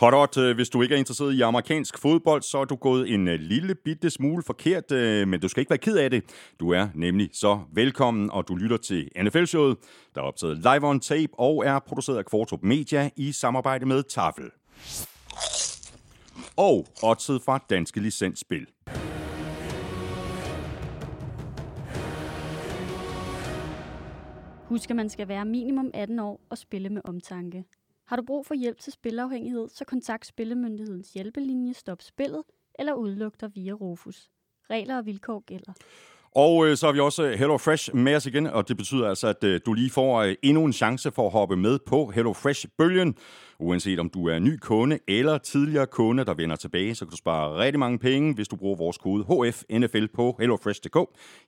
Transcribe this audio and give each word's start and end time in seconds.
Hot 0.00 0.36
øh, 0.36 0.54
hvis 0.54 0.68
du 0.68 0.82
ikke 0.82 0.94
er 0.94 0.98
interesseret 0.98 1.34
i 1.34 1.40
amerikansk 1.40 1.98
fodbold, 1.98 2.42
så 2.42 2.58
er 2.58 2.64
du 2.64 2.76
gået 2.76 3.14
en 3.14 3.28
øh, 3.28 3.40
lille 3.40 3.74
bitte 3.74 4.10
smule 4.10 4.42
forkert, 4.42 4.92
øh, 4.92 5.28
men 5.28 5.40
du 5.40 5.48
skal 5.48 5.60
ikke 5.60 5.70
være 5.70 5.78
ked 5.78 5.96
af 5.96 6.10
det. 6.10 6.24
Du 6.60 6.70
er 6.70 6.88
nemlig 6.94 7.30
så 7.32 7.60
velkommen, 7.72 8.30
og 8.30 8.48
du 8.48 8.56
lytter 8.56 8.76
til 8.76 9.08
NFL-showet, 9.22 9.76
der 10.14 10.20
er 10.20 10.24
optaget 10.24 10.56
live 10.58 10.88
on 10.88 11.00
tape 11.00 11.32
og 11.38 11.66
er 11.66 11.78
produceret 11.78 12.18
af 12.18 12.24
Kvartrup 12.24 12.62
Media 12.62 13.10
i 13.16 13.32
samarbejde 13.32 13.86
med 13.86 14.02
Tafel. 14.02 14.50
Og 16.56 16.86
oddset 17.02 17.42
fra 17.42 17.58
Danske 17.70 18.00
Licensspil. 18.00 18.66
Husk, 24.68 24.90
at 24.90 24.96
man 24.96 25.08
skal 25.08 25.28
være 25.28 25.44
minimum 25.44 25.90
18 25.94 26.18
år 26.18 26.40
og 26.50 26.58
spille 26.58 26.88
med 26.88 27.02
omtanke. 27.04 27.64
Har 28.06 28.16
du 28.16 28.22
brug 28.22 28.46
for 28.46 28.54
hjælp 28.54 28.78
til 28.78 28.92
spilafhængighed, 28.92 29.68
så 29.68 29.84
kontakt 29.84 30.26
Spillemyndighedens 30.26 31.12
hjælpelinje 31.12 31.74
Stop 31.74 32.02
Spillet 32.02 32.42
eller 32.78 32.94
udluk 32.94 33.40
dig 33.40 33.54
via 33.54 33.72
Rufus. 33.72 34.30
Regler 34.70 34.96
og 34.96 35.06
vilkår 35.06 35.40
gælder. 35.40 35.72
Og 36.36 36.66
øh, 36.66 36.76
så 36.76 36.86
har 36.86 36.92
vi 36.92 37.00
også 37.00 37.34
Hello 37.38 37.58
Fresh 37.58 37.94
med 37.94 38.16
os 38.16 38.26
igen, 38.26 38.46
og 38.46 38.68
det 38.68 38.76
betyder 38.76 39.08
altså, 39.08 39.26
at 39.28 39.44
øh, 39.44 39.60
du 39.66 39.72
lige 39.72 39.90
får 39.90 40.22
øh, 40.22 40.34
endnu 40.42 40.64
en 40.64 40.72
chance 40.72 41.10
for 41.10 41.26
at 41.26 41.32
hoppe 41.32 41.56
med 41.56 41.78
på 41.86 42.10
Hello 42.14 42.32
Fresh-bølgen. 42.32 43.14
Uanset 43.58 43.98
om 43.98 44.08
du 44.08 44.28
er 44.28 44.38
ny 44.38 44.58
kunde 44.60 44.98
eller 45.08 45.38
tidligere 45.38 45.86
kunde, 45.86 46.24
der 46.24 46.34
vender 46.34 46.56
tilbage, 46.56 46.94
så 46.94 47.04
kan 47.04 47.10
du 47.10 47.16
spare 47.16 47.58
rigtig 47.58 47.78
mange 47.78 47.98
penge, 47.98 48.34
hvis 48.34 48.48
du 48.48 48.56
bruger 48.56 48.76
vores 48.76 48.98
kode 48.98 49.24
HFNFL 49.24 50.06
på 50.14 50.36
hellofresh.dk. 50.40 50.96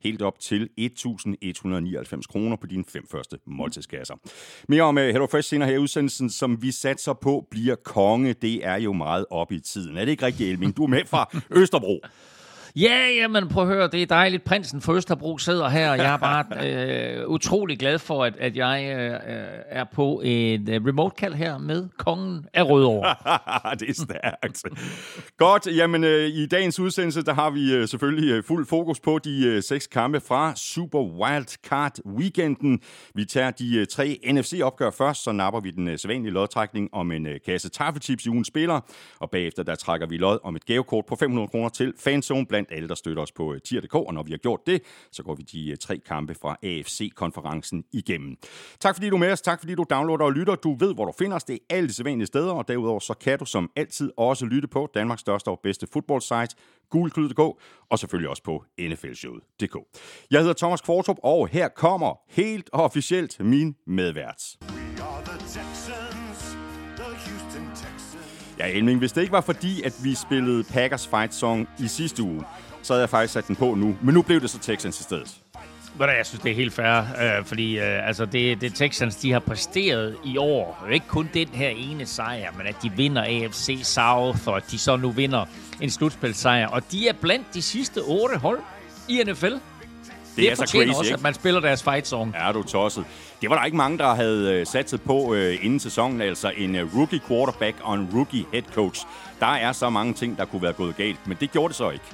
Helt 0.03 0.23
op 0.23 0.39
til 0.41 0.69
1.199 0.81 2.23
kroner 2.29 2.57
på 2.57 2.67
dine 2.67 2.85
fem 2.89 3.07
første 3.11 3.39
måltidskasser. 3.47 4.15
Mere 4.69 4.83
om 4.83 4.97
HelloFresh 4.97 5.49
senere 5.49 5.69
her 5.69 5.77
i 5.77 5.79
udsendelsen, 5.79 6.31
som 6.31 6.63
vi 6.63 6.71
satser 6.71 7.13
på 7.13 7.47
bliver 7.51 7.77
konge. 7.85 8.33
Det 8.33 8.67
er 8.67 8.77
jo 8.77 8.93
meget 8.93 9.27
op 9.31 9.53
i 9.53 9.61
tiden. 9.61 9.97
Er 9.97 10.05
det 10.05 10.13
ikke 10.13 10.27
rigtigt, 10.27 10.51
Elming? 10.51 10.77
Du 10.77 10.85
er 10.85 10.89
med 10.89 11.05
fra 11.05 11.31
Østerbro. 11.61 12.01
Ja, 12.77 13.07
jamen 13.17 13.49
prøv 13.49 13.63
at 13.63 13.69
høre, 13.69 13.89
det 13.89 14.03
er 14.03 14.07
dejligt. 14.07 14.45
Prinsen 14.45 14.81
for 14.81 14.93
Østerbro 14.93 15.39
sidder 15.39 15.69
her, 15.69 15.91
og 15.91 15.99
jeg 15.99 16.13
er 16.13 16.17
bare 16.17 16.45
øh, 17.21 17.29
utrolig 17.29 17.79
glad 17.79 17.99
for, 17.99 18.25
at, 18.25 18.37
at 18.39 18.57
jeg 18.57 18.85
øh, 18.85 19.21
er 19.69 19.85
på 19.85 20.21
en 20.25 20.71
øh, 20.71 20.87
remote-kald 20.87 21.35
her 21.35 21.59
med 21.59 21.89
kongen 21.99 22.47
af 22.55 22.63
Rødovre. 22.69 23.15
det 23.81 23.89
er 23.89 23.95
stærkt. 23.95 24.63
Godt, 25.37 25.77
jamen 25.77 26.05
øh, 26.05 26.29
i 26.29 26.47
dagens 26.47 26.81
udsendelse, 26.81 27.25
der 27.25 27.35
har 27.35 27.51
vi 27.51 27.73
øh, 27.73 27.89
selvfølgelig 27.89 28.31
øh, 28.31 28.45
fuld 28.45 28.67
fokus 28.67 29.01
på 29.01 29.19
de 29.19 29.47
øh, 29.47 29.63
seks 29.63 29.87
kampe 29.87 30.21
fra 30.21 30.53
Super 30.57 31.01
Wildcard 31.01 31.99
Weekenden. 32.07 32.81
Vi 33.15 33.25
tager 33.25 33.51
de 33.51 33.77
øh, 33.77 33.87
tre 33.87 34.19
NFC-opgør 34.33 34.91
først, 34.91 35.25
så 35.25 35.33
napper 35.33 35.61
vi 35.61 35.71
den 35.71 35.89
øh, 35.89 35.99
sædvanlige 35.99 36.33
lodtrækning 36.33 36.89
om 36.93 37.13
en 37.13 37.27
øh, 37.27 37.41
kasse 37.47 37.69
tafelchips 37.69 38.27
i 38.27 38.29
ugens 38.29 38.49
spiller, 38.49 38.81
og 39.19 39.31
bagefter 39.31 39.63
der 39.63 39.75
trækker 39.75 40.07
vi 40.07 40.17
lod 40.17 40.39
om 40.43 40.57
et 40.57 40.67
gavekort 40.67 41.07
på 41.07 41.17
500 41.17 41.49
kroner 41.49 41.69
til 41.69 41.93
Fanzone 41.99 42.47
blandt 42.59 42.73
alle, 42.73 42.89
der 42.89 42.95
støtter 42.95 43.23
os 43.23 43.33
på 43.33 43.55
øh, 43.55 43.61
tier.dk, 43.61 43.95
og 43.95 44.15
når 44.15 44.23
vi 44.23 44.31
har 44.31 44.39
gjort 44.39 44.61
det, 44.67 44.83
så 45.13 45.23
går 45.23 45.35
vi 45.35 45.43
de 45.43 45.71
øh, 45.71 45.77
tre 45.77 45.99
kampe 45.99 46.35
fra 46.35 46.57
AFC-konferencen 46.63 47.85
igennem. 47.93 48.37
Tak 48.81 48.95
fordi 48.95 49.09
du 49.09 49.15
er 49.15 49.19
med 49.19 49.33
os, 49.33 49.41
tak 49.41 49.61
fordi 49.61 49.75
du 49.75 49.85
downloader 49.91 50.25
og 50.25 50.33
lytter. 50.33 50.55
Du 50.55 50.75
ved, 50.75 50.95
hvor 50.95 51.05
du 51.05 51.13
finder 51.19 51.37
os. 51.37 51.45
Det 51.45 51.55
er 51.55 51.77
alle 51.77 51.89
de 51.89 51.95
sædvanlige 51.95 52.27
steder, 52.27 52.53
og 52.53 52.69
derudover 52.69 53.01
så 53.01 53.15
kan 53.15 53.39
du 53.39 53.45
som 53.45 53.71
altid 53.77 54.11
også 54.17 54.47
lytte 54.47 54.69
på 54.69 54.91
Danmarks 54.95 55.21
største 55.21 55.49
og 55.49 55.61
bedste 55.63 55.87
fodboldsite, 55.93 56.57
gulklyd.dk, 56.91 57.39
og 57.91 57.99
selvfølgelig 57.99 58.31
også 58.31 58.43
på 58.43 58.65
nflshowet.dk. 58.79 59.77
Jeg 60.31 60.41
hedder 60.41 60.55
Thomas 60.55 60.81
Kvartrup, 60.81 61.17
og 61.23 61.49
her 61.49 61.69
kommer 61.69 62.21
helt 62.29 62.71
officielt 62.73 63.41
min 63.41 63.77
medvært. 63.87 64.57
Ja, 68.59 68.67
Elming, 68.67 68.99
hvis 68.99 69.13
det 69.13 69.21
ikke 69.21 69.33
var 69.33 69.41
fordi, 69.41 69.83
at 69.83 69.93
vi 70.03 70.15
spillede 70.15 70.65
Packers 70.65 71.07
Fight 71.07 71.35
Song 71.35 71.69
i 71.79 71.89
sidste 71.89 72.23
uge, 72.23 72.45
så 72.83 72.93
havde 72.93 73.01
jeg 73.01 73.11
faktisk 73.11 73.33
sat 73.33 73.49
den 73.49 73.57
på 73.57 73.75
nu. 73.75 73.97
Men 74.03 74.15
nu 74.15 74.23
blev 74.23 74.41
det 74.41 74.51
så 74.51 74.59
Texans 74.59 75.01
i 75.01 75.03
stedet. 75.03 75.37
Jeg 76.01 76.27
synes, 76.27 76.43
det 76.43 76.51
er 76.51 76.55
helt 76.55 76.73
fair, 76.73 76.99
øh, 77.39 77.45
fordi 77.45 77.79
øh, 77.79 78.07
altså 78.09 78.25
det, 78.25 78.61
det 78.61 78.75
Texans, 78.75 79.17
de 79.17 79.33
har 79.33 79.39
præsteret 79.39 80.17
i 80.25 80.37
år. 80.37 80.87
Ikke 80.93 81.07
kun 81.09 81.31
den 81.35 81.49
her 81.49 81.69
ene 81.69 82.07
sejr, 82.07 82.53
men 82.57 82.67
at 82.67 82.77
de 82.83 82.93
vinder 82.97 83.23
AFC 83.23 83.81
South, 83.83 84.49
og 84.49 84.57
at 84.57 84.65
de 84.71 84.79
så 84.79 84.97
nu 84.97 85.11
vinder 85.11 85.45
en 85.81 85.91
slutspilsejr. 85.91 86.69
Og 86.69 86.83
de 86.93 87.09
er 87.09 87.13
blandt 87.13 87.55
de 87.55 87.63
sidste 87.63 87.99
otte 87.99 88.37
hold 88.37 88.61
i 89.09 89.23
NFL. 89.27 89.53
Det, 90.39 90.45
det 90.45 90.53
er, 90.53 90.67
så 90.67 90.73
crazy, 90.73 90.89
også, 90.89 91.03
ikke? 91.03 91.15
at 91.15 91.23
man 91.23 91.35
spiller 91.35 91.61
deres 91.61 91.83
fight 91.83 92.07
song. 92.07 92.35
Ja, 92.41 92.53
du 92.53 92.63
tosset. 92.63 93.05
Det 93.41 93.51
var 93.51 93.59
der 93.59 93.65
ikke 93.65 93.77
mange, 93.77 93.99
der 93.99 94.15
havde 94.15 94.61
uh, 94.61 94.67
satset 94.67 95.03
på 95.03 95.19
uh, 95.19 95.65
inden 95.65 95.81
sæsonen. 95.81 96.21
Altså 96.21 96.53
en 96.57 96.75
uh, 96.75 96.99
rookie 96.99 97.21
quarterback 97.29 97.77
og 97.83 97.95
en 97.95 98.09
rookie 98.15 98.45
head 98.53 98.63
coach. 98.75 99.07
Der 99.41 99.47
er 99.47 99.73
så 99.73 99.91
mange 99.91 100.15
ting, 100.15 100.39
der 100.39 100.45
kunne 100.45 100.63
være 100.63 100.73
gået 100.73 100.97
galt, 100.97 101.27
men 101.27 101.37
det 101.41 101.51
gjorde 101.51 101.69
det 101.69 101.77
så 101.77 101.91
ikke. 101.91 102.05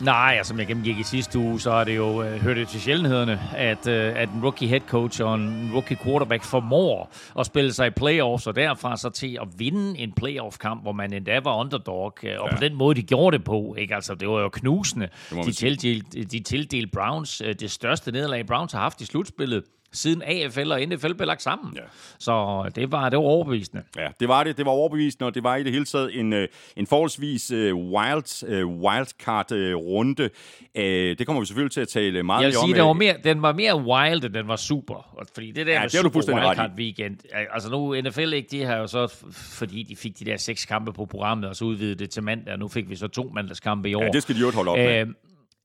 Nej, 0.00 0.34
altså, 0.36 0.48
som 0.48 0.58
jeg 0.58 0.66
gennemgik 0.66 0.98
i 0.98 1.02
sidste 1.02 1.38
uge, 1.38 1.60
så 1.60 1.70
er 1.70 1.84
det 1.84 1.96
jo 1.96 2.22
øh, 2.22 2.40
hørt 2.40 2.56
det 2.56 2.68
til 2.68 2.80
sjældenhederne, 2.80 3.40
at, 3.56 3.86
øh, 3.86 4.12
at 4.16 4.28
en 4.28 4.42
rookie 4.42 4.68
head 4.68 4.80
coach 4.80 5.22
og 5.22 5.34
en 5.34 5.70
rookie 5.74 5.96
quarterback 6.04 6.42
formår 6.42 7.12
at 7.38 7.46
spille 7.46 7.72
sig 7.72 7.86
i 7.86 7.90
playoffs, 7.90 8.46
og 8.46 8.56
derfra 8.56 8.96
så 8.96 9.10
til 9.10 9.38
at 9.42 9.48
vinde 9.58 9.98
en 9.98 10.12
playoff-kamp, 10.12 10.82
hvor 10.82 10.92
man 10.92 11.12
endda 11.12 11.40
var 11.44 11.56
underdog, 11.56 12.14
øh, 12.22 12.40
og 12.40 12.48
ja. 12.50 12.56
på 12.56 12.60
den 12.60 12.74
måde, 12.74 12.94
de 12.94 13.02
gjorde 13.02 13.36
det 13.36 13.44
på, 13.44 13.74
ikke? 13.78 13.94
Altså, 13.94 14.14
det 14.14 14.28
var 14.28 14.40
jo 14.40 14.48
knusende. 14.48 15.08
De 15.44 15.52
tildelte, 15.52 16.24
de 16.24 16.40
tildelte 16.40 16.88
Browns 16.92 17.40
øh, 17.40 17.54
det 17.60 17.70
største 17.70 18.12
nederlag, 18.12 18.46
Browns 18.46 18.72
har 18.72 18.80
haft 18.80 19.00
i 19.00 19.06
slutspillet 19.06 19.62
siden 19.92 20.22
AFL 20.22 20.72
og 20.72 20.80
NFL 20.80 21.12
blev 21.12 21.26
lagt 21.26 21.42
sammen. 21.42 21.76
Ja. 21.76 21.80
Så 22.18 22.64
det 22.74 22.92
var, 22.92 23.08
det 23.08 23.16
var 23.16 23.24
overbevisende. 23.24 23.82
Ja, 23.96 24.08
det 24.20 24.28
var 24.28 24.44
det. 24.44 24.56
Det 24.56 24.66
var 24.66 24.72
overbevisende, 24.72 25.26
og 25.26 25.34
det 25.34 25.44
var 25.44 25.56
i 25.56 25.62
det 25.62 25.72
hele 25.72 25.84
taget 25.84 26.18
en, 26.18 26.32
øh, 26.32 26.48
en 26.76 26.86
forholdsvis 26.86 27.52
uh, 27.52 27.58
wild, 27.58 28.64
uh, 28.64 28.82
wildcard-runde. 28.82 30.22
Uh, 30.22 30.82
det 30.82 31.26
kommer 31.26 31.40
vi 31.40 31.46
selvfølgelig 31.46 31.72
til 31.72 31.80
at 31.80 31.88
tale 31.88 32.22
meget 32.22 32.42
Jeg 32.42 32.46
vil 32.46 32.54
sige, 32.54 32.62
om. 32.62 32.72
Den 32.72 32.86
var, 32.86 32.92
mere, 32.92 33.16
den 33.24 33.42
var 33.42 33.52
mere 33.52 33.76
wild, 33.76 34.24
end 34.24 34.34
den 34.34 34.48
var 34.48 34.56
super. 34.56 35.24
Fordi 35.34 35.50
det 35.50 35.66
der 35.66 35.72
ja, 35.72 35.80
med 35.80 35.88
det 35.90 36.00
super 36.00 36.34
wildcard 36.34 36.70
weekend, 36.76 37.16
altså 37.52 37.70
nu 37.70 38.00
NFL 38.00 38.32
ikke, 38.32 38.48
de 38.50 38.64
har 38.64 38.76
jo 38.76 38.86
så, 38.86 39.14
fordi 39.32 39.82
de 39.82 39.96
fik 39.96 40.18
de 40.18 40.24
der 40.24 40.36
seks 40.36 40.64
kampe 40.64 40.92
på 40.92 41.04
programmet, 41.04 41.48
og 41.48 41.56
så 41.56 41.64
udvidede 41.64 41.94
det 41.94 42.10
til 42.10 42.22
mandag, 42.22 42.52
og 42.52 42.58
nu 42.58 42.68
fik 42.68 42.90
vi 42.90 42.96
så 42.96 43.08
to 43.08 43.30
mandagskampe 43.34 43.90
i 43.90 43.94
år. 43.94 44.02
Ja, 44.02 44.08
det 44.08 44.22
skal 44.22 44.34
de 44.34 44.40
jo 44.40 44.50
holde 44.50 44.70
op 44.70 44.78
med. 44.78 45.02
Uh, 45.02 45.12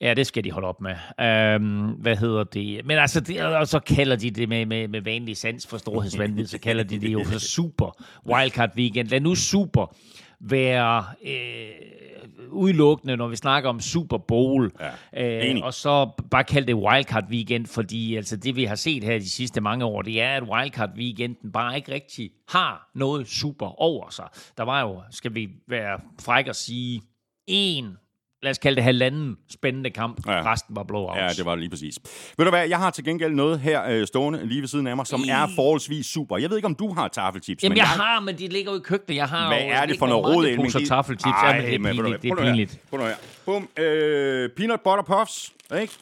Ja, 0.01 0.13
det 0.13 0.27
skal 0.27 0.43
de 0.43 0.51
holde 0.51 0.67
op 0.67 0.81
med. 0.81 0.95
Øhm, 1.21 1.87
hvad 1.87 2.15
hedder 2.15 2.43
det? 2.43 2.85
Men 2.85 2.97
altså, 2.97 3.19
det, 3.19 3.41
og 3.41 3.67
så 3.67 3.79
kalder 3.79 4.15
de 4.15 4.31
det 4.31 4.49
med, 4.49 4.65
med, 4.65 4.87
med 4.87 5.01
vanlig 5.01 5.37
sans 5.37 5.67
for 5.67 5.77
storhedsvandvid, 5.77 6.47
så 6.47 6.59
kalder 6.59 6.83
de 6.83 7.01
det 7.01 7.13
jo 7.13 7.23
for 7.23 7.39
Super 7.39 8.03
Wildcard 8.27 8.77
Weekend. 8.77 9.07
Lad 9.07 9.19
nu 9.19 9.35
Super 9.35 9.95
være 10.39 11.05
øh, 11.25 12.49
udelukkende, 12.49 13.17
når 13.17 13.27
vi 13.27 13.35
snakker 13.35 13.69
om 13.69 13.79
Super 13.79 14.17
Bowl. 14.17 14.71
Ja, 15.13 15.49
øh, 15.49 15.59
og 15.63 15.73
så 15.73 16.09
bare 16.31 16.43
kalde 16.43 16.67
det 16.67 16.75
Wildcard 16.75 17.29
Weekend, 17.29 17.65
fordi 17.65 18.15
altså, 18.15 18.37
det 18.37 18.55
vi 18.55 18.63
har 18.63 18.75
set 18.75 19.03
her 19.03 19.19
de 19.19 19.29
sidste 19.29 19.61
mange 19.61 19.85
år, 19.85 20.01
det 20.01 20.21
er, 20.21 20.37
at 20.37 20.43
Wildcard 20.43 20.89
Weekenden 20.97 21.51
bare 21.51 21.75
ikke 21.75 21.91
rigtig 21.91 22.31
har 22.49 22.89
noget 22.95 23.27
super 23.27 23.81
over 23.81 24.09
sig. 24.09 24.27
Der 24.57 24.63
var 24.63 24.81
jo, 24.81 25.01
skal 25.11 25.35
vi 25.35 25.49
være 25.67 25.99
frække 26.21 26.49
at 26.49 26.55
sige, 26.55 27.01
en 27.47 27.97
lad 28.45 28.51
os 28.51 28.57
kalde 28.57 28.75
det 28.75 28.83
halvanden 28.83 29.37
spændende 29.49 29.89
kamp. 29.89 30.27
Ja. 30.27 30.51
Resten 30.51 30.75
var 30.75 30.83
blowouts. 30.83 31.19
Ja, 31.19 31.29
det 31.29 31.45
var 31.45 31.55
lige 31.55 31.69
præcis. 31.69 31.95
Ved 32.37 32.45
du 32.45 32.49
hvad, 32.49 32.67
jeg 32.67 32.77
har 32.77 32.89
til 32.89 33.03
gengæld 33.03 33.33
noget 33.33 33.59
her 33.59 33.83
øh, 33.89 34.07
stående 34.07 34.45
lige 34.47 34.61
ved 34.61 34.67
siden 34.67 34.87
af 34.87 34.95
mig, 34.95 35.07
som 35.07 35.21
I... 35.25 35.29
er 35.29 35.47
forholdsvis 35.55 36.05
super. 36.05 36.37
Jeg 36.37 36.49
ved 36.49 36.57
ikke, 36.57 36.65
om 36.65 36.75
du 36.75 36.93
har 36.93 37.07
taffelchips. 37.07 37.63
Jamen, 37.63 37.71
men 37.71 37.77
jeg, 37.77 37.83
jeg 37.97 38.05
har, 38.05 38.19
men 38.19 38.37
de 38.37 38.47
ligger 38.47 38.71
jo 38.71 38.77
i 38.77 38.81
køkkenet. 38.83 39.15
Jeg 39.15 39.27
har 39.27 39.47
hvad 39.47 39.61
jo, 39.61 39.69
er 39.69 39.85
det 39.85 39.99
for 39.99 40.07
noget 40.07 40.25
råd, 40.25 40.45
Elming? 40.45 40.75
Ej, 40.75 40.85
taffelchips. 40.85 41.37
Ej, 41.43 41.57
det 41.57 41.73
er 41.73 41.79
pinligt. 41.79 42.21
Det 42.21 42.31
er 42.31 42.35
pinligt. 42.35 42.79
Prøv 42.89 42.99
nu 42.99 43.05
her. 43.05 43.15
Bum. 43.45 43.69
Øh, 43.77 44.49
peanut 44.49 44.81
butter 44.81 45.03
puffs, 45.03 45.53
ikke? 45.81 45.93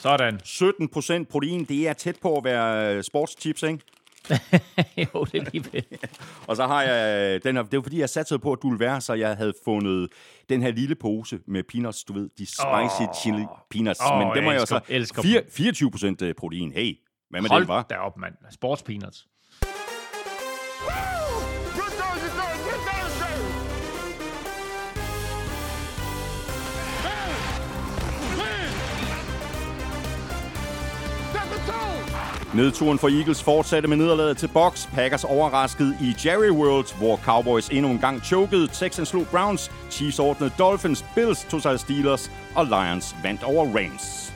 Sådan. 0.00 0.40
17 0.44 0.88
procent 0.88 1.28
protein. 1.28 1.64
Det 1.64 1.88
er 1.88 1.92
tæt 1.92 2.16
på 2.22 2.36
at 2.36 2.44
være 2.44 3.02
sportschips, 3.02 3.62
ikke? 3.62 3.78
jo, 5.14 5.24
det 5.24 5.34
er 5.34 5.50
lige 5.52 5.64
ved. 5.72 5.82
og 6.48 6.56
så 6.56 6.66
har 6.66 6.82
jeg, 6.82 7.34
øh, 7.34 7.40
den 7.42 7.56
her, 7.56 7.62
det 7.62 7.76
var 7.76 7.82
fordi, 7.82 8.00
jeg 8.00 8.08
satte 8.08 8.38
på, 8.38 8.52
at 8.52 8.58
du 8.62 8.68
ville 8.68 8.80
være, 8.80 9.00
så 9.00 9.14
jeg 9.14 9.36
havde 9.36 9.52
fundet 9.64 10.08
den 10.48 10.62
her 10.62 10.70
lille 10.70 10.94
pose 10.94 11.38
med 11.46 11.62
peanuts, 11.62 12.04
du 12.04 12.12
ved, 12.12 12.28
de 12.38 12.46
spicy 12.46 13.02
oh. 13.08 13.14
chili 13.22 13.44
peanuts. 13.70 14.00
Oh, 14.00 14.18
Men 14.18 14.34
det 14.34 14.42
må 14.42 14.50
jeg, 14.50 14.66
jeg 14.88 15.06
så 15.06 15.42
24 15.50 15.90
procent 15.90 16.22
øh, 16.22 16.34
protein. 16.34 16.72
Hey, 16.72 16.98
hvad 17.30 17.40
med 17.40 17.50
Hold 17.50 17.62
den, 17.62 17.68
var? 17.68 17.86
Hold 17.90 18.00
op, 18.00 18.16
mand. 18.16 18.34
Sports 18.50 18.82
peanuts. 18.82 19.26
Nedturen 32.54 32.98
for 32.98 33.08
Eagles 33.08 33.42
fortsatte 33.42 33.88
med 33.88 33.96
nederlaget 33.96 34.36
til 34.36 34.48
Box. 34.48 34.88
Packers 34.94 35.24
overraskede 35.24 35.96
i 36.00 36.14
Jerry 36.24 36.50
World, 36.50 36.98
hvor 36.98 37.16
Cowboys 37.16 37.68
endnu 37.68 37.90
en 37.90 37.98
gang 37.98 38.24
chokede. 38.24 38.66
Texans 38.66 39.08
slog 39.08 39.26
Browns, 39.26 39.70
Chiefs 39.90 40.18
ordnede 40.18 40.52
Dolphins, 40.58 41.04
Bills 41.14 41.44
tog 41.50 41.62
sig 41.62 41.80
Steelers, 41.80 42.30
og 42.54 42.66
Lions 42.66 43.16
vandt 43.22 43.42
over 43.42 43.66
Rams. 43.66 44.32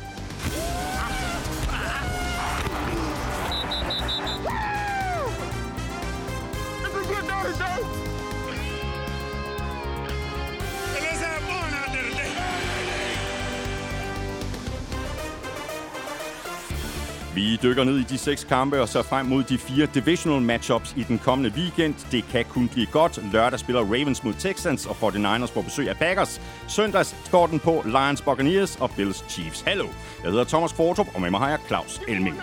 Vi 17.37 17.57
dykker 17.63 17.85
ned 17.85 17.99
i 17.99 18.03
de 18.03 18.19
seks 18.19 18.45
kampe 18.45 18.81
og 18.81 18.89
så 18.89 19.03
frem 19.03 19.27
mod 19.27 19.43
de 19.43 19.59
fire 19.59 19.89
divisional 19.95 20.43
matchups 20.43 20.95
i 20.97 21.03
den 21.03 21.19
kommende 21.19 21.53
weekend. 21.57 21.95
Det 22.11 22.25
kan 22.25 22.45
kun 22.45 22.69
blive 22.69 22.87
godt. 22.87 23.33
Lørdag 23.33 23.59
spiller 23.59 23.83
Ravens 23.83 24.25
mod 24.25 24.35
Texans 24.35 24.87
og 24.87 24.97
49ers 25.03 25.55
på 25.55 25.63
besøg 25.63 25.89
af 25.89 25.97
Packers. 25.97 26.41
Søndags 26.69 27.17
står 27.27 27.47
den 27.47 27.59
på 27.59 27.83
Lions 27.85 28.23
Buccaneers 28.23 28.77
og 28.77 28.91
Bills 28.97 29.25
Chiefs. 29.31 29.61
Hallo, 29.61 29.87
jeg 30.23 30.31
hedder 30.31 30.45
Thomas 30.45 30.73
Kvartrup, 30.73 31.07
og 31.15 31.21
med 31.21 31.31
mig 31.31 31.41
har 31.41 31.49
jeg 31.49 31.59
Claus 31.67 32.01
Elming. 32.09 32.37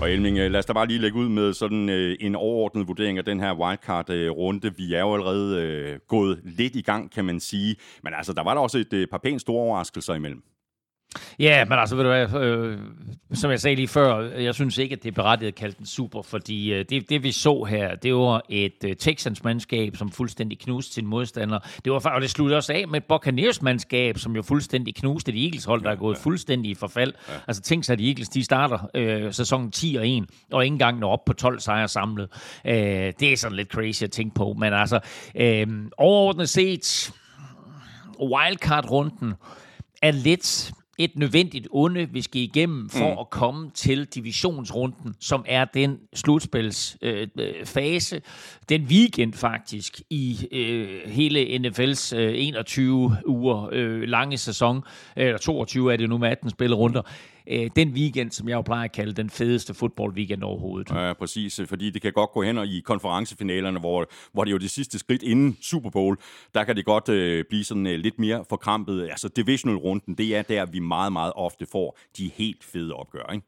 Og 0.00 0.10
Elming, 0.10 0.38
øh, 0.38 0.50
lad 0.50 0.58
os 0.58 0.66
da 0.66 0.72
bare 0.72 0.86
lige 0.86 0.98
lægge 0.98 1.18
ud 1.18 1.28
med 1.28 1.52
sådan 1.52 1.88
øh, 1.88 2.16
en 2.20 2.34
overordnet 2.34 2.88
vurdering 2.88 3.18
af 3.18 3.24
den 3.24 3.40
her 3.40 3.52
wildcard-runde. 3.54 4.66
Øh, 4.68 4.78
Vi 4.78 4.94
er 4.94 5.00
jo 5.00 5.14
allerede 5.14 5.62
øh, 5.62 5.98
gået 6.08 6.40
lidt 6.44 6.76
i 6.76 6.82
gang, 6.82 7.12
kan 7.12 7.24
man 7.24 7.40
sige. 7.40 7.76
Men 8.02 8.12
altså, 8.16 8.32
der 8.32 8.42
var 8.44 8.54
der 8.54 8.60
også 8.60 8.78
et 8.78 8.92
øh, 8.92 9.06
par 9.06 9.18
pænt 9.18 9.40
store 9.40 9.62
overraskelser 9.62 10.14
imellem. 10.14 10.42
Ja, 11.38 11.64
men 11.64 11.78
altså, 11.78 11.96
ved 11.96 12.04
du 12.04 12.10
hvad, 12.10 12.40
øh, 12.42 12.78
som 13.32 13.50
jeg 13.50 13.60
sagde 13.60 13.76
lige 13.76 13.88
før, 13.88 14.20
jeg 14.20 14.54
synes 14.54 14.78
ikke, 14.78 14.92
at 14.92 15.02
det 15.02 15.08
er 15.08 15.12
berettiget 15.12 15.52
at 15.52 15.54
kalde 15.54 15.74
den 15.78 15.86
super, 15.86 16.22
fordi 16.22 16.72
øh, 16.72 16.84
det, 16.90 17.10
det 17.10 17.22
vi 17.22 17.32
så 17.32 17.64
her, 17.64 17.94
det 17.94 18.14
var 18.14 18.42
et 18.48 18.84
øh, 18.84 18.96
Texans-mandskab, 18.96 19.96
som 19.96 20.10
fuldstændig 20.10 20.58
knuste 20.58 20.94
sin 20.94 21.06
modstander. 21.06 21.58
Det 21.84 21.92
var, 21.92 21.98
og 21.98 22.20
det 22.20 22.30
sluttede 22.30 22.56
også 22.56 22.72
af 22.72 22.88
med 22.88 23.00
et 23.00 23.04
Buccaneers-mandskab, 23.04 24.18
som 24.18 24.36
jo 24.36 24.42
fuldstændig 24.42 24.94
knuste 24.94 25.32
et 25.32 25.44
Eagles-hold, 25.44 25.82
der 25.82 25.90
er 25.90 25.96
gået 25.96 26.18
fuldstændig 26.18 26.70
i 26.70 26.74
forfald. 26.74 27.12
Ja. 27.28 27.34
Altså 27.46 27.62
tænk 27.62 27.84
sig, 27.84 27.92
at 27.92 28.00
Eagles, 28.00 28.28
de 28.28 28.44
starter 28.44 28.78
øh, 28.94 29.32
sæsonen 29.32 29.70
10 29.70 29.96
og 29.98 30.08
1, 30.08 30.24
og 30.52 30.64
ikke 30.64 30.72
engang 30.72 30.98
når 30.98 31.12
op 31.12 31.24
på 31.24 31.32
12 31.32 31.60
sejre 31.60 31.88
samlet. 31.88 32.28
Øh, 32.66 32.74
det 33.20 33.22
er 33.22 33.36
sådan 33.36 33.56
lidt 33.56 33.68
crazy 33.68 34.02
at 34.02 34.10
tænke 34.10 34.34
på, 34.34 34.54
men 34.58 34.72
altså, 34.72 35.00
øh, 35.36 35.66
overordnet 35.98 36.48
set, 36.48 37.12
wildcard-runden 38.20 39.34
er 40.02 40.10
lidt 40.10 40.72
et 40.98 41.16
nødvendigt 41.16 41.68
onde, 41.70 42.08
vi 42.10 42.22
skal 42.22 42.40
igennem 42.40 42.88
for 42.88 43.14
mm. 43.14 43.18
at 43.20 43.30
komme 43.30 43.70
til 43.74 44.04
divisionsrunden, 44.04 45.14
som 45.20 45.44
er 45.48 45.64
den 45.64 45.98
slutspilsfase, 46.14 48.16
øh, 48.16 48.22
den 48.68 48.82
weekend 48.82 49.32
faktisk, 49.32 50.00
i 50.10 50.48
øh, 50.52 51.10
hele 51.10 51.56
NFL's 51.56 52.16
øh, 52.16 52.32
21 52.36 53.16
uger 53.26 53.68
øh, 53.72 54.02
lange 54.02 54.38
sæson, 54.38 54.82
eller 55.16 55.38
22 55.38 55.92
er 55.92 55.96
det 55.96 56.08
nu 56.08 56.18
med 56.18 56.28
18 56.28 56.50
spillerunder 56.50 57.02
øh, 57.46 57.70
den 57.76 57.88
weekend, 57.88 58.30
som 58.30 58.48
jeg 58.48 58.54
jo 58.54 58.62
plejer 58.62 58.84
at 58.84 58.92
kalde 58.92 59.12
den 59.12 59.30
fedeste 59.30 59.74
fodbold-weekend 59.74 60.42
overhovedet. 60.42 60.90
Ja, 60.90 61.12
præcis, 61.12 61.60
fordi 61.68 61.90
det 61.90 62.02
kan 62.02 62.12
godt 62.12 62.30
gå 62.30 62.42
hen 62.42 62.58
og 62.58 62.66
i 62.66 62.80
konferencefinalerne, 62.80 63.78
hvor, 63.78 64.06
hvor 64.32 64.44
det 64.44 64.50
er 64.50 64.52
jo 64.52 64.58
det 64.58 64.70
sidste 64.70 64.98
skridt 64.98 65.22
inden 65.22 65.56
Super 65.60 65.90
Bowl, 65.90 66.16
der 66.54 66.64
kan 66.64 66.76
det 66.76 66.84
godt 66.84 67.08
øh, 67.08 67.44
blive 67.48 67.64
sådan 67.64 67.86
øh, 67.86 67.98
lidt 67.98 68.18
mere 68.18 68.44
forkrampet. 68.48 69.02
Altså 69.02 69.28
divisional-runden, 69.28 70.14
det 70.14 70.36
er 70.36 70.42
der, 70.42 70.66
vi 70.66 70.78
meget, 70.78 71.12
meget 71.12 71.32
ofte 71.36 71.66
får 71.72 71.98
de 72.18 72.30
helt 72.34 72.64
fede 72.64 72.92
opgør, 72.92 73.32
ikke? 73.32 73.46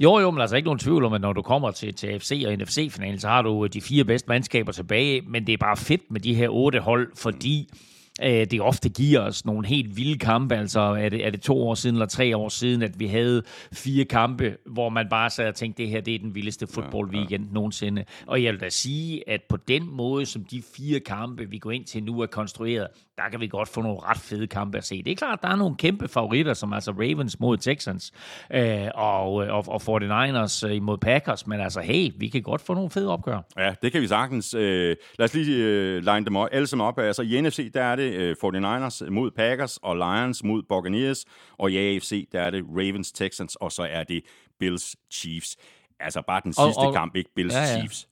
Jo, 0.00 0.18
jo, 0.18 0.30
men 0.30 0.40
altså 0.40 0.56
ikke 0.56 0.66
nogen 0.66 0.78
tvivl 0.78 1.04
om, 1.04 1.12
at 1.12 1.20
når 1.20 1.32
du 1.32 1.42
kommer 1.42 1.70
til, 1.70 1.94
til 1.94 2.06
AFC 2.06 2.44
og 2.46 2.52
NFC-finalen, 2.56 3.18
så 3.18 3.28
har 3.28 3.42
du 3.42 3.66
de 3.66 3.80
fire 3.80 4.04
bedste 4.04 4.28
mandskaber 4.28 4.72
tilbage, 4.72 5.20
men 5.20 5.46
det 5.46 5.52
er 5.52 5.56
bare 5.56 5.76
fedt 5.76 6.02
med 6.10 6.20
de 6.20 6.34
her 6.34 6.48
otte 6.48 6.80
hold, 6.80 7.12
fordi 7.16 7.68
mm 7.72 7.78
øh, 8.22 8.46
det 8.50 8.60
ofte 8.60 8.88
giver 8.88 9.20
os 9.20 9.44
nogle 9.44 9.66
helt 9.66 9.96
vilde 9.96 10.18
kampe. 10.18 10.54
Altså 10.54 10.80
er 10.80 11.08
det, 11.08 11.26
er 11.26 11.30
det 11.30 11.40
to 11.40 11.68
år 11.68 11.74
siden 11.74 11.96
eller 11.96 12.06
tre 12.06 12.36
år 12.36 12.48
siden, 12.48 12.82
at 12.82 13.00
vi 13.00 13.06
havde 13.06 13.42
fire 13.72 14.04
kampe, 14.04 14.56
hvor 14.66 14.88
man 14.88 15.06
bare 15.10 15.30
sad 15.30 15.48
og 15.48 15.54
tænkte, 15.54 15.82
det 15.82 15.90
her 15.90 16.00
det 16.00 16.14
er 16.14 16.18
den 16.18 16.34
vildeste 16.34 16.66
fodbold 16.66 17.10
weekend 17.10 17.44
ja, 17.44 17.48
ja. 17.48 17.54
nogensinde. 17.54 18.04
Og 18.26 18.42
jeg 18.42 18.52
vil 18.52 18.60
da 18.60 18.68
sige, 18.68 19.28
at 19.28 19.40
på 19.48 19.56
den 19.56 19.90
måde, 19.90 20.26
som 20.26 20.44
de 20.44 20.62
fire 20.76 21.00
kampe, 21.00 21.50
vi 21.50 21.58
går 21.58 21.70
ind 21.70 21.84
til 21.84 22.02
nu, 22.02 22.20
er 22.20 22.26
konstrueret, 22.26 22.88
der 23.24 23.28
kan 23.30 23.40
vi 23.40 23.46
godt 23.48 23.68
få 23.68 23.82
nogle 23.82 23.98
ret 24.02 24.18
fede 24.18 24.46
kampe 24.46 24.78
at 24.78 24.84
se. 24.84 25.02
Det 25.02 25.10
er 25.10 25.16
klart, 25.16 25.42
der 25.42 25.48
er 25.48 25.56
nogle 25.56 25.76
kæmpe 25.76 26.08
favoritter, 26.08 26.54
som 26.54 26.72
altså 26.72 26.90
Ravens 26.90 27.40
mod 27.40 27.56
Texans 27.56 28.12
øh, 28.52 28.88
og, 28.94 29.34
og, 29.34 29.64
og 29.68 29.82
49ers 29.82 30.66
øh, 30.66 30.76
imod 30.76 30.98
Packers, 30.98 31.46
men 31.46 31.60
altså 31.60 31.80
hey, 31.80 32.12
vi 32.16 32.28
kan 32.28 32.42
godt 32.42 32.60
få 32.60 32.74
nogle 32.74 32.90
fede 32.90 33.08
opgør. 33.12 33.40
Ja, 33.58 33.74
det 33.82 33.92
kan 33.92 34.02
vi 34.02 34.06
sagtens. 34.06 34.54
Øh, 34.54 34.96
lad 35.18 35.24
os 35.24 35.34
lige 35.34 35.56
øh, 35.56 36.04
line 36.04 36.24
dem 36.24 36.36
op, 36.36 36.48
alle 36.52 36.66
sammen 36.66 36.86
op. 36.86 36.98
Altså 36.98 37.22
i 37.22 37.40
NFC, 37.40 37.72
der 37.72 37.82
er 37.82 37.96
det 37.96 38.12
øh, 38.12 38.36
49ers 38.44 39.10
mod 39.10 39.30
Packers 39.30 39.76
og 39.76 39.96
Lions 39.96 40.44
mod 40.44 40.62
Buccaneers, 40.68 41.24
og 41.58 41.70
i 41.70 41.76
AFC, 41.76 42.28
der 42.32 42.40
er 42.40 42.50
det 42.50 42.64
Ravens, 42.70 43.12
Texans, 43.12 43.56
og 43.56 43.72
så 43.72 43.82
er 43.90 44.04
det 44.04 44.22
Bills, 44.58 44.96
Chiefs. 45.12 45.56
Altså 46.00 46.22
bare 46.26 46.40
den 46.44 46.52
sidste 46.52 46.78
og, 46.78 46.86
og, 46.86 46.94
kamp, 46.94 47.16
ikke 47.16 47.30
Bills, 47.34 47.54
ja, 47.54 47.60
ja. 47.60 47.78
Chiefs. 47.78 48.09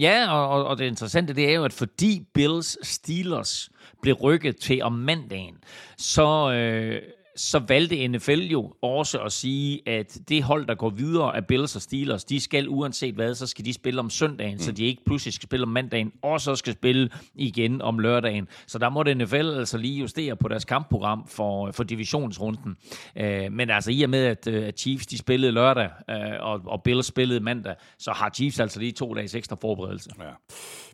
Ja, 0.00 0.32
og, 0.32 0.64
og 0.64 0.78
det 0.78 0.84
interessante 0.84 1.34
det 1.34 1.50
er 1.50 1.54
jo, 1.54 1.64
at 1.64 1.72
fordi 1.72 2.26
Bills 2.34 2.86
Steelers 2.86 3.70
blev 4.02 4.14
rykket 4.14 4.56
til 4.56 4.82
om 4.82 4.92
mandagen, 4.92 5.56
så, 5.96 6.52
øh, 6.52 7.02
så 7.42 7.58
valgte 7.58 8.08
NFL 8.08 8.40
jo 8.40 8.72
også 8.82 9.18
at 9.18 9.32
sige, 9.32 9.88
at 9.88 10.18
det 10.28 10.42
hold, 10.42 10.66
der 10.66 10.74
går 10.74 10.90
videre 10.90 11.36
af 11.36 11.46
Bills 11.46 11.76
og 11.76 11.82
Steelers, 11.82 12.24
de 12.24 12.40
skal 12.40 12.68
uanset 12.68 13.14
hvad, 13.14 13.34
så 13.34 13.46
skal 13.46 13.64
de 13.64 13.72
spille 13.72 14.00
om 14.00 14.10
søndagen, 14.10 14.54
mm. 14.54 14.58
så 14.58 14.72
de 14.72 14.84
ikke 14.84 15.04
pludselig 15.06 15.34
skal 15.34 15.46
spille 15.46 15.64
om 15.64 15.68
mandagen, 15.68 16.12
og 16.22 16.40
så 16.40 16.54
skal 16.54 16.72
spille 16.72 17.10
igen 17.34 17.82
om 17.82 17.98
lørdagen. 17.98 18.48
Så 18.66 18.78
der 18.78 18.88
måtte 18.88 19.14
NFL 19.14 19.36
altså 19.36 19.78
lige 19.78 20.00
justere 20.00 20.36
på 20.36 20.48
deres 20.48 20.64
kampprogram 20.64 21.26
for, 21.28 21.70
for 21.72 21.84
divisionsrunden. 21.84 22.76
Øh, 23.16 23.52
men 23.52 23.70
altså 23.70 23.90
i 23.90 24.02
og 24.02 24.10
med, 24.10 24.24
at, 24.24 24.46
øh, 24.48 24.66
at 24.66 24.80
Chiefs 24.80 25.06
de 25.06 25.18
spillede 25.18 25.52
lørdag, 25.52 25.90
øh, 26.10 26.16
og, 26.40 26.60
og 26.64 26.82
Bills 26.82 27.06
spillede 27.06 27.40
mandag, 27.40 27.74
så 27.98 28.10
har 28.10 28.30
Chiefs 28.34 28.60
altså 28.60 28.80
lige 28.80 28.92
to 28.92 29.14
dages 29.14 29.34
ekstra 29.34 29.56
forberedelse. 29.60 30.10
Ja. 30.20 30.24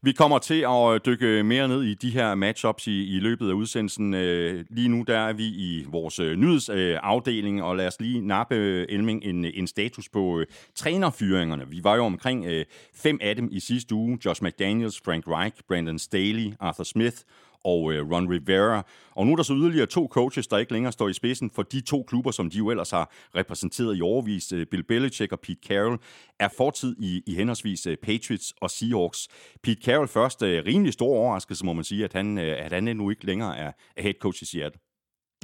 Vi 0.03 0.13
kommer 0.13 0.39
til 0.39 0.67
at 0.69 1.07
dykke 1.07 1.43
mere 1.43 1.69
ned 1.69 1.83
i 1.83 1.95
de 1.95 2.11
her 2.11 2.35
matchups 2.35 2.87
i, 2.87 3.17
i 3.17 3.21
løbet 3.21 3.49
af 3.49 3.53
udsendelsen. 3.53 4.15
Øh, 4.15 4.65
lige 4.71 4.89
nu 4.89 5.05
der 5.07 5.19
er 5.19 5.33
vi 5.33 5.45
i 5.45 5.85
vores 5.89 6.21
øh, 6.39 6.41
nyhedsafdeling, 6.41 7.63
og 7.63 7.77
lad 7.77 7.87
os 7.87 8.01
lige 8.01 8.21
nappe, 8.21 8.55
øh, 8.55 8.87
Elming, 8.89 9.25
en, 9.25 9.45
øh, 9.45 9.51
en 9.55 9.67
status 9.67 10.09
på 10.09 10.39
øh, 10.39 10.47
trænerfyringerne. 10.75 11.69
Vi 11.69 11.81
var 11.85 11.97
jo 11.97 12.05
omkring 12.05 12.47
øh, 12.47 12.65
fem 12.95 13.19
af 13.21 13.37
dem 13.37 13.49
i 13.53 13.61
sidste 13.61 13.95
uge. 13.95 14.19
Josh 14.25 14.43
McDaniels, 14.43 15.01
Frank 15.05 15.25
Reich, 15.29 15.57
Brandon 15.69 15.99
Staley, 15.99 16.53
Arthur 16.61 16.85
Smith 16.85 17.17
og 17.65 17.93
øh, 17.93 18.11
Ron 18.11 18.31
Rivera. 18.31 18.87
Og 19.11 19.27
nu 19.27 19.33
er 19.33 19.37
der 19.37 19.43
så 19.43 19.55
yderligere 19.55 19.87
to 19.87 20.09
coaches, 20.11 20.47
der 20.47 20.59
ikke 20.59 20.73
længere 20.73 20.93
står 20.93 21.09
i 21.09 21.13
spidsen 21.13 21.51
for 21.51 21.63
de 21.63 21.81
to 21.81 22.03
klubber, 22.03 22.31
som 22.31 22.51
de 22.51 22.59
jo 22.59 22.71
ellers 22.71 22.91
har 22.91 23.13
repræsenteret 23.35 23.99
i 23.99 24.03
overvis. 24.03 24.53
Øh, 24.53 24.67
Bill 24.67 24.83
Belichick 24.83 25.33
og 25.33 25.41
Pete 25.41 25.61
Carroll 25.69 25.99
er 26.39 26.49
fortid 26.57 26.97
i, 26.99 27.23
i 27.27 27.35
henholdsvis 27.35 27.89
Patriots 28.03 28.55
og 28.61 28.71
Seahawks. 28.71 29.29
Pete 29.63 29.83
Carroll 29.85 30.09
først 30.09 30.43
øh, 30.43 30.65
rimelig 30.67 30.93
stor 30.93 31.17
overraskelse, 31.17 31.65
må 31.65 31.73
man 31.73 31.85
sige, 31.85 32.05
at 32.05 32.13
han, 32.13 32.39
øh, 32.39 32.65
at 32.65 32.73
han 32.73 32.89
endnu 32.89 33.11
ikke 33.11 33.27
længere 33.27 33.57
er 33.59 33.73
head 33.99 34.15
coach 34.21 34.43
i 34.43 34.47
Seattle. 34.47 34.81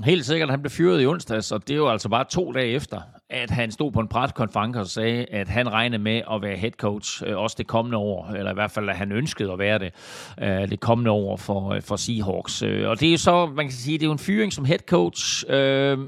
Helt 0.02 0.24
sikkert, 0.24 0.50
han 0.50 0.62
blev 0.62 0.70
fyret 0.70 1.02
i 1.02 1.06
onsdags, 1.06 1.52
og 1.52 1.68
det 1.68 1.74
er 1.74 1.78
jo 1.78 1.88
altså 1.88 2.08
bare 2.08 2.24
to 2.30 2.52
dage 2.52 2.68
efter, 2.68 3.00
at 3.30 3.50
han 3.50 3.70
stod 3.70 3.92
på 3.92 4.00
en 4.00 4.08
preskonference 4.08 4.80
og 4.80 4.86
sagde, 4.86 5.24
at 5.24 5.48
han 5.48 5.72
regnede 5.72 6.02
med 6.02 6.22
at 6.32 6.42
være 6.42 6.56
head 6.56 6.70
coach 6.70 7.22
øh, 7.26 7.38
også 7.38 7.54
det 7.58 7.66
kommende 7.66 7.98
år, 7.98 8.26
eller 8.26 8.50
i 8.50 8.54
hvert 8.54 8.70
fald, 8.70 8.88
at 8.88 8.96
han 8.96 9.12
ønskede 9.12 9.52
at 9.52 9.58
være 9.58 9.78
det 9.78 9.92
øh, 10.42 10.70
det 10.70 10.80
kommende 10.80 11.10
år 11.10 11.36
for, 11.36 11.72
øh, 11.72 11.82
for 11.82 11.96
Seahawks. 11.96 12.62
Og 12.62 13.00
det 13.00 13.08
er 13.08 13.12
jo 13.12 13.18
så, 13.18 13.46
man 13.46 13.64
kan 13.66 13.72
sige, 13.72 13.98
det 13.98 14.02
er 14.02 14.06
jo 14.06 14.12
en 14.12 14.18
fyring 14.18 14.52
som 14.52 14.64
head 14.64 14.78
coach, 14.78 15.44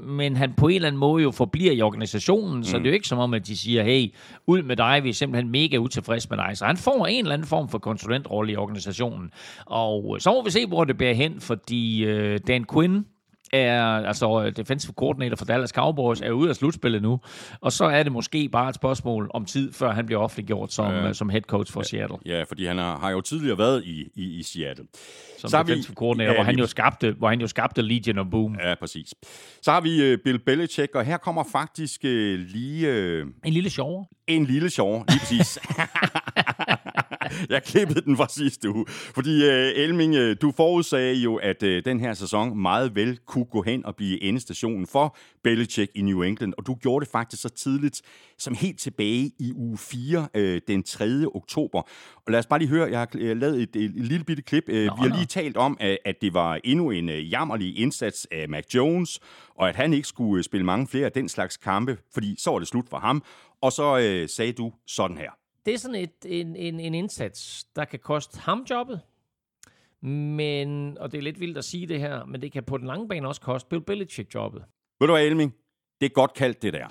men 0.07 0.35
han 0.35 0.53
på 0.53 0.67
en 0.67 0.75
eller 0.75 0.87
anden 0.87 0.99
måde 0.99 1.23
jo 1.23 1.31
forbliver 1.31 1.71
i 1.71 1.81
organisationen, 1.81 2.57
mm. 2.57 2.63
så 2.63 2.77
det 2.77 2.85
er 2.85 2.89
jo 2.89 2.93
ikke 2.93 3.07
som 3.07 3.19
om, 3.19 3.33
at 3.33 3.47
de 3.47 3.57
siger, 3.57 3.83
hey, 3.83 4.13
ud 4.47 4.63
med 4.63 4.75
dig, 4.75 5.03
vi 5.03 5.09
er 5.09 5.13
simpelthen 5.13 5.51
mega 5.51 5.77
utilfredse 5.77 6.29
med 6.29 6.37
dig. 6.37 6.57
Så 6.57 6.65
han 6.65 6.77
får 6.77 7.07
en 7.07 7.25
eller 7.25 7.33
anden 7.33 7.47
form 7.47 7.69
for 7.69 7.77
konsulentrolle 7.77 8.51
i 8.51 8.55
organisationen. 8.55 9.31
Og 9.65 10.17
så 10.19 10.31
må 10.31 10.43
vi 10.43 10.51
se, 10.51 10.65
hvor 10.65 10.83
det 10.83 10.97
bærer 10.97 11.13
hen, 11.13 11.39
fordi 11.39 12.05
Dan 12.47 12.65
Quinn, 12.73 13.05
er, 13.53 13.83
altså 13.83 14.49
defensive 14.49 14.93
coordinator 14.93 15.35
for 15.35 15.45
Dallas 15.45 15.69
Cowboys, 15.69 16.21
er 16.21 16.31
ude 16.31 16.49
af 16.49 16.55
slutspillet 16.55 17.01
nu, 17.01 17.19
og 17.61 17.71
så 17.71 17.85
er 17.85 18.03
det 18.03 18.11
måske 18.11 18.49
bare 18.49 18.69
et 18.69 18.75
spørgsmål 18.75 19.31
om 19.33 19.45
tid, 19.45 19.73
før 19.73 19.91
han 19.91 20.05
bliver 20.05 20.21
offentliggjort 20.21 20.73
som, 20.73 20.93
ja. 20.93 21.13
som 21.13 21.29
head 21.29 21.41
coach 21.41 21.73
for 21.73 21.81
Seattle. 21.81 22.17
Ja, 22.25 22.43
fordi 22.43 22.65
han 22.65 22.77
har, 22.77 22.99
har 22.99 23.09
jo 23.09 23.21
tidligere 23.21 23.57
været 23.57 23.83
i, 23.85 24.07
i, 24.15 24.39
i 24.39 24.43
Seattle. 24.43 24.85
Som 25.37 25.49
så 25.49 25.63
defensive 25.63 25.89
vi, 25.89 25.95
coordinator, 25.95 26.31
ja, 26.31 26.37
hvor, 26.37 26.43
han 26.43 26.57
jo 26.57 26.67
skabte, 26.67 27.11
hvor 27.11 27.29
han 27.29 27.41
jo 27.41 27.47
skabte 27.47 27.81
Legion 27.81 28.17
of 28.17 28.25
Boom. 28.31 28.57
Ja, 28.63 28.75
præcis. 28.75 29.13
Så 29.61 29.71
har 29.71 29.81
vi 29.81 30.13
uh, 30.13 30.19
Bill 30.23 30.39
Belichick, 30.39 30.95
og 30.95 31.05
her 31.05 31.17
kommer 31.17 31.43
faktisk 31.51 32.01
uh, 32.03 32.09
lige... 32.09 33.21
Uh, 33.21 33.27
en 33.45 33.53
lille 33.53 33.69
sjovere. 33.69 34.05
En 34.27 34.45
lille 34.45 34.69
sjovere, 34.69 35.05
lige 35.09 35.19
præcis. 35.19 35.59
jeg 37.55 37.63
klippede 37.63 38.01
den 38.01 38.17
fra 38.17 38.27
sidste 38.29 38.69
uge. 38.69 38.85
Fordi 38.87 39.29
uh, 39.29 39.83
Elming, 39.83 40.15
uh, 40.15 40.35
du 40.41 40.51
forudsagde 40.51 41.15
jo, 41.15 41.35
at 41.35 41.63
uh, 41.63 41.69
den 41.69 41.99
her 41.99 42.13
sæson 42.13 42.57
meget 42.57 42.95
vel 42.95 43.19
kunne 43.25 43.45
gå 43.45 43.61
hen 43.61 43.85
og 43.85 43.95
blive 43.95 44.23
endestationen 44.23 44.87
for 44.87 45.17
Belichick 45.43 45.91
i 45.95 46.01
New 46.01 46.21
England. 46.21 46.53
Og 46.57 46.67
du 46.67 46.75
gjorde 46.75 47.05
det 47.05 47.11
faktisk 47.11 47.41
så 47.41 47.49
tidligt 47.49 48.01
som 48.37 48.55
helt 48.55 48.79
tilbage 48.79 49.31
i 49.39 49.53
uge 49.55 49.77
4, 49.77 50.27
uh, 50.37 50.41
den 50.67 50.83
3. 50.83 51.25
oktober. 51.35 51.81
Og 52.25 52.31
lad 52.31 52.39
os 52.39 52.45
bare 52.45 52.59
lige 52.59 52.69
høre, 52.69 52.89
jeg 52.91 52.99
har 52.99 53.33
lavet 53.33 53.61
et, 53.61 53.75
et, 53.75 53.91
lille 53.91 54.23
bitte 54.23 54.43
klip. 54.43 54.63
Uh, 54.69 54.75
Nå, 54.75 54.81
vi 54.81 55.09
har 55.09 55.15
lige 55.15 55.25
talt 55.25 55.57
om, 55.57 55.77
at 55.79 56.21
det 56.21 56.33
var 56.33 56.59
endnu 56.63 56.91
en 56.91 57.09
uh, 57.09 57.31
jammerlig 57.31 57.77
indsats 57.77 58.27
af 58.31 58.49
Mac 58.49 58.63
Jones, 58.75 59.19
og 59.55 59.69
at 59.69 59.75
han 59.75 59.93
ikke 59.93 60.07
skulle 60.07 60.43
spille 60.43 60.65
mange 60.65 60.87
flere 60.87 61.05
af 61.05 61.11
den 61.11 61.29
slags 61.29 61.57
kampe, 61.57 61.97
fordi 62.13 62.35
så 62.39 62.51
var 62.51 62.59
det 62.59 62.67
slut 62.67 62.89
for 62.89 62.97
ham. 62.97 63.23
Og 63.61 63.71
så 63.71 63.95
uh, 63.95 64.29
sagde 64.29 64.53
du 64.53 64.73
sådan 64.87 65.17
her 65.17 65.31
det 65.67 65.73
er 65.73 65.77
sådan 65.77 65.95
et, 65.95 66.25
en, 66.25 66.55
en, 66.55 66.79
en 66.79 66.93
indsats, 66.93 67.63
der 67.63 67.85
kan 67.85 67.99
koste 67.99 68.39
ham 68.39 68.65
jobbet, 68.69 69.01
men, 70.01 70.97
og 70.97 71.11
det 71.11 71.17
er 71.17 71.21
lidt 71.21 71.39
vildt 71.39 71.57
at 71.57 71.65
sige 71.65 71.87
det 71.87 71.99
her, 71.99 72.25
men 72.25 72.41
det 72.41 72.51
kan 72.51 72.63
på 72.63 72.77
den 72.77 72.87
lange 72.87 73.07
bane 73.07 73.27
også 73.27 73.41
koste 73.41 73.69
Bill 73.69 73.81
Belichick 73.81 74.35
jobbet. 74.35 74.63
Ved 74.99 75.07
du 75.07 75.13
hvad, 75.13 75.25
Elming? 75.25 75.55
Det 75.99 76.05
er 76.05 76.09
godt 76.09 76.33
kaldt, 76.33 76.61
det 76.61 76.73
der. 76.73 76.87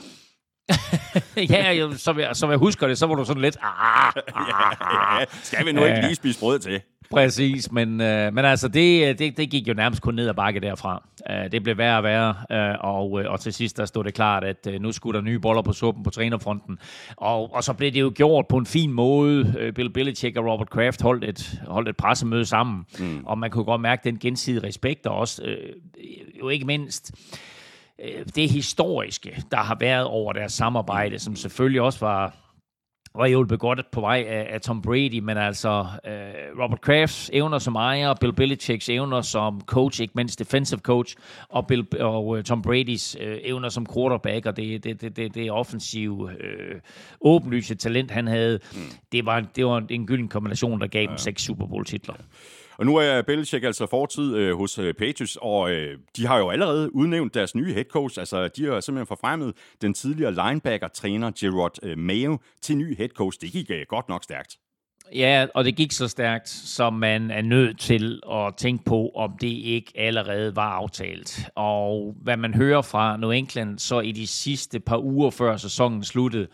ja, 1.50 1.73
jo, 1.73 1.92
som, 1.92 2.18
jeg, 2.18 2.37
som 2.37 2.50
jeg 2.50 2.58
husker 2.58 2.88
det, 2.88 2.99
så 2.99 3.06
var 3.06 3.14
du 3.14 3.25
sådan 3.25 3.42
lidt... 3.42 3.56
Ah, 3.62 4.12
ah, 4.35 5.20
ja, 5.20 5.25
skal 5.42 5.66
vi 5.66 5.73
nu 5.73 5.85
ikke 5.85 6.00
lige 6.00 6.14
spise 6.14 6.40
brød 6.40 6.58
til? 6.58 6.80
Præcis, 7.11 7.73
men, 7.73 8.00
øh, 8.00 8.35
men 8.35 8.44
altså, 8.44 8.68
det, 8.68 9.18
det, 9.18 9.37
det 9.37 9.50
gik 9.50 9.68
jo 9.68 9.75
nærmest 9.75 10.02
kun 10.02 10.14
ned 10.14 10.28
ad 10.28 10.35
bakke 10.35 10.61
derfra. 10.61 11.08
Uh, 11.30 11.50
det 11.52 11.62
blev 11.62 11.78
værre 11.78 11.96
og 11.96 12.04
værre, 12.04 12.35
uh, 12.50 12.85
og, 12.85 13.12
uh, 13.12 13.23
og 13.26 13.40
til 13.40 13.52
sidst 13.52 13.76
der 13.76 13.85
stod 13.85 14.04
det 14.04 14.14
klart, 14.14 14.44
at 14.44 14.68
uh, 14.68 14.75
nu 14.75 14.92
skulle 14.92 15.18
der 15.18 15.25
nye 15.25 15.38
boller 15.38 15.62
på 15.62 15.73
suppen 15.73 16.04
på 16.04 16.11
trænerfronten. 16.11 16.78
Og, 17.16 17.54
og 17.54 17.64
så 17.64 17.73
blev 17.73 17.92
det 17.92 18.00
jo 18.00 18.12
gjort 18.14 18.46
på 18.49 18.56
en 18.56 18.66
fin 18.66 18.92
måde. 18.92 19.40
Uh, 19.40 19.75
Bill 19.75 19.90
Belichick 19.90 20.37
og 20.37 20.46
Robert 20.46 20.70
Kraft 20.70 21.02
holdt 21.02 21.25
et, 21.25 21.61
holdt 21.66 21.88
et 21.88 21.96
pressemøde 21.96 22.46
sammen, 22.46 22.85
mm. 22.99 23.23
og 23.26 23.38
man 23.38 23.50
kunne 23.50 23.64
godt 23.64 23.80
mærke 23.80 24.04
den 24.04 24.18
gensidige 24.18 24.66
respekt, 24.66 25.06
og 25.06 25.16
også 25.16 25.42
uh, 25.42 26.40
jo 26.40 26.49
ikke 26.49 26.66
mindst 26.66 27.12
det 28.34 28.50
historiske, 28.50 29.42
der 29.50 29.56
har 29.56 29.76
været 29.80 30.04
over 30.04 30.32
deres 30.32 30.52
samarbejde, 30.52 31.18
som 31.18 31.36
selvfølgelig 31.36 31.80
også 31.80 32.00
var 32.00 32.46
var 33.16 33.26
hjulpet 33.26 33.58
godt 33.58 33.80
på 33.92 34.00
vej 34.00 34.24
af, 34.28 34.46
af 34.50 34.60
Tom 34.60 34.82
Brady, 34.82 35.18
men 35.18 35.36
altså 35.36 35.80
uh, 35.80 36.62
Robert 36.62 36.80
Krafts 36.80 37.30
evner 37.32 37.58
som 37.58 37.74
ejer, 37.74 38.14
Bill 38.14 38.32
Belichicks 38.32 38.88
evner 38.88 39.20
som 39.20 39.60
coach, 39.60 40.02
ikke 40.02 40.12
mindst 40.16 40.38
defensive 40.38 40.80
coach, 40.80 41.16
og, 41.48 41.66
Bill, 41.66 41.86
og 42.00 42.26
uh, 42.26 42.42
Tom 42.42 42.62
Bradys 42.62 43.16
uh, 43.20 43.36
evner 43.42 43.68
som 43.68 43.86
quarterback, 43.94 44.46
og 44.46 44.56
det, 44.56 44.84
det, 44.84 45.00
det, 45.00 45.16
det, 45.16 45.34
det 45.34 45.50
offensive, 45.50 46.22
uh, 46.22 46.30
åbenlyse 47.20 47.74
talent, 47.74 48.10
han 48.10 48.26
havde, 48.26 48.58
mm. 48.72 48.78
det, 49.12 49.26
var, 49.26 49.40
det 49.40 49.66
var 49.66 49.86
en 49.90 50.06
gylden 50.06 50.28
kombination, 50.28 50.80
der 50.80 50.86
gav 50.86 51.02
ja. 51.02 51.08
dem 51.08 51.18
seks 51.18 51.42
Super 51.42 51.66
Bowl-titler. 51.66 52.14
Ja. 52.18 52.24
Og 52.78 52.87
nu 52.87 52.97
er 52.97 53.23
Belichick 53.23 53.64
altså 53.64 53.87
fortid 53.87 54.37
øh, 54.37 54.56
hos 54.56 54.78
øh, 54.78 54.95
Patriots, 54.95 55.38
og 55.40 55.71
øh, 55.71 55.99
de 56.16 56.26
har 56.26 56.38
jo 56.38 56.50
allerede 56.50 56.95
udnævnt 56.95 57.35
deres 57.35 57.54
nye 57.54 57.73
head 57.73 57.85
coach. 57.85 58.18
Altså, 58.18 58.49
de 58.49 58.64
har 58.64 58.80
simpelthen 58.80 59.06
forfremmet 59.06 59.54
den 59.83 59.95
tidligere 59.95 60.35
linebacker-træner 60.35 61.30
Gerard 61.40 61.78
øh, 61.83 61.99
Mayo 61.99 62.38
til 62.62 62.76
ny 62.76 62.97
head 62.97 63.09
coach. 63.09 63.40
Det 63.40 63.52
gik 63.52 63.71
øh, 63.71 63.87
godt 63.88 64.09
nok 64.09 64.25
stærkt. 64.25 64.56
Ja, 65.14 65.47
og 65.54 65.64
det 65.64 65.76
gik 65.76 65.92
så 65.92 66.09
stærkt, 66.09 66.49
som 66.49 66.92
man 66.92 67.30
er 67.30 67.42
nødt 67.42 67.78
til 67.78 68.21
at 68.33 68.56
tænke 68.56 68.85
på, 68.85 69.11
om 69.14 69.33
det 69.40 69.47
ikke 69.47 69.92
allerede 69.95 70.56
var 70.56 70.71
aftalt. 70.71 71.50
Og 71.54 72.14
hvad 72.23 72.37
man 72.37 72.54
hører 72.54 72.83
fra 72.83 73.16
New 73.16 73.30
England, 73.30 73.78
så 73.78 74.00
i 74.00 74.12
de 74.12 74.26
sidste 74.26 74.80
par 74.80 74.99
uger 74.99 75.30
før 75.30 75.56
sæsonen 75.56 76.04
sluttede, 76.04 76.47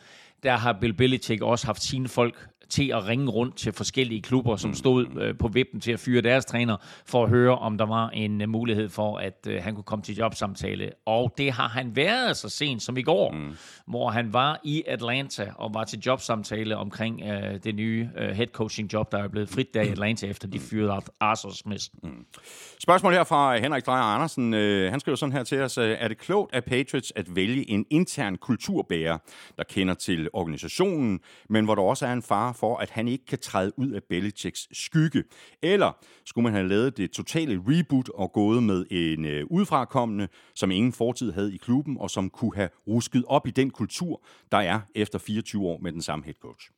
der 0.43 0.57
har 0.57 0.79
Bill 0.81 0.95
Belichick 0.95 1.43
også 1.43 1.67
haft 1.67 1.83
sine 1.83 2.09
folk 2.09 2.49
til 2.73 2.93
at 2.95 3.09
ringe 3.09 3.31
rundt 3.31 3.57
til 3.57 3.73
forskellige 3.73 4.23
klubber, 4.23 4.57
som 4.57 4.71
mm. 4.71 4.75
stod 4.75 5.07
øh, 5.21 5.39
på 5.39 5.49
vippen 5.49 5.81
til 5.81 5.93
at 5.93 6.01
fyre 6.01 6.21
deres 6.21 6.45
træner, 6.45 6.77
for 7.07 7.25
at 7.25 7.31
høre, 7.31 7.59
om 7.59 7.79
der 7.79 7.87
var 7.87 8.09
en 8.09 8.43
uh, 8.43 8.49
mulighed 8.49 8.89
for, 8.89 9.19
at 9.19 9.47
uh, 9.49 9.55
han 9.55 9.75
kunne 9.75 9.85
komme 9.85 10.03
til 10.03 10.17
jobsamtale. 10.17 10.91
Og 11.07 11.35
det 11.39 11.53
har 11.53 11.69
han 11.69 11.97
været 11.97 12.37
så 12.37 12.49
sent 12.49 12.83
som 12.83 12.97
i 12.97 13.03
går, 13.03 13.33
mm. 13.33 13.57
hvor 13.87 14.11
han 14.11 14.33
var 14.33 14.61
i 14.65 14.83
Atlanta 14.87 15.53
og 15.57 15.75
var 15.75 15.85
til 15.85 15.99
jobsamtale 15.99 16.77
omkring 16.77 17.23
uh, 17.23 17.31
det 17.65 17.75
nye 17.75 18.11
uh, 18.17 18.23
head 18.23 18.47
coaching 18.47 18.93
job, 18.93 19.13
der 19.13 19.19
er 19.19 19.29
blevet 19.29 19.49
frit 19.49 19.75
der 19.75 19.83
i 19.83 19.89
Atlanta, 19.89 20.27
efter 20.27 20.49
de 20.49 20.59
fyrede 20.59 21.01
Arthur 21.21 21.51
Smith. 21.51 21.85
Mm. 22.03 22.27
Spørgsmål 22.83 23.13
her 23.13 23.25
fra 23.25 23.57
Henrik 23.59 23.87
Drejer 23.87 24.03
Andersen. 24.03 24.55
Øh, 24.55 24.91
han 24.91 25.01
skriver 25.01 25.17
sådan 25.17 25.33
her 25.33 25.45
til 25.45 25.61
os. 25.61 25.79
Øh, 25.79 25.97
er 26.01 26.09
det 26.09 26.19
klogt 26.19 26.55
af 26.55 26.65
Patriots 26.65 27.13
at 27.17 27.37
vælge 27.37 27.71
en 27.71 27.87
intern 27.91 28.37
kulturbærer, 28.37 29.19
der 29.59 29.65
kender 29.65 29.95
til 29.95 30.29
organisationen, 30.33 31.21
men 31.49 31.65
hvor 31.65 31.75
der 31.75 31.83
også 31.83 32.07
er 32.07 32.13
en 32.13 32.23
fare 32.23 32.55
for, 32.55 32.77
at 32.77 32.91
han 32.91 33.09
ikke 33.09 33.27
kan 33.27 33.39
træde 33.39 33.79
ud 33.79 33.91
af 33.91 34.03
Belichicks 34.09 34.69
skygge? 34.73 35.25
Eller 35.63 35.93
skulle 36.25 36.43
man 36.43 36.53
have 36.53 36.69
lavet 36.69 36.97
det 36.97 37.11
totale 37.11 37.63
reboot 37.67 38.09
og 38.09 38.33
gået 38.33 38.63
med 38.63 38.87
en 38.91 39.25
øh, 39.25 39.45
udefrakommende, 39.51 39.53
udfrakommende, 39.61 40.29
som 40.55 40.71
ingen 40.71 40.93
fortid 40.93 41.33
havde 41.33 41.55
i 41.55 41.57
klubben, 41.57 41.97
og 42.01 42.11
som 42.11 42.31
kunne 42.31 42.55
have 42.55 42.69
rusket 42.89 43.25
op 43.27 43.47
i 43.47 43.51
den 43.51 43.71
kultur, 43.71 44.23
der 44.53 44.59
er 44.59 44.81
efter 44.95 45.19
24 45.19 45.67
år 45.67 45.79
med 45.83 45.93
den 45.93 46.03
samme 46.03 46.25
head 46.25 46.35
coach? 46.43 46.71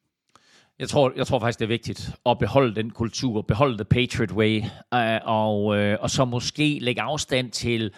Jeg 0.78 0.88
tror, 0.88 1.12
jeg 1.16 1.26
tror 1.26 1.38
faktisk, 1.38 1.58
det 1.58 1.64
er 1.64 1.68
vigtigt 1.68 2.10
at 2.26 2.38
beholde 2.38 2.74
den 2.74 2.90
kultur, 2.90 3.42
beholde 3.42 3.76
the 3.76 3.84
Patriot 3.84 4.32
Way, 4.32 4.62
øh, 4.94 5.20
og, 5.24 5.76
øh, 5.76 5.98
og 6.00 6.10
så 6.10 6.24
måske 6.24 6.78
lægge 6.80 7.02
afstand 7.02 7.50
til 7.50 7.92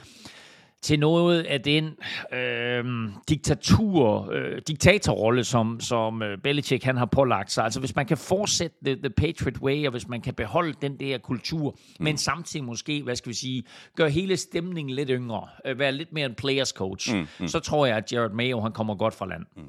til 0.83 0.99
noget 0.99 1.43
af 1.43 1.63
den 1.63 1.85
øh, 2.33 2.85
diktatur, 3.29 4.31
øh, 4.33 4.61
diktatorrolle, 4.69 5.45
som, 5.45 5.81
som 5.81 6.23
øh, 6.23 6.39
Belichick 6.39 6.85
han 6.85 6.97
har 6.97 7.07
pålagt 7.07 7.53
sig. 7.53 7.65
Altså 7.65 7.81
hvis 7.81 7.97
man 7.97 8.07
kan 8.07 8.17
fortsætte 8.17 8.77
the, 8.85 8.95
the 8.95 9.11
Patriot 9.11 9.59
Way, 9.59 9.87
og 9.87 9.91
hvis 9.91 10.09
man 10.09 10.21
kan 10.21 10.35
beholde 10.35 10.75
den 10.83 11.01
der 11.01 11.19
kultur, 11.19 11.71
mm. 11.71 12.05
men 12.05 12.17
samtidig 12.17 12.65
måske, 12.65 13.03
hvad 13.03 13.17
skal 13.17 13.31
vi 13.31 13.35
sige, 13.35 13.63
gøre 13.97 14.11
hele 14.11 14.37
stemningen 14.37 14.95
lidt 14.95 15.09
yngre, 15.13 15.49
øh, 15.67 15.79
være 15.79 15.93
lidt 15.93 16.13
mere 16.13 16.27
en 16.27 16.35
players 16.35 16.69
coach, 16.69 17.15
mm. 17.15 17.27
Mm. 17.41 17.49
så 17.49 17.61
tror 17.61 17.87
jeg, 17.87 17.97
at 17.97 18.13
Jared 18.13 18.31
Mayo 18.31 18.61
han 18.61 18.73
kommer 18.73 18.95
godt 18.95 19.15
fra 19.15 19.27
land. 19.27 19.43
Mm. 19.57 19.63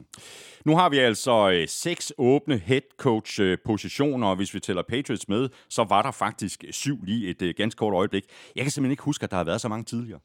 Nu 0.66 0.76
har 0.76 0.90
vi 0.90 0.98
altså 0.98 1.52
øh, 1.52 1.68
seks 1.68 2.14
åbne 2.18 2.58
head 2.58 2.82
coach 2.98 3.42
øh, 3.42 3.58
positioner, 3.66 4.28
og 4.28 4.36
hvis 4.36 4.54
vi 4.54 4.60
tæller 4.60 4.84
Patriots 4.90 5.30
med, 5.30 5.50
så 5.70 5.84
var 5.84 6.02
der 6.02 6.12
faktisk 6.12 6.64
syv 6.72 7.04
lige 7.04 7.30
et 7.30 7.42
øh, 7.42 7.54
ganske 7.58 7.80
kort 7.80 7.94
øjeblik. 7.94 8.24
Jeg 8.56 8.64
kan 8.64 8.72
simpelthen 8.72 8.92
ikke 8.92 9.04
huske, 9.04 9.24
at 9.24 9.32
der 9.32 9.38
har 9.38 9.44
været 9.44 9.62
så 9.62 9.68
mange 9.68 9.84
tidligere. 9.84 10.20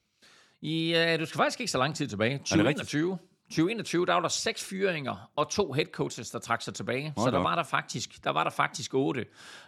Ja, 0.63 1.17
du 1.17 1.27
skal 1.27 1.39
faktisk 1.39 1.61
ikke 1.61 1.73
så 1.73 1.79
lang 1.79 1.97
tid 1.97 2.09
tilbage. 2.09 2.39
2021. 2.39 3.19
2021, 3.53 4.07
der 4.07 4.13
var 4.13 4.21
der 4.21 4.29
seks 4.29 4.65
fyringer 4.65 5.31
og 5.37 5.51
to 5.51 5.73
head 5.73 5.87
coaches, 5.87 6.31
der 6.31 6.39
trak 6.39 6.63
sig 6.63 6.75
tilbage. 6.75 7.13
Okay. 7.17 7.27
Så 7.27 7.31
der 7.31 7.43
var 7.43 7.55
der 7.55 7.63
faktisk, 7.63 8.25
der 8.25 8.31
var 8.31 8.45
der 8.45 8.51
faktisk 8.51 8.95
otte. 8.95 9.25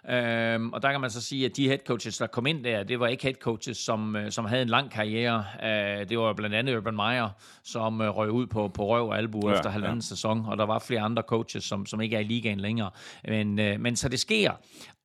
Øhm, 0.09 0.73
og 0.73 0.83
der 0.83 0.91
kan 0.91 1.01
man 1.01 1.11
så 1.11 1.21
sige, 1.21 1.45
at 1.45 1.57
de 1.57 1.67
head 1.69 1.79
coaches, 1.87 2.19
der 2.19 2.27
kom 2.27 2.47
ind 2.47 2.65
der, 2.65 2.83
det 2.83 3.01
var 3.01 3.07
ikke 3.07 3.23
head 3.23 3.35
coaches, 3.35 3.77
som, 3.77 4.17
øh, 4.17 4.33
som 4.33 4.45
havde 4.45 4.63
en 4.63 4.69
lang 4.69 4.91
karriere. 4.91 5.45
Øh, 5.63 6.09
det 6.09 6.19
var 6.19 6.33
blandt 6.33 6.57
andet 6.57 6.77
Urban 6.77 6.97
Meyer, 6.97 7.29
som 7.63 8.01
øh, 8.01 8.09
røg 8.09 8.31
ud 8.31 8.47
på, 8.47 8.69
på 8.69 8.87
røv 8.87 9.09
og 9.09 9.19
albu 9.19 9.49
ja, 9.49 9.55
efter 9.55 9.71
halvanden 9.71 9.99
ja. 9.99 10.03
sæson, 10.03 10.47
og 10.47 10.59
der 10.59 10.67
var 10.67 10.79
flere 10.79 11.01
andre 11.01 11.23
coaches, 11.23 11.65
som, 11.65 11.87
som 11.87 12.01
ikke 12.01 12.17
er 12.17 12.21
i 12.21 12.25
ligaen 12.25 12.61
længere. 12.61 12.91
Men, 13.25 13.59
øh, 13.59 13.81
men 13.81 13.97
så 13.97 14.09
det 14.09 14.21
sker. 14.21 14.53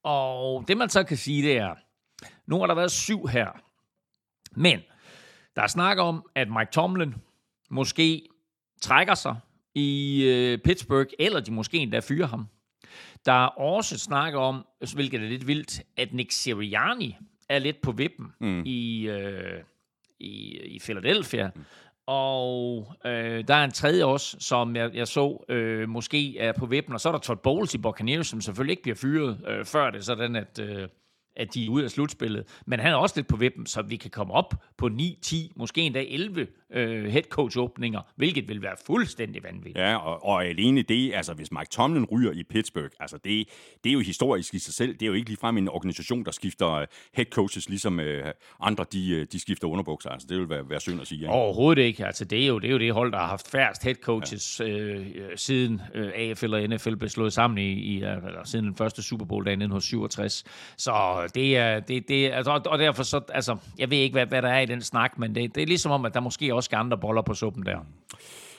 Og 0.04 0.64
det 0.68 0.78
man 0.78 0.90
så 0.90 1.04
kan 1.04 1.18
sige, 1.18 1.44
det 1.44 1.58
er, 1.58 1.76
nu 2.48 2.60
har 2.60 2.68
der 2.68 2.76
været 2.76 2.92
syv 2.92 3.28
her. 3.28 3.48
Men 4.56 4.80
der 5.60 5.64
er 5.64 5.68
snak 5.68 5.98
om, 5.98 6.26
at 6.36 6.48
Mike 6.50 6.72
Tomlin 6.72 7.16
måske 7.70 8.28
trækker 8.82 9.14
sig 9.14 9.36
i 9.76 10.24
øh, 10.24 10.58
Pittsburgh, 10.58 11.10
eller 11.20 11.40
de 11.40 11.52
måske 11.52 11.78
endda 11.78 12.00
fyrer 12.00 12.28
ham. 12.28 12.48
Der 13.26 13.32
er 13.32 13.48
også 13.48 14.00
snak 14.00 14.34
om, 14.34 14.66
hvilket 14.94 15.24
er 15.24 15.28
lidt 15.28 15.48
vildt, 15.48 15.82
at 15.98 16.14
Nick 16.14 16.32
Sirianni 16.32 17.18
er 17.50 17.60
lidt 17.60 17.82
på 17.82 17.92
vippen 17.92 18.26
mm. 18.40 18.64
i, 18.66 19.08
øh, 19.08 19.64
i, 20.20 20.58
i 20.58 20.80
Philadelphia. 20.80 21.52
Mm. 21.56 21.64
Og 22.08 22.94
øh, 23.06 23.48
der 23.48 23.56
er 23.56 23.64
en 23.64 23.72
tredje 23.72 24.06
også, 24.06 24.38
som 24.40 24.76
jeg, 24.76 24.96
jeg 24.96 25.08
så 25.08 25.46
øh, 25.50 25.90
måske 25.90 26.38
er 26.38 26.52
på 26.52 26.66
vippen. 26.66 26.94
Og 26.94 27.02
så 27.02 27.10
er 27.10 27.14
der 27.14 27.20
Todd 27.20 27.40
Bowles 27.40 27.74
i 27.74 27.78
Buccaneers, 27.78 28.28
som 28.28 28.42
selvfølgelig 28.42 28.72
ikke 28.72 28.84
bliver 28.84 28.96
fyret 28.96 29.42
øh, 29.48 29.66
før 29.66 29.90
det, 29.90 30.06
sådan 30.06 30.36
at... 30.36 30.60
Øh, 30.60 30.88
at 31.40 31.54
de 31.54 31.66
er 31.66 31.70
ude 31.70 31.84
af 31.84 31.92
slutspillet. 31.92 32.46
Men 32.66 32.80
han 32.80 32.92
er 32.92 32.96
også 32.96 33.16
lidt 33.18 33.28
på 33.28 33.38
vippen, 33.38 33.66
så 33.66 33.82
vi 33.82 33.96
kan 33.96 34.12
komme 34.12 34.34
op 34.34 34.54
på 34.78 34.88
9, 34.88 35.18
10, 35.22 35.52
måske 35.56 35.82
endda 35.82 36.06
11 36.08 36.48
øh, 36.74 37.06
headcoach-åbninger, 37.06 38.02
hvilket 38.16 38.48
vil 38.48 38.62
være 38.62 38.76
fuldstændig 38.86 39.44
vanvittigt. 39.44 39.78
Ja, 39.78 39.96
og, 39.96 40.26
og 40.26 40.46
alene 40.46 40.82
det, 40.82 41.14
altså 41.14 41.34
hvis 41.34 41.52
Mike 41.52 41.70
Tomlin 41.72 42.06
ryger 42.06 42.32
i 42.32 42.44
Pittsburgh, 42.44 42.90
altså 43.00 43.18
det, 43.18 43.48
det 43.84 43.90
er 43.90 43.94
jo 43.94 44.00
historisk 44.00 44.54
i 44.54 44.60
sig 44.60 44.74
selv. 44.74 44.94
Det 44.94 45.02
er 45.02 45.08
jo 45.08 45.14
ikke 45.14 45.30
ligefrem 45.30 45.58
en 45.58 45.70
organisation, 45.70 46.26
der 46.26 46.32
skifter 46.32 46.82
uh, 46.82 46.88
headcoaches, 47.14 47.70
ligesom 47.70 48.00
uh, 48.00 48.06
andre 48.60 48.86
de, 48.94 49.10
øh, 49.10 49.28
de 49.32 49.40
skifter 49.40 49.68
underbukser. 49.68 50.10
Altså 50.10 50.28
det 50.28 50.38
vil 50.38 50.50
være, 50.50 50.70
være 50.70 50.80
synd 50.80 51.02
at 51.02 51.08
sige. 51.08 51.22
Ja. 51.22 51.32
Overhovedet 51.32 51.82
ikke. 51.82 52.06
Altså 52.06 52.26
det 52.26 52.44
er, 52.44 52.48
jo, 52.48 52.60
det 52.60 52.68
er 52.68 52.72
jo 52.72 52.80
det 52.80 52.94
hold, 52.94 53.12
der 53.12 53.18
har 53.18 53.28
haft 53.28 53.52
færrest 53.52 53.84
headcoaches 53.84 54.60
ja. 54.60 54.68
øh, 54.68 55.08
siden 55.36 55.82
øh, 55.94 56.12
AFL 56.16 56.54
og 56.54 56.62
NFL 56.62 56.96
blev 56.96 57.10
slået 57.10 57.34
sammen 57.34 57.58
i, 57.58 57.72
i 57.72 57.96
eller 57.96 58.44
siden 58.44 58.66
den 58.66 58.76
første 58.76 59.02
Super 59.02 59.26
Bowl 59.26 59.46
dag 59.46 59.52
1967. 59.52 60.44
Så 60.78 60.92
det 61.36 61.58
er, 61.58 61.80
det, 61.80 62.08
det, 62.08 62.32
altså, 62.32 62.62
og 62.66 62.80
derfor 62.80 63.04
så, 63.04 63.22
altså, 63.30 63.58
jeg 63.78 63.90
ved 63.90 63.98
ikke, 63.98 64.14
hvad, 64.14 64.26
hvad 64.26 64.42
der 64.42 64.50
er 64.50 64.60
i 64.60 64.66
den 64.66 64.82
snak, 64.82 65.18
men 65.18 65.36
det, 65.36 65.56
det 65.56 65.64
er 65.64 65.68
ligesom 65.68 65.92
om, 65.92 66.06
at 66.06 66.14
der 66.14 66.20
måske 66.20 66.54
også 66.60 66.68
skal 66.68 66.78
andre 66.78 66.98
boller 66.98 67.22
på 67.22 67.34
suppen 67.34 67.66
der. 67.66 67.80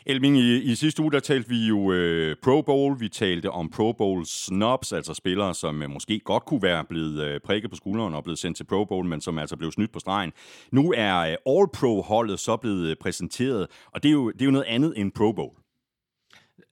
Elming, 0.06 0.36
i, 0.38 0.62
i 0.62 0.74
sidste 0.74 1.02
uge, 1.02 1.12
der 1.12 1.20
talte 1.20 1.48
vi 1.48 1.66
jo 1.66 1.92
øh, 1.92 2.36
Pro 2.42 2.62
Bowl. 2.62 3.00
Vi 3.00 3.08
talte 3.08 3.50
om 3.50 3.70
Pro 3.70 3.92
Bowl 3.92 4.26
snobs, 4.26 4.92
altså 4.92 5.14
spillere, 5.14 5.54
som 5.54 5.82
øh, 5.82 5.90
måske 5.90 6.20
godt 6.24 6.44
kunne 6.44 6.62
være 6.62 6.84
blevet 6.84 7.22
øh, 7.22 7.40
prikket 7.40 7.70
på 7.70 7.76
skulderen 7.76 8.14
og 8.14 8.24
blevet 8.24 8.38
sendt 8.38 8.56
til 8.56 8.64
Pro 8.64 8.84
Bowl, 8.84 9.06
men 9.06 9.20
som 9.20 9.38
altså 9.38 9.56
blev 9.56 9.72
snydt 9.72 9.92
på 9.92 9.98
stregen. 9.98 10.32
Nu 10.72 10.92
er 10.96 11.16
øh, 11.16 11.36
All-Pro-holdet 11.46 12.40
så 12.40 12.56
blevet 12.56 12.90
øh, 12.90 12.96
præsenteret, 13.00 13.66
og 13.94 14.02
det 14.02 14.08
er, 14.08 14.12
jo, 14.12 14.30
det 14.30 14.40
er 14.40 14.44
jo 14.44 14.50
noget 14.50 14.66
andet 14.66 14.94
end 14.96 15.12
Pro 15.12 15.32
Bowl. 15.32 15.59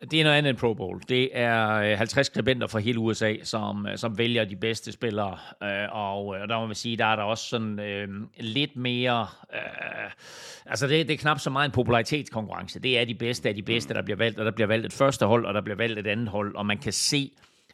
Det 0.01 0.21
er 0.21 0.25
noget 0.25 0.37
andet 0.37 0.51
end 0.51 0.59
Pro 0.59 0.75
Bowl. 0.75 1.03
Det 1.09 1.31
er 1.33 1.97
50 1.97 2.19
øh, 2.19 2.25
skribenter 2.25 2.67
fra 2.67 2.79
hele 2.79 2.99
USA, 2.99 3.35
som, 3.43 3.87
øh, 3.87 3.99
som 3.99 4.19
vælger 4.19 4.45
de 4.45 4.57
bedste 4.57 4.93
spillere. 4.93 5.39
Øh, 5.63 5.89
og 5.93 6.49
der 6.49 6.61
må 6.61 6.67
man 6.67 6.75
sige, 6.75 6.97
der 6.97 7.05
er 7.05 7.17
der 7.17 7.23
også 7.23 7.49
sådan 7.49 7.81
øh, 7.81 8.09
lidt 8.37 8.77
mere... 8.77 9.27
Øh, 9.55 10.11
altså, 10.67 10.87
det, 10.87 11.09
det 11.09 11.15
er 11.15 11.19
knap 11.19 11.39
så 11.39 11.51
meget 11.51 11.67
en 11.67 11.73
popularitetskonkurrence. 11.73 12.81
Det 12.81 12.99
er 12.99 13.05
de 13.05 13.15
bedste 13.15 13.49
af 13.49 13.55
de 13.55 13.63
bedste, 13.63 13.95
der 13.95 14.03
bliver 14.03 14.17
valgt, 14.17 14.39
og 14.39 14.45
der 14.45 14.51
bliver 14.51 14.67
valgt 14.69 14.87
et 14.87 14.93
første 14.93 15.27
hold, 15.27 15.47
og 15.47 15.55
der 15.55 15.61
bliver 15.61 15.77
valgt 15.77 15.99
et 15.99 16.07
andet 16.07 16.29
hold, 16.29 16.57
og 16.57 16.67
man 16.67 16.79
kan 16.79 16.93
se 16.93 17.31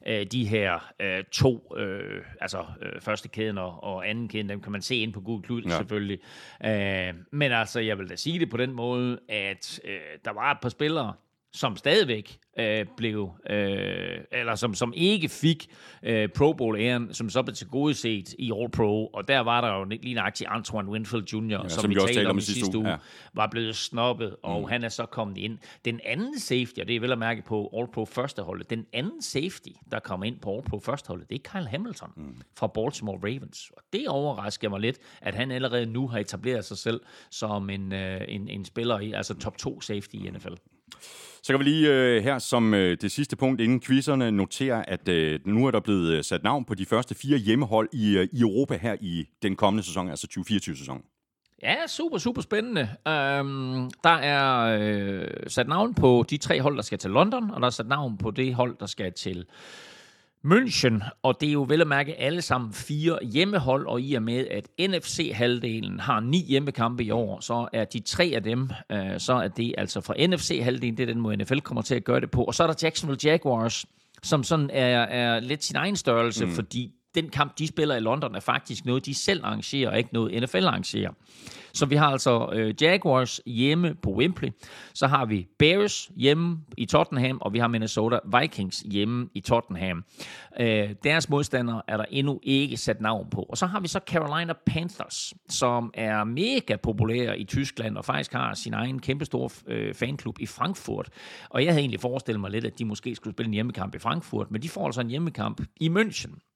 øh, 0.07 0.27
de 0.27 0.45
her 0.45 0.93
øh, 1.01 1.25
to, 1.33 1.73
øh, 1.77 2.23
altså 2.41 2.65
øh, 2.83 3.01
første 3.01 3.29
kæden 3.29 3.59
og, 3.59 3.85
og 3.85 4.09
anden 4.09 4.29
kæden, 4.29 4.49
dem 4.49 4.61
kan 4.61 4.73
man 4.73 4.83
se 4.83 4.97
ind 4.97 5.13
på 5.13 5.21
Google 5.21 5.43
Klud, 5.43 5.63
ja. 5.63 5.77
selvfølgelig. 5.77 6.19
Øh, 6.65 7.15
men 7.31 7.53
altså, 7.53 7.81
jeg 7.81 7.99
vil 7.99 8.11
da 8.11 8.17
sige 8.17 8.39
det 8.39 8.51
på 8.51 8.57
den 8.57 8.73
måde, 8.73 9.19
at 9.29 9.81
øh, 9.85 9.99
der 10.25 10.33
var 10.33 10.51
et 10.51 10.59
par 10.63 10.69
spillere, 10.69 11.13
som 11.55 11.77
stadigvæk 11.77 12.39
øh, 12.59 12.87
blev, 12.97 13.31
øh, 13.51 14.19
eller 14.33 14.55
som, 14.55 14.75
som 14.75 14.93
ikke 14.97 15.29
fik 15.29 15.71
øh, 16.03 16.29
Pro 16.29 16.53
Bowl-æren, 16.53 17.15
som 17.15 17.31
så 17.31 17.43
blev 17.43 17.55
til 17.55 17.67
gode 17.67 17.95
set 17.95 18.35
i 18.39 18.53
All 18.61 18.71
Pro, 18.71 19.07
og 19.07 19.29
der 19.29 19.41
var 19.41 19.61
der 19.61 19.79
jo 19.79 19.85
lige 19.85 20.15
nøjagtigt 20.15 20.51
Antoine 20.51 20.91
Winfield 20.91 21.33
Jr., 21.33 21.63
ja, 21.63 21.69
som, 21.69 21.81
som 21.81 21.91
vi 21.91 21.95
talte 21.95 22.31
om 22.31 22.39
i 22.39 22.41
sidste 22.41 22.79
uge, 22.79 22.89
ja. 22.89 22.97
var 23.35 23.47
blevet 23.51 23.77
snobbet, 23.77 24.37
og 24.43 24.61
mm. 24.61 24.67
han 24.69 24.85
er 24.85 24.89
så 24.89 25.07
kommet 25.07 25.39
ind. 25.39 25.59
Den 25.85 26.01
anden 26.05 26.41
safety, 26.41 26.81
og 26.81 26.89
det 26.89 26.97
er 26.97 27.01
vel 27.01 27.13
at 27.13 27.19
mærke 27.19 27.43
på 27.43 27.71
All 27.77 27.89
Pro 27.93 28.05
første 28.05 28.43
holdet, 28.43 28.71
den 28.71 28.87
anden 28.93 29.23
safety, 29.23 29.71
der 29.91 30.01
kom 30.01 30.23
ind 30.23 30.41
på 30.41 30.55
All 30.55 30.63
Pro 30.63 30.81
første 30.81 31.09
holdet, 31.09 31.31
det 31.31 31.35
er 31.35 31.51
Kyle 31.51 31.69
Hamilton 31.69 32.13
mm. 32.17 32.41
fra 32.59 32.67
Baltimore 32.67 33.19
Ravens. 33.23 33.71
Og 33.77 33.83
det 33.93 34.09
overrasker 34.09 34.69
mig 34.69 34.81
lidt, 34.81 34.99
at 35.21 35.35
han 35.35 35.51
allerede 35.51 35.87
nu 35.87 36.09
har 36.09 36.19
etableret 36.19 36.65
sig 36.65 36.79
selv 36.79 37.01
som 37.31 37.71
en, 37.71 37.93
øh, 37.93 38.21
en, 38.29 38.49
en 38.49 38.65
spiller 38.65 39.01
i, 39.01 39.13
altså 39.13 39.35
top 39.35 39.59
2 39.59 39.81
safety 39.81 40.15
i 40.15 40.31
NFL. 40.31 40.55
Så 41.45 41.53
kan 41.53 41.59
vi 41.59 41.65
lige 41.65 41.93
øh, 41.93 42.23
her 42.23 42.39
som 42.39 42.75
øh, 42.75 42.97
det 43.01 43.13
sidste 43.13 43.37
punkt 43.37 43.61
inden 43.61 43.81
quizzerne 43.81 44.31
notere, 44.31 44.91
at 44.91 45.09
øh, 45.09 45.41
nu 45.47 45.67
er 45.67 45.71
der 45.71 45.81
blevet 45.81 46.13
øh, 46.13 46.25
sat 46.25 46.43
navn 46.43 46.65
på 46.65 46.75
de 46.75 46.87
første 46.87 47.15
fire 47.15 47.39
hjemmehold 47.39 47.89
i, 47.93 48.17
øh, 48.17 48.29
i 48.33 48.41
Europa 48.41 48.77
her 48.77 48.97
i 49.01 49.29
den 49.43 49.57
kommende 49.57 49.87
sæson, 49.87 50.11
altså 50.11 50.27
2024-sæson. 50.39 51.03
Ja, 51.63 51.87
super, 51.87 52.19
super 52.19 52.43
spændende. 52.43 52.81
Øhm, 53.09 53.91
der 54.05 54.11
er 54.11 54.79
øh, 54.81 55.29
sat 55.49 55.69
navn 55.69 55.95
på 55.95 56.25
de 56.31 56.37
tre 56.37 56.61
hold, 56.61 56.77
der 56.77 56.83
skal 56.83 56.99
til 56.99 57.11
London, 57.11 57.51
og 57.51 57.61
der 57.61 57.67
er 57.67 57.71
sat 57.71 57.89
navn 57.89 58.19
på 58.19 58.31
det 58.31 58.55
hold, 58.55 58.77
der 58.81 58.87
skal 58.87 59.13
til 59.13 59.47
München, 60.45 61.03
og 61.23 61.41
det 61.41 61.49
er 61.49 61.53
jo 61.53 61.67
vel 61.69 61.81
at 61.81 61.87
mærke 61.87 62.21
alle 62.21 62.43
sammen 62.43 62.73
fire 62.73 63.19
hjemmehold, 63.23 63.87
og 63.87 64.01
i 64.01 64.15
og 64.15 64.23
med, 64.23 64.47
at 64.47 64.69
NFC-halvdelen 64.91 66.01
har 66.01 66.21
ni 66.21 66.45
hjemmekampe 66.45 67.05
i 67.05 67.11
år, 67.11 67.41
så 67.41 67.69
er 67.73 67.85
de 67.85 68.01
tre 68.01 68.33
af 68.35 68.43
dem, 68.43 68.71
øh, 68.93 69.19
så 69.19 69.33
er 69.33 69.49
det 69.49 69.75
altså 69.79 70.01
fra 70.01 70.27
NFC-halvdelen, 70.27 70.97
det 70.97 71.03
er 71.03 71.13
den 71.13 71.21
måde 71.21 71.37
NFL 71.37 71.59
kommer 71.59 71.83
til 71.83 71.95
at 71.95 72.05
gøre 72.05 72.21
det 72.21 72.31
på. 72.31 72.45
Og 72.45 72.55
så 72.55 72.63
er 72.63 72.67
der 72.67 72.75
Jacksonville 72.83 73.31
Jaguars, 73.31 73.87
som 74.23 74.43
sådan 74.43 74.71
er, 74.73 74.99
er 74.99 75.41
lidt 75.41 75.65
sin 75.65 75.77
egen 75.77 75.97
størrelse, 75.97 76.45
mm. 76.45 76.51
fordi 76.51 76.93
den 77.15 77.29
kamp, 77.29 77.59
de 77.59 77.67
spiller 77.67 77.97
i 77.97 78.01
London, 78.01 78.35
er 78.35 78.41
faktisk 78.41 78.85
noget, 78.85 79.07
de 79.07 79.15
selv 79.15 79.45
arrangerer, 79.45 79.91
og 79.91 79.99
ikke 79.99 80.11
noget 80.13 80.43
NFL 80.43 80.67
arrangerer. 80.67 81.11
Så 81.75 81.87
vi 81.87 81.97
har 81.97 82.07
altså 82.07 82.51
øh, 82.53 82.75
Jaguars 82.83 83.41
hjemme 83.47 83.95
på 84.03 84.11
Wembley. 84.11 84.49
Så 84.95 85.07
har 85.07 85.25
vi 85.25 85.49
Bears 85.59 86.11
hjemme 86.17 86.59
i 86.77 86.87
Tottenham, 86.87 87.39
og 87.41 87.53
vi 87.53 87.59
har 87.59 87.69
Minnesota 87.69 88.19
Vikings 88.41 88.81
hjemme 88.81 89.29
i 89.35 89.41
Tottenham. 89.41 90.05
Øh, 90.61 90.95
deres 91.05 91.29
modstandere 91.29 91.83
er 91.89 91.97
der 91.97 92.05
endnu 92.11 92.41
ikke 92.43 92.77
sat 92.77 93.01
navn 93.01 93.31
på. 93.31 93.41
Og 93.43 93.59
så 93.59 93.67
har 93.67 93.81
vi 93.81 93.89
så 93.89 94.01
Carolina 94.07 94.53
Panthers, 94.67 95.35
som 95.49 95.91
er 95.95 96.25
mega 96.25 96.77
populære 96.77 97.39
i 97.39 97.45
Tyskland, 97.45 97.97
og 97.97 98.05
faktisk 98.05 98.33
har 98.33 98.55
sin 98.55 98.75
egen 98.75 98.99
kæmpestor 98.99 99.53
øh, 99.67 99.95
fanklub 99.95 100.41
i 100.41 100.47
Frankfurt. 100.47 101.09
Og 101.51 101.65
jeg 101.65 101.73
havde 101.73 101.81
egentlig 101.81 102.01
forestillet 102.01 102.41
mig 102.41 102.51
lidt, 102.51 102.65
at 102.65 102.79
de 102.79 102.85
måske 102.85 103.15
skulle 103.15 103.35
spille 103.35 103.49
en 103.49 103.55
hjemmekamp 103.55 103.95
i 103.95 103.99
Frankfurt, 103.99 104.51
men 104.51 104.63
de 104.63 104.69
får 104.69 104.87
altså 104.87 105.01
en 105.01 105.11
hjemmekamp 105.11 105.61
i 105.81 105.89
München. 105.89 106.54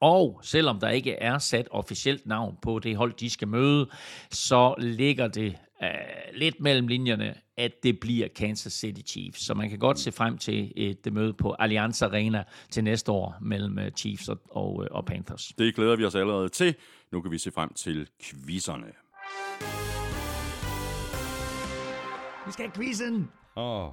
Og 0.00 0.40
selvom 0.42 0.80
der 0.80 0.88
ikke 0.88 1.12
er 1.12 1.38
sat 1.38 1.68
officielt 1.70 2.26
navn 2.26 2.56
på 2.62 2.78
det 2.78 2.96
hold, 2.96 3.12
de 3.12 3.30
skal 3.30 3.48
møde, 3.48 3.90
så 4.30 4.74
ligger 4.78 5.28
det 5.28 5.56
uh, 5.80 5.88
lidt 6.34 6.60
mellem 6.60 6.88
linjerne, 6.88 7.34
at 7.56 7.72
det 7.82 8.00
bliver 8.00 8.28
Kansas 8.28 8.72
City 8.72 9.12
Chiefs. 9.12 9.46
Så 9.46 9.54
man 9.54 9.70
kan 9.70 9.78
godt 9.78 9.98
se 9.98 10.12
frem 10.12 10.38
til 10.38 10.72
et 10.76 11.12
møde 11.12 11.32
på 11.32 11.56
Allianz 11.58 12.02
Arena 12.02 12.44
til 12.70 12.84
næste 12.84 13.12
år 13.12 13.36
mellem 13.40 13.78
øh, 13.78 13.90
Chiefs 13.90 14.28
og, 14.28 14.40
og, 14.50 14.84
øh, 14.84 14.88
og 14.90 15.04
Panthers. 15.04 15.52
Det 15.58 15.74
glæder 15.74 15.96
vi 15.96 16.04
os 16.04 16.14
allerede 16.14 16.48
til. 16.48 16.74
Nu 17.12 17.20
kan 17.20 17.30
vi 17.30 17.38
se 17.38 17.50
frem 17.50 17.72
til 17.72 18.08
quizzerne. 18.22 18.86
Vi 22.46 22.52
skal 22.52 22.64
have 22.64 22.72
quizzen! 22.74 23.30
Åh. 23.56 23.84
Oh. 23.84 23.92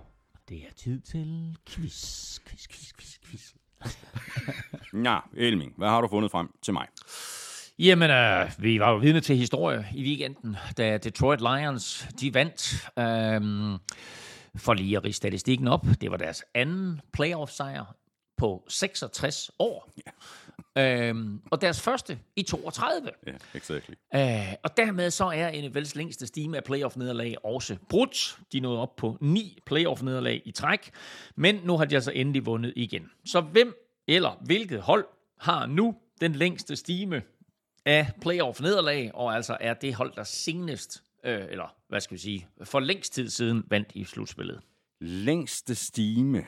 Det 0.50 0.58
er 0.58 0.74
tid 0.76 1.00
til 1.00 1.58
quiz, 1.70 2.40
quiz, 2.40 2.68
quiz, 2.68 2.94
quiz, 2.94 3.18
quiz. 3.26 3.54
ja, 5.06 5.18
Elming, 5.38 5.74
hvad 5.78 5.88
har 5.88 6.02
du 6.02 6.08
fundet 6.08 6.32
frem 6.32 6.50
til 6.62 6.74
mig? 6.74 6.88
Jamen, 7.80 8.12
øh, 8.12 8.52
vi 8.58 8.80
var 8.80 8.92
jo 8.92 8.98
vidne 8.98 9.22
til 9.22 9.38
historie 9.38 9.88
i 9.94 10.04
weekenden, 10.04 10.58
da 10.78 10.98
Detroit 10.98 11.42
Lions, 11.42 12.08
de 12.20 12.34
vandt. 12.34 12.90
Øh, 13.00 13.80
for 14.56 14.74
lige 14.74 14.98
at 14.98 15.04
rige 15.04 15.14
statistikken 15.14 15.68
op, 15.68 15.86
det 16.02 16.12
var 16.12 16.18
deres 16.18 16.44
anden 16.54 17.02
playoff-sejr 17.14 17.96
på 18.38 18.66
66 18.68 19.52
år. 19.60 19.92
Øhm, 20.78 21.42
og 21.52 21.62
deres 21.62 21.82
første 21.82 22.20
i 22.36 22.44
32. 22.44 23.10
Ja, 23.26 23.32
yeah, 23.32 23.40
exactly. 23.54 23.94
Øh, 24.16 24.54
og 24.64 24.78
dermed 24.78 25.12
så 25.12 25.26
er 25.26 25.52
NFL's 25.52 25.92
længste 25.96 26.28
stime 26.28 26.58
af 26.58 26.64
playoff-nederlag 26.64 27.36
også 27.44 27.78
brudt. 27.90 28.40
De 28.54 28.60
nåede 28.60 28.80
op 28.80 28.96
på 28.96 29.18
ni 29.22 29.58
playoff-nederlag 29.66 30.42
i 30.46 30.52
træk, 30.52 30.92
men 31.36 31.56
nu 31.64 31.78
har 31.78 31.86
de 31.86 31.96
altså 31.96 32.12
endelig 32.12 32.46
vundet 32.46 32.74
igen. 32.76 33.12
Så 33.26 33.42
hvem 33.42 33.76
eller 34.08 34.38
hvilket 34.42 34.82
hold 34.82 35.06
har 35.40 35.66
nu 35.66 35.96
den 36.22 36.36
længste 36.36 36.76
stime 36.76 37.22
af 37.86 38.08
playoff-nederlag, 38.22 39.12
og 39.14 39.36
altså 39.36 39.58
er 39.60 39.74
det 39.74 39.96
hold, 39.96 40.14
der 40.16 40.24
senest, 40.24 41.04
øh, 41.24 41.46
eller 41.50 41.76
hvad 41.88 42.02
skal 42.02 42.16
vi 42.16 42.22
sige, 42.22 42.48
for 42.64 42.80
længst 42.80 43.14
tid 43.14 43.30
siden 43.30 43.64
vandt 43.68 43.92
i 43.96 44.04
slutspillet? 44.04 44.62
Længste 45.00 45.76
stime 45.76 46.46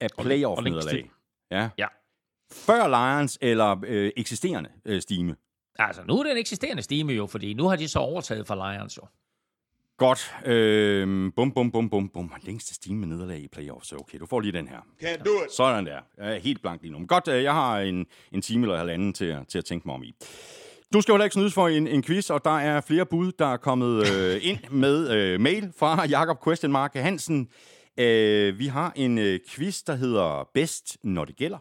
af 0.00 0.08
playoff-nederlag? 0.18 1.10
Ja. 1.50 1.68
ja. 1.78 1.86
Før 2.52 2.88
Lions 2.88 3.38
eller 3.40 3.84
øh, 3.86 4.10
eksisterende 4.16 4.70
øh, 4.84 5.02
stime? 5.02 5.36
Altså, 5.78 6.02
nu 6.08 6.18
er 6.18 6.22
det 6.22 6.32
en 6.32 6.38
eksisterende 6.38 6.82
stime 6.82 7.12
jo, 7.12 7.26
fordi 7.26 7.54
nu 7.54 7.68
har 7.68 7.76
de 7.76 7.88
så 7.88 7.98
overtaget 7.98 8.46
fra 8.46 8.74
Lions 8.74 8.96
jo. 8.96 9.02
Godt. 9.98 10.34
Øh, 10.46 11.32
bum, 11.36 11.52
bum, 11.52 11.70
bum, 11.70 11.90
bum, 11.90 12.08
bum. 12.08 12.32
Længste 12.42 12.74
stime 12.74 12.98
med 12.98 13.08
nederlag 13.08 13.38
i 13.38 13.48
playoffs. 13.48 13.88
Så 13.88 13.96
okay, 13.96 14.18
du 14.18 14.26
får 14.26 14.40
lige 14.40 14.52
den 14.52 14.68
her. 14.68 14.78
Can't 15.02 15.22
do 15.24 15.44
it. 15.46 15.52
Sådan 15.52 15.86
der. 15.86 15.98
Jeg 16.18 16.34
er 16.34 16.38
helt 16.38 16.62
blank 16.62 16.82
lige 16.82 16.92
nu. 16.92 16.98
Men 16.98 17.06
godt, 17.06 17.28
øh, 17.28 17.42
jeg 17.42 17.52
har 17.52 17.80
en, 17.80 18.06
en 18.32 18.42
time 18.42 18.66
eller 18.66 18.76
halvanden 18.76 19.12
til, 19.12 19.36
til 19.48 19.58
at 19.58 19.64
tænke 19.64 19.88
mig 19.88 19.94
om 19.94 20.02
i. 20.02 20.14
Du 20.92 21.00
skal 21.00 21.12
jo 21.12 21.16
heller 21.16 21.24
ikke 21.24 21.34
snydes 21.34 21.54
for 21.54 21.68
en, 21.68 21.86
en 21.86 22.02
quiz, 22.02 22.30
og 22.30 22.44
der 22.44 22.58
er 22.58 22.80
flere 22.80 23.06
bud, 23.06 23.32
der 23.38 23.46
er 23.46 23.56
kommet 23.56 24.12
øh, 24.12 24.40
ind 24.50 24.58
med 24.70 25.10
øh, 25.10 25.40
mail 25.40 25.72
fra 25.78 26.06
Jakob 26.06 26.44
Question 26.44 26.72
Mark 26.72 26.94
Hansen. 26.94 27.48
Øh, 27.98 28.58
vi 28.58 28.66
har 28.66 28.92
en 28.96 29.18
øh, 29.18 29.40
quiz, 29.48 29.82
der 29.82 29.94
hedder 29.94 30.48
Bedst, 30.54 30.98
når 31.02 31.24
det 31.24 31.36
gælder. 31.36 31.58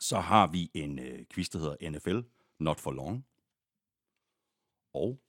Så 0.00 0.20
har 0.20 0.46
vi 0.46 0.70
en 0.74 0.98
øh, 0.98 1.18
quiz, 1.30 1.48
der 1.48 1.58
hedder 1.58 1.90
NFL 1.90 2.18
Not 2.60 2.80
for 2.80 2.90
Long. 2.90 3.26
Og 4.94 5.20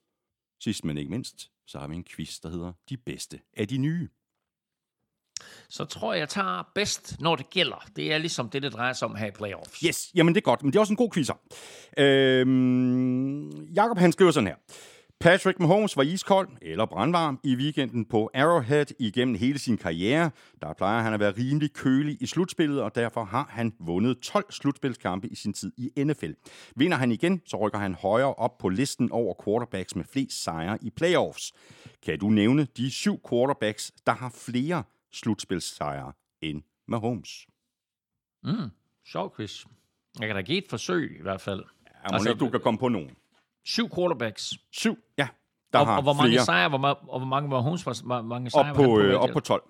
sidst 0.63 0.86
men 0.86 0.97
ikke 0.97 1.12
mindst, 1.12 1.51
så 1.67 1.79
har 1.79 1.88
vi 1.88 1.95
en 1.95 2.03
quiz, 2.03 2.39
der 2.39 2.49
hedder 2.49 2.73
De 2.89 2.97
bedste 2.97 3.39
af 3.57 3.67
de 3.67 3.77
nye. 3.77 4.10
Så 5.69 5.86
tror 5.86 6.13
jeg, 6.13 6.19
jeg 6.19 6.29
tager 6.29 6.71
bedst, 6.75 7.21
når 7.21 7.36
det 7.36 7.49
gælder. 7.49 7.86
Det 7.95 8.13
er 8.13 8.17
ligesom 8.17 8.49
det, 8.49 8.62
det 8.62 8.73
drejer 8.73 8.93
sig 8.93 9.07
om 9.07 9.15
her 9.15 9.27
i 9.27 9.31
playoffs. 9.31 9.79
Yes, 9.79 10.12
jamen 10.15 10.36
det 10.36 10.41
er 10.41 10.45
godt, 10.45 10.63
men 10.63 10.71
det 10.73 10.77
er 10.77 10.79
også 10.79 10.93
en 10.93 10.97
god 10.97 11.12
quizzer. 11.13 11.34
Øhm, 11.97 13.63
Jakob 13.65 13.97
han 13.97 14.12
skriver 14.12 14.31
sådan 14.31 14.47
her. 14.47 14.55
Patrick 15.21 15.60
Mahomes 15.60 15.97
var 15.97 16.03
iskold 16.03 16.49
eller 16.62 16.86
brandvarm 16.86 17.39
i 17.43 17.55
weekenden 17.55 18.05
på 18.05 18.29
Arrowhead 18.34 18.86
igennem 18.99 19.36
hele 19.36 19.60
sin 19.60 19.77
karriere. 19.77 20.31
Der 20.62 20.73
plejer 20.73 21.01
han 21.01 21.13
at 21.13 21.19
være 21.19 21.31
rimelig 21.38 21.73
kølig 21.73 22.17
i 22.21 22.25
slutspillet, 22.25 22.81
og 22.81 22.95
derfor 22.95 23.23
har 23.23 23.47
han 23.49 23.73
vundet 23.79 24.19
12 24.19 24.51
slutspilskampe 24.51 25.27
i 25.27 25.36
sin 25.36 25.53
tid 25.53 25.71
i 25.77 26.03
NFL. 26.03 26.31
Vinder 26.75 26.97
han 26.97 27.12
igen, 27.12 27.41
så 27.45 27.57
rykker 27.57 27.79
han 27.79 27.93
højere 27.95 28.34
op 28.34 28.57
på 28.57 28.69
listen 28.69 29.12
over 29.12 29.34
quarterbacks 29.45 29.95
med 29.95 30.05
flest 30.05 30.43
sejre 30.43 30.77
i 30.81 30.89
playoffs. 30.89 31.53
Kan 32.05 32.19
du 32.19 32.29
nævne 32.29 32.67
de 32.77 32.91
syv 32.91 33.19
quarterbacks, 33.29 33.91
der 34.05 34.13
har 34.13 34.29
flere 34.29 34.84
slutspilssejre 35.12 36.13
end 36.41 36.62
Mahomes? 36.88 37.47
Mm, 38.43 38.69
sjov 39.05 39.36
quiz. 39.36 39.65
Jeg 40.19 40.27
kan 40.27 40.36
da 40.36 40.41
give 40.41 40.57
et 40.57 40.69
forsøg 40.69 41.17
i 41.19 41.21
hvert 41.21 41.41
fald. 41.41 41.63
Ja, 41.86 42.13
altså, 42.13 42.29
ikke, 42.29 42.39
du 42.39 42.49
kan 42.49 42.60
komme 42.60 42.77
på 42.77 42.88
nogen. 42.88 43.12
Syv 43.65 43.89
quarterbacks. 43.95 44.54
Syv, 44.71 44.97
ja. 45.17 45.28
Der 45.74 45.80
og, 45.80 45.86
har 45.86 45.97
og 45.97 46.04
hvor 46.04 46.13
mange 46.13 46.32
flere. 46.32 46.45
sejre, 46.45 46.69
hvor, 46.69 46.80
og 47.08 47.19
hvor 47.19 47.28
mange 47.28 47.52
var 47.52 47.60
Holmes, 47.60 47.82
hvor 47.82 48.21
mange 48.21 48.50
sejre 48.50 48.69
op 48.69 48.76
på, 48.76 48.82
var 48.82 48.97
øh, 48.97 49.13
op 49.13 49.30
på 49.34 49.39
12. 49.39 49.63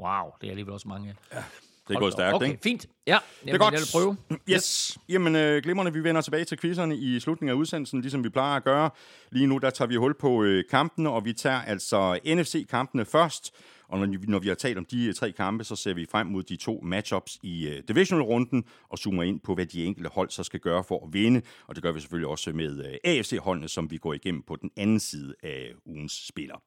Wow, 0.00 0.30
det 0.40 0.46
er 0.46 0.50
alligevel 0.50 0.74
også 0.74 0.88
mange. 0.88 1.14
Ja. 1.32 1.42
Det 1.88 1.94
er 1.94 2.00
gået 2.00 2.12
stærkt, 2.12 2.34
okay, 2.34 2.46
ikke? 2.46 2.62
fint. 2.62 2.86
Ja, 3.06 3.18
det 3.44 3.54
er 3.54 3.58
godt. 3.58 3.74
Jeg 3.74 3.80
vil 3.80 3.88
prøve. 3.92 4.16
Yes. 4.50 4.98
Jamen, 5.08 5.36
øh, 5.36 5.62
glimrende, 5.62 5.92
vi 5.92 6.04
vender 6.04 6.20
tilbage 6.20 6.44
til 6.44 6.58
quizzerne 6.58 6.96
i 6.96 7.20
slutningen 7.20 7.56
af 7.56 7.60
udsendelsen, 7.60 8.00
ligesom 8.00 8.24
vi 8.24 8.28
plejer 8.28 8.56
at 8.56 8.64
gøre. 8.64 8.90
Lige 9.30 9.46
nu, 9.46 9.58
der 9.58 9.70
tager 9.70 9.88
vi 9.88 9.96
hul 9.96 10.14
på 10.14 10.42
øh, 10.42 10.64
kampene, 10.70 11.10
og 11.10 11.24
vi 11.24 11.32
tager 11.32 11.60
altså 11.62 12.18
NFC-kampene 12.26 13.04
først. 13.04 13.54
Og 13.92 13.98
når, 13.98 14.18
når 14.28 14.38
vi 14.38 14.48
har 14.48 14.54
talt 14.54 14.78
om 14.78 14.84
de 14.84 15.04
øh, 15.04 15.14
tre 15.14 15.32
kampe, 15.32 15.64
så 15.64 15.76
ser 15.76 15.94
vi 15.94 16.06
frem 16.10 16.26
mod 16.26 16.42
de 16.42 16.56
to 16.56 16.80
matchups 16.82 17.38
i 17.42 17.68
uh, 17.68 17.72
divisional-runden 17.88 18.64
og 18.88 18.98
zoomer 18.98 19.22
ind 19.22 19.40
på, 19.40 19.54
hvad 19.54 19.66
de 19.66 19.84
enkelte 19.84 20.10
hold 20.12 20.30
så 20.30 20.42
skal 20.42 20.60
gøre 20.60 20.84
for 20.84 21.06
at 21.06 21.12
vinde. 21.12 21.42
Og 21.66 21.74
det 21.74 21.82
gør 21.82 21.92
vi 21.92 22.00
selvfølgelig 22.00 22.28
også 22.28 22.52
med 22.52 22.78
øh, 22.78 22.90
uh, 22.92 22.94
AFC-holdene, 23.04 23.68
som 23.68 23.90
vi 23.90 23.96
går 23.96 24.14
igennem 24.14 24.42
på 24.42 24.56
den 24.56 24.70
anden 24.76 25.00
side 25.00 25.34
af 25.42 25.72
ugens 25.86 26.26
spiller. 26.28 26.62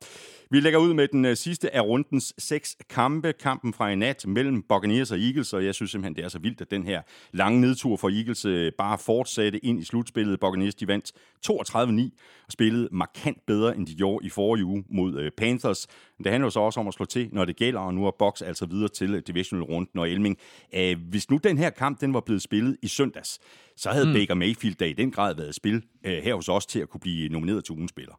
Vi 0.52 0.60
lægger 0.60 0.80
ud 0.80 0.94
med 0.94 1.08
den 1.08 1.26
uh, 1.26 1.34
sidste 1.34 1.76
af 1.76 1.82
rundens 1.82 2.34
seks 2.38 2.78
kampe. 2.90 3.34
Kampen 3.34 3.74
fra 3.74 3.90
i 3.90 3.96
nat 3.96 4.28
mellem 4.28 4.62
Buccaneers 4.62 5.12
og 5.12 5.20
Eagles, 5.20 5.54
og 5.54 5.66
jeg 5.66 5.76
synes 5.76 5.92
simpelthen, 5.92 6.16
det 6.16 6.24
er 6.24 6.30
så 6.30 6.40
vildt, 6.40 6.62
at 6.62 6.72
den 6.72 6.84
her 6.84 7.02
lange 7.32 7.62
nedtur 7.62 7.98
for 7.98 8.10
Eagles 8.10 8.46
uh, 8.46 8.68
bare 8.78 8.98
fortsatte 8.98 9.66
ind 9.66 9.80
i 9.80 9.84
slutspillet. 9.84 10.40
Buccaneers 10.40 10.76
de 10.76 10.88
vandt 10.88 11.12
32-9 11.48 12.46
og 12.46 12.52
spillede 12.52 12.90
markant 12.92 13.46
bedre, 13.46 13.78
end 13.78 13.88
de 13.88 13.96
gjorde 13.96 14.26
i 14.26 14.30
forrige 14.30 14.66
uge 14.66 14.84
mod 14.90 15.14
uh, 15.14 15.28
Panthers. 15.38 15.88
Det 16.18 16.28
handler 16.32 16.46
jo 16.46 16.50
så 16.50 16.60
også 16.60 16.80
om 16.80 16.88
at 16.88 16.94
slå 16.94 17.06
til, 17.16 17.30
når 17.32 17.46
det 17.46 17.56
gælder, 17.56 17.80
og 17.80 17.94
nu 17.94 18.06
er 18.06 18.12
Box 18.20 18.42
altså 18.42 18.66
videre 18.66 18.90
til 18.90 19.22
divisional 19.22 19.64
runden 19.64 20.00
og 20.00 20.10
Elming. 20.10 20.38
Uh, 20.78 21.10
hvis 21.10 21.30
nu 21.30 21.38
den 21.38 21.58
her 21.58 21.70
kamp 21.70 22.02
den 22.02 22.14
var 22.14 22.20
blevet 22.20 22.42
spillet 22.42 22.78
i 22.82 22.88
søndags, 22.88 23.40
så 23.78 23.90
havde 23.90 24.06
mm. 24.06 24.14
Baker 24.14 24.34
Mayfield 24.34 24.76
da 24.76 24.86
i 24.86 24.94
den 24.94 25.12
grad 25.12 25.36
været 25.36 25.56
spil 25.56 25.76
uh, 25.76 26.12
her 26.12 26.36
hos 26.36 26.50
os 26.50 26.66
til 26.66 26.80
at 26.80 26.90
kunne 26.90 27.02
blive 27.02 27.30
nomineret 27.30 27.66
til 27.66 27.72
ugens 27.72 27.90
spiller. 27.90 28.16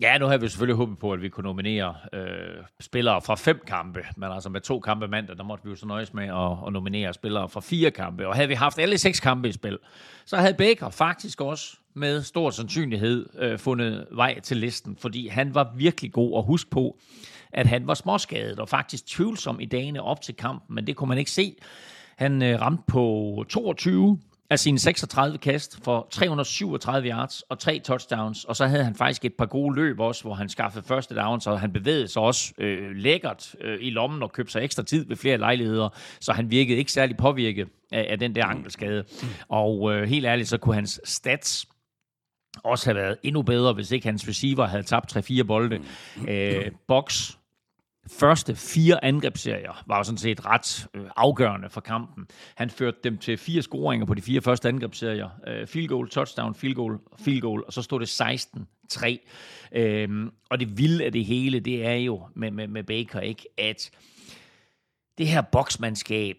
Ja, 0.00 0.18
nu 0.18 0.26
har 0.26 0.38
vi 0.38 0.48
selvfølgelig 0.48 0.76
håbet 0.76 0.98
på, 0.98 1.12
at 1.12 1.22
vi 1.22 1.28
kunne 1.28 1.44
nominere 1.44 1.94
øh, 2.12 2.64
spillere 2.80 3.22
fra 3.22 3.34
fem 3.34 3.62
kampe, 3.66 4.00
men 4.16 4.32
altså 4.32 4.48
med 4.48 4.60
to 4.60 4.80
kampe 4.80 5.08
mandag, 5.08 5.36
der 5.36 5.44
måtte 5.44 5.64
vi 5.64 5.70
jo 5.70 5.76
så 5.76 5.86
nøjes 5.86 6.14
med 6.14 6.24
at, 6.24 6.66
at 6.66 6.72
nominere 6.72 7.14
spillere 7.14 7.48
fra 7.48 7.60
fire 7.60 7.90
kampe. 7.90 8.28
Og 8.28 8.34
havde 8.34 8.48
vi 8.48 8.54
haft 8.54 8.78
alle 8.78 8.98
seks 8.98 9.20
kampe 9.20 9.48
i 9.48 9.52
spil, 9.52 9.78
så 10.24 10.36
havde 10.36 10.54
Baker 10.54 10.90
faktisk 10.90 11.40
også 11.40 11.76
med 11.94 12.22
stor 12.22 12.50
sandsynlighed 12.50 13.26
øh, 13.38 13.58
fundet 13.58 14.06
vej 14.10 14.40
til 14.40 14.56
listen, 14.56 14.96
fordi 14.96 15.28
han 15.28 15.54
var 15.54 15.72
virkelig 15.76 16.12
god 16.12 16.38
at 16.38 16.44
huske 16.44 16.70
på, 16.70 16.98
at 17.52 17.66
han 17.66 17.86
var 17.86 17.94
småskadet 17.94 18.58
og 18.58 18.68
faktisk 18.68 19.06
tvivlsom 19.06 19.60
i 19.60 19.64
dagene 19.64 20.02
op 20.02 20.20
til 20.20 20.34
kampen, 20.34 20.74
men 20.74 20.86
det 20.86 20.96
kunne 20.96 21.08
man 21.08 21.18
ikke 21.18 21.30
se. 21.30 21.56
Han 22.16 22.42
øh, 22.42 22.60
ramte 22.60 22.82
på 22.86 23.44
22 23.48 24.18
af 24.52 24.58
sine 24.58 24.78
36 24.78 25.38
kast 25.38 25.84
for 25.84 26.06
337 26.10 27.08
yards 27.08 27.42
og 27.42 27.58
tre 27.58 27.80
touchdowns, 27.84 28.44
og 28.44 28.56
så 28.56 28.66
havde 28.66 28.84
han 28.84 28.94
faktisk 28.94 29.24
et 29.24 29.34
par 29.34 29.46
gode 29.46 29.74
løb 29.74 30.00
også, 30.00 30.22
hvor 30.22 30.34
han 30.34 30.48
skaffede 30.48 30.84
første 30.86 31.14
down, 31.14 31.40
så 31.40 31.56
han 31.56 31.72
bevægede 31.72 32.08
sig 32.08 32.22
også 32.22 32.52
øh, 32.58 32.96
lækkert 32.96 33.54
øh, 33.60 33.78
i 33.80 33.90
lommen 33.90 34.22
og 34.22 34.32
købte 34.32 34.52
sig 34.52 34.64
ekstra 34.64 34.82
tid 34.82 35.06
ved 35.08 35.16
flere 35.16 35.38
lejligheder, 35.38 35.88
så 36.20 36.32
han 36.32 36.50
virkede 36.50 36.78
ikke 36.78 36.92
særlig 36.92 37.16
påvirket 37.16 37.68
af, 37.92 38.06
af 38.10 38.18
den 38.18 38.34
der 38.34 38.44
ankelskade. 38.44 39.04
Og 39.48 39.92
øh, 39.92 40.08
helt 40.08 40.26
ærligt, 40.26 40.48
så 40.48 40.58
kunne 40.58 40.74
hans 40.74 41.00
stats 41.04 41.66
også 42.64 42.86
have 42.86 42.96
været 42.96 43.16
endnu 43.22 43.42
bedre, 43.42 43.72
hvis 43.72 43.90
ikke 43.90 44.06
hans 44.06 44.28
receiver 44.28 44.66
havde 44.66 44.82
tabt 44.82 45.16
3-4 45.16 45.42
bolde. 45.42 45.80
Øh, 46.28 46.70
box 46.88 47.32
første 48.10 48.56
fire 48.56 49.04
angrebsserier 49.04 49.82
var 49.86 49.96
jo 49.96 50.04
sådan 50.04 50.18
set 50.18 50.46
ret 50.46 50.86
øh, 50.94 51.04
afgørende 51.16 51.70
for 51.70 51.80
kampen. 51.80 52.26
Han 52.54 52.70
førte 52.70 52.98
dem 53.04 53.18
til 53.18 53.38
fire 53.38 53.62
scoringer 53.62 54.06
på 54.06 54.14
de 54.14 54.22
fire 54.22 54.40
første 54.40 54.68
angrebsserier. 54.68 55.28
Øh, 55.46 55.66
field 55.66 55.88
goal, 55.88 56.08
touchdown, 56.08 56.54
field 56.54 56.74
goal, 56.74 56.98
field 57.18 57.40
goal, 57.40 57.64
og 57.66 57.72
så 57.72 57.82
stod 57.82 58.00
det 58.00 58.22
16-3. 58.92 59.78
Øhm, 59.78 60.30
og 60.50 60.60
det 60.60 60.78
vilde 60.78 61.04
af 61.04 61.12
det 61.12 61.24
hele, 61.24 61.60
det 61.60 61.86
er 61.86 61.94
jo 61.94 62.22
med, 62.34 62.50
med, 62.50 62.68
med 62.68 62.82
Baker, 62.82 63.20
ikke, 63.20 63.46
at 63.58 63.90
det 65.18 65.28
her 65.28 65.40
boksmandskab, 65.40 66.36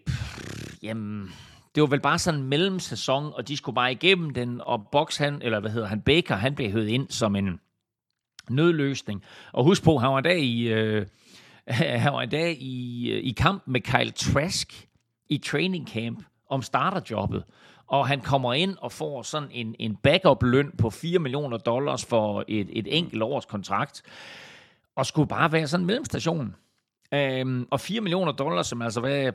jamen, 0.82 1.30
det 1.74 1.80
var 1.80 1.86
vel 1.86 2.00
bare 2.00 2.18
sådan 2.18 2.40
en 2.40 2.46
mellemsæson, 2.46 3.32
og 3.34 3.48
de 3.48 3.56
skulle 3.56 3.74
bare 3.74 3.92
igennem 3.92 4.30
den, 4.30 4.60
og 4.60 4.88
Box, 4.92 5.16
han, 5.16 5.42
eller 5.42 5.60
hvad 5.60 5.70
hedder 5.70 5.88
han, 5.88 6.00
Baker, 6.00 6.34
han 6.34 6.54
blev 6.54 6.70
høvet 6.70 6.88
ind 6.88 7.10
som 7.10 7.36
en 7.36 7.60
nødløsning. 8.50 9.22
Og 9.52 9.64
husk 9.64 9.84
på, 9.84 9.98
han 9.98 10.10
var 10.10 10.20
der 10.20 10.34
i... 10.34 10.62
Øh, 10.62 11.06
han 11.68 12.12
var 12.12 12.22
i 12.22 12.26
dag 12.26 12.62
i, 12.62 13.10
øh, 13.10 13.24
i 13.24 13.32
kamp 13.32 13.62
med 13.66 13.80
Kyle 13.80 14.10
Trask 14.10 14.88
i 15.28 15.38
training 15.38 15.88
camp 15.88 16.24
om 16.50 16.62
starterjobbet. 16.62 17.44
Og 17.86 18.08
han 18.08 18.20
kommer 18.20 18.52
ind 18.54 18.76
og 18.80 18.92
får 18.92 19.22
sådan 19.22 19.48
en, 19.52 19.74
en 19.78 19.96
backup-løn 19.96 20.70
på 20.78 20.90
4 20.90 21.18
millioner 21.18 21.58
dollars 21.58 22.04
for 22.04 22.44
et, 22.48 22.68
et 22.72 22.98
enkelt 22.98 23.22
års 23.22 23.44
kontrakt. 23.44 24.02
Og 24.96 25.06
skulle 25.06 25.28
bare 25.28 25.52
være 25.52 25.66
sådan 25.66 25.82
en 25.82 25.86
mellemstation. 25.86 26.54
Øhm, 27.14 27.66
og 27.70 27.80
4 27.80 28.00
millioner 28.00 28.32
dollars, 28.32 28.66
som 28.66 28.82
altså 28.82 29.00
var 29.00 29.32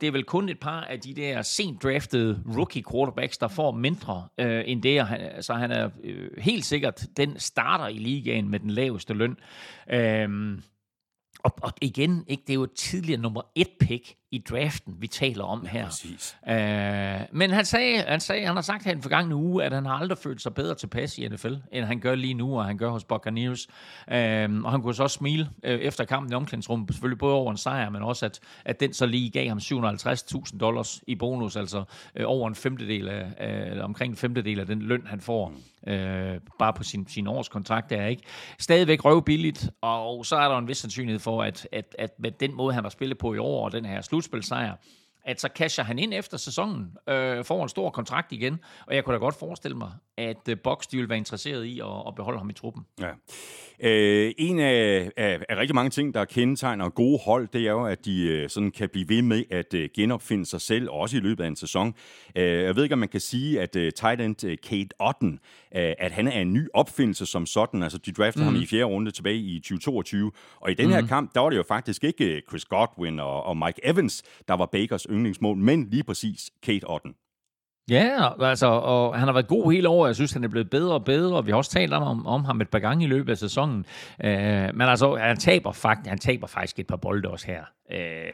det 0.00 0.06
er 0.06 0.12
vel 0.12 0.24
kun 0.24 0.48
et 0.48 0.60
par 0.60 0.80
af 0.80 1.00
de 1.00 1.14
der 1.14 1.42
sent 1.42 1.82
draftede 1.82 2.42
rookie 2.56 2.82
quarterbacks, 2.92 3.38
der 3.38 3.48
får 3.48 3.70
mindre 3.70 4.28
øh, 4.38 4.62
end 4.66 4.82
det. 4.82 5.06
Så 5.40 5.54
han 5.54 5.70
er 5.70 5.90
øh, 6.04 6.30
helt 6.38 6.64
sikkert 6.64 7.06
den 7.16 7.38
starter 7.38 7.88
i 7.88 7.98
ligaen 7.98 8.48
med 8.48 8.60
den 8.60 8.70
laveste 8.70 9.14
løn. 9.14 9.36
Øh, 9.92 10.58
og, 11.38 11.52
og 11.62 11.72
igen, 11.82 12.24
ikke, 12.28 12.42
det 12.46 12.50
er 12.50 12.54
jo 12.54 12.62
et 12.62 12.72
tidligere 12.72 13.20
nummer 13.20 13.42
et 13.54 13.68
pick 13.80 14.16
i 14.32 14.38
draften, 14.38 14.96
vi 14.98 15.06
taler 15.06 15.44
om 15.44 15.66
her. 15.66 15.88
Ja. 16.46 17.20
Uh, 17.20 17.36
men 17.36 17.50
han 17.50 17.64
sagde, 17.64 17.98
han 17.98 18.20
sagde, 18.20 18.46
han 18.46 18.54
har 18.54 18.62
sagt 18.62 18.84
her 18.84 18.92
den 18.92 19.02
forgangne 19.02 19.34
uge, 19.34 19.64
at 19.64 19.72
han 19.72 19.86
har 19.86 19.92
aldrig 19.92 20.18
følt 20.18 20.42
sig 20.42 20.54
bedre 20.54 20.74
tilpas 20.74 21.18
i 21.18 21.28
NFL, 21.28 21.54
end 21.72 21.84
han 21.84 22.00
gør 22.00 22.14
lige 22.14 22.34
nu, 22.34 22.58
og 22.58 22.64
han 22.64 22.78
gør 22.78 22.90
hos 22.90 23.04
Buccaneers. 23.04 23.68
Uh, 24.08 24.14
og 24.64 24.70
han 24.70 24.82
kunne 24.82 24.94
så 24.94 25.02
også 25.02 25.14
smile 25.14 25.48
uh, 25.64 25.70
efter 25.70 26.04
kampen 26.04 26.32
i 26.32 26.34
omklædningsrummet, 26.34 26.88
selvfølgelig 26.88 27.18
både 27.18 27.34
over 27.34 27.50
en 27.50 27.56
sejr, 27.56 27.90
men 27.90 28.02
også 28.02 28.26
at, 28.26 28.40
at 28.64 28.80
den 28.80 28.92
så 28.92 29.06
lige 29.06 29.30
gav 29.30 29.48
ham 29.48 29.58
750.000 29.58 30.58
dollars 30.58 31.00
i 31.06 31.14
bonus, 31.14 31.56
altså 31.56 31.78
uh, 31.78 32.24
over 32.24 32.48
en 32.48 32.54
femtedel 32.54 33.08
af, 33.08 33.26
eller 33.70 33.84
omkring 33.84 34.10
en 34.10 34.16
femtedel 34.16 34.60
af 34.60 34.66
den 34.66 34.82
løn, 34.82 35.06
han 35.06 35.20
får. 35.20 35.48
Mm 35.48 35.56
øh, 35.86 36.40
bare 36.58 36.72
på 36.72 36.82
sin, 36.82 37.08
sin 37.08 37.26
årskontrakt 37.26 37.90
der, 37.90 38.06
ikke? 38.06 38.22
Stadigvæk 38.58 39.04
røvbilligt, 39.04 39.70
og 39.80 40.26
så 40.26 40.36
er 40.36 40.48
der 40.48 40.58
en 40.58 40.68
vis 40.68 40.78
sandsynlighed 40.78 41.20
for, 41.20 41.42
at, 41.42 41.68
at, 41.72 41.96
at 41.98 42.10
med 42.18 42.30
den 42.30 42.54
måde, 42.54 42.74
han 42.74 42.84
har 42.84 42.90
spillet 42.90 43.18
på 43.18 43.34
i 43.34 43.38
år, 43.38 43.64
og 43.64 43.72
den 43.72 43.84
her 43.84 44.00
slutspilsejr, 44.20 44.76
at 45.30 45.40
så 45.40 45.48
casher 45.54 45.84
han 45.84 45.98
ind 45.98 46.14
efter 46.14 46.36
sæsonen, 46.36 46.96
øh, 47.08 47.44
får 47.44 47.62
en 47.62 47.68
stor 47.68 47.90
kontrakt 47.90 48.32
igen, 48.32 48.58
og 48.86 48.94
jeg 48.94 49.04
kunne 49.04 49.14
da 49.14 49.18
godt 49.18 49.38
forestille 49.38 49.76
mig, 49.76 49.92
at 50.18 50.48
øh, 50.48 50.56
Box 50.64 50.86
de 50.86 50.96
vil 50.96 51.08
være 51.08 51.18
interesseret 51.18 51.64
i 51.64 51.80
at, 51.80 51.86
at 52.06 52.14
beholde 52.14 52.38
ham 52.38 52.50
i 52.50 52.52
truppen. 52.52 52.82
Ja. 53.00 53.10
Øh, 53.82 54.32
en 54.38 54.60
af, 54.60 55.10
af, 55.16 55.40
af 55.48 55.56
rigtig 55.56 55.74
mange 55.74 55.90
ting, 55.90 56.14
der 56.14 56.24
kendetegner 56.24 56.88
gode 56.88 57.18
hold, 57.24 57.48
det 57.52 57.60
er 57.60 57.70
jo, 57.70 57.84
at 57.84 58.04
de 58.04 58.22
øh, 58.22 58.48
sådan 58.48 58.70
kan 58.70 58.88
blive 58.88 59.08
ved 59.08 59.22
med 59.22 59.44
at 59.50 59.74
øh, 59.74 59.88
genopfinde 59.94 60.46
sig 60.46 60.60
selv, 60.60 60.90
også 60.90 61.16
i 61.16 61.20
løbet 61.20 61.44
af 61.44 61.48
en 61.48 61.56
sæson. 61.56 61.94
Øh, 62.36 62.62
jeg 62.62 62.76
ved 62.76 62.82
ikke, 62.82 62.92
om 62.92 62.98
man 62.98 63.08
kan 63.08 63.20
sige, 63.20 63.60
at 63.60 63.76
øh, 63.76 63.92
tight 63.92 64.20
end 64.20 64.44
øh, 64.44 64.56
Kate 64.62 64.88
Otten, 64.98 65.38
øh, 65.76 65.92
at 65.98 66.12
han 66.12 66.28
er 66.28 66.40
en 66.40 66.52
ny 66.52 66.68
opfindelse 66.74 67.26
som 67.26 67.46
sådan. 67.46 67.82
Altså, 67.82 67.98
de 67.98 68.12
draftede 68.12 68.44
mm. 68.44 68.52
ham 68.52 68.62
i 68.62 68.66
fjerde 68.66 68.84
runde 68.84 69.10
tilbage 69.10 69.36
i 69.36 69.58
2022. 69.58 70.32
Og 70.60 70.70
i 70.70 70.74
den 70.74 70.90
her 70.90 71.00
mm. 71.00 71.08
kamp, 71.08 71.34
der 71.34 71.40
var 71.40 71.50
det 71.50 71.56
jo 71.56 71.64
faktisk 71.68 72.04
ikke 72.04 72.24
øh, 72.24 72.42
Chris 72.48 72.64
Godwin 72.64 73.20
og, 73.20 73.42
og 73.42 73.56
Mike 73.56 73.80
Evans, 73.84 74.22
der 74.48 74.54
var 74.54 74.66
Bakers 74.66 75.06
yndlingsmål, 75.20 75.56
men 75.56 75.88
lige 75.90 76.02
præcis 76.02 76.50
Kate 76.62 76.90
Otten. 76.90 77.14
Ja, 77.90 78.42
altså, 78.44 78.66
og 78.66 79.18
han 79.18 79.28
har 79.28 79.32
været 79.32 79.48
god 79.48 79.72
hele 79.72 79.88
året. 79.88 80.08
Jeg 80.08 80.14
synes, 80.14 80.32
han 80.32 80.44
er 80.44 80.48
blevet 80.48 80.70
bedre 80.70 80.94
og 80.94 81.04
bedre, 81.04 81.36
og 81.36 81.46
vi 81.46 81.50
har 81.50 81.56
også 81.56 81.70
talt 81.70 81.92
om, 81.92 82.26
om 82.26 82.44
ham 82.44 82.60
et 82.60 82.68
par 82.68 82.78
gange 82.78 83.04
i 83.04 83.08
løbet 83.08 83.32
af 83.32 83.38
sæsonen. 83.38 83.86
Øh, 84.24 84.30
men 84.74 84.80
altså, 84.80 85.16
han 85.16 85.36
taber, 85.36 85.72
faktisk, 85.72 86.08
han 86.08 86.18
taber 86.18 86.46
faktisk 86.46 86.78
et 86.78 86.86
par 86.86 86.96
bolde 86.96 87.28
også 87.28 87.46
her 87.46 87.64
øh, 87.92 88.30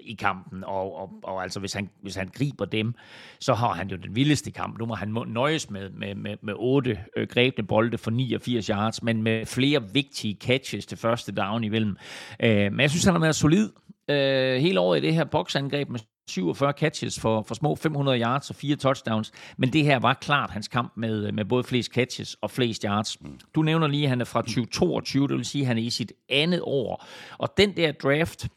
i 0.00 0.14
kampen, 0.14 0.64
og, 0.64 0.96
og, 0.96 1.10
og 1.22 1.42
altså, 1.42 1.60
hvis 1.60 1.72
han, 1.72 1.90
hvis 2.02 2.16
han 2.16 2.28
griber 2.34 2.64
dem, 2.64 2.94
så 3.40 3.54
har 3.54 3.72
han 3.72 3.88
jo 3.88 3.96
den 3.96 4.16
vildeste 4.16 4.50
kamp. 4.50 4.78
Nu 4.78 4.86
må 4.86 4.94
han 4.94 5.16
nøjes 5.26 5.70
med, 5.70 5.90
med, 5.90 6.14
med, 6.14 6.36
med 6.42 6.54
otte 6.56 6.98
øh, 7.16 7.28
grebne 7.28 7.66
bolde 7.66 7.98
for 7.98 8.10
89 8.10 8.66
yards, 8.66 9.02
men 9.02 9.22
med 9.22 9.46
flere 9.46 9.82
vigtige 9.92 10.36
catches 10.40 10.86
til 10.86 10.98
første 10.98 11.32
down 11.32 11.64
imellem. 11.64 11.96
Øh, 12.42 12.72
men 12.72 12.80
jeg 12.80 12.90
synes, 12.90 13.04
han 13.04 13.14
har 13.14 13.20
været 13.20 13.36
solid 13.36 13.70
uh, 14.08 14.14
hele 14.62 14.80
året 14.80 14.98
i 14.98 15.06
det 15.06 15.14
her 15.14 15.24
boksangreb 15.24 15.88
med 15.88 16.00
47 16.28 16.72
catches 16.72 17.20
for, 17.20 17.42
for 17.42 17.54
små 17.54 17.74
500 17.74 18.20
yards 18.20 18.50
og 18.50 18.56
fire 18.56 18.76
touchdowns. 18.76 19.32
Men 19.56 19.72
det 19.72 19.84
her 19.84 19.98
var 19.98 20.14
klart 20.14 20.50
hans 20.50 20.68
kamp 20.68 20.92
med, 20.96 21.32
med 21.32 21.44
både 21.44 21.64
flest 21.64 21.92
catches 21.92 22.34
og 22.34 22.50
flest 22.50 22.82
yards. 22.82 23.16
Du 23.54 23.62
nævner 23.62 23.86
lige, 23.86 24.02
at 24.02 24.08
han 24.08 24.20
er 24.20 24.24
fra 24.24 24.42
2022, 24.42 25.28
det 25.28 25.36
vil 25.36 25.44
sige, 25.44 25.62
at 25.62 25.68
han 25.68 25.78
er 25.78 25.82
i 25.82 25.90
sit 25.90 26.12
andet 26.28 26.60
år. 26.62 27.04
Og 27.38 27.54
den 27.56 27.76
der 27.76 27.92
draft 27.92 28.48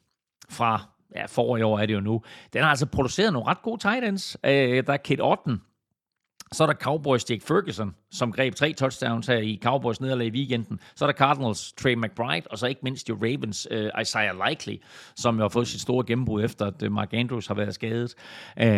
fra 0.49 0.81
ja, 1.15 1.25
forrige 1.25 1.65
år 1.65 1.79
er 1.79 1.85
det 1.85 1.93
jo 1.93 1.99
nu, 1.99 2.21
den 2.53 2.61
har 2.61 2.69
altså 2.69 2.85
produceret 2.85 3.33
nogle 3.33 3.47
ret 3.47 3.61
gode 3.61 3.81
tight 3.81 4.05
ends. 4.05 4.37
Øh, 4.45 4.85
der 4.87 4.93
er 4.93 4.97
Kate 4.97 5.21
Otten, 5.21 5.61
så 6.53 6.63
er 6.63 6.67
der 6.67 6.73
Cowboys 6.73 7.29
Jake 7.29 7.45
Ferguson, 7.45 7.95
som 8.11 8.31
greb 8.31 8.55
tre 8.55 8.73
touchdowns 8.73 9.27
her 9.27 9.37
i 9.37 9.59
Cowboys 9.63 10.01
nederlag 10.01 10.27
i 10.27 10.31
weekenden. 10.31 10.79
Så 10.95 11.05
er 11.05 11.11
der 11.11 11.17
Cardinals 11.17 11.73
Trey 11.73 11.93
McBride, 11.93 12.47
og 12.49 12.57
så 12.57 12.67
ikke 12.67 12.81
mindst 12.83 13.09
jo 13.09 13.15
Ravens 13.15 13.67
uh, 13.71 14.01
Isaiah 14.01 14.35
Likely, 14.49 14.77
som 15.15 15.35
jo 15.35 15.41
har 15.41 15.49
fået 15.49 15.67
sit 15.67 15.81
store 15.81 16.05
gennembrud 16.05 16.43
efter, 16.43 16.65
at 16.65 16.83
øh, 16.83 16.91
Mark 16.91 17.13
Andrews 17.13 17.47
har 17.47 17.55
været 17.55 17.75
skadet. 17.75 18.15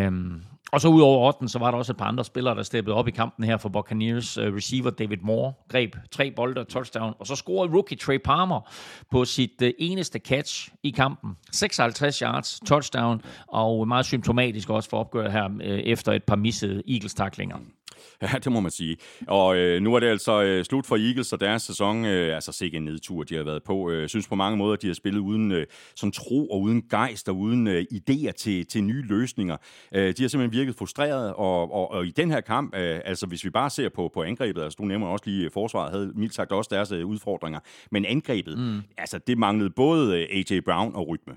Um, 0.08 0.44
og 0.74 0.82
så 0.82 0.88
ud 0.88 1.02
over 1.02 1.28
8, 1.28 1.48
så 1.48 1.60
var 1.60 1.72
der 1.72 1.78
også 1.78 1.92
et 1.92 1.98
par 1.98 2.06
andre 2.06 2.26
spillere, 2.26 2.56
der 2.56 2.64
steppede 2.64 2.96
op 2.96 3.08
i 3.08 3.12
kampen 3.12 3.46
her 3.46 3.58
for 3.58 3.70
Buccaneers. 3.70 4.38
Øh, 4.38 4.56
receiver 4.56 4.90
David 4.90 5.18
Moore 5.22 5.54
greb 5.70 5.96
tre 6.12 6.32
bolde 6.32 6.62
og 6.62 6.68
touchdown, 6.68 7.14
og 7.20 7.28
så 7.28 7.36
scorede 7.36 7.74
rookie 7.74 7.98
Trey 7.98 8.18
Palmer 8.18 8.70
på 9.12 9.26
sit 9.26 9.62
øh, 9.62 9.74
eneste 9.80 10.20
catch 10.20 10.70
i 10.84 10.90
kampen. 10.90 11.32
56 11.52 12.20
yards, 12.20 12.60
touchdown, 12.66 13.22
og 13.48 13.88
meget 13.88 14.06
symptomatisk 14.06 14.70
også 14.70 14.90
for 14.90 14.98
opgøret 14.98 15.32
her 15.32 15.50
øh, 15.62 15.80
efter 15.80 16.12
et 16.12 16.24
par 16.24 16.36
missede 16.36 16.84
Eagles-taklinger. 16.88 17.58
Ja, 18.22 18.28
det 18.44 18.52
må 18.52 18.60
man 18.60 18.72
sige. 18.72 18.98
Og 19.28 19.58
øh, 19.58 19.82
nu 19.82 19.96
er 19.96 20.00
det 20.00 20.08
altså 20.08 20.44
øh, 20.44 20.66
slut 20.66 20.86
for 20.86 20.96
Eagles 20.96 21.34
og 21.34 21.40
deres 21.40 21.62
sæson. 21.62 22.06
Øh, 22.06 22.36
altså 22.36 22.52
sikke 22.52 22.78
en 22.78 22.86
nedtur, 22.86 23.24
de 23.24 23.36
har 23.36 23.44
været 23.44 23.64
på. 23.64 23.92
Jeg 23.92 24.00
øh, 24.00 24.10
synes 24.10 24.28
på 24.28 24.36
mange 24.36 24.58
måder, 24.58 24.76
de 24.76 24.88
har 24.88 24.94
spillet 24.94 25.20
uden 25.20 25.52
øh, 25.52 25.66
sådan 25.96 26.12
tro 26.12 26.50
og 26.50 26.62
uden 26.62 26.82
gejst 26.90 27.30
og 27.30 27.38
uden 27.38 27.68
øh, 27.68 27.86
idéer 27.94 28.32
til, 28.32 28.66
til 28.66 28.84
nye 28.84 29.02
løsninger. 29.02 29.58
Øh, 29.94 30.14
de 30.18 30.24
har 30.24 30.28
simpelthen 30.28 30.60
virket 30.60 30.76
frustreret, 30.76 31.34
og, 31.34 31.74
og, 31.74 31.92
og 31.92 32.06
i 32.06 32.12
den 32.12 32.32
her 32.32 32.42
kamp, 32.42 32.76
øh, 32.76 33.00
altså 33.06 33.26
hvis 33.26 33.46
vi 33.46 33.50
bare 33.50 33.70
ser 33.70 33.90
på, 33.90 34.12
på 34.14 34.24
angrebet, 34.24 34.64
altså 34.64 34.78
du 34.78 34.86
nævner 34.86 35.08
også 35.08 35.24
lige, 35.26 35.50
forsvaret 35.50 35.92
havde 35.92 36.12
mildt 36.16 36.34
sagt 36.34 36.52
også 36.52 36.70
deres 36.74 36.92
øh, 36.92 37.06
udfordringer, 37.06 37.60
men 37.92 38.06
angrebet, 38.06 38.58
mm. 38.58 38.82
altså 38.98 39.18
det 39.28 39.38
manglede 39.38 39.70
både 39.70 40.20
øh, 40.20 40.28
A.J. 40.32 40.60
Brown 40.66 40.96
og 40.96 41.08
rytme. 41.08 41.36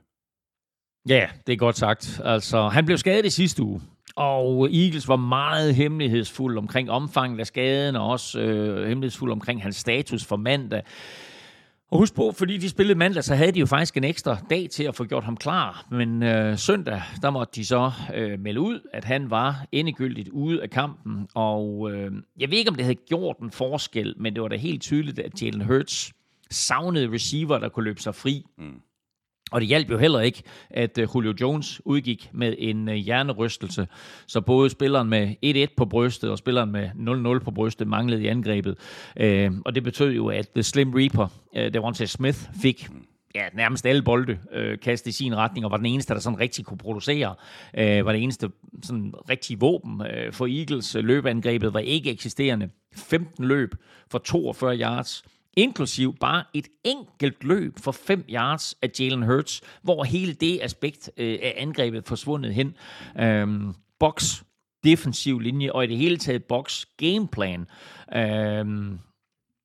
Ja, 1.09 1.28
det 1.46 1.52
er 1.52 1.56
godt 1.56 1.78
sagt. 1.78 2.20
Altså, 2.24 2.68
han 2.68 2.87
blev 2.87 2.98
skadet 2.98 3.26
i 3.26 3.30
sidste 3.30 3.62
uge, 3.62 3.80
og 4.16 4.68
Eagles 4.72 5.09
var 5.09 5.16
meget 5.16 5.74
hemmelighedsfuld 5.74 6.59
omkring 6.59 6.90
omfanget 6.90 7.40
af 7.40 7.46
skaden, 7.46 7.96
og 7.96 8.09
også 8.09 8.40
øh, 8.40 8.88
hemmelighedsfuld 8.88 9.33
omkring 9.33 9.62
hans 9.62 9.76
status 9.76 10.24
for 10.24 10.37
mandag. 10.37 10.83
Og 11.90 11.98
husk 11.98 12.14
på, 12.14 12.33
fordi 12.33 12.57
de 12.57 12.68
spillede 12.68 12.98
mandag, 12.98 13.24
så 13.24 13.35
havde 13.35 13.52
de 13.52 13.61
jo 13.61 13.66
faktisk 13.66 13.96
en 13.96 14.05
ekstra 14.05 14.37
dag 14.50 14.68
til 14.70 14.85
at 14.85 14.94
få 14.94 15.05
gjort 15.05 15.24
ham 15.24 15.37
klar. 15.37 15.87
Men 15.90 16.22
øh, 16.22 16.59
søndag, 16.59 17.02
der 17.22 17.31
måtte 17.31 17.52
de 17.61 17.64
så 17.64 17.92
øh, 18.14 18.40
melde 18.40 18.61
ud, 18.61 18.81
at 18.92 19.05
han 19.05 19.31
var 19.31 19.66
endegyldigt 19.72 20.29
ude 20.29 20.62
af 20.62 20.70
kampen. 20.70 21.29
Og 21.35 21.90
øh, 21.92 22.12
jeg 22.38 22.50
ved 22.50 22.59
ikke, 22.59 22.70
om 22.70 22.76
det 22.76 22.85
havde 22.85 22.98
gjort 23.09 23.38
en 23.38 23.50
forskel, 23.50 24.14
men 24.16 24.35
det 24.35 24.42
var 24.42 24.48
da 24.48 24.57
helt 24.57 24.83
tydeligt, 24.83 25.18
at 25.18 25.42
Jalen 25.42 25.61
Hurts 25.61 26.12
savnede 26.50 27.12
receiver, 27.12 27.59
der 27.59 27.68
kunne 27.68 27.85
løbe 27.85 28.00
sig 28.00 28.14
fri. 28.14 28.44
Mm. 28.59 28.81
Og 29.52 29.61
det 29.61 29.68
hjalp 29.68 29.90
jo 29.90 29.98
heller 29.98 30.20
ikke, 30.20 30.42
at 30.70 30.98
øh, 30.98 31.09
Julio 31.14 31.35
Jones 31.40 31.80
udgik 31.85 32.30
med 32.32 32.54
en 32.59 32.88
øh, 32.88 32.94
hjernerystelse. 32.94 33.88
Så 34.26 34.40
både 34.40 34.70
spilleren 34.70 35.09
med 35.09 35.35
1-1 35.70 35.74
på 35.76 35.85
brystet 35.85 36.30
og 36.30 36.38
spilleren 36.38 36.72
med 36.72 36.88
0-0 37.38 37.44
på 37.44 37.50
brystet 37.50 37.88
manglede 37.88 38.22
i 38.22 38.26
angrebet. 38.26 38.78
Øh, 39.16 39.50
og 39.64 39.74
det 39.74 39.82
betød 39.82 40.12
jo, 40.12 40.28
at 40.28 40.48
The 40.48 40.62
Slim 40.62 40.92
Reaper, 40.94 41.28
Devontae 41.72 42.06
Smith, 42.06 42.38
fik 42.62 42.88
ja, 43.37 43.48
nærmest 43.52 43.87
alle 43.87 44.02
bolde 44.02 44.38
øh, 44.52 44.78
kastet 44.78 45.11
i 45.11 45.14
sin 45.14 45.37
retning, 45.37 45.64
og 45.64 45.70
var 45.70 45.76
den 45.76 45.87
eneste, 45.87 46.14
der 46.14 46.20
sådan 46.20 46.40
rigtig 46.40 46.64
kunne 46.64 46.78
producere. 46.78 47.35
Øh, 47.78 48.06
var 48.06 48.12
det 48.12 48.22
eneste 48.22 48.50
sådan 48.82 49.14
rigtig 49.30 49.61
våben 49.61 50.02
øh, 50.06 50.32
for 50.32 50.46
Eagles. 50.46 50.96
Løbeangrebet 51.00 51.74
var 51.74 51.80
ikke 51.80 52.11
eksisterende. 52.11 52.68
15 52.96 53.44
løb 53.44 53.74
for 54.11 54.18
42 54.18 54.76
yards 54.76 55.24
inklusiv 55.57 56.16
bare 56.21 56.45
et 56.55 56.69
enkelt 56.85 57.45
løb 57.45 57.79
for 57.79 57.92
5 57.92 58.25
yards 58.31 58.75
af 58.83 58.90
Jalen 59.01 59.23
Hurts, 59.23 59.62
hvor 59.83 60.05
hele 60.05 60.33
det 60.33 60.61
aspekt 60.62 61.11
øh, 61.16 61.38
af 61.42 61.55
angrebet 61.57 62.07
forsvundet 62.07 62.55
hen. 62.55 62.77
Øhm, 63.21 63.75
box 63.99 64.42
defensiv 64.85 65.38
linje, 65.38 65.73
og 65.73 65.85
i 65.85 65.87
det 65.87 65.97
hele 65.97 66.16
taget 66.16 66.45
box 66.45 66.85
gameplan 66.97 67.66
øhm, 68.14 68.99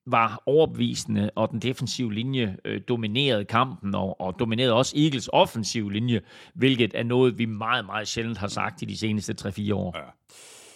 var 0.06 0.42
overbevisende, 0.46 1.30
og 1.36 1.50
den 1.50 1.58
defensive 1.58 2.12
linje 2.14 2.56
øh, 2.64 2.80
dominerede 2.88 3.44
kampen, 3.44 3.94
og, 3.94 4.20
og 4.20 4.38
dominerede 4.38 4.72
også 4.72 4.96
Eagles 4.96 5.28
offensive 5.32 5.92
linje, 5.92 6.20
hvilket 6.54 6.90
er 6.94 7.02
noget, 7.02 7.38
vi 7.38 7.44
meget, 7.44 7.84
meget 7.84 8.08
sjældent 8.08 8.38
har 8.38 8.48
sagt 8.48 8.82
i 8.82 8.84
de 8.84 8.98
seneste 8.98 9.34
3-4 9.40 9.74
år. 9.74 9.96
Ja. 9.98 10.04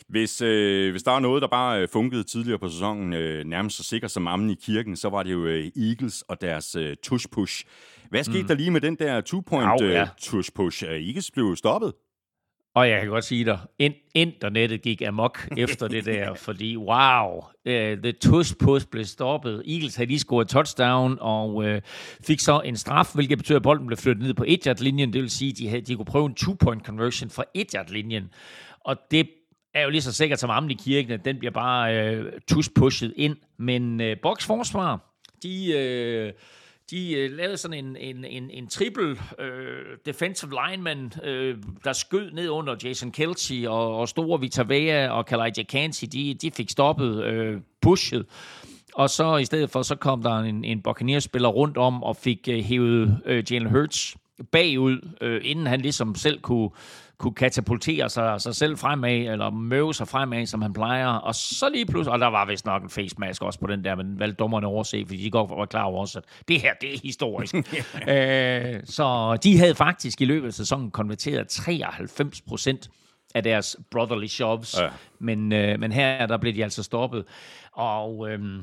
Hvis, 0.09 0.43
øh, 0.43 0.91
hvis 0.91 1.03
der 1.03 1.13
er 1.13 1.21
noget, 1.21 1.43
der 1.43 1.49
bare 1.49 1.83
øh, 1.83 1.89
funkede 1.89 2.25
tidligere 2.25 2.59
på 2.59 2.69
sæsonen, 2.69 3.13
øh, 3.13 3.45
nærmest 3.45 3.77
så 3.77 3.83
sikkert 3.83 4.11
som 4.11 4.27
ammen 4.27 4.51
i 4.51 4.55
kirken, 4.55 4.97
så 4.97 5.09
var 5.09 5.23
det 5.23 5.33
jo 5.33 5.47
øh, 5.47 5.71
Eagles 5.77 6.23
og 6.23 6.41
deres 6.41 6.77
øh, 6.77 6.97
tush-push. 7.07 7.65
Hvad 8.11 8.25
skete 8.25 8.43
mm. 8.43 8.49
der 8.49 8.55
lige 8.55 8.71
med 8.71 8.81
den 8.81 8.95
der 8.95 9.21
two-point 9.21 9.83
øh, 9.83 9.93
ja. 9.93 10.09
tush-push? 10.21 10.85
Eagles 10.85 11.31
blev 11.31 11.57
stoppet. 11.57 11.93
Og 12.77 12.89
jeg 12.89 13.01
kan 13.01 13.09
godt 13.09 13.25
sige 13.25 13.45
dig, 13.45 13.59
internettet 14.15 14.83
gik 14.83 15.03
amok 15.03 15.49
efter 15.57 15.89
det 15.89 16.05
der, 16.05 16.35
fordi 16.35 16.77
wow, 16.77 17.37
uh, 17.37 17.73
the 18.03 18.13
tush 18.13 18.55
push 18.59 18.87
blev 18.91 19.05
stoppet. 19.05 19.63
Eagles 19.67 19.97
havde 19.97 20.09
lige 20.09 20.19
scoret 20.19 20.49
touchdown 20.49 21.19
og 21.21 21.55
uh, 21.55 21.75
fik 22.27 22.41
så 22.41 22.61
en 22.61 22.77
straf, 22.77 23.15
hvilket 23.15 23.39
betyder, 23.39 23.57
at 23.59 23.63
bolden 23.63 23.87
blev 23.87 23.97
flyttet 23.97 24.25
ned 24.25 24.35
på 24.35 24.45
1 24.47 24.81
linjen 24.81 25.13
Det 25.13 25.23
vil 25.23 25.31
sige, 25.31 25.51
at 25.51 25.59
de, 25.59 25.69
havde, 25.69 25.83
de 25.83 25.97
kunne 25.97 26.05
prøve 26.05 26.27
en 26.27 26.35
two-point 26.41 26.85
conversion 26.85 27.31
fra 27.31 27.45
1 27.55 27.91
linjen 27.91 28.31
Og 28.81 28.97
det 29.11 29.29
er 29.77 29.83
jo 29.83 29.91
lige 29.91 30.03
så 30.03 30.13
sikkert 30.13 30.41
som 30.41 30.51
ammen 30.51 30.71
i 30.71 30.75
kirken, 30.75 31.13
at 31.13 31.25
den 31.25 31.39
bliver 31.39 31.53
bare 31.53 31.97
øh, 31.97 32.33
tuspushet 32.49 33.13
ind. 33.17 33.37
Men 33.57 34.01
øh, 34.01 34.17
Boks 34.23 34.47
forsvar, 34.47 35.01
de, 35.43 35.73
øh, 35.73 36.33
de 36.91 37.13
øh, 37.13 37.31
lavede 37.31 37.57
sådan 37.57 37.85
en, 37.85 37.97
en, 37.97 38.25
en, 38.25 38.51
en 38.51 38.67
triple 38.67 39.17
øh, 39.39 39.97
defensive 40.07 40.51
lineman, 40.51 41.13
øh, 41.25 41.57
der 41.85 41.93
skød 41.93 42.31
ned 42.31 42.49
under 42.49 42.77
Jason 42.85 43.13
Kelsey 43.13 43.67
og, 43.67 43.97
og 43.97 44.09
store 44.09 44.41
Vita 44.41 44.63
Vea 44.63 45.09
og 45.09 45.27
Kalaja 45.27 45.63
Kansi. 45.69 46.07
De, 46.07 46.35
de 46.35 46.51
fik 46.51 46.71
stoppet 46.71 47.25
øh, 47.25 47.61
pushet. 47.83 48.27
Og 48.95 49.11
så 49.11 49.37
i 49.37 49.45
stedet 49.45 49.71
for, 49.71 49.83
så 49.83 49.95
kom 49.95 50.23
der 50.23 50.39
en, 50.39 50.65
en 50.65 50.83
Buccaneers-spiller 50.83 51.49
rundt 51.49 51.77
om 51.77 52.03
og 52.03 52.17
fik 52.17 52.49
øh, 52.49 52.65
hævet 52.65 53.21
øh, 53.25 53.53
Jalen 53.53 53.71
Hurts 53.71 54.17
bagud, 54.53 55.09
øh, 55.21 55.41
inden 55.45 55.67
han 55.67 55.81
ligesom 55.81 56.15
selv 56.15 56.41
kunne 56.41 56.71
kunne 57.19 57.35
katapultere 57.35 58.11
sig, 58.11 58.41
sig 58.41 58.55
selv 58.55 58.79
fremad, 58.79 59.17
eller 59.17 59.51
møve 59.51 59.95
sig 59.95 60.09
fremad, 60.09 60.47
som 60.47 60.63
han 60.63 60.73
plejer. 60.73 61.07
Og 61.07 61.35
så 61.35 61.69
lige 61.69 61.87
pludselig, 61.87 62.13
og 62.13 62.19
der 62.19 62.27
var 62.27 62.47
vist 62.47 62.67
nok 62.67 62.83
en 62.83 62.91
face 62.91 63.17
mask 63.19 63.43
også 63.43 63.59
på 63.59 63.67
den 63.67 63.85
der, 63.85 63.95
men 63.95 64.19
valgte 64.19 64.37
dommerne 64.37 64.67
overse, 64.67 65.05
fordi 65.07 65.25
de 65.25 65.31
godt 65.31 65.51
var 65.51 65.67
klar 65.67 65.83
over 65.83 66.01
også, 66.01 66.19
at 66.19 66.25
det 66.49 66.61
her, 66.61 66.75
det 66.81 66.95
er 66.95 66.99
historisk. 67.03 67.55
øh, 68.09 68.81
så 68.85 69.37
de 69.43 69.59
havde 69.59 69.75
faktisk 69.75 70.21
i 70.21 70.25
løbet 70.25 70.47
af 70.47 70.55
sæsonen 70.55 70.91
konverteret 70.91 71.49
93 71.49 72.41
procent 72.41 72.91
af 73.35 73.43
deres 73.43 73.77
brotherly 73.91 74.27
shoves. 74.27 74.81
Ja. 74.81 74.89
Men, 75.19 75.53
øh, 75.53 75.81
men 75.81 75.93
her 75.93 76.27
der 76.27 76.37
blev 76.37 76.55
de 76.55 76.65
altså 76.65 76.83
stoppet. 76.83 77.25
Og 77.73 78.31
øh, 78.31 78.63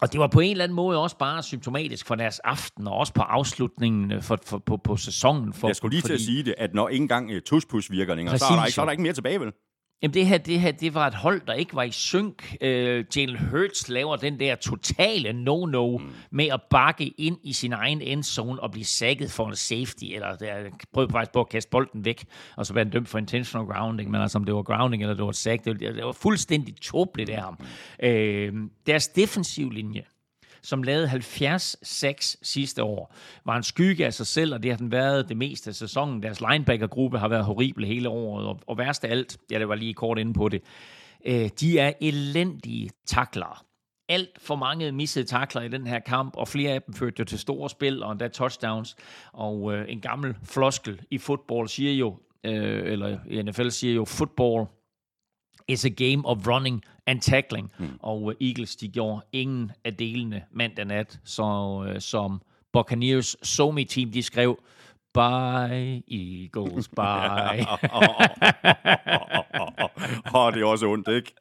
og 0.00 0.12
det 0.12 0.20
var 0.20 0.26
på 0.26 0.40
en 0.40 0.50
eller 0.50 0.64
anden 0.64 0.76
måde 0.76 1.02
også 1.02 1.18
bare 1.18 1.42
symptomatisk 1.42 2.06
for 2.06 2.14
deres 2.14 2.38
aften, 2.38 2.86
og 2.86 2.94
også 2.94 3.12
på 3.12 3.22
afslutningen 3.22 4.12
øh, 4.12 4.22
for, 4.22 4.38
for, 4.44 4.58
på, 4.58 4.76
på 4.76 4.96
sæsonen. 4.96 5.52
For, 5.52 5.68
jeg 5.68 5.76
skulle 5.76 5.92
lige 5.92 6.00
fordi, 6.00 6.12
til 6.12 6.22
at 6.22 6.26
sige 6.26 6.42
det, 6.42 6.54
at 6.58 6.74
når 6.74 6.88
ikke 6.88 7.02
engang 7.02 7.30
uh, 7.30 7.36
tuspus 7.46 7.90
virker 7.90 8.14
længere, 8.14 8.38
så 8.38 8.44
er, 8.44 8.56
der 8.56 8.64
ikke, 8.64 8.74
så 8.74 8.80
er 8.80 8.84
der 8.84 8.90
ikke 8.90 9.02
mere 9.02 9.12
tilbage, 9.12 9.40
vel? 9.40 9.52
Jamen 10.02 10.14
det 10.14 10.26
her, 10.26 10.38
det 10.38 10.60
her, 10.60 10.70
det 10.70 10.94
var 10.94 11.06
et 11.06 11.14
hold, 11.14 11.40
der 11.46 11.52
ikke 11.52 11.74
var 11.74 11.82
i 11.82 11.90
synk. 11.90 12.56
Uh, 12.60 12.66
Jalen 13.16 13.38
Hurts 13.50 13.88
laver 13.88 14.16
den 14.16 14.40
der 14.40 14.54
totale 14.54 15.30
no-no 15.30 15.98
mm. 15.98 16.12
med 16.30 16.46
at 16.46 16.60
bakke 16.70 17.06
ind 17.06 17.38
i 17.42 17.52
sin 17.52 17.72
egen 17.72 18.00
endzone 18.00 18.62
og 18.62 18.70
blive 18.70 18.84
sækket 18.84 19.30
for 19.30 19.48
en 19.48 19.56
safety, 19.56 20.04
eller 20.04 20.36
der, 20.36 20.70
prøvede 20.92 21.12
faktisk 21.12 21.32
på 21.32 21.40
at 21.40 21.48
kaste 21.48 21.70
bolden 21.70 22.04
væk, 22.04 22.24
og 22.56 22.66
så 22.66 22.74
være 22.74 22.84
dømt 22.84 23.08
for 23.08 23.18
intentional 23.18 23.66
grounding, 23.66 24.10
men 24.10 24.20
altså 24.20 24.38
om 24.38 24.44
det 24.44 24.54
var 24.54 24.62
grounding 24.62 25.02
eller 25.02 25.14
det 25.14 25.24
var 25.24 25.32
sack, 25.32 25.64
det 25.64 25.80
var, 25.86 25.92
det 25.92 26.04
var 26.04 26.12
fuldstændig 26.12 26.76
tåbeligt 26.76 27.30
af 27.30 27.42
ham. 27.42 27.58
Mm. 28.02 28.64
Uh, 28.64 28.70
deres 28.86 29.08
defensiv 29.08 29.70
linje, 29.70 30.02
som 30.66 30.82
lavede 30.82 31.08
70-6 31.08 32.36
sidste 32.42 32.82
år, 32.82 33.14
var 33.44 33.56
en 33.56 33.62
skygge 33.62 34.06
af 34.06 34.14
sig 34.14 34.26
selv, 34.26 34.54
og 34.54 34.62
det 34.62 34.70
har 34.70 34.78
den 34.78 34.92
været 34.92 35.28
det 35.28 35.36
meste 35.36 35.70
af 35.70 35.74
sæsonen. 35.74 36.22
Deres 36.22 36.40
linebacker-gruppe 36.40 37.18
har 37.18 37.28
været 37.28 37.44
horrible 37.44 37.86
hele 37.86 38.08
året, 38.08 38.46
og, 38.46 38.60
og 38.66 38.78
værst 38.78 39.04
af 39.04 39.10
alt, 39.10 39.38
ja, 39.50 39.58
det 39.58 39.68
var 39.68 39.74
lige 39.74 39.94
kort 39.94 40.18
inde 40.18 40.32
på 40.32 40.48
det, 40.48 40.62
øh, 41.26 41.50
de 41.60 41.78
er 41.78 41.92
elendige 42.00 42.90
taklere 43.06 43.56
alt 44.08 44.38
for 44.38 44.56
mange 44.56 44.92
missede 44.92 45.24
takler 45.24 45.62
i 45.62 45.68
den 45.68 45.86
her 45.86 45.98
kamp, 45.98 46.36
og 46.36 46.48
flere 46.48 46.72
af 46.72 46.82
dem 46.82 46.94
førte 46.94 47.14
jo 47.18 47.24
til 47.24 47.38
store 47.38 47.70
spil 47.70 48.02
og 48.02 48.12
endda 48.12 48.28
touchdowns. 48.28 48.96
Og 49.32 49.74
øh, 49.74 49.84
en 49.88 50.00
gammel 50.00 50.34
floskel 50.44 51.00
i 51.10 51.18
fodbold 51.18 51.68
siger 51.68 51.92
jo, 51.92 52.18
øh, 52.44 52.92
eller 52.92 53.18
i 53.26 53.42
NFL 53.42 53.68
siger 53.68 53.94
jo, 53.94 54.04
football 54.04 54.66
is 55.68 55.84
a 55.84 55.90
game 55.90 56.26
of 56.26 56.46
running 56.46 56.82
and 57.06 57.20
tackling. 57.20 57.72
Mm. 57.78 57.98
Og 58.00 58.22
uh, 58.22 58.32
Eagles, 58.40 58.76
de 58.76 58.88
gjorde 58.88 59.20
ingen 59.32 59.72
af 59.84 59.94
delene 59.94 60.42
mandag 60.52 60.84
nat, 60.84 61.20
så 61.24 61.44
uh, 61.44 62.00
som 62.00 62.42
Buccaneers 62.72 63.36
Somi 63.42 63.84
team, 63.84 64.10
de 64.10 64.22
skrev, 64.22 64.58
Bye, 65.16 66.02
Eagles, 66.10 66.88
bye. 66.88 67.66
Åh, 70.34 70.54
det 70.54 70.62
er 70.62 70.66
også 70.66 70.86
ondt, 70.86 71.08
ikke? 71.08 71.34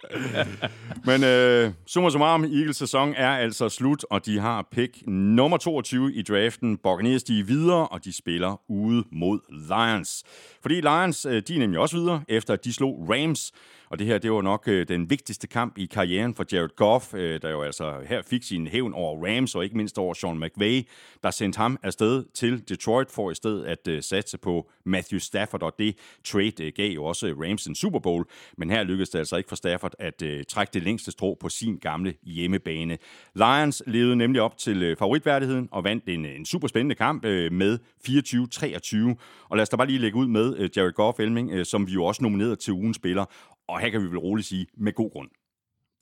Men 1.05 1.23
uh, 1.23 1.73
summa 1.87 2.09
summarum, 2.09 2.43
Eagles 2.43 2.77
sæson 2.77 3.13
er 3.17 3.29
altså 3.29 3.69
slut, 3.69 4.05
og 4.09 4.25
de 4.25 4.39
har 4.39 4.67
pick 4.71 5.07
nummer 5.07 5.57
22 5.57 6.13
i 6.13 6.21
draften. 6.21 6.77
Buccaneers, 6.77 7.23
de 7.23 7.39
er 7.39 7.43
videre, 7.43 7.87
og 7.87 8.05
de 8.05 8.13
spiller 8.13 8.61
ude 8.69 9.03
mod 9.11 9.39
Lions. 9.49 10.23
Fordi 10.61 10.81
Lions, 10.81 11.21
de 11.21 11.55
er 11.55 11.59
nemlig 11.59 11.79
også 11.79 11.97
videre, 11.97 12.21
efter 12.27 12.53
at 12.53 12.65
de 12.65 12.73
slog 12.73 13.07
Rams 13.09 13.51
og 13.89 13.99
det 13.99 14.07
her, 14.07 14.17
det 14.17 14.31
var 14.31 14.41
nok 14.41 14.63
øh, 14.67 14.87
den 14.87 15.09
vigtigste 15.09 15.47
kamp 15.47 15.77
i 15.77 15.85
karrieren 15.85 16.35
for 16.35 16.45
Jared 16.51 16.75
Goff, 16.75 17.13
øh, 17.13 17.41
der 17.41 17.49
jo 17.49 17.61
altså 17.61 17.93
her 18.07 18.21
fik 18.21 18.43
sin 18.43 18.67
hævn 18.67 18.93
over 18.93 19.27
Rams, 19.27 19.55
og 19.55 19.63
ikke 19.63 19.77
mindst 19.77 19.97
over 19.97 20.13
Sean 20.13 20.39
McVay, 20.39 20.87
der 21.23 21.31
sendte 21.31 21.57
ham 21.57 21.77
afsted 21.83 22.25
til 22.33 22.69
Detroit 22.69 23.11
for 23.11 23.31
i 23.31 23.35
stedet 23.35 23.65
at 23.65 23.87
øh, 23.87 24.03
satse 24.03 24.37
på 24.37 24.69
Matthew 24.83 25.19
Stafford, 25.19 25.63
og 25.63 25.73
det 25.79 25.97
trade 26.23 26.63
øh, 26.63 26.71
gav 26.75 26.91
jo 26.91 27.05
også 27.05 27.27
Rams 27.27 27.65
en 27.65 27.75
Super 27.75 27.99
Bowl, 27.99 28.25
men 28.57 28.69
her 28.69 28.83
lykkedes 28.83 29.09
det 29.09 29.19
altså 29.19 29.35
ikke 29.35 29.49
for 29.49 29.55
Stafford 29.55 29.93
at 29.99 30.21
øh, 30.21 30.43
trække 30.43 30.71
det 30.73 30.83
længste 30.83 31.11
strå 31.11 31.37
på 31.39 31.49
sin 31.49 31.77
gamle 31.77 32.13
hjemmebane. 32.23 32.97
Lions 33.35 33.83
levede 33.87 34.15
nemlig 34.15 34.41
op 34.41 34.57
til 34.57 34.83
øh, 34.83 34.97
favoritværdigheden 34.97 35.69
og 35.71 35.83
vandt 35.83 36.03
en, 36.07 36.25
en 36.25 36.45
super 36.45 36.67
spændende 36.67 36.95
kamp 36.95 37.25
øh, 37.25 37.51
med 37.51 37.79
24-23, 38.07 39.15
og 39.49 39.57
lad 39.57 39.61
os 39.61 39.69
da 39.69 39.75
bare 39.75 39.87
lige 39.87 39.99
lægge 39.99 40.17
ud 40.17 40.27
med 40.27 40.57
øh, 40.57 40.69
Jared 40.75 40.93
Goff, 40.93 41.19
Elming, 41.19 41.51
øh, 41.51 41.65
som 41.65 41.87
vi 41.87 41.93
jo 41.93 42.05
også 42.05 42.23
nominerede 42.23 42.55
til 42.55 42.73
ugens 42.73 42.95
spiller, 42.95 43.25
og 43.67 43.79
her 43.79 43.89
kan 43.89 44.01
vi 44.01 44.07
vel 44.07 44.17
roligt 44.17 44.47
sige, 44.47 44.67
med 44.73 44.93
god 44.93 45.11
grund. 45.11 45.29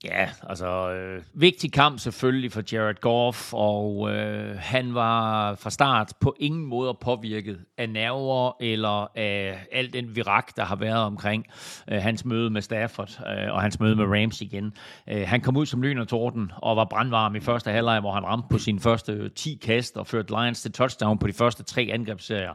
Ja, 0.04 0.28
altså 0.42 0.90
øh, 0.92 1.22
vigtig 1.34 1.72
kamp 1.72 1.98
selvfølgelig 1.98 2.52
for 2.52 2.62
Jared 2.72 3.00
Goff, 3.00 3.52
og 3.52 4.10
øh, 4.10 4.56
han 4.58 4.94
var 4.94 5.54
fra 5.54 5.70
start 5.70 6.12
på 6.20 6.36
ingen 6.40 6.64
måde 6.64 6.96
påvirket 7.00 7.58
af 7.78 7.90
nerver 7.90 8.52
eller 8.60 9.18
af 9.18 9.66
alt 9.72 9.92
den 9.92 10.16
virak, 10.16 10.56
der 10.56 10.64
har 10.64 10.76
været 10.76 11.02
omkring 11.04 11.46
øh, 11.90 12.02
hans 12.02 12.24
møde 12.24 12.50
med 12.50 12.62
Stafford 12.62 13.20
øh, 13.26 13.54
og 13.54 13.62
hans 13.62 13.80
møde 13.80 13.96
med 13.96 14.04
Rams 14.04 14.40
igen. 14.40 14.72
Øh, 15.08 15.28
han 15.28 15.40
kom 15.40 15.56
ud 15.56 15.66
som 15.66 15.82
lyn 15.82 15.98
og 15.98 16.08
torden 16.08 16.52
og 16.56 16.76
var 16.76 16.84
brandvarm 16.84 17.36
i 17.36 17.40
første 17.40 17.70
halvleg, 17.70 18.00
hvor 18.00 18.12
han 18.12 18.24
ramte 18.24 18.46
på 18.50 18.58
sine 18.58 18.80
første 18.80 19.12
øh, 19.12 19.30
10 19.30 19.60
kast 19.62 19.96
og 19.96 20.06
førte 20.06 20.30
Lions 20.30 20.62
til 20.62 20.72
touchdown 20.72 21.18
på 21.18 21.26
de 21.26 21.32
første 21.32 21.62
tre 21.62 21.88
angrebsserier. 21.92 22.54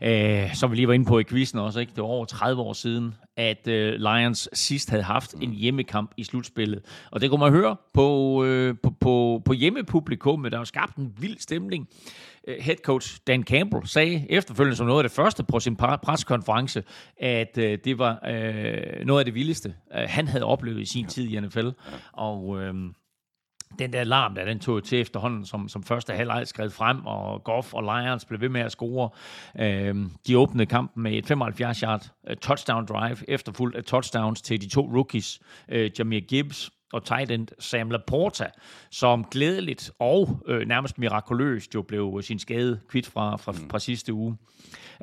Øh, 0.00 0.54
som 0.54 0.70
vi 0.70 0.76
lige 0.76 0.88
var 0.88 0.94
inde 0.94 1.06
på 1.06 1.18
i 1.18 1.24
quizzen 1.24 1.58
også, 1.58 1.80
ikke? 1.80 1.92
det 1.96 2.02
var 2.02 2.08
over 2.08 2.24
30 2.24 2.62
år 2.62 2.72
siden, 2.72 3.14
at 3.36 3.68
øh, 3.68 3.94
Lions 3.94 4.48
sidst 4.52 4.90
havde 4.90 5.02
haft 5.02 5.34
en 5.34 5.52
hjemmekamp 5.52 6.10
i 6.16 6.24
slutspillet. 6.24 6.75
Og 7.10 7.20
det 7.20 7.30
kunne 7.30 7.40
man 7.40 7.52
høre 7.52 7.76
på, 7.94 8.44
øh, 8.44 8.74
på, 8.82 8.90
på, 9.00 9.42
på 9.44 9.52
hjemmepublikummet, 9.52 10.52
der 10.52 10.58
har 10.58 10.64
skabt 10.64 10.96
en 10.96 11.12
vild 11.18 11.38
stemning. 11.38 11.88
Øh, 12.48 12.56
head 12.60 12.76
coach 12.76 13.18
Dan 13.26 13.42
Campbell 13.42 13.86
sagde 13.86 14.26
efterfølgende 14.30 14.76
som 14.76 14.86
noget 14.86 14.98
af 14.98 15.04
det 15.04 15.16
første 15.16 15.44
på 15.44 15.60
sin 15.60 15.76
preskonference, 15.76 16.82
at 17.16 17.58
øh, 17.58 17.78
det 17.84 17.98
var 17.98 18.28
øh, 18.28 19.06
noget 19.06 19.20
af 19.20 19.24
det 19.24 19.34
vildeste, 19.34 19.74
øh, 19.94 20.04
han 20.08 20.28
havde 20.28 20.44
oplevet 20.44 20.80
i 20.80 20.84
sin 20.84 21.06
tid 21.06 21.28
i 21.28 21.40
NFL. 21.40 21.68
Og... 22.12 22.62
Øh, 22.62 22.74
den 23.78 23.92
der 23.92 24.00
alarm, 24.00 24.34
der 24.34 24.44
den 24.44 24.58
tog 24.58 24.84
til 24.84 25.00
efterhånden, 25.00 25.46
som, 25.46 25.68
som 25.68 25.82
første 25.82 26.12
halvleg 26.12 26.46
skred 26.46 26.70
frem, 26.70 27.06
og 27.06 27.44
Goff 27.44 27.74
og 27.74 27.82
Lions 27.82 28.24
blev 28.24 28.40
ved 28.40 28.48
med 28.48 28.60
at 28.60 28.72
score. 28.72 29.10
Øhm, 29.58 30.10
de 30.26 30.38
åbnede 30.38 30.66
kampen 30.66 31.02
med 31.02 31.12
et 31.12 31.30
75-yard 31.30 32.12
øh, 32.28 32.36
touchdown 32.36 32.86
drive, 32.86 33.16
efterfulgt 33.30 33.76
af 33.76 33.84
touchdowns 33.84 34.42
til 34.42 34.60
de 34.60 34.68
to 34.68 34.80
rookies, 34.80 35.40
øh, 35.68 35.90
Jameer 35.98 36.20
Gibbs 36.20 36.70
og 36.92 37.04
tight 37.04 37.30
end 37.30 37.48
Sam 37.58 37.90
Laporta, 37.90 38.46
som 38.90 39.24
glædeligt 39.24 39.90
og 39.98 40.42
øh, 40.46 40.68
nærmest 40.68 40.98
mirakuløst 40.98 41.74
jo 41.74 41.82
blev 41.82 42.22
sin 42.22 42.38
skade 42.38 42.80
kvidt 42.88 43.06
fra, 43.06 43.36
fra, 43.36 43.52
fra 43.70 43.78
sidste 43.78 44.12
uge. 44.12 44.36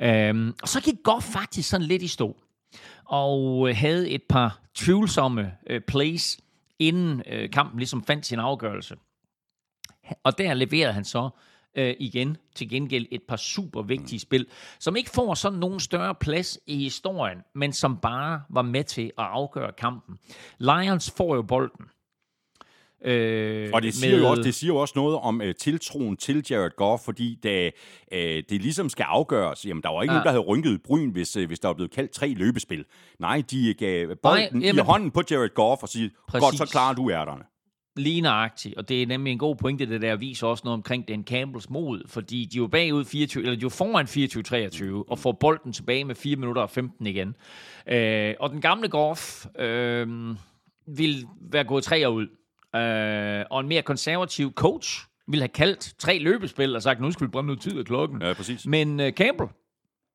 Øhm, 0.02 0.54
og 0.62 0.68
så 0.68 0.80
gik 0.80 0.94
Goff 1.04 1.26
faktisk 1.26 1.68
sådan 1.68 1.86
lidt 1.86 2.02
i 2.02 2.08
stå, 2.08 2.36
og 3.04 3.68
øh, 3.68 3.76
havde 3.76 4.10
et 4.10 4.22
par 4.28 4.58
tvivlsomme 4.74 5.52
øh, 5.70 5.80
plays, 5.80 6.38
inden 6.78 7.22
øh, 7.26 7.50
kampen 7.50 7.78
ligesom 7.78 8.04
fandt 8.04 8.26
sin 8.26 8.38
afgørelse. 8.38 8.96
Og 10.24 10.38
der 10.38 10.54
leverede 10.54 10.92
han 10.92 11.04
så 11.04 11.30
øh, 11.74 11.94
igen 11.98 12.36
til 12.54 12.68
gengæld 12.68 13.06
et 13.10 13.22
par 13.28 13.36
super 13.36 13.82
vigtige 13.82 14.20
spil, 14.20 14.46
som 14.78 14.96
ikke 14.96 15.10
får 15.10 15.34
sådan 15.34 15.58
nogen 15.58 15.80
større 15.80 16.14
plads 16.14 16.58
i 16.66 16.76
historien, 16.76 17.38
men 17.54 17.72
som 17.72 17.96
bare 17.96 18.42
var 18.50 18.62
med 18.62 18.84
til 18.84 19.04
at 19.18 19.24
afgøre 19.24 19.72
kampen. 19.72 20.18
Lions 20.58 21.10
får 21.16 21.34
jo 21.34 21.42
bolden. 21.42 21.86
Øh, 23.04 23.70
og 23.72 23.82
det 23.82 23.94
siger, 23.94 24.12
med... 24.12 24.22
jo 24.22 24.30
også, 24.30 24.42
det 24.42 24.54
siger 24.54 24.72
jo 24.72 24.76
også 24.76 24.92
noget 24.96 25.16
om 25.16 25.40
uh, 25.40 25.46
tiltroen 25.60 26.16
til 26.16 26.46
Jared 26.50 26.76
Goff, 26.76 27.04
fordi 27.04 27.38
da 27.42 27.70
uh, 28.12 28.18
det 28.18 28.50
ligesom 28.50 28.88
skal 28.88 29.04
afgøres, 29.08 29.66
jamen 29.66 29.82
der 29.82 29.88
var 29.88 30.02
ikke 30.02 30.12
ja. 30.12 30.16
nogen, 30.16 30.24
der 30.24 30.30
havde 30.30 30.44
rynket 30.44 30.82
bryn, 30.82 31.10
hvis, 31.10 31.36
uh, 31.36 31.44
hvis 31.44 31.60
der 31.60 31.68
var 31.68 31.74
blevet 31.74 31.90
kaldt 31.90 32.10
tre 32.10 32.28
løbespil. 32.28 32.84
Nej, 33.18 33.42
de 33.50 33.74
gav 33.74 34.16
bolden 34.22 34.48
Nej, 34.52 34.66
jamen, 34.66 34.82
i 34.82 34.86
hånden 34.86 35.10
på 35.10 35.22
Jared 35.30 35.54
Goff 35.54 35.82
og 35.82 35.88
siger, 35.88 36.08
præcis. 36.28 36.44
godt, 36.44 36.56
så 36.56 36.72
klarer 36.72 36.94
du 36.94 37.10
ærterne. 37.10 37.42
Lige 37.96 38.20
nøjagtigt, 38.20 38.74
og 38.74 38.88
det 38.88 39.02
er 39.02 39.06
nemlig 39.06 39.32
en 39.32 39.38
god 39.38 39.56
pointe, 39.56 39.86
det 39.86 40.02
der 40.02 40.16
viser 40.16 40.46
også 40.46 40.62
noget 40.64 40.74
omkring 40.74 41.08
den 41.08 41.24
Campbells 41.24 41.70
mod, 41.70 42.02
fordi 42.06 42.44
de 42.44 42.58
er 42.58 42.62
jo 42.62 42.66
bagud 42.66 43.04
24, 43.04 43.42
eller 43.42 43.54
de 43.54 43.60
er 43.60 43.62
jo 43.62 43.68
foran 43.68 44.06
24-23, 45.04 45.10
og 45.10 45.18
får 45.18 45.32
bolden 45.32 45.72
tilbage 45.72 46.04
med 46.04 46.14
4 46.14 46.36
minutter 46.36 46.62
og 46.62 46.70
15 46.70 47.06
igen. 47.06 47.36
Øh, 47.86 48.34
og 48.40 48.50
den 48.50 48.60
gamle 48.60 48.88
Goff 48.88 49.46
øh, 49.58 50.08
vil 50.86 51.26
være 51.50 51.64
gået 51.64 51.84
tre 51.84 52.10
ud, 52.10 52.26
øh, 52.74 53.44
og 53.50 53.60
en 53.60 53.68
mere 53.68 53.82
konservativ 53.82 54.52
coach 54.52 55.06
ville 55.28 55.42
have 55.42 55.48
kaldt 55.48 55.94
tre 55.98 56.18
løbespil 56.18 56.76
og 56.76 56.82
sagt, 56.82 57.00
nu 57.00 57.10
skal 57.10 57.26
vi 57.26 57.30
brænde 57.30 57.46
noget 57.46 57.60
tid 57.60 57.78
af 57.78 57.84
klokken. 57.84 58.22
Ja, 58.22 58.32
præcis. 58.32 58.66
Men 58.66 59.00
uh, 59.00 59.08
Campbell, 59.08 59.48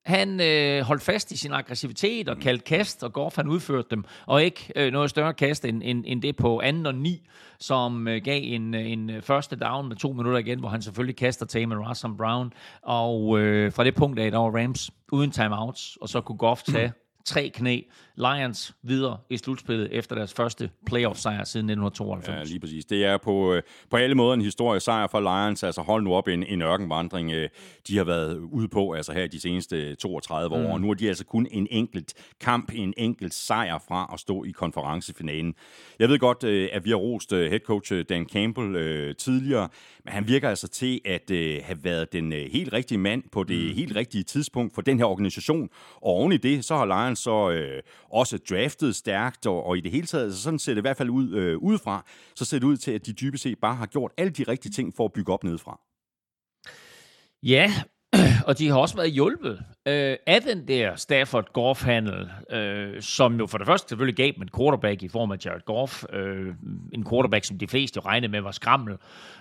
han 0.05 0.41
øh, 0.41 0.81
holdt 0.81 1.01
fast 1.03 1.31
i 1.31 1.37
sin 1.37 1.53
aggressivitet 1.53 2.29
og 2.29 2.35
mm. 2.35 2.41
kaldte 2.41 2.63
kast, 2.63 3.03
og 3.03 3.13
Goff 3.13 3.35
han 3.35 3.47
udførte 3.47 3.87
dem, 3.91 4.03
og 4.25 4.43
ikke 4.43 4.71
øh, 4.75 4.91
noget 4.91 5.09
større 5.09 5.33
kast 5.33 5.65
end, 5.65 5.81
end, 5.85 6.03
end 6.07 6.21
det 6.21 6.35
på 6.35 6.61
anden 6.61 6.85
og 6.85 6.95
ni, 6.95 7.27
som 7.59 8.07
øh, 8.07 8.21
gav 8.23 8.41
en, 8.43 8.73
en 8.73 9.21
første 9.21 9.55
down 9.55 9.87
med 9.87 9.95
to 9.95 10.11
minutter 10.11 10.39
igen, 10.39 10.59
hvor 10.59 10.69
han 10.69 10.81
selvfølgelig 10.81 11.15
kaster 11.15 11.45
til 11.45 11.67
med 11.67 11.77
Russell 11.77 12.13
Brown, 12.17 12.53
og 12.81 13.39
øh, 13.39 13.71
fra 13.71 13.83
det 13.83 13.95
punkt 13.95 14.19
af, 14.19 14.31
der 14.31 14.37
var 14.37 14.61
Rams 14.63 14.91
uden 15.11 15.31
timeouts, 15.31 15.97
og 16.01 16.09
så 16.09 16.21
kunne 16.21 16.37
Goff 16.37 16.63
tage 16.63 16.91
tre 17.25 17.49
knæ. 17.49 17.81
Lions 18.19 18.75
videre 18.83 19.17
i 19.29 19.37
slutspillet 19.37 19.89
efter 19.91 20.15
deres 20.15 20.33
første 20.33 20.69
playoff-sejr 20.85 21.43
siden 21.43 21.69
1992. 21.69 22.37
Ja, 22.37 22.43
lige 22.43 22.59
præcis. 22.59 22.85
Det 22.85 23.05
er 23.05 23.17
på, 23.17 23.53
øh, 23.53 23.61
på 23.89 23.97
alle 23.97 24.15
måder 24.15 24.33
en 24.33 24.41
historisk 24.41 24.85
sejr 24.85 25.07
for 25.07 25.19
Lions. 25.19 25.63
Altså 25.63 25.81
hold 25.81 26.03
nu 26.03 26.13
op 26.13 26.27
en, 26.27 26.43
en 26.43 26.61
ørkenvandring, 26.61 27.31
øh, 27.31 27.49
de 27.87 27.97
har 27.97 28.03
været 28.03 28.37
ude 28.37 28.67
på 28.67 28.93
altså 28.93 29.13
her 29.13 29.27
de 29.27 29.39
seneste 29.39 29.95
32 29.95 30.55
år. 30.55 30.59
Mm. 30.59 30.65
Og 30.65 30.81
nu 30.81 30.89
er 30.89 30.93
de 30.93 31.07
altså 31.07 31.25
kun 31.25 31.47
en 31.51 31.67
enkelt 31.71 32.13
kamp, 32.39 32.71
en 32.73 32.93
enkelt 32.97 33.33
sejr 33.33 33.83
fra 33.87 34.09
at 34.13 34.19
stå 34.19 34.43
i 34.43 34.51
konferencefinalen. 34.51 35.55
Jeg 35.99 36.09
ved 36.09 36.19
godt, 36.19 36.43
øh, 36.43 36.69
at 36.73 36.85
vi 36.85 36.89
har 36.89 36.97
rost 36.97 37.31
head 37.31 37.59
coach 37.59 37.93
Dan 38.09 38.25
Campbell 38.25 39.15
tidligere, 39.15 39.69
men 40.05 40.13
han 40.13 40.27
virker 40.27 40.49
altså 40.49 40.67
til 40.67 41.01
at 41.05 41.31
have 41.63 41.83
været 41.83 42.13
den 42.13 42.31
helt 42.31 42.73
rigtige 42.73 42.97
mand 42.97 43.23
på 43.31 43.43
det 43.43 43.69
mm. 43.69 43.75
helt 43.75 43.95
rigtige 43.95 44.23
tidspunkt 44.23 44.75
for 44.75 44.81
den 44.81 44.97
her 44.97 45.05
organisation. 45.05 45.69
Og 45.95 46.07
oven 46.07 46.31
i 46.31 46.37
det, 46.37 46.65
så 46.65 46.75
har 46.75 46.85
Lions 46.85 47.19
så 47.19 47.49
øh, 47.49 47.81
også 48.11 48.37
draftet 48.49 48.95
stærkt, 48.95 49.45
og, 49.45 49.65
og 49.65 49.77
i 49.77 49.81
det 49.81 49.91
hele 49.91 50.07
taget, 50.07 50.33
så 50.35 50.41
sådan 50.41 50.59
ser 50.59 50.73
det 50.73 50.81
i 50.81 50.81
hvert 50.81 50.97
fald 50.97 51.09
ud 51.09 51.33
øh, 51.33 51.57
udefra, 51.57 52.05
så 52.35 52.45
ser 52.45 52.59
det 52.59 52.65
ud 52.65 52.77
til, 52.77 52.91
at 52.91 53.05
de 53.05 53.13
dybest 53.13 53.43
set 53.43 53.59
bare 53.59 53.75
har 53.75 53.85
gjort 53.85 54.11
alle 54.17 54.31
de 54.31 54.43
rigtige 54.43 54.71
ting 54.71 54.93
for 54.95 55.05
at 55.05 55.13
bygge 55.13 55.33
op 55.33 55.43
nedefra. 55.43 55.79
Ja, 57.43 57.71
og 58.47 58.59
de 58.59 58.67
har 58.67 58.77
også 58.77 58.95
været 58.95 59.11
hjulpet 59.11 59.59
øh, 59.85 60.17
af 60.27 60.41
den 60.41 60.67
der 60.67 60.95
Stafford 60.95 61.53
Goff-handel, 61.53 62.29
øh, 62.51 63.01
som 63.01 63.39
jo 63.39 63.47
for 63.47 63.57
det 63.57 63.67
første 63.67 63.89
selvfølgelig 63.89 64.15
gav 64.15 64.31
dem 64.35 64.41
en 64.41 64.49
quarterback 64.57 65.03
i 65.03 65.07
form 65.07 65.31
af 65.31 65.37
Jared 65.45 65.61
Goff. 65.65 66.03
Øh, 66.13 66.53
en 66.93 67.05
quarterback, 67.09 67.45
som 67.45 67.57
de 67.57 67.67
fleste 67.67 67.97
jo 67.97 68.01
regnede 68.05 68.31
med 68.31 68.41
var 68.41 68.51
skrammel, 68.51 68.97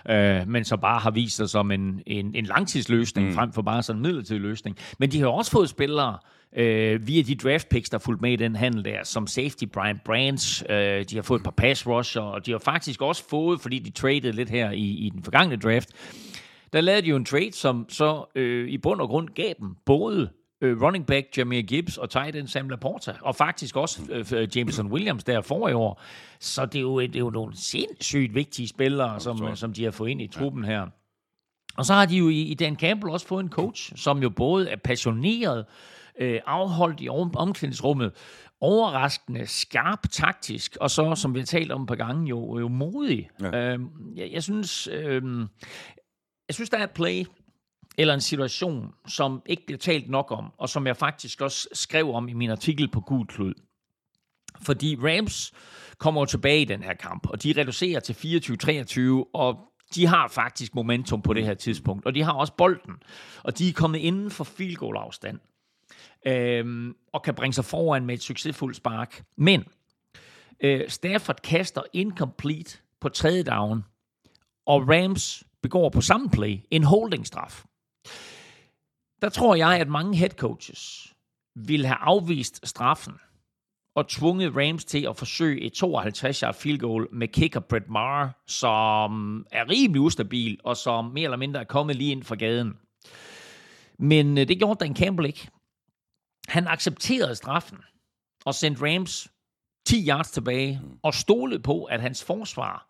øh, 0.09 0.47
men 0.47 0.65
som 0.65 0.79
bare 0.79 0.99
har 0.99 1.11
vist 1.11 1.35
sig 1.35 1.49
som 1.49 1.71
en, 1.71 2.01
en, 2.07 2.35
en 2.35 2.45
langtidsløsning, 2.45 3.27
mm. 3.27 3.33
frem 3.33 3.53
for 3.53 3.61
bare 3.61 3.83
sådan 3.83 3.97
en 3.97 4.03
midlertidig 4.03 4.41
løsning. 4.41 4.77
Men 4.99 5.11
de 5.11 5.19
har 5.19 5.27
også 5.27 5.51
fået 5.51 5.69
spillere, 5.69 6.13
øh, 6.13 6.38
via 6.55 7.21
de 7.21 7.35
draft 7.35 7.69
picks, 7.69 7.89
der 7.89 7.97
er 7.97 7.99
fulgt 7.99 8.21
med 8.21 8.31
i 8.31 8.35
den 8.35 8.55
handel 8.55 8.85
der, 8.85 9.03
som 9.03 9.27
safety 9.27 9.63
Brian 9.73 9.99
Branch, 10.05 10.63
øh, 10.69 11.05
de 11.09 11.15
har 11.15 11.21
fået 11.21 11.39
et 11.39 11.43
par 11.43 11.51
pass 11.51 11.87
rusher, 11.87 12.21
og 12.21 12.45
de 12.45 12.51
har 12.51 12.59
faktisk 12.59 13.01
også 13.01 13.29
fået, 13.29 13.61
fordi 13.61 13.79
de 13.79 13.91
traded 13.91 14.33
lidt 14.33 14.49
her 14.49 14.71
i, 14.71 14.85
i 14.85 15.09
den 15.09 15.23
forgangne 15.23 15.55
draft, 15.55 15.89
der 16.73 16.81
lavede 16.81 17.01
de 17.01 17.07
jo 17.07 17.15
en 17.15 17.25
trade, 17.25 17.53
som 17.53 17.85
så 17.89 18.25
øh, 18.35 18.69
i 18.69 18.77
bund 18.77 19.01
og 19.01 19.07
grund 19.07 19.29
gav 19.29 19.53
dem 19.59 19.75
både 19.85 20.29
øh, 20.61 20.81
running 20.81 21.05
back 21.05 21.37
Jameer 21.37 21.61
Gibbs 21.61 21.97
og 21.97 22.09
tight 22.09 22.35
end 22.35 22.47
Sam 22.47 22.69
Laporta, 22.69 23.13
og 23.21 23.35
faktisk 23.35 23.75
også 23.75 24.01
øh, 24.35 24.57
Jameson 24.57 24.91
Williams 24.91 25.23
der 25.23 25.41
for 25.41 25.67
i 25.69 25.73
år. 25.73 26.01
Så 26.39 26.65
det 26.65 26.75
er 26.75 26.81
jo, 26.81 27.01
det 27.01 27.15
er 27.15 27.19
jo 27.19 27.29
nogle 27.29 27.57
sindssygt 27.57 28.35
vigtige 28.35 28.67
spillere, 28.67 29.19
som, 29.19 29.55
som 29.55 29.73
de 29.73 29.83
har 29.83 29.91
fået 29.91 30.09
ind 30.09 30.21
i 30.21 30.27
truppen 30.27 30.63
her. 30.63 30.87
Og 31.77 31.85
så 31.85 31.93
har 31.93 32.05
de 32.05 32.17
jo 32.17 32.29
i, 32.29 32.41
i 32.41 32.53
Dan 32.53 32.75
Campbell 32.75 33.11
også 33.11 33.27
fået 33.27 33.43
en 33.43 33.49
coach, 33.49 33.93
som 33.95 34.21
jo 34.21 34.29
både 34.29 34.69
er 34.69 34.75
passioneret, 34.75 35.59
øh, 35.59 35.98
afholdt 36.45 37.01
i 37.01 37.09
omklædningsrummet, 37.09 38.11
overraskende, 38.61 39.47
skarp 39.47 40.09
taktisk, 40.11 40.77
og 40.81 40.91
så, 40.91 41.15
som 41.15 41.33
vi 41.33 41.39
har 41.39 41.45
talt 41.45 41.71
om 41.71 41.81
et 41.81 41.87
par 41.87 41.95
gange, 41.95 42.27
jo, 42.27 42.59
jo 42.59 42.67
modig. 42.67 43.29
Ja. 43.41 43.73
Øh, 43.73 43.79
jeg, 44.15 44.29
jeg 44.31 44.43
synes, 44.43 44.87
øh, 44.87 45.23
jeg 46.47 46.55
synes, 46.55 46.69
der 46.69 46.77
er 46.77 46.83
et 46.83 46.91
play, 46.91 47.25
eller 47.97 48.13
en 48.13 48.21
situation, 48.21 48.93
som 49.07 49.41
ikke 49.45 49.65
bliver 49.65 49.77
talt 49.77 50.09
nok 50.09 50.31
om, 50.31 50.51
og 50.57 50.69
som 50.69 50.87
jeg 50.87 50.97
faktisk 50.97 51.41
også 51.41 51.67
skrev 51.73 52.13
om 52.13 52.27
i 52.27 52.33
min 52.33 52.49
artikel 52.49 52.87
på 52.87 53.01
Gud 53.01 53.25
Klud. 53.25 53.53
Fordi 54.61 54.95
Rams 54.95 55.53
kommer 55.97 56.25
tilbage 56.25 56.61
i 56.61 56.65
den 56.65 56.83
her 56.83 56.93
kamp, 56.93 57.27
og 57.29 57.43
de 57.43 57.53
reducerer 57.57 57.99
til 57.99 58.13
24-23, 59.23 59.29
og 59.33 59.59
de 59.95 60.05
har 60.05 60.27
faktisk 60.27 60.75
momentum 60.75 61.21
på 61.21 61.33
det 61.33 61.45
her 61.45 61.53
tidspunkt, 61.53 62.05
og 62.05 62.15
de 62.15 62.23
har 62.23 62.33
også 62.33 62.53
bolden, 62.53 62.95
og 63.43 63.57
de 63.57 63.69
er 63.69 63.73
kommet 63.73 63.99
inden 63.99 64.31
for 64.31 64.43
field 64.43 64.75
goal 64.75 64.97
afstand, 64.97 65.39
øh, 66.27 66.93
og 67.13 67.23
kan 67.23 67.35
bringe 67.35 67.53
sig 67.53 67.65
foran 67.65 68.05
med 68.05 68.15
et 68.15 68.21
succesfuldt 68.21 68.77
spark. 68.77 69.23
Men 69.37 69.65
øh, 70.63 70.89
Stafford 70.89 71.41
kaster 71.41 71.81
incomplete 71.93 72.77
på 73.01 73.09
tredje 73.09 73.43
down, 73.43 73.83
og 74.65 74.89
Rams 74.89 75.43
begår 75.61 75.89
på 75.89 76.01
samme 76.01 76.29
play 76.29 76.59
en 76.71 76.83
holdingstraf. 76.83 77.63
Der 79.21 79.29
tror 79.29 79.55
jeg, 79.55 79.79
at 79.79 79.87
mange 79.87 80.17
head 80.17 80.29
coaches 80.29 81.13
ville 81.55 81.87
have 81.87 81.97
afvist 81.97 82.67
straffen 82.67 83.13
og 83.95 84.07
tvunget 84.07 84.55
Rams 84.55 84.85
til 84.85 85.07
at 85.09 85.17
forsøge 85.17 85.61
et 85.61 85.83
52-yard 85.83 86.53
field 86.53 86.79
goal 86.79 87.07
med 87.11 87.27
kicker 87.27 87.59
Brett 87.59 87.89
Maher, 87.89 88.29
som 88.47 89.45
er 89.51 89.69
rimelig 89.69 90.01
ustabil 90.01 90.59
og 90.63 90.77
som 90.77 91.05
mere 91.05 91.23
eller 91.23 91.37
mindre 91.37 91.59
er 91.59 91.63
kommet 91.63 91.95
lige 91.95 92.11
ind 92.11 92.23
fra 92.23 92.35
gaden. 92.35 92.77
Men 93.99 94.37
øh, 94.37 94.47
det 94.47 94.57
gjorde 94.57 94.85
Dan 94.85 94.95
Campbell 94.95 95.27
ikke. 95.27 95.47
Han 96.49 96.67
accepterede 96.67 97.35
straffen 97.35 97.77
og 98.45 98.55
sendte 98.55 98.85
Rams 98.85 99.27
10 99.85 100.07
yards 100.07 100.31
tilbage, 100.31 100.81
og 101.03 101.13
stolede 101.13 101.59
på, 101.59 101.83
at 101.83 102.01
hans 102.01 102.23
forsvar 102.23 102.89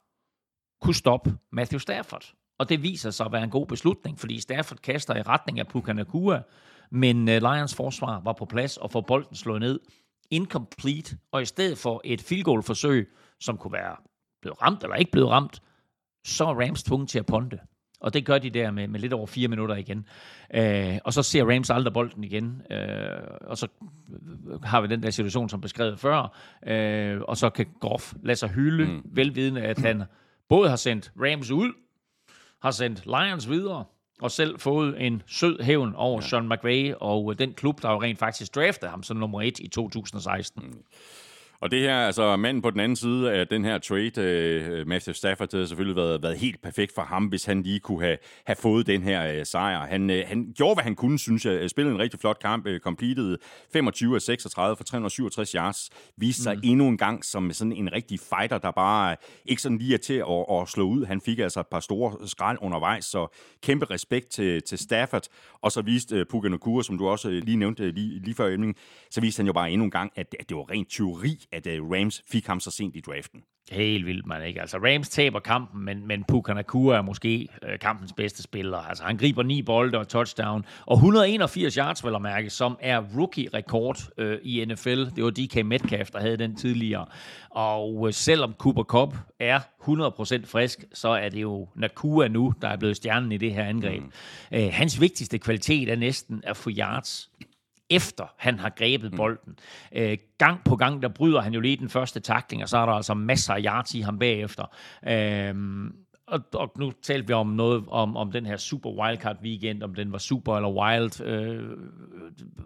kunne 0.82 0.95
stoppe 0.95 1.38
Matthew 1.51 1.80
Stafford. 1.80 2.34
Og 2.60 2.70
det 2.70 2.84
viser 2.84 3.12
sig 3.12 3.26
at 3.26 3.32
være 3.32 3.43
en 3.43 3.49
god 3.49 3.68
beslutning, 3.68 4.20
fordi 4.20 4.39
Stafford 4.39 4.78
kaster 4.78 5.16
i 5.16 5.22
retning 5.22 5.60
af 5.60 5.68
Puka 5.68 5.93
Nakua, 5.93 6.41
men 6.91 7.18
uh, 7.18 7.34
Lions 7.34 7.76
forsvar 7.76 8.20
var 8.20 8.34
på 8.34 8.45
plads 8.45 8.78
og 8.78 8.91
får 8.91 9.01
bolden 9.01 9.36
slået 9.36 9.62
ned 9.62 9.80
incomplete, 10.32 11.18
og 11.32 11.41
i 11.41 11.45
stedet 11.45 11.78
for 11.78 12.01
et 12.03 12.22
field 12.22 12.43
goal 12.43 12.64
forsøg, 12.64 13.10
som 13.39 13.57
kunne 13.57 13.74
være 13.74 13.95
blevet 14.41 14.62
ramt 14.62 14.84
eller 14.84 14.95
ikke 14.95 15.12
blevet 15.12 15.30
ramt, 15.30 15.62
så 16.26 16.45
er 16.45 16.62
Rams 16.66 16.84
tvunget 16.84 17.10
til 17.10 17.20
at 17.20 17.26
ponte. 17.26 17.60
Og 18.00 18.14
det 18.14 18.26
gør 18.26 18.38
de 18.38 18.50
der 18.50 18.72
med, 18.72 18.88
med 18.88 19.00
lidt 19.00 19.14
over 19.14 19.28
fire 19.28 19.47
minutter 19.47 19.76
igen. 19.76 20.06
Øh, 20.54 20.97
og 21.04 21.14
så 21.14 21.24
ser 21.24 21.54
Rams 21.54 21.70
aldrig 21.70 21.93
bolden 21.93 22.24
igen. 22.24 22.62
Øh, 22.72 22.78
og 23.41 23.58
så 23.58 23.68
har 24.64 24.82
vi 24.82 24.88
den 24.88 25.04
der 25.04 25.10
situation, 25.10 25.50
som 25.50 25.62
beskrevet 25.62 26.00
før. 26.00 26.38
Øh, 26.68 27.22
og 27.22 27.38
så 27.38 27.50
kan 27.50 27.66
Goff 27.80 28.14
lade 28.24 28.36
sig 28.36 28.50
hylde, 28.50 28.86
mm. 28.86 29.02
velvidende, 29.06 29.62
at 29.62 29.80
han 29.80 30.04
både 30.50 30.70
har 30.70 30.76
sendt 30.76 31.12
Rams 31.18 31.52
ud, 31.52 31.74
har 32.62 32.72
sendt 32.72 33.06
Lions 33.06 33.50
videre, 33.50 33.86
og 34.22 34.32
selv 34.32 34.60
fået 34.60 35.06
en 35.06 35.22
sød 35.28 35.64
hævn 35.64 35.95
over 35.95 36.22
ja. 36.22 36.28
Sean 36.28 36.50
McVay 36.50 36.93
og 37.00 37.39
den 37.39 37.54
klub, 37.54 37.82
der 37.82 37.91
jo 37.91 38.02
rent 38.02 38.20
faktisk 38.20 38.56
draftede 38.56 38.91
ham 38.91 39.04
som 39.04 39.18
nummer 39.18 39.41
et 39.41 39.60
i 39.60 39.68
2016. 39.68 40.64
Mm. 40.66 40.84
Og 41.62 41.72
det 41.72 41.82
her, 41.82 41.95
altså 41.95 42.36
manden 42.36 42.62
på 42.62 42.70
den 42.70 42.80
anden 42.80 42.95
side 42.95 43.32
af 43.32 43.47
den 43.47 43.66
her 43.66 43.78
trade, 43.78 44.82
uh, 44.82 44.88
Matthew 44.88 45.14
Stafford, 45.14 45.47
det 45.47 45.60
har 45.60 45.68
selvfølgelig 45.68 45.95
været, 45.95 46.24
været 46.24 46.38
helt 46.38 46.62
perfekt 46.62 46.95
for 46.95 47.01
ham, 47.01 47.26
hvis 47.26 47.45
han 47.45 47.64
lige 47.64 47.80
kunne 47.80 48.01
have, 48.01 48.18
have 48.45 48.55
fået 48.55 48.88
den 48.88 49.03
her 49.03 49.39
uh, 49.39 49.45
sejr. 49.45 49.86
Han, 49.86 50.10
uh, 50.10 50.16
han 50.26 50.53
gjorde, 50.55 50.76
hvad 50.76 50.84
han 50.84 50.95
kunne, 50.95 51.20
synes 51.20 51.45
jeg. 51.45 51.70
Spillede 51.70 51.95
en 51.95 52.01
rigtig 52.01 52.20
flot 52.20 52.39
kamp, 52.39 52.68
uh, 52.68 52.78
completed 52.78 53.38
25 53.74 54.16
af 54.16 54.22
36 54.22 54.78
for 54.78 54.84
367 54.84 55.51
yards. 55.51 55.89
Viste 56.18 56.43
sig 56.43 56.55
mm. 56.55 56.62
endnu 56.64 56.88
en 56.88 56.97
gang 56.97 57.26
som 57.26 57.51
sådan 57.51 57.74
en 57.74 57.93
rigtig 57.93 58.20
fighter, 58.20 58.57
der 58.57 58.72
bare 58.72 59.16
ikke 59.45 59.62
sådan 59.62 59.78
lige 59.78 59.93
er 59.93 59.97
til 59.97 60.14
at, 60.30 60.62
at 60.62 60.68
slå 60.68 60.84
ud. 60.84 61.05
Han 61.05 61.22
fik 61.22 61.39
altså 61.39 61.60
et 61.60 61.68
par 61.68 61.80
store 61.80 62.28
skrald 62.28 62.57
undervejs, 62.62 63.05
så 63.05 63.28
kæmpe 63.64 63.86
respekt 63.86 64.30
til, 64.30 64.62
til 64.62 64.78
Stafford. 64.78 65.24
Og 65.62 65.72
så 65.72 65.82
viste 65.82 66.22
uh, 66.22 66.28
Puka 66.30 66.47
Nakua, 66.47 66.84
som 66.84 66.97
du 66.97 67.07
også 67.07 67.30
lige 67.30 67.57
nævnte 67.57 67.91
lige, 67.91 68.20
lige 68.20 68.36
før 68.36 68.47
emning, 68.47 68.76
så 69.12 69.22
viste 69.22 69.39
han 69.39 69.47
jo 69.47 69.53
bare 69.53 69.72
endnu 69.72 69.86
en 69.86 69.91
gang, 69.91 70.12
at, 70.16 70.36
at 70.39 70.49
det 70.49 70.57
var 70.57 70.72
rent 70.72 70.91
teori 70.91 71.45
at 71.52 71.68
uh, 71.68 71.91
Rams 71.91 72.24
fik 72.32 72.47
ham 72.47 72.60
så 72.60 72.72
sent 72.72 72.95
i 72.95 73.00
draften. 73.00 73.43
Helt 73.72 74.06
vildt, 74.06 74.26
man 74.26 74.43
ikke? 74.43 74.62
Altså, 74.62 74.78
Rams 74.78 75.10
taber 75.10 75.39
kampen, 75.39 75.86
men, 75.86 76.08
men 76.08 76.24
Puka 76.24 76.54
Nakua 76.54 76.97
er 76.97 77.02
måske 77.02 77.47
øh, 77.64 77.80
kampens 77.80 78.14
bedste 78.14 78.43
spiller. 78.43 78.78
Altså, 78.78 79.04
han 79.04 79.18
griber 79.18 79.43
ni 79.43 79.62
bolde 79.62 79.97
og 79.97 80.08
touchdown, 80.08 80.66
og 80.86 80.95
181 80.95 81.74
yards, 81.74 82.06
vil 82.06 82.12
jeg 82.12 82.22
mærke, 82.22 82.50
som 82.50 82.78
er 82.82 83.02
rookie-rekord 83.18 83.97
øh, 84.18 84.39
i 84.43 84.66
NFL. 84.66 85.06
Det 85.16 85.24
var 85.24 85.30
DK 85.30 85.66
Metcalf, 85.66 86.12
der 86.12 86.20
havde 86.20 86.38
den 86.38 86.56
tidligere. 86.56 87.06
Og 87.50 88.08
øh, 88.08 88.14
selvom 88.14 88.54
Cooper 88.54 88.84
Cup 88.84 89.16
er 89.39 89.60
100% 89.60 90.45
frisk, 90.45 90.86
så 90.93 91.10
er 91.10 91.30
det 91.30 91.41
jo 91.41 91.68
Nakua 91.76 92.28
nu, 92.28 92.54
der 92.62 92.68
er 92.68 92.78
blevet 92.78 92.97
stjernen 92.97 93.32
i 93.32 93.38
det 93.38 93.54
her 93.54 93.64
angreb. 93.64 94.04
Mm. 94.04 94.12
Øh, 94.52 94.70
hans 94.72 95.02
vigtigste 95.02 95.38
kvalitet 95.38 95.89
er 95.89 95.95
næsten 95.95 96.41
at 96.43 96.58
få 96.58 96.70
yards 96.78 97.30
efter 97.90 98.34
han 98.38 98.60
har 98.60 98.70
grebet 98.70 99.12
mm. 99.12 99.18
bolden. 99.18 99.60
Øh, 99.92 100.18
gang 100.38 100.64
på 100.66 100.76
gang, 100.76 101.02
der 101.02 101.08
bryder 101.10 101.42
han 101.42 101.54
jo 101.54 101.60
lige 101.60 101.78
den 101.78 101.90
første 101.90 102.20
takling, 102.20 102.64
og 102.64 102.70
så 102.70 102.78
er 102.78 102.86
der 102.86 102.94
altså 102.94 103.14
masser 103.14 103.54
af 103.54 103.62
yards 103.66 103.94
i 103.94 104.02
ham 104.02 104.20
bagefter. 104.20 104.66
Øh, 105.08 105.56
og, 106.32 106.41
og 106.53 106.71
nu 106.77 106.91
talte 107.01 107.27
vi 107.27 107.34
om 107.34 107.47
noget 107.47 107.84
om, 107.88 108.17
om 108.17 108.32
den 108.32 108.45
her 108.45 108.57
super 108.57 108.89
wildcard 108.89 109.38
weekend, 109.43 109.84
om 109.84 109.95
den 109.95 110.11
var 110.11 110.17
super 110.17 110.55
eller 110.55 110.69
wild. 110.69 111.21
Øh, 111.21 111.69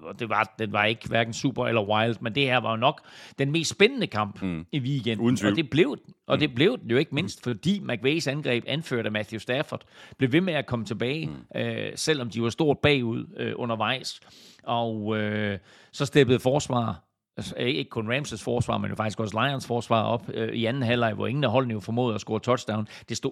og 0.02 0.20
det 0.20 0.30
var, 0.30 0.56
den 0.60 0.72
var 0.72 0.86
ikke 0.86 1.08
hverken 1.08 1.34
super 1.34 1.66
eller 1.68 1.82
wild, 1.82 2.16
men 2.22 2.36
det 2.36 2.44
her 2.44 2.58
var 2.58 2.72
jo 2.72 2.78
nok 2.78 3.02
den 3.40 3.52
mest 3.52 3.72
spændende 3.72 4.08
kamp 4.08 4.42
mm. 4.42 4.66
i 4.72 4.80
weekenden. 4.80 5.26
Og 5.52 5.56
det 5.56 5.70
blev 5.70 5.98
og 6.28 6.40
det 6.40 6.50
mm. 6.50 6.56
blev 6.56 6.78
den 6.78 6.90
jo 6.90 6.98
ikke 6.98 7.16
mindst, 7.16 7.44
fordi 7.44 7.80
McVays 7.80 8.28
angreb, 8.28 8.64
anført 8.68 9.06
af 9.06 9.12
Matthew 9.12 9.40
Stafford, 9.40 9.82
blev 10.18 10.32
ved 10.32 10.42
med 10.42 10.54
at 10.54 10.66
komme 10.66 10.86
tilbage, 10.86 11.28
mm. 11.28 11.62
øh, 11.62 11.92
selvom 11.96 12.30
de 12.30 12.42
var 12.42 12.50
stort 12.50 12.80
bagud 12.80 13.26
øh, 13.38 13.54
undervejs. 13.56 14.20
Og 14.64 15.18
øh, 15.18 15.60
så 15.92 16.06
steppede 16.06 16.40
forsvar 16.40 16.88
altså, 16.88 17.13
ikke 17.58 17.90
kun 17.90 18.10
Ramses 18.14 18.44
forsvar, 18.44 18.78
men 18.78 18.90
jo 18.90 18.96
faktisk 18.96 19.20
også 19.20 19.46
Lions 19.46 19.68
forsvar 19.68 20.04
op 20.04 20.30
øh, 20.34 20.54
i 20.54 20.66
anden 20.66 20.84
halvleg, 20.84 21.14
hvor 21.14 21.28
ingen 21.28 21.44
af 21.44 21.52
holdene 21.52 21.74
jo 21.74 21.80
formåede 21.80 22.16
at 22.16 22.22
score 22.22 22.40
touchdown. 22.40 22.88
Det 23.10 23.18
stod 23.18 23.32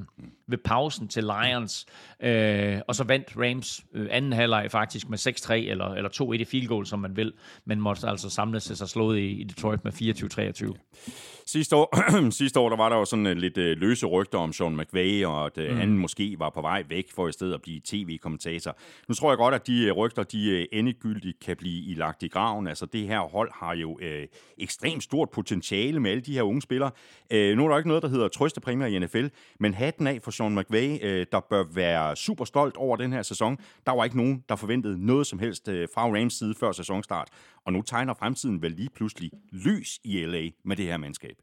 21-17 0.00 0.04
ved 0.46 0.58
pausen 0.58 1.08
til 1.08 1.24
Lions, 1.24 1.86
øh, 2.22 2.80
og 2.88 2.94
så 2.94 3.04
vandt 3.04 3.32
Rams 3.36 3.84
øh, 3.94 4.08
anden 4.10 4.32
halvleg 4.32 4.70
faktisk 4.70 5.08
med 5.08 5.18
6-3 5.18 5.52
eller, 5.52 5.94
eller 5.94 6.10
2-1 6.10 6.32
i 6.32 6.44
field 6.44 6.68
goal, 6.68 6.86
som 6.86 6.98
man 6.98 7.16
vil, 7.16 7.32
men 7.64 7.80
måtte 7.80 8.08
altså 8.08 8.30
samle 8.30 8.60
sig 8.60 8.76
så 8.76 8.86
slået 8.86 9.18
i, 9.18 9.40
i 9.40 9.44
Detroit 9.44 9.84
med 9.84 9.92
24-23. 9.92 11.42
Sidste 11.48 11.76
år, 11.76 11.96
sidste 12.30 12.60
år 12.60 12.68
der 12.68 12.76
var 12.76 12.88
der 12.88 12.96
jo 12.96 13.04
sådan 13.04 13.26
uh, 13.26 13.32
lidt 13.32 13.58
uh, 13.58 13.64
løse 13.64 14.06
rygter 14.06 14.38
om 14.38 14.52
Sean 14.52 14.76
McVay, 14.76 15.24
og 15.24 15.46
at 15.46 15.58
uh, 15.58 15.70
mm. 15.70 15.76
han 15.76 15.98
måske 15.98 16.36
var 16.38 16.50
på 16.50 16.60
vej 16.60 16.84
væk 16.88 17.04
for 17.14 17.28
i 17.28 17.32
stedet 17.32 17.54
at 17.54 17.62
blive 17.62 17.80
tv-kommentator. 17.84 18.76
Nu 19.08 19.14
tror 19.14 19.30
jeg 19.30 19.38
godt, 19.38 19.54
at 19.54 19.66
de 19.66 19.92
uh, 19.92 19.96
rygter, 19.96 20.22
de 20.22 20.66
uh, 20.72 20.78
endegyldigt 20.78 21.40
kan 21.40 21.56
blive 21.56 21.94
lagt 21.94 22.22
i 22.22 22.28
graven. 22.28 22.66
Altså 22.66 22.85
Altså, 22.86 22.98
det 22.98 23.08
her 23.08 23.20
hold 23.20 23.50
har 23.54 23.74
jo 23.74 23.98
øh, 24.02 24.26
ekstremt 24.58 25.02
stort 25.02 25.30
potentiale 25.30 26.00
med 26.00 26.10
alle 26.10 26.20
de 26.20 26.32
her 26.32 26.42
unge 26.42 26.62
spillere. 26.62 26.90
Øh, 27.30 27.56
nu 27.56 27.64
er 27.64 27.68
der 27.68 27.76
ikke 27.76 27.88
noget, 27.88 28.02
der 28.02 28.08
hedder 28.08 28.28
trøstepræmier 28.28 28.86
i 28.86 28.98
NFL, 28.98 29.26
men 29.60 29.74
hatten 29.74 30.06
af 30.06 30.22
for 30.22 30.30
Sean 30.30 30.54
McVay, 30.54 30.98
øh, 31.02 31.26
der 31.32 31.40
bør 31.40 31.64
være 31.74 32.16
super 32.16 32.44
stolt 32.44 32.76
over 32.76 32.96
den 32.96 33.12
her 33.12 33.22
sæson. 33.22 33.58
Der 33.86 33.92
var 33.92 34.04
ikke 34.04 34.16
nogen, 34.16 34.44
der 34.48 34.56
forventede 34.56 35.06
noget 35.06 35.26
som 35.26 35.38
helst 35.38 35.68
øh, 35.68 35.88
fra 35.94 36.02
Rams 36.02 36.34
side 36.34 36.54
før 36.60 36.72
sæsonstart. 36.72 37.28
Og 37.64 37.72
nu 37.72 37.82
tegner 37.82 38.14
fremtiden 38.14 38.62
vel 38.62 38.72
lige 38.72 38.90
pludselig 38.94 39.30
lys 39.52 40.00
i 40.04 40.24
LA 40.24 40.50
med 40.64 40.76
det 40.76 40.84
her 40.84 40.96
mandskab. 40.96 41.36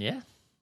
Ja, 0.00 0.14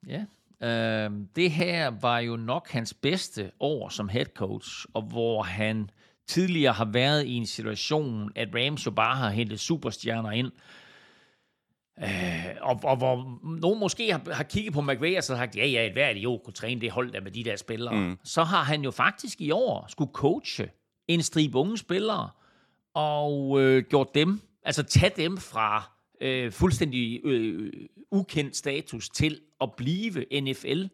ja. 0.07 0.25
Øh, 0.63 1.11
det 1.37 1.51
her 1.51 1.91
var 2.01 2.19
jo 2.19 2.37
nok 2.37 2.69
hans 2.71 2.95
bedste 2.95 3.51
år 3.61 3.89
som 3.89 4.09
head 4.09 4.27
coach, 4.35 4.87
og 4.95 5.03
hvor 5.03 5.43
han 5.43 5.91
tidligere 6.29 6.73
har 6.73 6.85
været 6.85 7.27
i 7.27 7.35
en 7.35 7.47
situation, 7.47 8.31
at 8.35 8.49
Rams 8.55 8.87
jo 8.87 8.91
bare 8.91 9.17
har 9.17 9.31
hentet 9.31 9.61
superstjerner 9.61 10.31
ind, 10.31 10.53
Uh, 12.03 12.09
og, 12.61 12.81
og 12.83 12.97
hvor 12.97 13.41
nogen 13.61 13.81
måske 13.81 14.13
har, 14.13 14.33
har 14.33 14.45
kigget 14.45 14.75
på 14.75 14.81
McVay 14.81 15.17
og 15.17 15.25
så 15.25 15.37
sagt, 15.37 15.57
ja, 15.57 15.67
ja, 15.67 15.93
hver 15.93 16.09
idiot 16.09 16.43
kunne 16.45 16.55
træne 16.55 16.81
det 16.81 16.91
hold 16.91 17.13
der 17.13 17.21
med 17.21 17.31
de 17.31 17.45
der 17.45 17.57
spillere. 17.57 17.95
Mm. 17.95 18.19
Så 18.25 18.45
har 18.45 18.63
han 18.63 18.83
jo 18.83 18.91
faktisk 18.91 19.41
i 19.41 19.51
år 19.51 19.87
skulle 19.89 20.13
coache 20.13 20.69
en 21.09 21.23
stribe 21.23 21.59
unge 21.59 21.79
spillere, 21.79 22.31
og 22.95 23.63
øh, 23.63 23.85
gjort 23.91 24.15
dem, 24.15 24.41
altså 24.63 24.83
tage 24.83 25.13
dem 25.17 25.37
fra 25.37 25.91
øh, 26.21 26.53
fuldstændig 26.53 27.21
øh, 27.25 27.73
ukendt 28.13 28.57
status 28.57 29.09
til 29.09 29.41
at 29.61 29.71
blive 29.77 30.41
NFL 30.41 30.85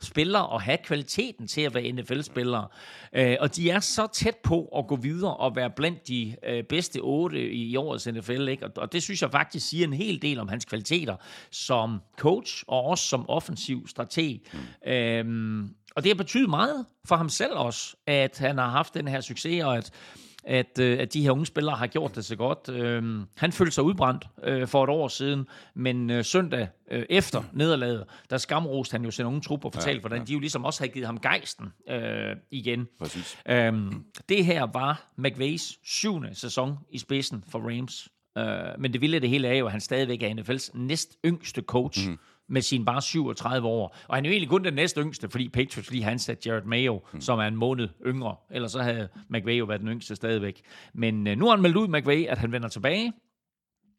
spillere 0.00 0.46
og 0.46 0.62
have 0.62 0.78
kvaliteten 0.84 1.46
til 1.46 1.60
at 1.60 1.74
være 1.74 1.92
NFL-spillere. 1.92 2.68
Øh, 3.12 3.36
og 3.40 3.56
de 3.56 3.70
er 3.70 3.80
så 3.80 4.06
tæt 4.12 4.36
på 4.36 4.64
at 4.78 4.86
gå 4.86 4.96
videre 4.96 5.36
og 5.36 5.56
være 5.56 5.70
blandt 5.70 6.08
de 6.08 6.36
øh, 6.42 6.64
bedste 6.64 6.98
otte 6.98 7.50
i 7.50 7.76
årets 7.76 8.06
NFL. 8.06 8.48
Ikke? 8.48 8.66
Og, 8.66 8.72
og 8.76 8.92
det 8.92 9.02
synes 9.02 9.22
jeg 9.22 9.30
faktisk 9.30 9.68
siger 9.68 9.86
en 9.86 9.92
hel 9.92 10.22
del 10.22 10.38
om 10.38 10.48
hans 10.48 10.64
kvaliteter 10.64 11.16
som 11.50 12.00
coach 12.18 12.64
og 12.66 12.84
også 12.84 13.08
som 13.08 13.28
offensiv 13.28 13.88
strateg. 13.88 14.40
Øhm, 14.86 15.74
og 15.96 16.02
det 16.02 16.10
har 16.10 16.14
betydet 16.14 16.50
meget 16.50 16.86
for 17.04 17.16
ham 17.16 17.28
selv 17.28 17.52
også, 17.52 17.96
at 18.06 18.38
han 18.38 18.58
har 18.58 18.70
haft 18.70 18.94
den 18.94 19.08
her 19.08 19.20
succes, 19.20 19.64
og 19.64 19.76
at 19.76 19.90
at, 20.46 20.78
øh, 20.80 20.98
at 20.98 21.12
de 21.12 21.22
her 21.22 21.30
unge 21.30 21.46
spillere 21.46 21.76
har 21.76 21.86
gjort 21.86 22.16
det 22.16 22.24
så 22.24 22.36
godt. 22.36 22.68
Øh, 22.68 23.20
han 23.36 23.52
følte 23.52 23.72
sig 23.72 23.84
udbrændt 23.84 24.26
øh, 24.42 24.68
for 24.68 24.84
et 24.84 24.90
år 24.90 25.08
siden, 25.08 25.46
men 25.74 26.10
øh, 26.10 26.24
søndag 26.24 26.68
øh, 26.90 27.04
efter 27.10 27.42
nederlaget, 27.52 28.04
der 28.30 28.38
skamroste 28.38 28.92
han 28.92 29.04
jo 29.04 29.10
sin 29.10 29.26
unge 29.26 29.40
trup 29.40 29.64
og 29.64 29.72
fortalte, 29.72 29.96
ja, 29.96 30.00
hvordan 30.00 30.18
ja. 30.18 30.24
de 30.24 30.32
jo 30.32 30.38
ligesom 30.38 30.64
også 30.64 30.80
havde 30.80 30.92
givet 30.92 31.06
ham 31.06 31.20
gejsten 31.20 31.66
øh, 31.88 32.36
igen. 32.50 32.88
Præcis. 32.98 33.38
Øh, 33.48 33.72
det 34.28 34.44
her 34.44 34.62
var 34.72 35.12
McVays 35.16 35.78
syvende 35.84 36.34
sæson 36.34 36.78
i 36.90 36.98
spidsen 36.98 37.44
for 37.48 37.58
Rams. 37.58 38.08
Øh, 38.38 38.80
men 38.80 38.92
det 38.92 39.00
vilde 39.00 39.20
det 39.20 39.28
hele 39.28 39.48
er 39.48 39.54
jo, 39.54 39.66
at 39.66 39.72
han 39.72 39.80
stadigvæk 39.80 40.22
er 40.22 40.28
NFL's 40.28 40.70
næst 40.74 41.16
yngste 41.24 41.62
coach. 41.62 42.08
Mm 42.08 42.18
med 42.48 42.62
sin 42.62 42.84
bare 42.84 43.02
37 43.02 43.68
år. 43.68 43.96
Og 44.08 44.14
han 44.14 44.24
er 44.24 44.28
jo 44.28 44.32
egentlig 44.32 44.48
kun 44.48 44.64
den 44.64 44.74
næste 44.74 45.00
yngste, 45.00 45.28
fordi 45.28 45.48
Patriots 45.48 45.90
lige 45.90 46.04
har 46.04 46.10
ansat 46.10 46.46
Jared 46.46 46.64
Mayo, 46.64 47.02
mm. 47.12 47.20
som 47.20 47.38
er 47.38 47.42
en 47.42 47.56
måned 47.56 47.88
yngre. 48.06 48.36
Ellers 48.50 48.72
så 48.72 48.82
havde 48.82 49.08
McVay 49.28 49.58
jo 49.58 49.64
været 49.64 49.80
den 49.80 49.88
yngste 49.88 50.16
stadigvæk. 50.16 50.62
Men 50.94 51.26
øh, 51.26 51.38
nu 51.38 51.44
har 51.44 51.52
han 51.52 51.62
meldt 51.62 51.76
ud, 51.76 51.88
McVay, 51.88 52.26
at 52.26 52.38
han 52.38 52.52
vender 52.52 52.68
tilbage. 52.68 53.12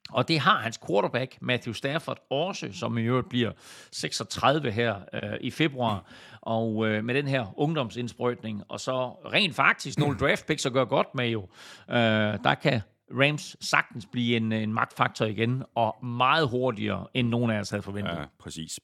Og 0.09 0.27
det 0.27 0.39
har 0.39 0.57
hans 0.57 0.79
quarterback, 0.87 1.37
Matthew 1.41 1.73
Stafford, 1.73 2.17
også, 2.29 2.69
som 2.71 2.97
i 2.97 3.01
øvrigt 3.01 3.29
bliver 3.29 3.51
36 3.91 4.71
her 4.71 4.95
øh, 5.13 5.21
i 5.41 5.51
februar. 5.51 6.11
Og 6.41 6.87
øh, 6.87 7.03
med 7.03 7.15
den 7.15 7.27
her 7.27 7.59
ungdomsindsprøjtning, 7.59 8.63
og 8.69 8.79
så 8.79 9.09
rent 9.09 9.55
faktisk 9.55 9.99
nogle 9.99 10.17
draft 10.21 10.47
picks 10.47 10.65
at 10.65 10.73
gøre 10.73 10.85
godt 10.85 11.15
med 11.15 11.29
jo. 11.29 11.41
Øh, 11.89 11.97
der 12.43 12.55
kan 12.61 12.81
Rams 13.11 13.55
sagtens 13.61 14.05
blive 14.11 14.37
en, 14.37 14.51
en 14.51 14.73
magtfaktor 14.73 15.25
igen, 15.25 15.63
og 15.75 15.95
meget 16.05 16.47
hurtigere, 16.49 17.07
end 17.13 17.27
nogen 17.29 17.51
af 17.51 17.59
os 17.59 17.69
havde 17.69 17.83
forventet. 17.83 18.11
Ja, 18.11 18.23
præcis. 18.39 18.79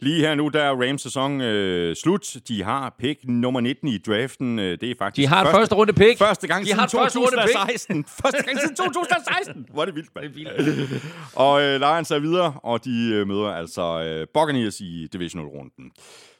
Lige 0.00 0.20
her 0.20 0.34
nu, 0.34 0.48
der 0.48 0.62
er 0.62 0.88
Rams 0.88 1.02
sæson 1.02 1.40
øh, 1.40 1.96
slut. 1.96 2.36
De 2.48 2.62
har 2.62 2.94
pick 2.98 3.20
nummer 3.24 3.60
19 3.60 3.88
i 3.88 3.98
draften. 3.98 4.58
Øh, 4.58 4.78
Det 4.80 4.90
er 4.90 4.94
faktisk 4.98 5.16
De 5.16 5.26
har 5.26 5.44
første, 5.44 5.58
første 5.58 5.74
runde 5.74 5.92
pick. 5.92 6.18
Første 6.18 6.46
gang 6.46 6.62
De 6.62 6.66
siden 6.66 6.78
har 6.78 6.84
et 6.86 6.90
første 6.90 7.18
runde 7.18 7.36
pick. 7.42 7.52
2016. 7.52 8.04
Første 8.22 8.42
gang 8.42 8.60
siden 8.60 8.76
2016. 8.76 9.66
Hvor 9.72 9.82
er 9.82 9.86
det 9.86 9.94
vildt, 9.94 10.10
mand. 10.14 10.34
Det 10.34 10.40
er 10.68 10.74
vildt. 10.74 11.04
Og 11.36 11.62
øh, 11.62 11.80
Lions 11.80 12.10
er 12.10 12.18
videre, 12.18 12.52
og 12.62 12.84
de 12.84 13.10
øh, 13.14 13.28
møder 13.28 13.48
altså 13.48 13.82
øh, 14.02 14.26
Buccaneers 14.34 14.80
i 14.80 15.06
divisional-runden. 15.12 15.90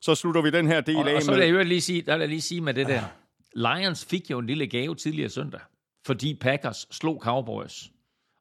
Så 0.01 0.15
slutter 0.15 0.43
vi 0.43 0.51
den 0.51 0.67
her 0.67 0.81
del 0.81 0.97
Og, 0.97 1.11
af 1.11 1.15
og 1.15 1.23
så 1.23 1.31
med... 1.31 1.47
vil 1.47 1.57
jeg, 1.57 1.67
lige 1.67 1.81
sige, 1.81 2.03
der 2.03 2.13
vil 2.13 2.21
jeg 2.21 2.29
lige 2.29 2.41
sige 2.41 2.61
med 2.61 2.75
det 2.75 2.87
der. 2.87 3.03
Lions 3.55 4.05
fik 4.05 4.31
jo 4.31 4.39
en 4.39 4.47
lille 4.47 4.67
gave 4.67 4.95
tidligere 4.95 5.29
søndag, 5.31 5.61
fordi 6.07 6.35
Packers 6.35 6.87
slog 6.91 7.21
Cowboys. 7.23 7.91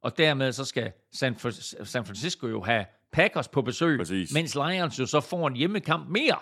Og 0.03 0.17
dermed 0.17 0.51
så 0.51 0.65
skal 0.65 0.91
San, 1.13 1.35
San 1.83 2.05
Francisco 2.05 2.47
jo 2.47 2.61
have 2.61 2.85
Packers 3.11 3.47
på 3.47 3.61
besøg, 3.61 3.97
Præcis. 3.97 4.33
mens 4.33 4.55
Lions 4.55 4.99
jo 4.99 5.05
så 5.05 5.21
får 5.21 5.47
en 5.47 5.55
hjemmekamp 5.55 6.09
mere 6.09 6.37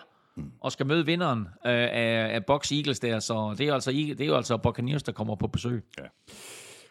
og 0.61 0.71
skal 0.71 0.85
møde 0.85 1.05
vinderen 1.05 1.39
øh, 1.39 1.71
af, 1.71 2.29
af 2.33 2.45
Bucks 2.45 2.71
Eagles 2.71 2.99
der. 2.99 3.19
Så 3.19 3.55
det 3.57 3.67
er, 3.67 3.73
altså, 3.73 3.91
det 3.91 4.21
er 4.21 4.25
jo 4.25 4.35
altså 4.35 4.57
Buccaneers, 4.57 5.03
der 5.03 5.11
kommer 5.11 5.35
på 5.35 5.47
besøg. 5.47 5.85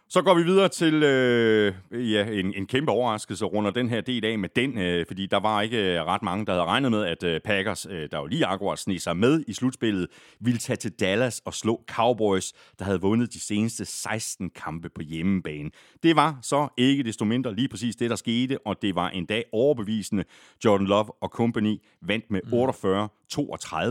Så 0.08 0.22
går 0.22 0.34
vi 0.34 0.42
videre 0.42 0.68
til 0.68 1.02
øh, 1.02 1.74
ja, 2.12 2.26
en, 2.26 2.54
en 2.54 2.66
kæmpe 2.66 2.92
overraskelse 2.92 3.44
runder 3.44 3.70
den 3.70 3.88
her 3.88 4.00
del 4.00 4.24
af 4.24 4.38
med 4.38 4.48
den, 4.56 4.78
øh, 4.78 5.06
fordi 5.06 5.26
der 5.26 5.40
var 5.40 5.60
ikke 5.60 5.94
øh, 5.94 6.04
ret 6.04 6.22
mange, 6.22 6.46
der 6.46 6.52
havde 6.52 6.64
regnet 6.64 6.90
med, 6.90 7.04
at 7.04 7.22
øh, 7.22 7.40
Packers, 7.40 7.86
øh, 7.90 8.08
der 8.10 8.18
jo 8.18 8.26
lige 8.26 8.46
akkurat 8.46 8.78
sneg 8.78 9.00
sig 9.00 9.16
med 9.16 9.44
i 9.48 9.52
slutspillet, 9.52 10.06
ville 10.40 10.58
tage 10.58 10.76
til 10.76 10.92
Dallas 10.92 11.42
og 11.44 11.54
slå 11.54 11.84
Cowboys, 11.88 12.52
der 12.78 12.84
havde 12.84 13.00
vundet 13.00 13.32
de 13.32 13.40
seneste 13.40 13.84
16 13.84 14.50
kampe 14.50 14.88
på 14.88 15.02
hjemmebane. 15.02 15.70
Det 16.02 16.16
var 16.16 16.38
så 16.42 16.68
ikke 16.76 17.02
desto 17.02 17.24
mindre 17.24 17.54
lige 17.54 17.68
præcis 17.68 17.96
det, 17.96 18.10
der 18.10 18.16
skete, 18.16 18.58
og 18.66 18.82
det 18.82 18.94
var 18.94 19.08
en 19.08 19.26
dag 19.26 19.44
overbevisende. 19.52 20.24
Jordan 20.64 20.86
Love 20.86 21.22
og 21.22 21.28
company 21.28 21.80
vandt 22.02 22.30
med 22.30 22.40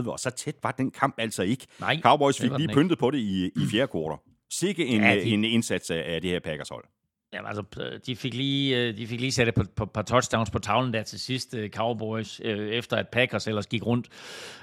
48-32, 0.06 0.10
og 0.10 0.18
så 0.18 0.30
tæt 0.30 0.56
var 0.62 0.70
den 0.70 0.90
kamp 0.90 1.14
altså 1.18 1.42
ikke. 1.42 1.66
Nej, 1.80 2.00
Cowboys 2.00 2.40
fik 2.40 2.50
lige 2.58 2.68
pyntet 2.68 2.98
på 2.98 3.10
det 3.10 3.18
i, 3.18 3.46
i 3.46 3.66
fjerde 3.70 3.86
kvartal. 3.86 4.25
Sikke 4.52 4.86
en, 4.86 5.00
Ja, 5.00 5.08
ja, 5.08 5.14
de- 5.20 5.22
en 5.30 5.44
indsats 5.44 5.90
af, 5.90 6.20
det 6.22 6.30
her 6.30 6.40
Packers-hold. 6.40 6.84
Jamen, 7.32 7.46
altså, 7.48 7.62
øh, 7.80 8.00
de 8.06 8.16
fik 8.16 8.34
lige, 8.34 8.76
øh, 8.78 8.96
de 8.96 9.06
fik 9.06 9.20
lige 9.20 9.32
sat 9.32 9.48
et 9.48 9.54
par, 9.54 9.66
par, 9.76 9.84
par 9.84 10.02
touchdowns 10.02 10.50
på 10.50 10.58
tavlen 10.58 10.92
der 10.94 11.02
til 11.02 11.20
sidst, 11.20 11.54
øh, 11.54 11.70
Cowboys, 11.70 12.40
øh, 12.44 12.68
efter 12.68 12.96
at 12.96 13.08
Packers 13.08 13.46
ellers 13.46 13.66
gik 13.66 13.86
rundt 13.86 14.08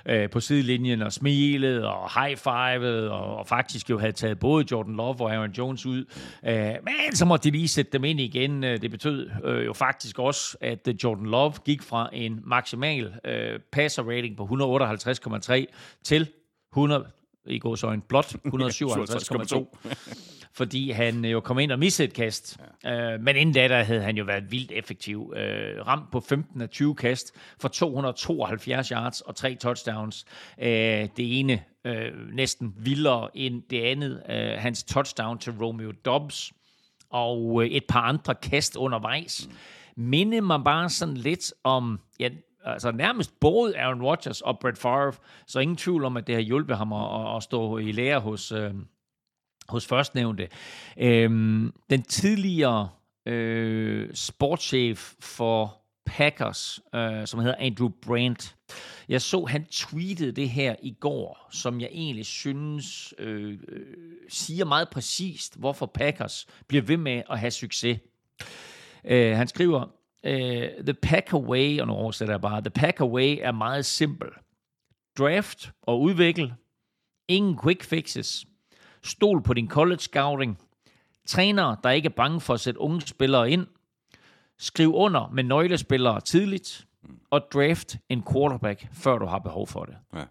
øh, 0.05 0.29
på 0.29 0.39
sidelinjen 0.39 1.01
og 1.01 1.13
smilede 1.13 1.88
og 1.93 2.21
high-fivede, 2.21 3.11
og, 3.11 3.38
og 3.38 3.47
faktisk 3.47 3.89
jo 3.89 3.99
havde 3.99 4.11
taget 4.11 4.39
både 4.39 4.65
Jordan 4.71 4.95
Love 4.95 5.21
og 5.21 5.31
Aaron 5.34 5.51
Jones 5.51 5.86
ud. 5.86 6.05
Øh, 6.47 6.55
men 6.84 7.15
så 7.15 7.25
måtte 7.25 7.49
de 7.51 7.57
lige 7.57 7.67
sætte 7.67 7.91
dem 7.91 8.03
ind 8.03 8.19
igen. 8.19 8.63
Øh, 8.63 8.81
Det 8.81 8.91
betød 8.91 9.29
øh, 9.43 9.65
jo 9.65 9.73
faktisk 9.73 10.19
også, 10.19 10.57
at 10.61 10.88
øh, 10.88 10.95
Jordan 11.03 11.25
Love 11.25 11.53
gik 11.65 11.81
fra 11.81 12.09
en 12.13 12.39
maksimal 12.43 13.13
øh, 13.25 13.59
passer 13.71 14.03
rating 14.03 14.38
på 14.38 14.43
158,3 14.43 15.65
til 16.03 16.27
100 16.73 17.05
i 17.46 17.60
gåsøjne 17.60 18.02
blot 18.02 18.36
157,2 18.46 19.94
fordi 20.54 20.91
han 20.91 21.26
øh, 21.26 21.32
jo 21.32 21.39
kom 21.39 21.60
ind 21.60 21.72
og 21.72 21.80
missede 21.80 22.08
et 22.08 22.14
kast. 22.14 22.58
Ja. 22.84 23.14
Øh, 23.14 23.22
men 23.22 23.36
inden 23.36 23.56
da, 23.56 23.68
der 23.68 23.84
havde 23.84 24.02
han 24.02 24.18
jo 24.18 24.24
været 24.24 24.52
vildt 24.52 24.72
effektiv. 24.72 25.34
Øh, 25.36 25.88
ramt 25.88 26.12
på 26.12 26.20
15 26.20 26.62
af 26.62 26.70
20 26.70 26.96
kast 26.96 27.34
for 27.60 27.68
272 27.68 28.88
yards 28.88 29.22
og 29.22 29.36
tre 29.36 29.56
touchdowns. 29.56 30.26
Øh, 30.62 30.68
det 30.68 31.39
ene 31.39 31.64
øh, 31.86 32.12
næsten 32.34 32.74
vildere 32.78 33.38
end 33.38 33.64
det 33.70 33.82
andet. 33.82 34.24
Øh, 34.30 34.52
hans 34.58 34.84
touchdown 34.84 35.39
til 35.39 35.54
Romeo 35.54 35.91
Dobbs 36.06 36.54
og 37.10 37.64
øh, 37.64 37.70
et 37.70 37.84
par 37.89 38.02
andre 38.02 38.36
kast 38.36 38.76
undervejs. 38.76 39.48
Mm. 39.48 40.04
Minde 40.04 40.41
mig 40.41 40.64
bare 40.66 40.89
sådan 40.89 41.18
lidt 41.18 41.54
om... 41.64 42.00
Ja, 42.20 42.30
altså 42.66 42.91
nærmest 42.91 43.39
både 43.39 43.78
Aaron 43.78 44.01
Rodgers 44.01 44.41
og 44.41 44.59
Brett 44.59 44.78
Favre, 44.78 45.14
så 45.47 45.59
ingen 45.59 45.78
tvivl 45.78 46.05
om, 46.05 46.18
at 46.18 46.28
det 46.28 46.36
har 46.36 46.41
hjulpet 46.41 46.78
ham 46.78 46.93
at, 46.93 47.36
at- 47.36 47.43
stå 47.43 47.78
i 47.78 47.91
lære 47.91 48.20
hos, 48.20 48.51
øh, 48.51 48.74
hos 49.70 49.88
førstnævnte. 49.88 50.47
Øhm, 50.97 51.74
den 51.89 52.01
tidligere 52.03 52.89
øh, 53.26 54.09
sportschef 54.14 55.14
for 55.20 55.78
Packers, 56.05 56.80
øh, 56.95 57.28
som 57.28 57.39
hedder 57.39 57.55
Andrew 57.59 57.89
Brandt. 57.89 58.55
Jeg 59.09 59.22
så, 59.22 59.45
han 59.45 59.66
tweetede 59.66 60.32
det 60.32 60.49
her 60.49 60.76
i 60.84 60.91
går, 60.99 61.47
som 61.51 61.82
jeg 61.82 61.89
egentlig 61.91 62.26
synes 62.26 63.14
øh, 63.18 63.57
øh, 63.68 63.86
siger 64.30 64.66
meget 64.66 64.89
præcist, 64.89 65.59
hvorfor 65.59 65.86
Packers 65.86 66.47
bliver 66.68 66.82
ved 66.82 66.97
med 66.97 67.22
at 67.30 67.39
have 67.39 67.51
succes. 67.51 67.99
Øh, 69.05 69.36
han 69.38 69.47
skriver, 69.47 69.86
øh, 70.24 70.69
The 70.86 70.93
Packer 70.93 71.38
Way, 71.38 71.80
og 71.80 71.88
nu 71.88 71.93
oversætter 71.93 72.34
jeg 72.34 72.41
bare, 72.41 72.61
The 72.61 72.69
Packer 72.69 73.05
Way 73.05 73.38
er 73.41 73.51
meget 73.51 73.86
simpel. 73.86 74.30
Draft 75.17 75.71
og 75.82 76.01
udvikle. 76.01 76.55
Ingen 77.28 77.59
quick 77.63 77.84
fixes. 77.84 78.45
Stol 79.03 79.43
på 79.43 79.53
din 79.53 79.69
college 79.69 79.99
scouting. 79.99 80.59
Trænere, 81.28 81.78
der 81.84 81.89
ikke 81.89 82.05
er 82.05 82.13
bange 82.15 82.41
for 82.41 82.53
at 82.53 82.59
sætte 82.59 82.80
unge 82.80 83.01
spillere 83.01 83.51
ind. 83.51 83.67
Skriv 84.57 84.95
under 84.95 85.30
med 85.34 85.43
nøglespillere 85.43 86.21
tidligt. 86.21 86.88
Og 87.30 87.41
draft 87.53 87.97
en 88.09 88.24
quarterback, 88.32 88.88
før 88.93 89.17
du 89.17 89.26
har 89.26 89.39
behov 89.39 89.67
for 89.67 89.86
det. 89.86 89.97
Ja. 90.13 90.24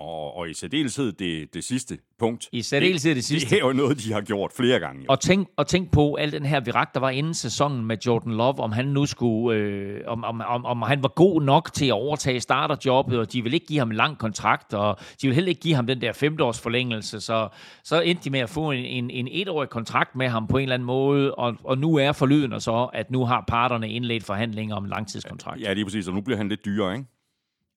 Og, 0.00 0.36
og 0.36 0.50
i 0.50 0.54
særdeleshed 0.54 1.12
det, 1.12 1.54
det 1.54 1.64
sidste 1.64 1.98
punkt. 2.18 2.48
I 2.52 2.62
særdeleshed 2.62 3.14
det 3.14 3.24
sidste. 3.24 3.50
Det 3.50 3.62
er 3.62 3.66
jo 3.66 3.72
noget, 3.72 4.04
de 4.04 4.12
har 4.12 4.20
gjort 4.20 4.52
flere 4.56 4.78
gange. 4.78 5.02
Jo. 5.02 5.06
Og 5.08 5.20
tænk, 5.20 5.48
og 5.56 5.66
tænk 5.66 5.92
på 5.92 6.14
al 6.14 6.32
den 6.32 6.46
her 6.46 6.60
virak, 6.60 6.94
der 6.94 7.00
var 7.00 7.10
inden 7.10 7.34
sæsonen 7.34 7.86
med 7.86 7.96
Jordan 8.06 8.32
Love, 8.32 8.58
om 8.58 8.72
han 8.72 8.84
nu 8.84 9.06
skulle, 9.06 9.58
øh, 9.58 10.00
om, 10.06 10.24
om, 10.24 10.40
om, 10.46 10.64
om 10.64 10.82
han 10.82 11.02
var 11.02 11.08
god 11.08 11.42
nok 11.42 11.72
til 11.72 11.86
at 11.86 11.92
overtage 11.92 12.40
starterjobbet, 12.40 13.18
og 13.18 13.32
de 13.32 13.42
ville 13.42 13.56
ikke 13.56 13.66
give 13.66 13.78
ham 13.78 13.90
en 13.90 13.96
lang 13.96 14.18
kontrakt, 14.18 14.74
og 14.74 14.98
de 14.98 15.26
ville 15.26 15.34
heller 15.34 15.48
ikke 15.48 15.60
give 15.60 15.74
ham 15.74 15.86
den 15.86 16.00
der 16.00 16.12
femteårs 16.12 16.60
forlængelse, 16.60 17.20
så, 17.20 17.48
så 17.84 18.00
endte 18.00 18.24
de 18.24 18.30
med 18.30 18.40
at 18.40 18.50
få 18.50 18.70
en, 18.70 18.84
en, 18.84 19.10
en 19.10 19.28
etårig 19.30 19.68
kontrakt 19.68 20.16
med 20.16 20.28
ham 20.28 20.46
på 20.46 20.56
en 20.56 20.62
eller 20.62 20.74
anden 20.74 20.86
måde, 20.86 21.34
og, 21.34 21.56
og 21.64 21.78
nu 21.78 21.96
er 21.96 22.12
forlyden 22.12 22.60
så, 22.60 22.90
at 22.92 23.10
nu 23.10 23.24
har 23.24 23.44
parterne 23.48 23.90
indledt 23.90 24.24
forhandlinger 24.24 24.76
om 24.76 24.84
en 24.84 24.90
langtidskontrakt. 24.90 25.60
Ja, 25.60 25.72
lige 25.72 25.84
præcis. 25.84 26.08
Og 26.08 26.14
nu 26.14 26.20
bliver 26.20 26.36
han 26.36 26.48
lidt 26.48 26.64
dyrere, 26.64 26.92
ikke? 26.94 27.19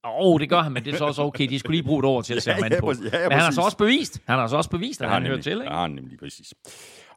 Åh, 0.05 0.11
oh, 0.13 0.39
det 0.39 0.49
gør 0.49 0.61
han, 0.61 0.71
men 0.71 0.85
det 0.85 0.93
er 0.93 0.97
så 0.97 1.05
også 1.05 1.21
okay. 1.21 1.47
De 1.49 1.59
skulle 1.59 1.75
lige 1.75 1.83
bruge 1.83 1.99
et 1.99 2.05
år 2.05 2.21
til 2.21 2.33
at 2.35 2.43
se 2.43 2.51
Ja, 2.51 2.65
an 2.65 2.71
ja, 2.71 2.79
på. 2.79 2.93
Ja, 3.13 3.19
ja, 3.21 3.29
men 3.29 3.31
han 3.31 3.41
har 3.41 3.51
så 3.51 3.61
også 3.61 3.77
bevist, 3.77 4.19
han 4.27 4.39
har 4.39 4.47
så 4.47 4.55
også 4.57 4.69
bevist, 4.69 5.01
at 5.01 5.07
har 5.07 5.13
han 5.15 5.25
hører 5.25 5.41
til, 5.41 5.51
ikke? 5.51 5.73
Han 5.73 5.91
nemlig 5.91 6.19
præcis. 6.19 6.53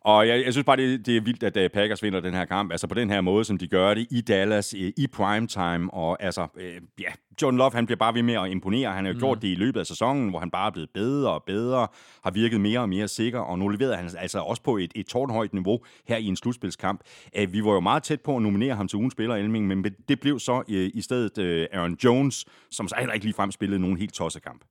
Og 0.07 0.29
jeg, 0.29 0.45
jeg 0.45 0.53
synes 0.53 0.65
bare, 0.65 0.77
det, 0.77 1.07
det 1.07 1.17
er 1.17 1.21
vildt, 1.21 1.43
at 1.43 1.57
uh, 1.57 1.71
Packers 1.75 2.03
vinder 2.03 2.21
den 2.21 2.35
her 2.35 2.45
kamp. 2.45 2.73
Altså 2.73 2.87
på 2.87 2.95
den 2.95 3.11
her 3.11 3.21
måde, 3.21 3.45
som 3.45 3.59
de 3.59 3.69
gør 3.69 3.95
det 3.95 4.07
i 4.11 4.21
Dallas, 4.21 4.75
uh, 4.75 4.81
i 4.81 5.07
primetime. 5.13 5.95
Og 5.95 6.23
altså, 6.23 6.47
uh, 6.55 6.63
ja, 7.01 7.09
Jordan 7.43 7.59
Love, 7.59 7.71
han 7.75 7.87
bliver 7.87 7.97
bare 7.97 8.15
ved 8.15 8.23
med 8.23 8.35
at 8.35 8.49
imponere. 8.51 8.93
Han 8.93 9.05
har 9.05 9.13
jo 9.13 9.15
mm. 9.15 9.21
gjort 9.21 9.43
det 9.43 9.49
i 9.49 9.55
løbet 9.55 9.81
af 9.81 9.87
sæsonen, 9.87 10.31
hvor 10.31 10.39
han 10.39 10.51
bare 10.51 10.67
er 10.67 10.71
blevet 10.71 10.91
bedre 10.95 11.31
og 11.31 11.43
bedre, 11.47 11.89
har 12.25 12.31
virket 12.31 12.61
mere 12.61 12.81
og 12.81 12.89
mere 12.89 13.09
sikker, 13.09 13.39
og 13.39 13.59
nu 13.59 13.69
leverede 13.69 13.97
han 13.97 14.11
altså 14.19 14.39
også 14.39 14.63
på 14.63 14.77
et, 14.77 14.93
et 14.95 15.07
tårnhøjt 15.07 15.53
niveau 15.53 15.81
her 16.09 16.17
i 16.17 16.25
en 16.25 16.37
slutspilskamp. 16.37 17.01
Uh, 17.39 17.53
vi 17.53 17.65
var 17.65 17.73
jo 17.73 17.81
meget 17.81 18.03
tæt 18.03 18.21
på 18.21 18.37
at 18.37 18.43
nominere 18.43 18.75
ham 18.75 18.89
til 18.89 18.97
ugens 18.97 19.13
spiller, 19.13 19.37
Elming, 19.37 19.67
men 19.67 19.85
det 20.09 20.21
blev 20.21 20.39
så 20.39 20.57
uh, 20.59 20.65
i 20.69 21.01
stedet 21.01 21.39
uh, 21.39 21.79
Aaron 21.79 21.97
Jones, 22.05 22.45
som 22.71 22.89
så 22.89 22.97
heller 22.99 23.15
ikke 23.15 23.27
ligefrem 23.27 23.51
spillede 23.51 23.81
nogen 23.81 23.97
helt 23.97 24.15
tossekamp. 24.15 24.65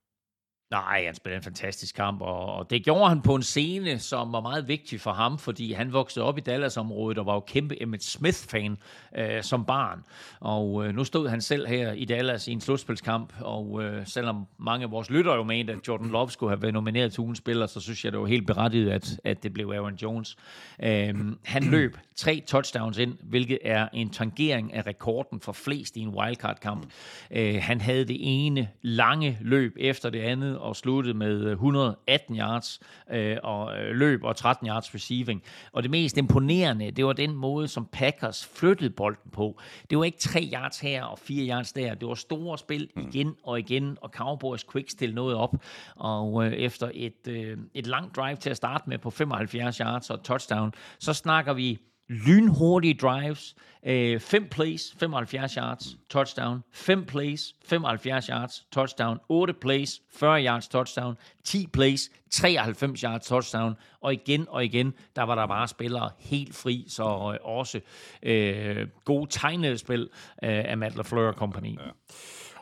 Nej, 0.70 1.02
han 1.06 1.14
spillede 1.14 1.36
en 1.36 1.42
fantastisk 1.42 1.94
kamp, 1.94 2.20
og, 2.20 2.54
og 2.54 2.70
det 2.70 2.84
gjorde 2.84 3.08
han 3.08 3.22
på 3.22 3.34
en 3.34 3.42
scene, 3.42 3.98
som 3.98 4.32
var 4.32 4.40
meget 4.40 4.68
vigtig 4.68 5.00
for 5.00 5.12
ham, 5.12 5.38
fordi 5.38 5.72
han 5.72 5.92
voksede 5.92 6.24
op 6.24 6.38
i 6.38 6.40
Dallas-området 6.40 7.18
og 7.18 7.26
var 7.26 7.34
jo 7.34 7.40
kæmpe 7.40 7.82
Emmett 7.82 8.04
Smith-fan 8.04 8.76
øh, 9.16 9.42
som 9.42 9.64
barn. 9.64 10.04
Og 10.40 10.86
øh, 10.86 10.94
nu 10.94 11.04
stod 11.04 11.28
han 11.28 11.40
selv 11.40 11.66
her 11.66 11.92
i 11.92 12.04
Dallas 12.04 12.48
i 12.48 12.52
en 12.52 12.60
slutspilskamp, 12.60 13.32
og 13.40 13.82
øh, 13.82 14.06
selvom 14.06 14.46
mange 14.58 14.84
af 14.84 14.90
vores 14.90 15.10
lyttere 15.10 15.34
jo 15.34 15.42
mente, 15.42 15.72
at 15.72 15.88
Jordan 15.88 16.08
Love 16.08 16.30
skulle 16.30 16.50
have 16.50 16.62
været 16.62 16.74
nomineret 16.74 17.12
til 17.12 17.20
ugens 17.20 17.38
spiller, 17.38 17.66
så 17.66 17.80
synes 17.80 18.04
jeg, 18.04 18.12
det 18.12 18.20
var 18.20 18.26
helt 18.26 18.46
berettiget, 18.46 18.90
at, 18.90 19.20
at 19.24 19.42
det 19.42 19.52
blev 19.52 19.70
Aaron 19.70 19.94
Jones. 19.94 20.36
Øh, 20.82 21.14
han 21.44 21.64
løb 21.76 21.96
tre 22.16 22.42
touchdowns 22.46 22.98
ind, 22.98 23.18
hvilket 23.22 23.58
er 23.62 23.88
en 23.92 24.10
tangering 24.10 24.74
af 24.74 24.86
rekorden 24.86 25.40
for 25.40 25.52
flest 25.52 25.96
i 25.96 26.00
en 26.00 26.08
wildcard-kamp. 26.08 26.86
Øh, 27.30 27.58
han 27.62 27.80
havde 27.80 28.04
det 28.04 28.16
ene 28.20 28.68
lange 28.82 29.38
løb 29.40 29.76
efter 29.78 30.10
det 30.10 30.20
andet, 30.20 30.55
og 30.58 30.76
sluttede 30.76 31.14
med 31.14 31.44
øh, 31.44 31.52
118 31.52 32.36
yards 32.36 32.80
øh, 33.10 33.36
og 33.42 33.78
øh, 33.78 33.96
løb 33.96 34.24
og 34.24 34.36
13 34.36 34.66
yards 34.66 34.94
receiving. 34.94 35.42
Og 35.72 35.82
det 35.82 35.90
mest 35.90 36.16
imponerende, 36.16 36.90
det 36.90 37.06
var 37.06 37.12
den 37.12 37.34
måde, 37.34 37.68
som 37.68 37.88
Packers 37.92 38.50
flyttede 38.54 38.90
bolden 38.90 39.30
på. 39.30 39.60
Det 39.90 39.98
var 39.98 40.04
ikke 40.04 40.18
3 40.18 40.50
yards 40.54 40.80
her 40.80 41.04
og 41.04 41.18
4 41.18 41.48
yards 41.48 41.72
der. 41.72 41.94
Det 41.94 42.08
var 42.08 42.14
store 42.14 42.58
spil 42.58 42.90
igen 42.96 43.34
og 43.42 43.58
igen, 43.58 43.98
og 44.00 44.10
Cowboys 44.10 44.64
quick 44.72 44.90
stille 44.90 45.14
noget 45.14 45.36
op. 45.36 45.54
Og 45.96 46.46
øh, 46.46 46.52
efter 46.52 46.90
et, 46.94 47.28
øh, 47.28 47.58
et 47.74 47.86
langt 47.86 48.16
drive 48.16 48.36
til 48.36 48.50
at 48.50 48.56
starte 48.56 48.84
med 48.88 48.98
på 48.98 49.10
75 49.10 49.76
yards 49.76 50.10
og 50.10 50.22
touchdown, 50.22 50.72
så 50.98 51.12
snakker 51.12 51.52
vi 51.52 51.78
lynhurtige 52.08 52.94
drives, 52.94 53.54
5 53.86 54.20
fem 54.20 54.48
plays, 54.48 54.94
75 54.98 55.54
yards, 55.56 55.96
touchdown, 56.08 56.64
5 56.72 57.06
plays, 57.06 57.54
75 57.64 58.28
yards, 58.28 58.66
touchdown, 58.72 59.20
8 59.28 59.60
plays, 59.60 60.00
40 60.10 60.44
yards, 60.44 60.68
touchdown, 60.68 61.16
10 61.44 61.66
plays, 61.66 62.10
93 62.30 63.00
yards, 63.02 63.26
touchdown, 63.26 63.76
og 64.00 64.12
igen 64.12 64.46
og 64.48 64.64
igen, 64.64 64.94
der 65.16 65.22
var 65.22 65.34
der 65.34 65.46
bare 65.46 65.68
spillere 65.68 66.10
helt 66.18 66.54
fri, 66.54 66.84
så 66.88 67.02
øh, 67.04 67.56
også 67.56 67.80
øh, 68.22 68.86
gode 69.04 69.30
tegnede 69.30 69.78
spil 69.78 70.02
øh, 70.42 70.64
af 70.64 70.76
Matt 70.76 70.96
LaFleur 70.96 71.32
Company. 71.32 71.78
Ja. 71.78 71.90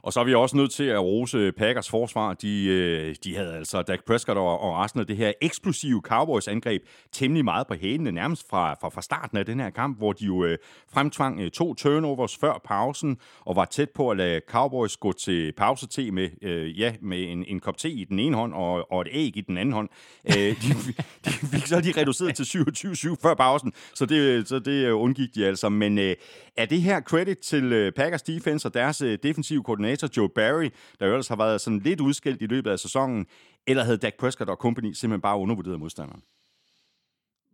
Og 0.04 0.12
så 0.12 0.20
er 0.20 0.24
vi 0.24 0.34
også 0.34 0.56
nødt 0.56 0.70
til 0.70 0.84
at 0.84 1.00
rose 1.00 1.52
Packers 1.52 1.90
forsvar. 1.90 2.34
De, 2.34 2.66
øh, 2.66 3.16
de 3.24 3.36
havde 3.36 3.54
altså 3.54 3.82
Dak 3.82 4.04
Prescott 4.06 4.38
og, 4.38 4.60
og 4.60 4.78
resten 4.78 5.00
af 5.00 5.06
det 5.06 5.16
her 5.16 5.32
eksplosive 5.40 6.00
Cowboys-angreb 6.04 6.82
temmelig 7.12 7.44
meget 7.44 7.66
på 7.66 7.74
hælene, 7.74 8.12
nærmest 8.12 8.48
fra, 8.50 8.74
fra, 8.74 8.88
fra 8.88 9.02
starten 9.02 9.38
af 9.38 9.46
den 9.46 9.60
her 9.60 9.70
kamp, 9.70 9.98
hvor 9.98 10.12
de 10.12 10.24
jo 10.24 10.44
øh, 10.44 10.58
fremtvang 10.92 11.40
øh, 11.40 11.50
to 11.50 11.74
turnovers 11.74 12.36
før 12.36 12.60
pausen, 12.64 13.16
og 13.40 13.56
var 13.56 13.64
tæt 13.64 13.90
på 13.90 14.10
at 14.10 14.16
lade 14.16 14.40
Cowboys 14.48 14.96
gå 14.96 15.12
til 15.12 15.52
pause 15.52 16.10
med, 16.12 16.28
øh, 16.42 16.80
ja, 16.80 16.94
med 17.00 17.22
en, 17.22 17.44
en 17.48 17.60
kop 17.60 17.76
te 17.76 17.90
i 17.90 18.04
den 18.04 18.18
ene 18.18 18.36
hånd 18.36 18.54
og, 18.54 18.92
og 18.92 19.00
et 19.00 19.08
æg 19.10 19.36
i 19.36 19.40
den 19.40 19.58
anden 19.58 19.72
hånd. 19.74 19.88
Øh, 20.24 20.34
de, 20.34 20.54
de 21.24 21.30
fik 21.30 21.66
så 21.66 21.80
de 21.80 22.00
reduceret 22.00 22.34
til 22.34 22.42
27-7 22.42 23.16
før 23.22 23.34
pausen, 23.34 23.72
så 23.94 24.06
det, 24.06 24.48
så 24.48 24.58
det 24.58 24.86
øh, 24.86 25.00
undgik 25.00 25.34
de 25.34 25.46
altså. 25.46 25.68
Men 25.68 25.98
øh, 25.98 26.16
er 26.56 26.66
det 26.66 26.82
her 26.82 27.00
credit 27.00 27.38
til 27.38 27.72
øh, 27.72 27.92
Packers 27.92 28.22
defense 28.22 28.68
og 28.68 28.74
deres 28.74 29.00
øh, 29.00 29.18
defensive 29.22 29.62
koordinator 29.62 29.93
Joe 30.16 30.28
Barry, 30.28 30.70
der 31.00 31.06
ellers 31.06 31.28
har 31.28 31.36
været 31.36 31.60
sådan 31.60 31.78
lidt 31.78 32.00
udskilt 32.00 32.42
i 32.42 32.46
løbet 32.46 32.70
af 32.70 32.78
sæsonen, 32.78 33.26
eller 33.66 33.84
havde 33.84 33.96
Dak 33.96 34.14
Prescott 34.18 34.50
og 34.50 34.56
company 34.56 34.92
simpelthen 34.92 35.20
bare 35.20 35.38
undervurderet 35.38 35.80
modstanderen? 35.80 36.22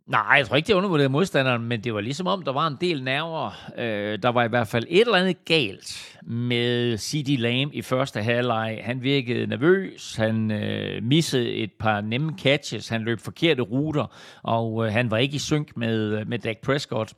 Nej, 0.07 0.35
jeg 0.37 0.47
tror 0.47 0.55
ikke, 0.55 0.67
det 0.67 0.73
undervurderede 0.73 1.11
modstanderen, 1.11 1.63
men 1.63 1.83
det 1.83 1.93
var 1.93 2.01
ligesom 2.01 2.27
om, 2.27 2.43
der 2.43 2.51
var 2.51 2.67
en 2.67 2.77
del 2.81 3.03
nerver. 3.03 3.51
Øh, 3.77 4.19
der 4.23 4.29
var 4.29 4.43
i 4.43 4.47
hvert 4.47 4.67
fald 4.67 4.85
et 4.89 5.01
eller 5.01 5.15
andet 5.15 5.45
galt 5.45 6.17
med 6.23 6.97
C.D. 6.97 7.39
Lamb 7.39 7.73
i 7.73 7.81
første 7.81 8.21
halvleg. 8.21 8.81
Han 8.83 9.03
virkede 9.03 9.47
nervøs, 9.47 10.15
han 10.15 10.51
øh, 10.51 11.03
missede 11.03 11.49
et 11.53 11.71
par 11.79 12.01
nemme 12.01 12.33
catches, 12.39 12.89
han 12.89 13.01
løb 13.01 13.19
forkerte 13.19 13.61
ruter, 13.61 14.05
og 14.43 14.85
øh, 14.85 14.91
han 14.91 15.11
var 15.11 15.17
ikke 15.17 15.35
i 15.35 15.39
synk 15.39 15.77
med, 15.77 16.19
øh, 16.19 16.27
med 16.27 16.39
Dak 16.39 16.57
Prescott. 16.57 17.13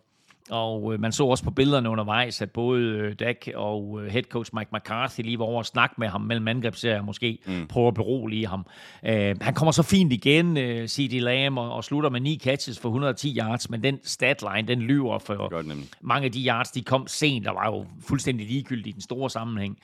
Og 0.50 0.94
øh, 0.94 1.00
man 1.00 1.12
så 1.12 1.26
også 1.26 1.44
på 1.44 1.52
billederne 1.52 1.90
undervejs, 1.90 2.42
at 2.42 2.52
både 2.52 2.82
øh, 2.82 3.16
Dak 3.16 3.48
og 3.56 4.02
øh, 4.02 4.12
head 4.12 4.24
coach 4.24 4.52
Mike 4.56 4.70
McCarthy 4.74 5.22
lige 5.22 5.40
var 5.40 5.46
over 5.46 5.60
at 5.60 5.66
snakke 5.66 5.96
med 5.98 6.08
ham 6.08 6.22
mellem 6.22 6.48
angrebsserier, 6.48 7.02
måske 7.02 7.38
mm. 7.46 7.68
prøve 7.68 7.88
at 7.88 7.94
berolige 7.94 8.48
ham. 8.48 8.66
Øh, 9.06 9.36
han 9.42 9.54
kommer 9.54 9.72
så 9.72 9.84
fint 9.84 10.14
igen, 10.14 10.58
øh, 10.58 10.88
C.D. 10.88 11.20
Lamb, 11.20 11.58
og, 11.58 11.74
og 11.74 11.84
slutter 11.84 12.10
med 12.10 12.22
ni 12.22 12.40
catches 12.44 12.80
for 12.80 12.90
110 12.90 13.38
yards, 13.38 13.70
men 13.70 13.84
den 13.84 14.00
statline, 14.04 14.68
den 14.68 14.82
lyver 14.82 15.20
for 15.20 15.50
Godt, 15.50 15.68
mange 16.02 16.26
af 16.26 16.32
de 16.32 16.46
yards, 16.46 16.72
de 16.72 16.82
kom 16.82 17.08
sent, 17.08 17.46
der 17.46 17.52
var 17.52 17.66
jo 17.66 17.86
fuldstændig 18.08 18.48
ligegyldigt 18.48 18.88
i 18.88 18.92
den 18.92 19.02
store 19.02 19.30
sammenhæng. 19.30 19.78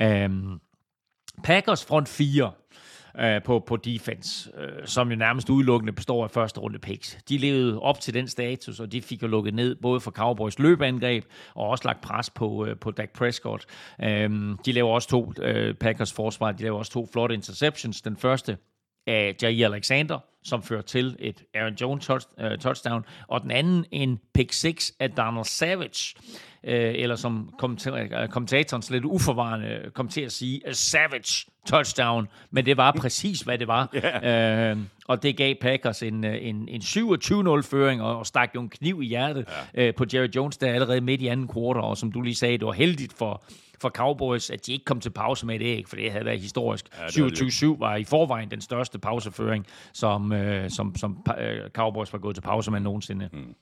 Øh, 0.00 0.30
Packers 1.44 1.84
front 1.84 2.08
4 2.08 2.50
øh, 3.20 3.42
på, 3.42 3.58
på 3.66 3.76
defense, 3.76 4.50
øh, 4.58 4.86
som 4.86 5.10
jo 5.10 5.16
nærmest 5.16 5.50
udelukkende 5.50 5.92
består 5.92 6.24
af 6.24 6.30
første 6.30 6.60
runde 6.60 6.78
picks. 6.78 7.18
De 7.28 7.38
levede 7.38 7.80
op 7.80 8.00
til 8.00 8.14
den 8.14 8.28
status, 8.28 8.80
og 8.80 8.92
de 8.92 9.02
fik 9.02 9.22
jo 9.22 9.26
lukket 9.26 9.54
ned 9.54 9.74
både 9.74 10.00
for 10.00 10.10
Cowboys 10.10 10.58
løbeangreb, 10.58 11.24
og 11.54 11.68
også 11.68 11.84
lagt 11.84 12.00
pres 12.00 12.30
på, 12.30 12.66
øh, 12.66 12.76
på 12.76 12.90
Dak 12.90 13.10
Prescott. 13.10 13.66
Øh, 14.02 14.30
de 14.64 14.72
laver 14.72 14.90
også 14.90 15.08
to, 15.08 15.32
øh, 15.42 15.74
Packers 15.74 16.12
forsvar, 16.12 16.52
de 16.52 16.62
laver 16.62 16.78
også 16.78 16.92
to 16.92 17.08
flotte 17.12 17.34
interceptions. 17.34 18.02
Den 18.02 18.16
første 18.16 18.56
af 19.06 19.36
Jair 19.42 19.66
Alexander, 19.66 20.18
som 20.44 20.62
fører 20.62 20.82
til 20.82 21.16
et 21.18 21.42
Aaron 21.54 21.74
Jones 21.74 22.06
touch, 22.06 22.26
uh, 22.38 22.58
touchdown, 22.60 23.04
og 23.28 23.42
den 23.42 23.50
anden 23.50 23.84
en 23.90 24.20
pick 24.34 24.52
6 24.52 24.92
af 25.00 25.10
Donald 25.10 25.44
Savage, 25.44 26.14
uh, 26.62 26.70
eller 26.72 27.16
som 27.16 27.54
kommentatoren 28.32 28.82
lidt 28.90 29.04
uforvarende 29.04 29.90
kom 29.94 30.08
til 30.08 30.20
at 30.20 30.32
sige, 30.32 30.60
a 30.66 30.72
Savage 30.72 31.50
touchdown, 31.66 32.28
men 32.50 32.66
det 32.66 32.76
var 32.76 32.92
præcis, 32.92 33.40
hvad 33.40 33.58
det 33.58 33.68
var. 33.68 33.88
Yeah. 34.24 34.76
Uh, 34.76 34.82
og 35.06 35.22
det 35.22 35.36
gav 35.36 35.54
Packers 35.60 36.02
en, 36.02 36.24
en, 36.24 36.68
en 36.68 36.80
27-0-føring, 36.80 38.02
og, 38.02 38.18
og 38.18 38.26
stak 38.26 38.50
jo 38.54 38.60
en 38.60 38.68
kniv 38.68 39.02
i 39.02 39.06
hjertet 39.06 39.48
uh, 39.78 39.94
på 39.96 40.04
Jerry 40.14 40.28
Jones, 40.36 40.56
der 40.56 40.72
allerede 40.72 41.00
midt 41.00 41.22
i 41.22 41.26
anden 41.26 41.48
kvartal, 41.48 41.82
og 41.82 41.96
som 41.96 42.12
du 42.12 42.20
lige 42.20 42.34
sagde, 42.34 42.58
det 42.58 42.66
var 42.66 42.72
heldigt 42.72 43.12
for, 43.12 43.42
for 43.82 43.88
Cowboys, 43.88 44.50
at 44.50 44.66
de 44.66 44.72
ikke 44.72 44.84
kom 44.84 45.00
til 45.00 45.10
pause 45.10 45.46
med 45.46 45.54
et 45.54 45.62
æg, 45.62 45.88
for 45.88 45.96
det 45.96 46.12
havde 46.12 46.24
været 46.24 46.40
historisk. 46.40 46.86
Ja, 46.98 47.06
27-7 47.06 47.78
var 47.78 47.96
i 47.96 48.04
forvejen 48.04 48.50
den 48.50 48.60
største 48.60 48.98
pauseføring, 48.98 49.66
som, 49.92 50.32
øh, 50.32 50.70
som, 50.70 50.96
som 50.96 51.26
øh, 51.38 51.70
Cowboys 51.70 52.12
var 52.12 52.18
gået 52.18 52.36
til 52.36 52.42
pause 52.42 52.70
med 52.70 52.80
nogensinde. 52.80 53.28
Mm. 53.32 53.54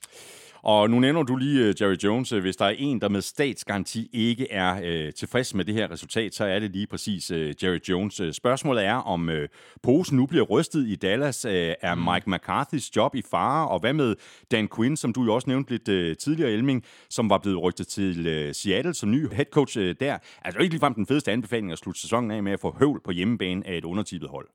Og 0.63 0.89
nu 0.89 0.99
nævner 0.99 1.23
du 1.23 1.35
lige 1.35 1.69
uh, 1.69 1.81
Jerry 1.81 1.95
Jones. 1.95 2.29
Hvis 2.29 2.55
der 2.55 2.65
er 2.65 2.75
en, 2.77 3.01
der 3.01 3.09
med 3.09 3.21
statsgaranti 3.21 4.09
ikke 4.13 4.51
er 4.51 4.75
uh, 5.07 5.13
tilfreds 5.13 5.53
med 5.53 5.65
det 5.65 5.73
her 5.73 5.91
resultat, 5.91 6.35
så 6.35 6.45
er 6.45 6.59
det 6.59 6.71
lige 6.71 6.87
præcis 6.87 7.31
uh, 7.31 7.37
Jerry 7.37 7.79
Jones. 7.89 8.21
Spørgsmålet 8.31 8.85
er, 8.85 8.93
om 8.93 9.29
uh, 9.29 9.35
posen 9.83 10.17
nu 10.17 10.25
bliver 10.25 10.45
rystet 10.45 10.87
i 10.87 10.95
Dallas. 10.95 11.45
Uh, 11.45 11.51
er 11.51 11.95
mm. 11.95 12.01
Mike 12.01 12.31
McCarthy's 12.31 12.91
job 12.95 13.15
i 13.15 13.21
fare? 13.31 13.67
Og 13.67 13.79
hvad 13.79 13.93
med 13.93 14.15
Dan 14.51 14.69
Quinn, 14.75 14.97
som 14.97 15.13
du 15.13 15.23
jo 15.23 15.33
også 15.35 15.49
nævnte 15.49 15.71
lidt 15.71 16.11
uh, 16.11 16.17
tidligere, 16.17 16.51
Elming, 16.51 16.83
som 17.09 17.29
var 17.29 17.37
blevet 17.37 17.63
rygtet 17.63 17.87
til 17.87 18.19
uh, 18.19 18.55
Seattle 18.55 18.93
som 18.93 19.11
ny 19.11 19.33
head 19.33 19.45
coach 19.45 19.77
uh, 19.77 19.83
der. 19.99 20.17
Altså 20.41 20.59
ikke 20.59 20.73
ligefrem 20.73 20.93
den 20.93 21.07
fedeste 21.07 21.31
anbefaling 21.31 21.71
at 21.71 21.77
slutte 21.77 22.01
sæsonen 22.01 22.31
af 22.31 22.43
med 22.43 22.51
at 22.51 22.59
få 22.59 22.75
høvl 22.79 23.01
på 23.05 23.11
hjemmebane 23.11 23.67
af 23.67 23.77
et 23.77 23.85
undertippet 23.85 24.29
hold. 24.29 24.47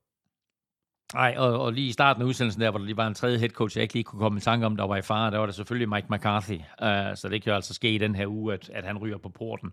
Nej, 1.15 1.35
og, 1.39 1.61
og 1.61 1.73
lige 1.73 1.89
i 1.89 1.93
starten 1.93 2.23
af 2.23 2.27
udsendelsen 2.27 2.63
der, 2.63 2.71
hvor 2.71 2.79
der 2.79 2.87
lige 2.87 2.97
var 2.97 3.07
en 3.07 3.15
tredje 3.15 3.39
head 3.39 3.49
coach, 3.51 3.77
jeg 3.77 3.83
ikke 3.83 3.95
lige 3.95 4.05
kunne 4.05 4.21
komme 4.21 4.39
i 4.39 4.41
tanke 4.41 4.67
om, 4.67 4.77
der 4.77 4.87
var 4.87 4.97
i 4.97 5.03
fare, 5.03 5.31
der 5.31 5.39
var 5.39 5.47
det 5.47 5.55
selvfølgelig 5.55 5.89
Mike 5.89 6.07
McCarthy. 6.11 6.53
Uh, 6.53 6.89
så 7.15 7.29
det 7.31 7.43
kan 7.43 7.51
jo 7.51 7.55
altså 7.55 7.75
ske 7.75 7.95
i 7.95 7.99
den 7.99 8.15
her 8.15 8.27
uge, 8.27 8.55
at, 8.55 8.71
at 8.75 8.85
han 8.85 8.99
ryger 8.99 9.19
på 9.19 9.29
porten. 9.29 9.73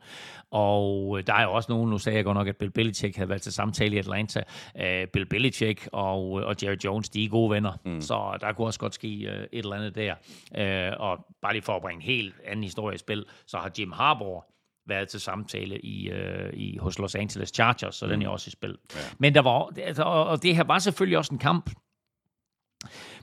Og 0.51 1.07
uh, 1.07 1.19
der 1.27 1.33
er 1.33 1.43
jo 1.43 1.53
også 1.53 1.71
nogen, 1.71 1.89
nu 1.89 1.97
sagde 1.97 2.15
jeg 2.15 2.25
godt 2.25 2.37
nok, 2.37 2.47
at 2.47 2.57
Bill 2.57 2.71
Belichick 2.71 3.15
havde 3.15 3.29
været 3.29 3.41
til 3.41 3.53
samtale 3.53 3.95
i 3.95 3.99
Atlanta. 3.99 4.43
Uh, 4.75 5.07
Bill 5.13 5.25
Belichick 5.25 5.89
og, 5.91 6.31
og 6.31 6.55
Jerry 6.63 6.77
Jones, 6.85 7.09
de 7.09 7.25
er 7.25 7.29
gode 7.29 7.51
venner. 7.51 7.73
Mm. 7.85 8.01
Så 8.01 8.37
der 8.41 8.53
kunne 8.53 8.67
også 8.67 8.79
godt 8.79 8.93
ske 8.93 9.07
uh, 9.07 9.33
et 9.33 9.47
eller 9.51 9.75
andet 9.75 9.95
der. 9.95 10.13
Uh, 10.51 11.01
og 11.01 11.25
bare 11.41 11.53
lige 11.53 11.63
for 11.63 11.75
at 11.75 11.81
bringe 11.81 12.03
en 12.03 12.15
helt 12.15 12.35
anden 12.45 12.63
historie 12.63 12.95
i 12.95 12.97
spil, 12.97 13.25
så 13.45 13.57
har 13.57 13.71
Jim 13.79 13.91
Harbour 13.91 14.45
været 14.87 15.09
til 15.09 15.19
samtale 15.19 15.79
i, 15.79 16.09
øh, 16.09 16.53
i 16.53 16.77
hos 16.77 16.99
Los 16.99 17.15
Angeles 17.15 17.49
Chargers, 17.49 17.95
så 17.95 18.05
mm. 18.05 18.09
den 18.09 18.21
er 18.21 18.29
også 18.29 18.47
i 18.47 18.51
spil. 18.51 18.77
Ja. 18.95 18.99
Men 19.17 19.35
der 19.35 19.41
var, 19.41 19.69
altså, 19.77 20.03
og 20.03 20.43
det 20.43 20.55
her 20.55 20.63
var 20.63 20.79
selvfølgelig 20.79 21.17
også 21.17 21.33
en 21.33 21.39
kamp, 21.39 21.69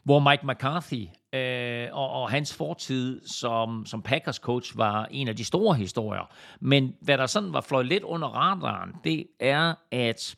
hvor 0.05 0.19
Mike 0.31 0.47
McCarthy 0.47 1.09
øh, 1.35 1.89
og, 1.93 2.11
og 2.11 2.31
hans 2.31 2.55
fortid 2.55 3.21
som, 3.27 3.87
som 3.87 4.03
Packers 4.03 4.37
coach 4.37 4.77
var 4.77 5.07
en 5.11 5.29
af 5.29 5.37
de 5.37 5.45
store 5.45 5.75
historier. 5.75 6.35
Men 6.61 6.95
hvad 7.01 7.19
der 7.19 7.27
sådan 7.27 7.53
var 7.53 7.61
fløjet 7.61 7.87
lidt 7.87 8.03
under 8.03 8.29
radaren, 8.29 8.95
det 9.05 9.27
er, 9.41 9.75
at 9.91 10.37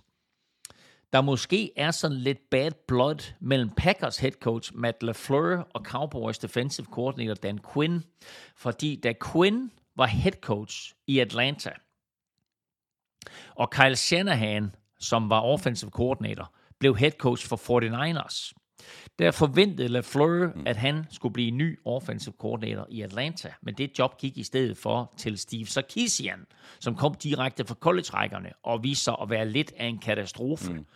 der 1.12 1.20
måske 1.20 1.70
er 1.76 1.90
sådan 1.90 2.16
lidt 2.16 2.50
bad 2.50 2.70
blood 2.88 3.34
mellem 3.40 3.70
Packers 3.76 4.18
head 4.18 4.32
coach 4.32 4.72
Matt 4.74 5.02
LaFleur 5.02 5.68
og 5.74 5.80
Cowboys 5.84 6.38
defensive 6.38 6.86
coordinator 6.86 7.34
Dan 7.34 7.60
Quinn. 7.72 8.04
Fordi 8.56 9.00
da 9.02 9.12
Quinn 9.32 9.70
var 9.96 10.06
head 10.06 10.32
coach 10.32 10.92
i 11.06 11.18
Atlanta. 11.18 11.70
Og 13.54 13.70
Kyle 13.70 13.96
Shanahan, 13.96 14.74
som 15.00 15.30
var 15.30 15.40
offensive 15.40 15.90
coordinator, 15.90 16.54
blev 16.78 16.96
head 16.96 17.10
coach 17.10 17.48
for 17.48 17.56
49ers. 17.56 18.52
Der 19.18 19.30
forventede 19.30 19.88
LaFleur, 19.88 20.52
mm. 20.54 20.62
at 20.66 20.76
han 20.76 21.04
skulle 21.10 21.32
blive 21.32 21.50
ny 21.50 21.78
offensive 21.84 22.34
coordinator 22.38 22.86
i 22.90 23.02
Atlanta, 23.02 23.52
men 23.62 23.74
det 23.74 23.98
job 23.98 24.18
gik 24.18 24.38
i 24.38 24.42
stedet 24.42 24.76
for 24.78 25.14
til 25.16 25.38
Steve 25.38 25.66
Sarkisian, 25.66 26.46
som 26.80 26.96
kom 26.96 27.14
direkte 27.14 27.64
fra 27.64 27.74
college-rækkerne 27.74 28.52
og 28.62 28.82
viste 28.82 29.04
sig 29.04 29.16
at 29.22 29.30
være 29.30 29.48
lidt 29.48 29.72
af 29.76 29.86
en 29.86 29.98
katastrofe. 29.98 30.72
Mm. 30.72 30.86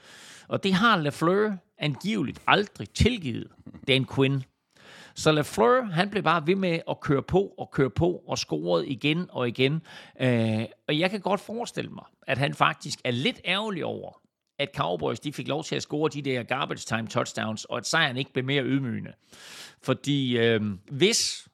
Og 0.48 0.62
det 0.62 0.74
har 0.74 0.96
LaFleur 0.96 1.56
angiveligt 1.78 2.42
aldrig 2.46 2.90
tilgivet 2.90 3.48
Dan 3.88 4.06
Quinn. 4.14 4.44
Så 5.16 5.32
LaFleur, 5.32 5.82
han 5.82 6.10
blev 6.10 6.22
bare 6.22 6.46
ved 6.46 6.54
med 6.54 6.80
at 6.90 7.00
køre 7.00 7.22
på 7.22 7.54
og 7.58 7.70
køre 7.70 7.90
på 7.90 8.22
og 8.28 8.38
scorede 8.38 8.86
igen 8.86 9.26
og 9.30 9.48
igen. 9.48 9.82
Øh, 10.20 10.64
og 10.88 10.98
jeg 10.98 11.10
kan 11.10 11.20
godt 11.20 11.40
forestille 11.40 11.90
mig, 11.90 12.04
at 12.26 12.38
han 12.38 12.54
faktisk 12.54 12.98
er 13.04 13.10
lidt 13.10 13.40
ærgerlig 13.44 13.84
over, 13.84 14.20
at 14.58 14.68
Cowboys 14.76 15.20
de 15.20 15.32
fik 15.32 15.48
lov 15.48 15.64
til 15.64 15.76
at 15.76 15.82
score 15.82 16.10
de 16.12 16.22
der 16.22 16.42
garbage 16.42 16.78
time 16.78 17.06
touchdowns, 17.06 17.64
og 17.64 17.76
at 17.76 17.86
sejren 17.86 18.16
ikke 18.16 18.32
blev 18.32 18.44
mere 18.44 18.64
ydmygende. 18.64 19.12
Fordi 19.82 20.38
øh, 20.38 20.62
hvis 20.90 21.48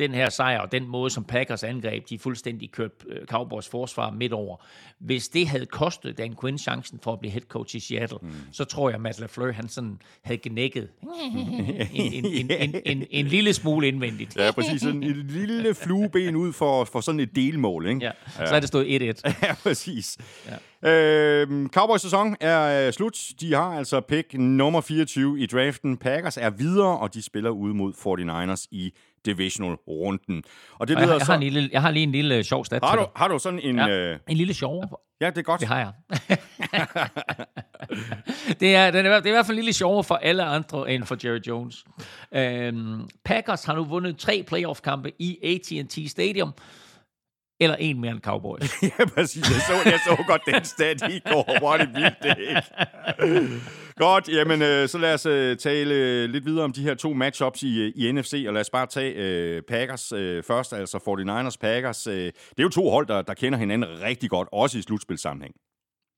den 0.00 0.14
her 0.14 0.28
sejr, 0.28 0.60
og 0.60 0.72
den 0.72 0.88
måde, 0.88 1.10
som 1.10 1.24
Packers 1.24 1.64
angreb, 1.64 2.08
de 2.08 2.18
fuldstændig 2.18 2.70
kørt 2.70 2.90
øh, 3.08 3.26
Cowboys 3.26 3.68
forsvar 3.68 4.10
midt 4.10 4.32
over. 4.32 4.56
Hvis 4.98 5.28
det 5.28 5.48
havde 5.48 5.66
kostet 5.66 6.18
Dan 6.18 6.36
Quinn 6.40 6.58
chancen 6.58 6.98
for 7.02 7.12
at 7.12 7.20
blive 7.20 7.32
head 7.32 7.42
coach 7.48 7.76
i 7.76 7.80
Seattle, 7.80 8.18
mm. 8.22 8.30
så 8.52 8.64
tror 8.64 8.88
jeg, 8.88 8.94
at 8.94 9.00
Matt 9.00 9.20
LaFleur, 9.20 9.52
han 9.52 9.68
sådan 9.68 9.98
havde 10.22 10.38
genækket 10.38 10.88
en, 11.94 12.12
en, 12.14 12.24
en, 12.24 12.50
en, 12.50 12.74
en, 12.84 13.06
en 13.10 13.26
lille 13.36 13.54
smule 13.54 13.88
indvendigt. 13.88 14.36
Ja, 14.36 14.50
præcis. 14.50 14.82
En, 14.82 15.02
en 15.02 15.26
lille 15.28 15.74
flueben 15.74 16.36
ud 16.36 16.52
for, 16.52 16.84
for 16.84 17.00
sådan 17.00 17.20
et 17.20 17.36
delmål, 17.36 17.86
ikke? 17.86 18.04
Ja, 18.04 18.10
så 18.46 18.54
er 18.54 18.60
det 18.60 18.68
stået 18.68 18.84
1-1. 18.84 19.20
ja, 19.46 19.54
præcis. 19.62 20.18
Ja. 20.48 20.56
Øhm, 20.82 21.68
Cowboys 21.68 22.00
sæson 22.00 22.36
er 22.40 22.86
øh, 22.86 22.92
slut. 22.92 23.18
De 23.40 23.54
har 23.54 23.78
altså 23.78 24.00
pick 24.00 24.34
nummer 24.34 24.80
24 24.80 25.40
i 25.40 25.46
draften. 25.46 25.96
Packers 25.96 26.36
er 26.36 26.50
videre, 26.50 26.98
og 26.98 27.14
de 27.14 27.22
spiller 27.22 27.50
ude 27.50 27.74
mod 27.74 27.92
49ers 27.92 28.66
i 28.70 28.92
Divisional-runden. 29.26 30.42
Og 30.78 30.88
det 30.88 30.96
og 30.96 31.02
jeg, 31.02 31.08
jeg, 31.08 31.26
har 31.26 31.34
en 31.34 31.42
lille, 31.42 31.70
jeg 31.72 31.82
har 31.82 31.90
lige 31.90 32.02
en 32.02 32.12
lille 32.12 32.44
sjov 32.44 32.64
stat 32.64 32.84
har 32.84 32.96
du, 32.96 33.06
Har 33.16 33.28
du 33.28 33.38
sådan 33.38 33.60
en... 33.60 33.76
Ja, 33.76 33.88
øh... 33.88 34.18
En 34.28 34.36
lille 34.36 34.54
sjov. 34.54 35.00
Ja, 35.20 35.30
det 35.30 35.38
er 35.38 35.42
godt. 35.42 35.60
Det 35.60 35.68
har 35.68 35.78
jeg. 35.78 35.92
det, 38.60 38.74
er, 38.76 38.90
det, 38.90 39.00
er, 39.00 39.02
det 39.02 39.06
er 39.06 39.26
i 39.26 39.30
hvert 39.30 39.46
fald 39.46 39.58
en 39.58 39.64
lille 39.64 39.72
sjov 39.72 40.04
for 40.04 40.14
alle 40.14 40.44
andre 40.44 40.90
end 40.90 41.04
for 41.04 41.16
Jerry 41.24 41.40
Jones. 41.46 41.84
Øhm, 42.34 43.08
Packers 43.24 43.64
har 43.64 43.74
nu 43.74 43.84
vundet 43.84 44.18
tre 44.18 44.44
playoff-kampe 44.46 45.12
i 45.18 45.38
AT&T 45.42 46.10
Stadium 46.10 46.52
eller 47.60 47.76
en 47.76 48.00
mere 48.00 48.12
end 48.12 48.20
Cowboys. 48.20 48.82
ja, 48.98 49.04
præcis. 49.14 49.50
Jeg 49.50 49.60
så, 49.60 49.90
jeg 49.90 50.00
så 50.06 50.24
godt 50.26 50.42
den 50.46 50.64
stat 50.64 51.02
i 51.10 51.20
går. 51.32 51.58
Hvor 51.58 51.72
er 51.72 51.76
det 51.76 51.94
vildt, 51.94 52.22
det 52.22 52.36
ikke? 52.38 53.60
Godt, 53.96 54.28
jamen 54.28 54.62
øh, 54.62 54.88
så 54.88 54.98
lad 54.98 55.14
os 55.14 55.26
øh, 55.26 55.56
tale 55.56 55.94
øh, 55.94 56.30
lidt 56.30 56.44
videre 56.44 56.64
om 56.64 56.72
de 56.72 56.82
her 56.82 56.94
to 56.94 57.12
matchups 57.12 57.62
i, 57.62 57.80
øh, 57.80 57.92
i 57.96 58.12
NFC, 58.12 58.44
og 58.46 58.54
lad 58.54 58.60
os 58.60 58.70
bare 58.70 58.86
tage 58.86 59.14
øh, 59.14 59.62
Packers 59.62 60.12
øh, 60.12 60.42
først, 60.42 60.72
altså 60.72 60.98
49ers 60.98 61.56
Packers. 61.60 62.06
Øh, 62.06 62.14
det 62.14 62.58
er 62.58 62.62
jo 62.62 62.68
to 62.68 62.90
hold, 62.90 63.06
der, 63.06 63.22
der 63.22 63.34
kender 63.34 63.58
hinanden 63.58 64.02
rigtig 64.02 64.30
godt, 64.30 64.48
også 64.52 64.78
i 64.78 64.82
slutspilsammenhæng. 64.82 65.54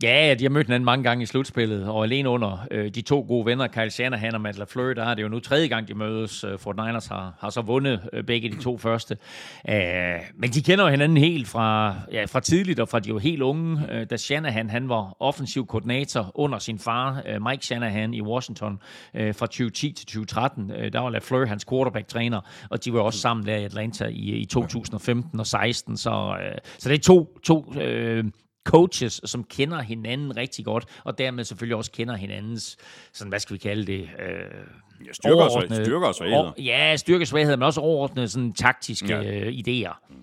Ja, 0.03 0.35
de 0.39 0.45
har 0.45 0.51
mødt 0.51 0.67
hinanden 0.67 0.85
mange 0.85 1.03
gange 1.03 1.23
i 1.23 1.27
slutspillet, 1.27 1.89
og 1.89 2.05
alene 2.05 2.29
under 2.29 2.67
øh, 2.71 2.95
de 2.95 3.03
to 3.03 3.25
gode 3.29 3.47
venner, 3.47 3.67
Kyle 3.67 3.91
Shanahan 3.91 4.35
og 4.35 4.41
Matt 4.41 4.59
LaFleur, 4.59 4.95
der 4.95 5.05
er 5.05 5.15
det 5.15 5.23
jo 5.23 5.29
nu 5.29 5.41
tredje 5.41 5.69
gang, 5.69 5.89
de 5.89 5.95
mødes. 5.95 6.45
Øh, 6.45 6.59
Fort 6.59 6.77
Niners 6.77 7.07
har, 7.07 7.35
har 7.41 7.51
så 7.51 7.63
vundet 7.63 8.09
øh, 8.13 8.25
begge 8.25 8.49
de 8.49 8.63
to 8.63 8.79
første. 8.79 9.17
Æh, 9.69 10.21
men 10.35 10.51
de 10.51 10.63
kender 10.63 10.85
jo 10.85 10.91
hinanden 10.91 11.17
helt 11.17 11.49
fra, 11.49 11.95
ja, 12.13 12.25
fra 12.25 12.41
tidligt, 12.41 12.81
og 12.81 12.89
fra 12.89 13.01
de 13.01 13.09
jo 13.09 13.19
helt 13.19 13.43
unge. 13.43 13.81
Øh, 13.93 14.07
da 14.11 14.17
Shanahan 14.17 14.71
han 14.71 14.89
var 14.89 15.17
offensiv 15.21 15.67
koordinator 15.67 16.33
under 16.35 16.59
sin 16.59 16.79
far, 16.79 17.23
øh, 17.29 17.43
Mike 17.43 17.67
Shanahan, 17.67 18.15
i 18.15 18.23
Washington 18.23 18.79
øh, 19.15 19.35
fra 19.35 19.47
2010 19.47 19.93
til 19.93 20.07
2013. 20.07 20.71
Øh, 20.71 20.93
der 20.93 21.01
var 21.01 21.11
LaFleur 21.11 21.47
hans 21.47 21.65
quarterback-træner, 21.65 22.41
og 22.71 22.85
de 22.85 22.93
var 22.93 23.01
også 23.01 23.19
sammen 23.19 23.47
der 23.47 23.57
i 23.57 23.65
Atlanta 23.65 24.05
i, 24.05 24.37
i 24.37 24.45
2015 24.45 25.41
og 25.41 25.47
16. 25.47 25.97
Så, 25.97 26.37
øh, 26.43 26.59
så 26.79 26.89
det 26.89 26.95
er 26.95 27.03
to, 27.03 27.39
to 27.43 27.75
øh, 27.81 28.25
coaches, 28.65 29.21
som 29.25 29.45
kender 29.45 29.81
hinanden 29.81 30.37
rigtig 30.37 30.65
godt, 30.65 30.85
og 31.05 31.19
dermed 31.19 31.45
selvfølgelig 31.45 31.77
også 31.77 31.91
kender 31.93 32.17
hinandens, 32.17 32.77
sådan, 33.13 33.29
hvad 33.29 33.41
skal 33.41 33.55
vi 33.55 33.59
kalde 33.59 33.87
det, 33.87 34.01
øh, 34.01 34.07
ja, 35.07 35.13
styrker, 35.13 35.43
og, 35.43 35.85
styrker 35.85 36.07
og 36.07 36.15
svagheder. 36.15 36.53
Ja, 36.59 36.97
styrker 36.97 37.21
og 37.21 37.27
svagheder, 37.27 37.57
men 37.57 37.63
også 37.63 37.81
overordnede 37.81 38.29
sådan, 38.29 38.53
taktiske 38.53 39.17
ja. 39.17 39.23
øh, 39.23 39.53
idéer. 39.53 40.07
Mm. 40.11 40.17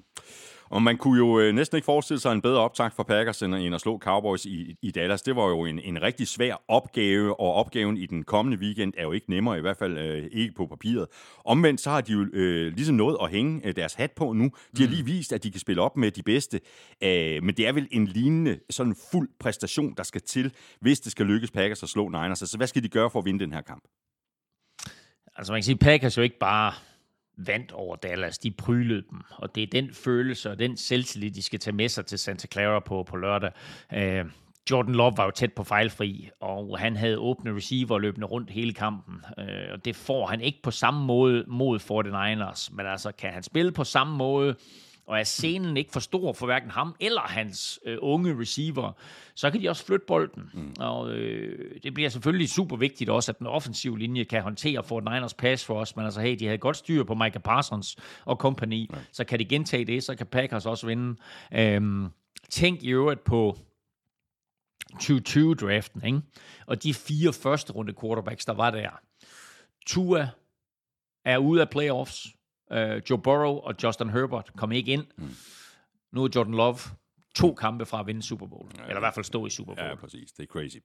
Og 0.69 0.81
man 0.81 0.97
kunne 0.97 1.17
jo 1.17 1.39
øh, 1.39 1.53
næsten 1.53 1.75
ikke 1.75 1.85
forestille 1.85 2.19
sig 2.19 2.31
en 2.31 2.41
bedre 2.41 2.59
optag 2.59 2.91
for 2.93 3.03
Packers 3.03 3.41
end 3.41 3.75
at 3.75 3.81
slå 3.81 3.97
Cowboys 3.97 4.45
i, 4.45 4.75
i 4.81 4.91
Dallas. 4.91 5.21
Det 5.21 5.35
var 5.35 5.47
jo 5.47 5.65
en, 5.65 5.79
en 5.79 6.01
rigtig 6.01 6.27
svær 6.27 6.61
opgave, 6.67 7.39
og 7.39 7.53
opgaven 7.53 7.97
i 7.97 8.05
den 8.05 8.23
kommende 8.23 8.57
weekend 8.57 8.93
er 8.97 9.03
jo 9.03 9.11
ikke 9.11 9.29
nemmere, 9.29 9.57
i 9.57 9.61
hvert 9.61 9.77
fald 9.77 9.97
øh, 9.97 10.27
ikke 10.31 10.53
på 10.53 10.65
papiret. 10.65 11.07
Omvendt 11.45 11.81
så 11.81 11.89
har 11.89 12.01
de 12.01 12.11
jo 12.11 12.27
øh, 12.33 12.73
ligesom 12.73 12.95
noget 12.95 13.17
at 13.21 13.29
hænge 13.29 13.67
øh, 13.67 13.75
deres 13.75 13.93
hat 13.93 14.11
på 14.11 14.33
nu. 14.33 14.51
De 14.77 14.81
har 14.81 14.87
mm. 14.87 14.93
lige 14.93 15.05
vist, 15.05 15.33
at 15.33 15.43
de 15.43 15.51
kan 15.51 15.59
spille 15.59 15.81
op 15.81 15.97
med 15.97 16.11
de 16.11 16.23
bedste, 16.23 16.59
øh, 17.03 17.43
men 17.43 17.57
det 17.57 17.67
er 17.67 17.71
vel 17.71 17.87
en 17.91 18.07
lignende 18.07 18.59
sådan 18.69 18.95
fuld 19.11 19.29
præstation, 19.39 19.93
der 19.97 20.03
skal 20.03 20.21
til, 20.21 20.53
hvis 20.81 20.99
det 20.99 21.11
skal 21.11 21.25
lykkes 21.25 21.51
Packers 21.51 21.83
at 21.83 21.89
slå 21.89 22.09
Niners. 22.09 22.41
Altså 22.41 22.57
hvad 22.57 22.67
skal 22.67 22.83
de 22.83 22.89
gøre 22.89 23.09
for 23.09 23.19
at 23.19 23.25
vinde 23.25 23.39
den 23.39 23.53
her 23.53 23.61
kamp? 23.61 23.83
Altså 25.35 25.53
man 25.53 25.59
kan 25.59 25.63
sige, 25.63 25.77
Packers 25.77 26.17
jo 26.17 26.21
ikke 26.21 26.39
bare 26.39 26.73
vandt 27.47 27.71
over 27.71 27.95
Dallas. 27.95 28.37
De 28.37 28.51
prylede 28.51 29.03
dem, 29.09 29.21
og 29.37 29.55
det 29.55 29.63
er 29.63 29.67
den 29.67 29.93
følelse 29.93 30.51
og 30.51 30.59
den 30.59 30.77
selvtillid, 30.77 31.31
de 31.31 31.41
skal 31.41 31.59
tage 31.59 31.75
med 31.75 31.89
sig 31.89 32.05
til 32.05 32.19
Santa 32.19 32.47
Clara 32.47 32.79
på, 32.79 33.03
på 33.03 33.17
lørdag. 33.17 33.51
Øh, 33.93 34.25
Jordan 34.71 34.95
Love 34.95 35.17
var 35.17 35.25
jo 35.25 35.31
tæt 35.31 35.53
på 35.53 35.63
fejlfri, 35.63 36.29
og 36.39 36.79
han 36.79 36.95
havde 36.95 37.17
åbne 37.17 37.55
receiver 37.55 37.99
løbende 37.99 38.27
rundt 38.27 38.49
hele 38.49 38.73
kampen. 38.73 39.15
Øh, 39.37 39.73
og 39.73 39.85
det 39.85 39.95
får 39.95 40.27
han 40.27 40.41
ikke 40.41 40.59
på 40.63 40.71
samme 40.71 41.05
måde 41.05 41.43
mod 41.47 41.79
49ers, 41.79 42.75
men 42.75 42.85
altså 42.85 43.11
kan 43.11 43.31
han 43.33 43.43
spille 43.43 43.71
på 43.71 43.83
samme 43.83 44.17
måde, 44.17 44.55
og 45.09 45.19
er 45.19 45.23
scenen 45.23 45.77
ikke 45.77 45.91
for 45.91 45.99
stor 45.99 46.33
for 46.33 46.45
hverken 46.45 46.71
ham 46.71 46.95
eller 46.99 47.21
hans 47.21 47.79
øh, 47.85 47.97
unge 48.01 48.39
receiver, 48.39 48.91
så 49.35 49.51
kan 49.51 49.61
de 49.61 49.69
også 49.69 49.85
flytte 49.85 50.05
bolden. 50.05 50.49
Mm. 50.53 50.73
Og 50.79 51.11
øh, 51.11 51.75
det 51.83 51.93
bliver 51.93 52.09
selvfølgelig 52.09 52.49
super 52.49 52.75
vigtigt 52.75 53.09
også, 53.09 53.31
at 53.31 53.39
den 53.39 53.47
offensive 53.47 53.99
linje 53.99 54.23
kan 54.23 54.41
håndtere 54.41 54.83
Fort 54.83 55.03
Niners 55.03 55.33
pass 55.33 55.65
for 55.65 55.79
os, 55.79 55.95
men 55.95 56.05
altså 56.05 56.21
hey, 56.21 56.35
de 56.39 56.45
havde 56.45 56.57
godt 56.57 56.77
styr 56.77 57.03
på 57.03 57.13
Micah 57.13 57.41
Parsons 57.41 57.97
og 58.25 58.35
company, 58.35 58.89
ja. 58.91 58.97
så 59.11 59.23
kan 59.23 59.39
de 59.39 59.45
gentage 59.45 59.85
det, 59.85 60.03
så 60.03 60.15
kan 60.15 60.27
Packers 60.27 60.65
også 60.65 60.87
vinde. 60.87 61.15
Øhm, 61.53 62.07
tænk 62.49 62.83
i 62.83 62.89
øvrigt 62.89 63.23
på 63.23 63.57
2020-draften, 64.93 66.05
ikke? 66.05 66.21
og 66.67 66.83
de 66.83 66.93
fire 66.93 67.33
første 67.33 67.73
runde 67.73 67.93
quarterbacks, 68.01 68.45
der 68.45 68.53
var 68.53 68.71
der. 68.71 68.89
Tua 69.85 70.29
er 71.25 71.37
ude 71.37 71.61
af 71.61 71.69
playoffs, 71.69 72.27
Uh, 72.71 73.01
Joe 73.09 73.17
Burrow 73.17 73.55
og 73.57 73.75
Justin 73.83 74.09
Herbert 74.09 74.51
kom 74.57 74.71
ikke 74.71 74.91
ind. 74.91 75.05
Mm. 75.17 75.29
Nu 76.11 76.23
er 76.23 76.29
Jordan 76.35 76.53
Love 76.53 76.77
to 77.41 77.53
kampe 77.53 77.85
fra 77.85 77.99
at 77.99 78.07
vinde 78.07 78.23
Super 78.23 78.47
Bowl. 78.47 78.65
Ja, 78.77 78.83
eller 78.83 78.97
i 78.97 78.99
hvert 78.99 79.13
fald 79.13 79.25
stå 79.25 79.45
i 79.45 79.49
Super 79.49 79.75
Bowl. 79.75 79.87
Ja, 79.87 79.95
præcis. 79.95 80.31
Det 80.31 80.43
er 80.43 80.47
crazy. 80.47 80.77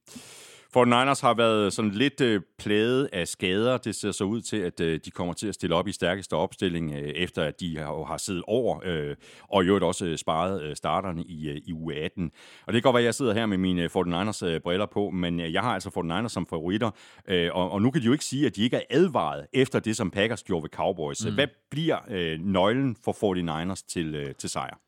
For 0.72 0.84
Niners 0.84 1.20
har 1.20 1.34
været 1.34 1.72
sådan 1.72 1.90
lidt 1.90 2.20
øh, 2.20 2.40
plaget 2.58 3.08
af 3.12 3.28
skader. 3.28 3.76
Det 3.76 3.94
ser 3.94 4.12
så 4.12 4.24
ud 4.24 4.40
til, 4.40 4.56
at 4.56 4.80
øh, 4.80 5.00
de 5.04 5.10
kommer 5.10 5.34
til 5.34 5.46
at 5.46 5.54
stille 5.54 5.76
op 5.76 5.88
i 5.88 5.92
stærkeste 5.92 6.34
opstilling, 6.34 6.92
øh, 6.92 6.98
efter 6.98 7.42
at 7.42 7.60
de 7.60 7.78
har, 7.78 8.04
har 8.04 8.16
siddet 8.16 8.42
over, 8.46 8.80
øh, 8.84 9.16
og 9.48 9.64
i 9.64 9.66
øvrigt 9.66 9.84
også 9.84 10.06
øh, 10.06 10.18
sparet 10.18 10.62
øh, 10.62 10.76
starterne 10.76 11.22
i, 11.22 11.48
øh, 11.48 11.56
i 11.64 11.72
uge 11.72 11.94
18. 11.94 12.30
Og 12.66 12.72
det 12.72 12.82
kan 12.82 12.88
godt 12.88 12.94
være, 12.94 13.02
at 13.02 13.06
jeg 13.06 13.14
sidder 13.14 13.34
her 13.34 13.46
med 13.46 13.58
mine 13.58 13.86
49ers 13.86 14.46
øh, 14.46 14.60
briller 14.60 14.86
på, 14.86 15.10
men 15.10 15.40
øh, 15.40 15.52
jeg 15.52 15.62
har 15.62 15.74
altså 15.74 15.88
49ers 15.88 16.28
som 16.28 16.46
favoritter, 16.46 16.90
øh, 17.28 17.50
og, 17.52 17.70
og 17.70 17.82
nu 17.82 17.90
kan 17.90 18.00
de 18.02 18.06
jo 18.06 18.12
ikke 18.12 18.24
sige, 18.24 18.46
at 18.46 18.56
de 18.56 18.62
ikke 18.62 18.76
er 18.76 18.82
advaret 18.90 19.46
efter 19.52 19.78
det, 19.80 19.96
som 19.96 20.10
Packers 20.10 20.42
gjorde 20.42 20.62
ved 20.62 20.70
Cowboys. 20.70 21.26
Mm. 21.26 21.34
Hvad 21.34 21.46
bliver 21.70 21.98
øh, 22.08 22.40
nøglen 22.40 22.96
for 23.04 23.12
49ers 23.12 23.84
til, 23.88 24.14
øh, 24.14 24.34
til 24.34 24.50
sejr? 24.50 24.83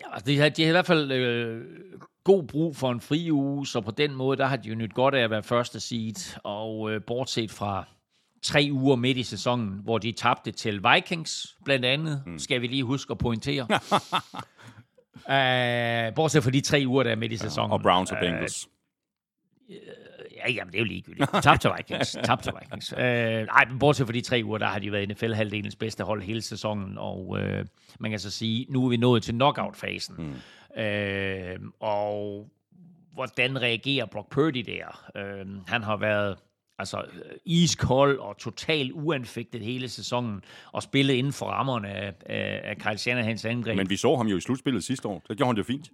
Ja, 0.00 0.14
altså, 0.14 0.26
de, 0.26 0.38
har, 0.38 0.48
de 0.48 0.62
har 0.62 0.68
i 0.68 0.72
hvert 0.72 0.86
fald 0.86 1.12
øh, 1.12 1.64
god 2.24 2.42
brug 2.42 2.76
for 2.76 2.90
en 2.90 3.00
fri 3.00 3.30
uge, 3.30 3.66
så 3.66 3.80
på 3.80 3.90
den 3.90 4.14
måde, 4.14 4.36
der 4.36 4.46
har 4.46 4.56
de 4.56 4.68
jo 4.68 4.74
nyt 4.74 4.94
godt 4.94 5.14
af 5.14 5.24
at 5.24 5.30
være 5.30 5.42
første 5.42 5.80
seed, 5.80 6.38
og 6.44 6.90
øh, 6.90 7.02
bortset 7.06 7.50
fra 7.50 7.84
tre 8.42 8.68
uger 8.72 8.96
midt 8.96 9.18
i 9.18 9.22
sæsonen, 9.22 9.80
hvor 9.84 9.98
de 9.98 10.12
tabte 10.12 10.52
til 10.52 10.82
Vikings, 10.94 11.56
blandt 11.64 11.84
andet, 11.84 12.22
mm. 12.26 12.38
skal 12.38 12.60
vi 12.60 12.66
lige 12.66 12.84
huske 12.84 13.10
at 13.10 13.18
pointere. 13.18 13.62
uh, 15.14 16.14
bortset 16.16 16.42
fra 16.42 16.50
de 16.50 16.60
tre 16.60 16.84
uger, 16.86 17.02
der 17.02 17.10
er 17.10 17.16
midt 17.16 17.32
i 17.32 17.36
sæsonen. 17.36 17.70
Ja, 17.70 17.74
og 17.74 17.82
Browns 17.82 18.12
og 18.12 18.18
Bengals. 18.20 18.68
Uh, 19.68 19.74
Ja, 20.46 20.52
jamen, 20.52 20.72
det 20.72 20.78
er 20.78 20.82
jo 20.82 20.84
ligegyldigt. 20.84 21.30
Tabt 21.42 21.60
til 21.60 21.70
Vikings. 21.76 22.16
Tabt 22.24 22.42
til 22.42 22.52
Vikings. 22.60 22.92
Øh, 22.92 23.46
nej, 23.46 23.64
men 23.68 23.78
bortset 23.78 24.06
fra 24.06 24.12
de 24.12 24.20
tre 24.20 24.42
uger, 24.44 24.58
der 24.58 24.66
har 24.66 24.78
de 24.78 24.92
været 24.92 25.08
NFL-halvdelens 25.08 25.76
bedste 25.76 26.04
hold 26.04 26.22
hele 26.22 26.42
sæsonen, 26.42 26.98
og 26.98 27.38
øh, 27.40 27.64
man 28.00 28.10
kan 28.10 28.20
så 28.20 28.30
sige, 28.30 28.66
nu 28.68 28.84
er 28.84 28.88
vi 28.88 28.96
nået 28.96 29.22
til 29.22 29.32
knockout-fasen. 29.34 30.14
Mm. 30.18 30.82
Øh, 30.82 31.58
og 31.80 32.48
hvordan 33.14 33.62
reagerer 33.62 34.06
Brock 34.06 34.30
Purdy 34.30 34.64
der? 34.66 35.10
Øh, 35.16 35.46
han 35.66 35.82
har 35.82 35.96
været 35.96 36.36
altså 36.78 37.04
iskold 37.44 38.18
og 38.18 38.38
totalt 38.38 38.92
uanfægtet 38.92 39.60
hele 39.60 39.88
sæsonen, 39.88 40.42
og 40.72 40.82
spillet 40.82 41.14
inden 41.14 41.32
for 41.32 41.46
rammerne 41.46 41.88
af, 41.88 42.14
af, 42.26 42.76
Kyle 42.76 42.98
Shanahans 42.98 43.44
angreb. 43.44 43.76
Men 43.76 43.90
vi 43.90 43.96
så 43.96 44.16
ham 44.16 44.26
jo 44.26 44.36
i 44.36 44.40
slutspillet 44.40 44.84
sidste 44.84 45.08
år. 45.08 45.22
Så 45.26 45.34
gjorde 45.34 45.48
han 45.48 45.56
det 45.56 45.66
fint. 45.66 45.90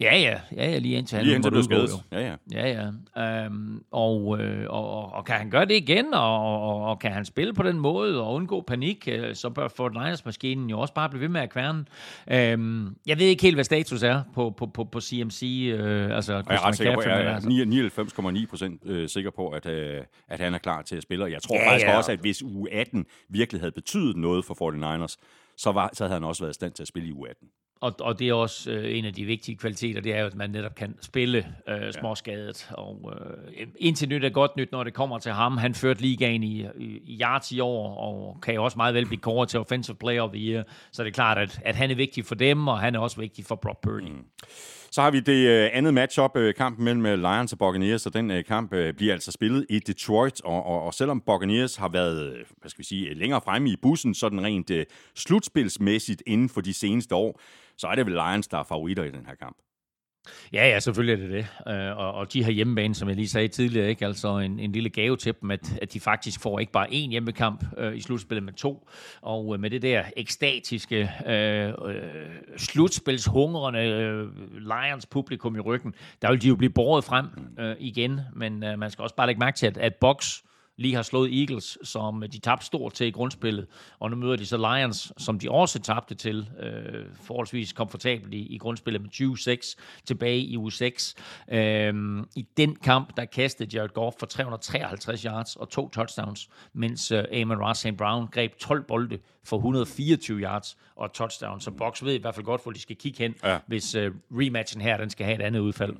Ja, 0.00 0.16
ja, 0.16 0.40
ja, 0.56 0.70
ja 0.70 0.78
lige 0.78 0.98
indtil 0.98 1.16
han 1.16 1.24
lige 1.24 1.36
indtil 1.36 1.50
blev 1.50 1.62
skadet. 1.62 1.90
Ja, 2.12 2.20
ja. 2.20 2.36
ja, 2.52 2.90
ja. 3.16 3.44
Øhm, 3.44 3.82
og, 3.90 4.40
øh, 4.40 4.66
og, 4.68 5.12
og, 5.12 5.24
kan 5.24 5.34
han 5.34 5.50
gøre 5.50 5.64
det 5.64 5.74
igen, 5.74 6.14
og, 6.14 6.62
og, 6.62 6.84
og 6.84 6.98
kan 6.98 7.12
han 7.12 7.24
spille 7.24 7.54
på 7.54 7.62
den 7.62 7.78
måde 7.78 8.22
og 8.22 8.34
undgå 8.34 8.60
panik, 8.60 9.08
øh, 9.08 9.34
så 9.34 9.50
bør 9.50 9.68
Fort 9.68 9.92
Niners-maskinen 9.92 10.70
jo 10.70 10.80
også 10.80 10.94
bare 10.94 11.08
blive 11.08 11.20
ved 11.20 11.28
med 11.28 11.40
at 11.40 11.50
kværne. 11.50 11.84
Øhm, 12.30 12.96
jeg 13.06 13.18
ved 13.18 13.26
ikke 13.26 13.42
helt, 13.42 13.56
hvad 13.56 13.64
status 13.64 14.02
er 14.02 14.22
på, 14.34 14.50
på, 14.50 14.66
på, 14.66 14.84
på 14.84 15.00
CMC. 15.00 15.70
Øh, 15.72 16.16
altså, 16.16 16.32
jeg 16.32 16.42
er 16.48 16.66
ret 16.66 16.76
sikker 16.76 16.94
på, 16.94 17.02
jeg 17.02 17.22
er 17.22 17.34
altså. 17.34 18.40
99,9 18.40 18.46
procent 18.46 18.82
øh, 18.86 19.08
sikker 19.08 19.30
på, 19.30 19.48
at, 19.48 19.66
øh, 19.66 20.02
at 20.28 20.40
han 20.40 20.54
er 20.54 20.58
klar 20.58 20.82
til 20.82 20.96
at 20.96 21.02
spille. 21.02 21.26
Jeg 21.26 21.42
tror 21.42 21.56
ja, 21.56 21.70
faktisk 21.70 21.86
ja. 21.86 21.96
også, 21.96 22.12
at 22.12 22.18
hvis 22.18 22.42
u 22.42 22.66
18 22.72 23.06
virkelig 23.28 23.60
havde 23.60 23.72
betydet 23.72 24.16
noget 24.16 24.44
for 24.44 24.72
49ers, 25.04 25.16
så, 25.56 25.72
var, 25.72 25.90
så 25.92 26.04
havde 26.04 26.14
han 26.14 26.24
også 26.24 26.42
været 26.42 26.52
i 26.52 26.54
stand 26.54 26.72
til 26.72 26.82
at 26.82 26.88
spille 26.88 27.08
i 27.08 27.12
u 27.12 27.24
18. 27.24 27.48
Og, 27.80 27.94
og 28.00 28.18
det 28.18 28.28
er 28.28 28.34
også 28.34 28.70
øh, 28.70 28.98
en 28.98 29.04
af 29.04 29.14
de 29.14 29.24
vigtige 29.24 29.56
kvaliteter, 29.56 30.00
det 30.00 30.14
er 30.14 30.20
jo, 30.20 30.26
at 30.26 30.34
man 30.34 30.50
netop 30.50 30.74
kan 30.74 30.94
spille 31.00 31.46
øh, 31.68 31.92
småskadet. 31.92 32.70
Og 32.70 33.12
øh, 33.56 33.66
indtil 33.76 34.08
nyt 34.08 34.24
er 34.24 34.28
godt 34.28 34.56
nyt, 34.56 34.72
når 34.72 34.84
det 34.84 34.94
kommer 34.94 35.18
til 35.18 35.32
ham. 35.32 35.56
Han 35.56 35.74
førte 35.74 36.00
ligaen 36.00 36.42
i, 36.42 36.66
i, 36.78 37.00
i 37.04 37.18
yards 37.20 37.52
i 37.52 37.60
år, 37.60 37.94
og 37.94 38.40
kan 38.42 38.54
jo 38.54 38.64
også 38.64 38.76
meget 38.76 38.94
vel 38.94 39.06
blive 39.06 39.20
kåret 39.20 39.48
til 39.48 39.60
Offensive 39.60 39.96
Player 39.96 40.22
of 40.22 40.30
the 40.30 40.40
Year. 40.40 40.64
Så 40.92 41.02
det 41.02 41.10
er 41.10 41.14
klart, 41.14 41.38
at, 41.38 41.60
at 41.64 41.76
han 41.76 41.90
er 41.90 41.94
vigtig 41.94 42.24
for 42.24 42.34
dem, 42.34 42.68
og 42.68 42.80
han 42.80 42.94
er 42.94 42.98
også 42.98 43.20
vigtig 43.20 43.44
for 43.44 43.54
Brock 43.54 43.80
Purdy. 43.82 44.02
Mm. 44.02 44.24
Så 44.90 45.02
har 45.02 45.10
vi 45.10 45.20
det 45.20 45.48
øh, 45.48 45.70
andet 45.72 45.94
matchup, 45.94 46.36
øh, 46.36 46.54
kampen 46.54 46.84
mellem 46.84 47.06
øh, 47.06 47.18
Lions 47.18 47.52
og 47.52 47.58
Buccaneers, 47.58 48.06
og 48.06 48.14
den 48.14 48.44
kamp 48.44 48.70
bliver 48.70 49.12
altså 49.12 49.32
spillet 49.32 49.66
i 49.70 49.78
Detroit, 49.78 50.40
og, 50.44 50.66
og, 50.66 50.82
og 50.82 50.94
selvom 50.94 51.20
Buccaneers 51.20 51.76
har 51.76 51.88
været, 51.88 52.34
hvad 52.60 52.70
skal 52.70 52.78
vi 52.78 52.84
sige, 52.84 53.14
længere 53.14 53.40
fremme 53.44 53.70
i 53.70 53.76
bussen, 53.82 54.14
sådan 54.14 54.42
rent 54.42 54.70
slutspilsmæssigt 55.14 56.22
inden 56.26 56.48
for 56.48 56.60
de 56.60 56.74
seneste 56.74 57.14
år, 57.14 57.40
så 57.78 57.86
er 57.86 57.94
det 57.94 58.06
vel 58.06 58.14
Lions, 58.14 58.48
der 58.48 58.58
er 58.58 58.62
favoritter 58.62 59.04
i 59.04 59.10
den 59.10 59.26
her 59.26 59.34
kamp. 59.34 59.56
Ja, 60.52 60.68
ja, 60.68 60.80
selvfølgelig 60.80 61.24
er 61.24 61.28
det 61.28 61.46
det. 61.66 61.72
Øh, 61.72 61.96
og, 61.96 62.14
og 62.14 62.32
de 62.32 62.44
her 62.44 62.52
hjemmebane, 62.52 62.94
som 62.94 63.08
jeg 63.08 63.16
lige 63.16 63.28
sagde 63.28 63.48
tidligere, 63.48 63.88
ikke? 63.88 64.06
altså 64.06 64.38
en, 64.38 64.60
en 64.60 64.72
lille 64.72 64.90
gave 64.90 65.16
til 65.16 65.34
dem, 65.40 65.50
at, 65.50 65.78
at 65.82 65.92
de 65.92 66.00
faktisk 66.00 66.40
får 66.40 66.58
ikke 66.58 66.72
bare 66.72 66.88
én 66.88 67.10
hjemmekamp 67.10 67.64
øh, 67.78 67.96
i 67.96 68.00
slutspillet 68.00 68.42
med 68.42 68.52
to. 68.52 68.88
Og 69.20 69.54
øh, 69.54 69.60
med 69.60 69.70
det 69.70 69.82
der 69.82 70.04
ekstatiske, 70.16 71.10
øh, 71.26 71.68
øh, 71.68 72.02
slutspilshungrende 72.56 73.80
øh, 73.80 74.28
Lions 74.58 75.06
publikum 75.06 75.56
i 75.56 75.60
ryggen, 75.60 75.94
der 76.22 76.30
vil 76.30 76.42
de 76.42 76.48
jo 76.48 76.56
blive 76.56 76.70
båret 76.70 77.04
frem 77.04 77.26
øh, 77.58 77.76
igen. 77.78 78.20
Men 78.34 78.64
øh, 78.64 78.78
man 78.78 78.90
skal 78.90 79.02
også 79.02 79.14
bare 79.14 79.26
lægge 79.26 79.38
mærke 79.38 79.56
til, 79.56 79.66
at, 79.66 79.78
at 79.78 79.94
Box 79.94 80.42
lige 80.76 80.94
har 80.94 81.02
slået 81.02 81.40
Eagles, 81.40 81.78
som 81.82 82.22
øh, 82.22 82.32
de 82.32 82.38
tabte 82.38 82.66
stort 82.66 82.92
til 82.92 83.06
i 83.06 83.10
grundspillet, 83.10 83.66
og 83.98 84.10
nu 84.10 84.16
møder 84.16 84.36
de 84.36 84.46
så 84.46 84.56
Lions, 84.56 85.12
som 85.18 85.38
de 85.38 85.50
også 85.50 85.78
tabte 85.78 86.14
til, 86.14 86.48
øh, 86.60 87.04
forholdsvis 87.22 87.72
komfortabelt 87.72 88.34
i, 88.34 88.46
i 88.54 88.58
grundspillet 88.58 89.02
med 89.02 89.10
20-6 89.10 90.02
tilbage 90.04 90.40
i 90.40 90.56
u 90.56 90.70
6. 90.70 91.14
Øh, 91.48 91.94
I 92.36 92.46
den 92.56 92.76
kamp, 92.76 93.16
der 93.16 93.24
kastede 93.24 93.76
Jared 93.76 93.88
Goff 93.88 94.16
for 94.18 94.26
353 94.26 95.22
yards 95.22 95.56
og 95.56 95.68
to 95.68 95.88
touchdowns, 95.88 96.48
mens 96.72 97.12
øh, 97.12 97.24
Amon 97.40 97.58
Ross 97.58 97.80
St. 97.80 97.96
Brown 97.96 98.26
greb 98.26 98.52
12 98.58 98.84
bolde 98.84 99.18
for 99.46 99.56
124 99.56 100.40
yards 100.40 100.76
og 100.96 101.12
touchdown. 101.12 101.60
Så 101.60 101.70
Box 101.70 102.04
ved 102.04 102.14
i 102.14 102.20
hvert 102.20 102.34
fald 102.34 102.46
godt, 102.46 102.62
hvor 102.62 102.72
de 102.72 102.80
skal 102.80 102.96
kigge 102.96 103.18
hen, 103.18 103.34
ja. 103.44 103.58
hvis 103.66 103.94
øh, 103.94 104.12
rematchen 104.30 104.82
her, 104.82 104.96
den 104.96 105.10
skal 105.10 105.26
have 105.26 105.38
et 105.40 105.42
andet 105.42 105.60
udfald. 105.60 105.96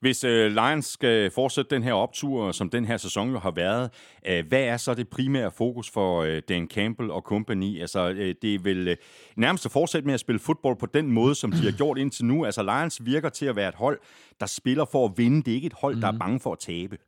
Hvis 0.00 0.24
øh, 0.24 0.52
Lions 0.52 0.86
skal 0.86 1.30
fortsætte 1.30 1.74
den 1.74 1.82
her 1.82 1.92
optur, 1.92 2.52
som 2.52 2.70
den 2.70 2.84
her 2.84 2.96
sæson 2.96 3.30
jo 3.30 3.38
har 3.38 3.50
været, 3.50 3.90
øh, 4.26 4.46
hvad 4.48 4.62
er 4.62 4.76
så 4.76 4.94
det 4.94 5.08
primære 5.08 5.50
fokus 5.50 5.90
for 5.90 6.22
øh, 6.22 6.42
Dan 6.48 6.68
Campbell 6.68 7.10
og 7.10 7.22
company? 7.22 7.80
Altså, 7.80 8.08
øh, 8.10 8.34
det 8.42 8.54
er 8.54 8.58
vel 8.58 8.88
øh, 8.88 8.96
nærmest 9.36 9.66
at 9.66 9.72
fortsætte 9.72 10.06
med 10.06 10.14
at 10.14 10.20
spille 10.20 10.38
fodbold 10.38 10.76
på 10.76 10.86
den 10.86 11.12
måde, 11.12 11.34
som 11.34 11.52
de 11.52 11.64
har 11.64 11.76
gjort 11.76 11.98
indtil 11.98 12.24
nu. 12.24 12.44
Altså, 12.44 12.62
Lions 12.62 13.04
virker 13.04 13.28
til 13.28 13.46
at 13.46 13.56
være 13.56 13.68
et 13.68 13.74
hold, 13.74 14.00
der 14.40 14.46
spiller 14.46 14.84
for 14.84 15.04
at 15.04 15.12
vinde. 15.16 15.42
Det 15.42 15.50
er 15.50 15.54
ikke 15.54 15.66
et 15.66 15.72
hold, 15.80 15.94
mm. 15.94 16.00
der 16.00 16.08
er 16.08 16.12
mhm. 16.12 16.18
bange 16.18 16.40
for 16.40 16.52
at 16.52 16.58
tabe. 16.58 16.98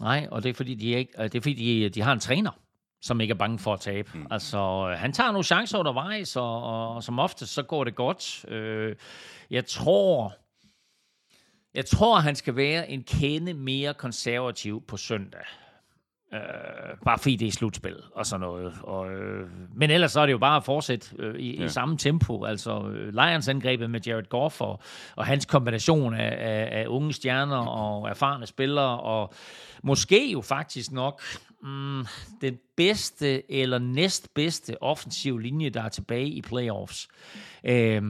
Nej, 0.00 0.28
og 0.30 0.42
det 0.42 0.48
er 0.48 0.54
fordi, 0.54 0.74
de, 0.74 0.86
ikke, 0.86 1.12
det 1.18 1.34
er 1.34 1.40
fordi 1.40 1.82
de, 1.82 1.88
de 1.88 2.02
har 2.02 2.12
en 2.12 2.20
træner, 2.20 2.50
som 3.02 3.20
ikke 3.20 3.32
er 3.32 3.38
bange 3.38 3.58
for 3.58 3.74
at 3.74 3.80
tabe. 3.80 4.10
Mm. 4.14 4.26
Altså, 4.30 4.94
han 4.98 5.12
tager 5.12 5.30
nogle 5.30 5.44
chancer 5.44 5.78
undervejs, 5.78 6.36
og, 6.36 6.62
og, 6.62 6.94
og 6.94 7.02
som 7.02 7.18
ofte 7.18 7.46
så 7.46 7.62
går 7.62 7.84
det 7.84 7.94
godt. 7.94 8.44
Øh, 8.48 8.96
jeg 9.50 9.66
tror, 9.66 10.34
jeg 11.74 11.86
tror, 11.86 12.18
han 12.18 12.36
skal 12.36 12.56
være 12.56 12.90
en 12.90 13.02
kende 13.02 13.54
mere 13.54 13.94
konservativ 13.94 14.82
på 14.86 14.96
søndag. 14.96 15.44
Øh, 16.34 16.40
bare 17.04 17.18
fordi 17.18 17.36
det 17.36 17.48
er 17.48 17.52
slutspil 17.52 17.96
og 18.14 18.26
sådan 18.26 18.40
noget. 18.40 18.74
Og, 18.82 19.10
øh, 19.12 19.48
men 19.74 19.90
ellers 19.90 20.12
så 20.12 20.20
er 20.20 20.26
det 20.26 20.32
jo 20.32 20.38
bare 20.38 20.56
at 20.56 20.64
fortsætte 20.64 21.16
øh, 21.18 21.34
i, 21.34 21.56
ja. 21.56 21.64
i 21.64 21.68
samme 21.68 21.96
tempo. 21.98 22.44
Altså 22.44 22.82
øh, 22.88 23.14
Lions 23.14 23.48
angrebet 23.48 23.90
med 23.90 24.00
Jared 24.06 24.28
Goff 24.28 24.60
og, 24.60 24.80
og 25.16 25.26
hans 25.26 25.46
kombination 25.46 26.14
af, 26.14 26.36
af, 26.38 26.80
af 26.80 26.86
unge 26.86 27.12
stjerner 27.12 27.66
og 27.66 28.08
erfarne 28.08 28.46
spillere, 28.46 29.00
og 29.00 29.32
måske 29.82 30.32
jo 30.32 30.40
faktisk 30.40 30.92
nok 30.92 31.22
mm, 31.62 32.06
den 32.40 32.58
bedste 32.76 33.52
eller 33.52 33.78
næstbedste 33.78 34.82
offensiv 34.82 35.38
linje, 35.38 35.70
der 35.70 35.82
er 35.82 35.88
tilbage 35.88 36.28
i 36.28 36.42
playoffs. 36.42 37.08
Øh, 37.64 38.02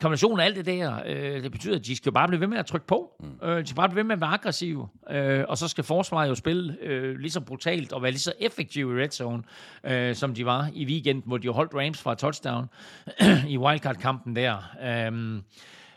kombinationen 0.00 0.40
af 0.40 0.44
alt 0.44 0.56
det 0.56 0.66
der, 0.66 1.02
øh, 1.06 1.42
det 1.42 1.52
betyder, 1.52 1.76
at 1.76 1.86
de 1.86 1.96
skal 1.96 2.12
bare 2.12 2.28
blive 2.28 2.40
ved 2.40 2.46
med 2.46 2.58
at 2.58 2.66
trykke 2.66 2.86
på. 2.86 3.12
Mm. 3.20 3.48
Øh, 3.48 3.62
de 3.62 3.66
skal 3.66 3.76
bare 3.76 3.88
blive 3.88 3.96
ved 3.96 4.04
med 4.04 4.14
at 4.14 4.20
være 4.20 4.30
aggressive. 4.30 4.88
Øh, 5.10 5.44
og 5.48 5.58
så 5.58 5.68
skal 5.68 5.84
forsvaret 5.84 6.28
jo 6.28 6.34
spille 6.34 6.76
øh, 6.80 7.18
lige 7.18 7.30
så 7.30 7.40
brutalt 7.40 7.92
og 7.92 8.02
være 8.02 8.10
lige 8.10 8.20
så 8.20 8.32
effektive 8.40 9.00
i 9.00 9.02
red 9.02 9.10
zone, 9.10 9.42
øh, 9.84 10.14
som 10.14 10.34
de 10.34 10.46
var 10.46 10.70
i 10.74 10.84
weekenden, 10.84 11.22
hvor 11.26 11.38
de 11.38 11.44
jo 11.44 11.52
holdt 11.52 11.74
Rams 11.74 12.02
fra 12.02 12.14
touchdown 12.14 12.66
i 13.48 13.58
wildcard-kampen 13.58 14.36
der. 14.36 14.56
Øh, 14.82 15.42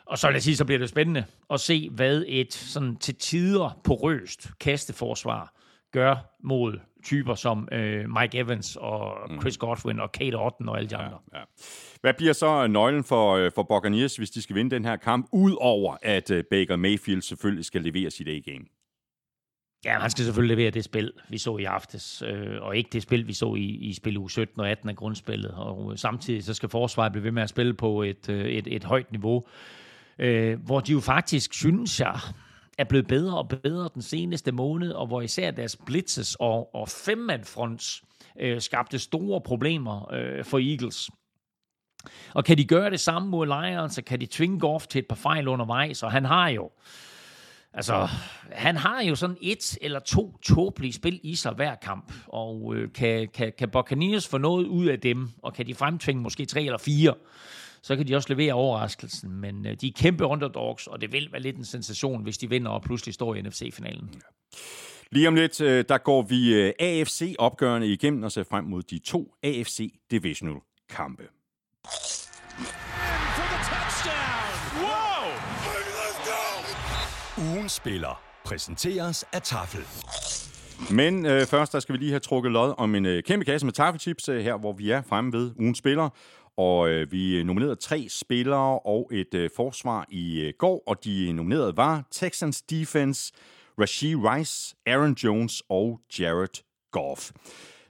og 0.05 0.17
så 0.17 0.29
lad 0.29 0.37
os 0.37 0.43
sige, 0.43 0.55
så 0.55 0.65
bliver 0.65 0.79
det 0.79 0.89
spændende 0.89 1.25
at 1.49 1.59
se, 1.59 1.89
hvad 1.89 2.23
et 2.27 2.53
sådan 2.53 2.95
til 2.95 3.15
tider 3.15 3.79
porøst 3.83 4.49
kasteforsvar 4.59 5.53
gør 5.91 6.15
mod 6.43 6.79
typer 7.03 7.35
som 7.35 7.67
øh, 7.71 8.09
Mike 8.09 8.37
Evans 8.37 8.75
og 8.75 9.17
mm. 9.29 9.41
Chris 9.41 9.57
Godwin 9.57 9.99
og 9.99 10.11
Kate 10.11 10.35
Otten 10.35 10.69
og 10.69 10.77
alle 10.77 10.89
de 10.89 10.95
andre. 10.95 11.17
Ja, 11.33 11.39
ja. 11.39 11.43
Hvad 12.01 12.13
bliver 12.13 12.33
så 12.33 12.67
nøglen 12.67 13.03
for, 13.03 13.35
øh, 13.35 13.51
for 13.55 13.63
Buccaneers, 13.63 14.15
hvis 14.15 14.29
de 14.29 14.41
skal 14.41 14.55
vinde 14.55 14.75
den 14.75 14.85
her 14.85 14.95
kamp, 14.95 15.27
udover 15.31 15.97
at 16.01 16.31
øh, 16.31 16.43
Baker 16.43 16.75
Mayfield 16.75 17.21
selvfølgelig 17.21 17.65
skal 17.65 17.81
levere 17.81 18.11
sit 18.11 18.27
A-game? 18.27 18.65
Ja, 19.85 19.99
han 19.99 20.09
skal 20.09 20.25
selvfølgelig 20.25 20.57
levere 20.57 20.71
det 20.71 20.83
spil, 20.83 21.11
vi 21.29 21.37
så 21.37 21.57
i 21.57 21.63
aftes, 21.63 22.23
øh, 22.27 22.61
og 22.61 22.77
ikke 22.77 22.89
det 22.93 23.01
spil, 23.01 23.27
vi 23.27 23.33
så 23.33 23.55
i, 23.55 23.65
i 23.65 23.93
spil 23.93 24.17
u 24.17 24.27
17 24.27 24.59
og 24.59 24.69
18 24.69 24.89
af 24.89 24.95
grundspillet. 24.95 25.51
Og 25.51 25.99
samtidig 25.99 26.43
så 26.43 26.53
skal 26.53 26.69
forsvaret 26.69 27.11
blive 27.11 27.23
ved 27.23 27.31
med 27.31 27.43
at 27.43 27.49
spille 27.49 27.73
på 27.73 28.03
et, 28.03 28.29
et, 28.29 28.67
et 28.67 28.83
højt 28.83 29.11
niveau, 29.11 29.45
øh, 30.19 30.59
hvor 30.65 30.79
de 30.79 30.91
jo 30.91 30.99
faktisk, 30.99 31.53
synes 31.53 31.99
jeg, 31.99 32.19
er 32.77 32.83
blevet 32.83 33.07
bedre 33.07 33.37
og 33.37 33.49
bedre 33.49 33.89
den 33.93 34.01
seneste 34.01 34.51
måned, 34.51 34.91
og 34.91 35.07
hvor 35.07 35.21
især 35.21 35.51
deres 35.51 35.77
blitzes 35.85 36.35
og, 36.39 36.75
og 36.75 36.89
femmandfronts 36.89 38.03
øh, 38.39 38.61
skabte 38.61 38.99
store 38.99 39.41
problemer 39.41 40.13
øh, 40.13 40.45
for 40.45 40.59
Eagles. 40.71 41.09
Og 42.33 42.45
kan 42.45 42.57
de 42.57 42.65
gøre 42.65 42.89
det 42.89 42.99
samme 42.99 43.29
mod 43.29 43.45
Lions, 43.45 43.93
så 43.93 44.01
kan 44.01 44.21
de 44.21 44.25
tvinge 44.25 44.59
Goff 44.59 44.87
til 44.87 44.99
et 44.99 45.07
par 45.07 45.15
fejl 45.15 45.47
undervejs, 45.47 46.03
og 46.03 46.11
han 46.11 46.25
har 46.25 46.49
jo 46.49 46.69
Altså, 47.73 48.07
han 48.51 48.77
har 48.77 49.01
jo 49.01 49.15
sådan 49.15 49.37
et 49.41 49.77
eller 49.81 49.99
to 49.99 50.37
tåbelige 50.37 50.93
spil 50.93 51.19
i 51.23 51.35
sig 51.35 51.51
hver 51.51 51.75
kamp, 51.75 52.13
og 52.27 52.75
øh, 52.75 52.93
kan, 52.93 53.27
kan, 53.33 53.53
kan 53.57 53.69
Buccaneers 53.69 54.27
få 54.27 54.37
noget 54.37 54.67
ud 54.67 54.85
af 54.85 54.99
dem, 54.99 55.29
og 55.41 55.53
kan 55.53 55.67
de 55.67 55.75
fremtvinge 55.75 56.21
måske 56.21 56.45
tre 56.45 56.63
eller 56.63 56.77
fire, 56.77 57.13
så 57.83 57.95
kan 57.95 58.07
de 58.07 58.15
også 58.15 58.33
levere 58.33 58.53
overraskelsen. 58.53 59.31
Men 59.31 59.65
øh, 59.65 59.75
de 59.81 59.87
er 59.87 59.91
kæmpe 59.95 60.25
underdogs, 60.25 60.87
og 60.87 61.01
det 61.01 61.11
vil 61.11 61.29
være 61.31 61.41
lidt 61.41 61.57
en 61.57 61.65
sensation, 61.65 62.23
hvis 62.23 62.37
de 62.37 62.49
vinder 62.49 62.71
og 62.71 62.81
pludselig 62.81 63.13
står 63.13 63.35
i 63.35 63.41
NFC-finalen. 63.41 64.09
Ja. 64.13 64.19
Lige 65.11 65.27
om 65.27 65.35
lidt, 65.35 65.61
øh, 65.61 65.85
der 65.89 65.97
går 65.97 66.21
vi 66.21 66.53
øh, 66.53 66.73
AFC-opgørende 66.79 67.87
igennem 67.87 68.23
og 68.23 68.31
ser 68.31 68.43
frem 68.43 68.63
mod 68.63 68.83
de 68.83 68.99
to 68.99 69.33
AFC 69.43 69.93
Divisional 70.11 70.55
kampe. 70.89 71.23
Ugen 77.37 77.69
spiller 77.69 78.23
præsenteres 78.45 79.25
af 79.33 79.41
Tafel. 79.41 79.81
Men 80.91 81.25
øh, 81.25 81.45
først 81.45 81.73
der 81.73 81.79
skal 81.79 81.93
vi 81.93 81.99
lige 81.99 82.11
have 82.11 82.19
trukket 82.19 82.51
lod 82.51 82.73
om 82.77 82.95
en 82.95 83.05
øh, 83.05 83.23
kæmpe 83.23 83.45
kasse 83.45 83.65
med 83.65 83.73
taffelchips 83.73 84.29
øh, 84.29 84.43
her, 84.43 84.57
hvor 84.57 84.73
vi 84.73 84.91
er 84.91 85.01
fremme 85.01 85.33
ved 85.33 85.51
ugens 85.59 85.77
spiller. 85.77 86.09
Og 86.57 86.89
øh, 86.89 87.11
vi 87.11 87.43
nominerede 87.43 87.75
tre 87.75 88.07
spillere 88.09 88.79
og 88.79 89.09
et 89.13 89.33
øh, 89.33 89.49
forsvar 89.55 90.05
i 90.09 90.41
øh, 90.41 90.53
går, 90.59 90.83
og 90.87 91.03
de 91.03 91.33
nominerede 91.33 91.77
var 91.77 92.07
Texans 92.11 92.61
Defense, 92.61 93.33
Rashid 93.79 94.15
Rice, 94.15 94.75
Aaron 94.85 95.13
Jones 95.13 95.63
og 95.69 95.99
Jared 96.19 96.63
Goff. 96.91 97.31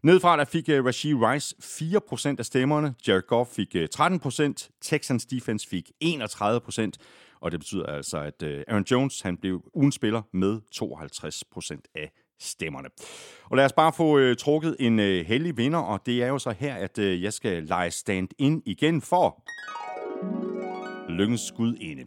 Nedfra 0.03 0.38
der 0.38 0.45
fik 0.45 0.70
uh, 0.70 0.86
Rice 0.86 1.55
4% 1.62 2.36
af 2.39 2.45
stemmerne, 2.45 2.95
Jared 3.07 3.22
Goff 3.28 3.49
fik 3.49 3.76
øh, 3.76 3.88
uh, 3.99 4.05
13%, 4.05 4.80
Texans 4.82 5.26
defense 5.26 5.68
fik 5.68 5.91
31%, 6.03 6.91
og 7.41 7.51
det 7.51 7.59
betyder 7.59 7.86
altså, 7.86 8.18
at 8.18 8.43
uh, 8.43 8.49
Aaron 8.68 8.86
Jones 8.91 9.22
han 9.22 9.38
blev 9.38 9.62
ugen 9.74 9.91
spiller 9.91 10.22
med 10.34 10.59
52% 10.76 11.91
af 11.95 12.12
stemmerne. 12.42 12.89
Og 13.44 13.58
lad 13.58 13.66
os 13.66 13.74
bare 13.74 13.94
få 13.94 14.18
øh, 14.18 14.36
trukket 14.38 14.76
en 14.80 15.00
øh, 15.00 15.26
heldig 15.26 15.58
vinder, 15.58 15.80
og 15.80 16.06
det 16.06 16.24
er 16.24 16.28
jo 16.28 16.39
så 16.39 16.52
her, 16.52 16.76
at 16.76 16.98
øh, 16.98 17.24
jeg 17.24 17.34
skal 17.34 17.64
lege 17.64 17.92
stand 17.92 18.30
ind 18.38 18.62
igen 18.66 19.02
for 19.02 19.44
lykkens 21.10 21.42
skud 21.42 21.76
inde. 21.76 22.06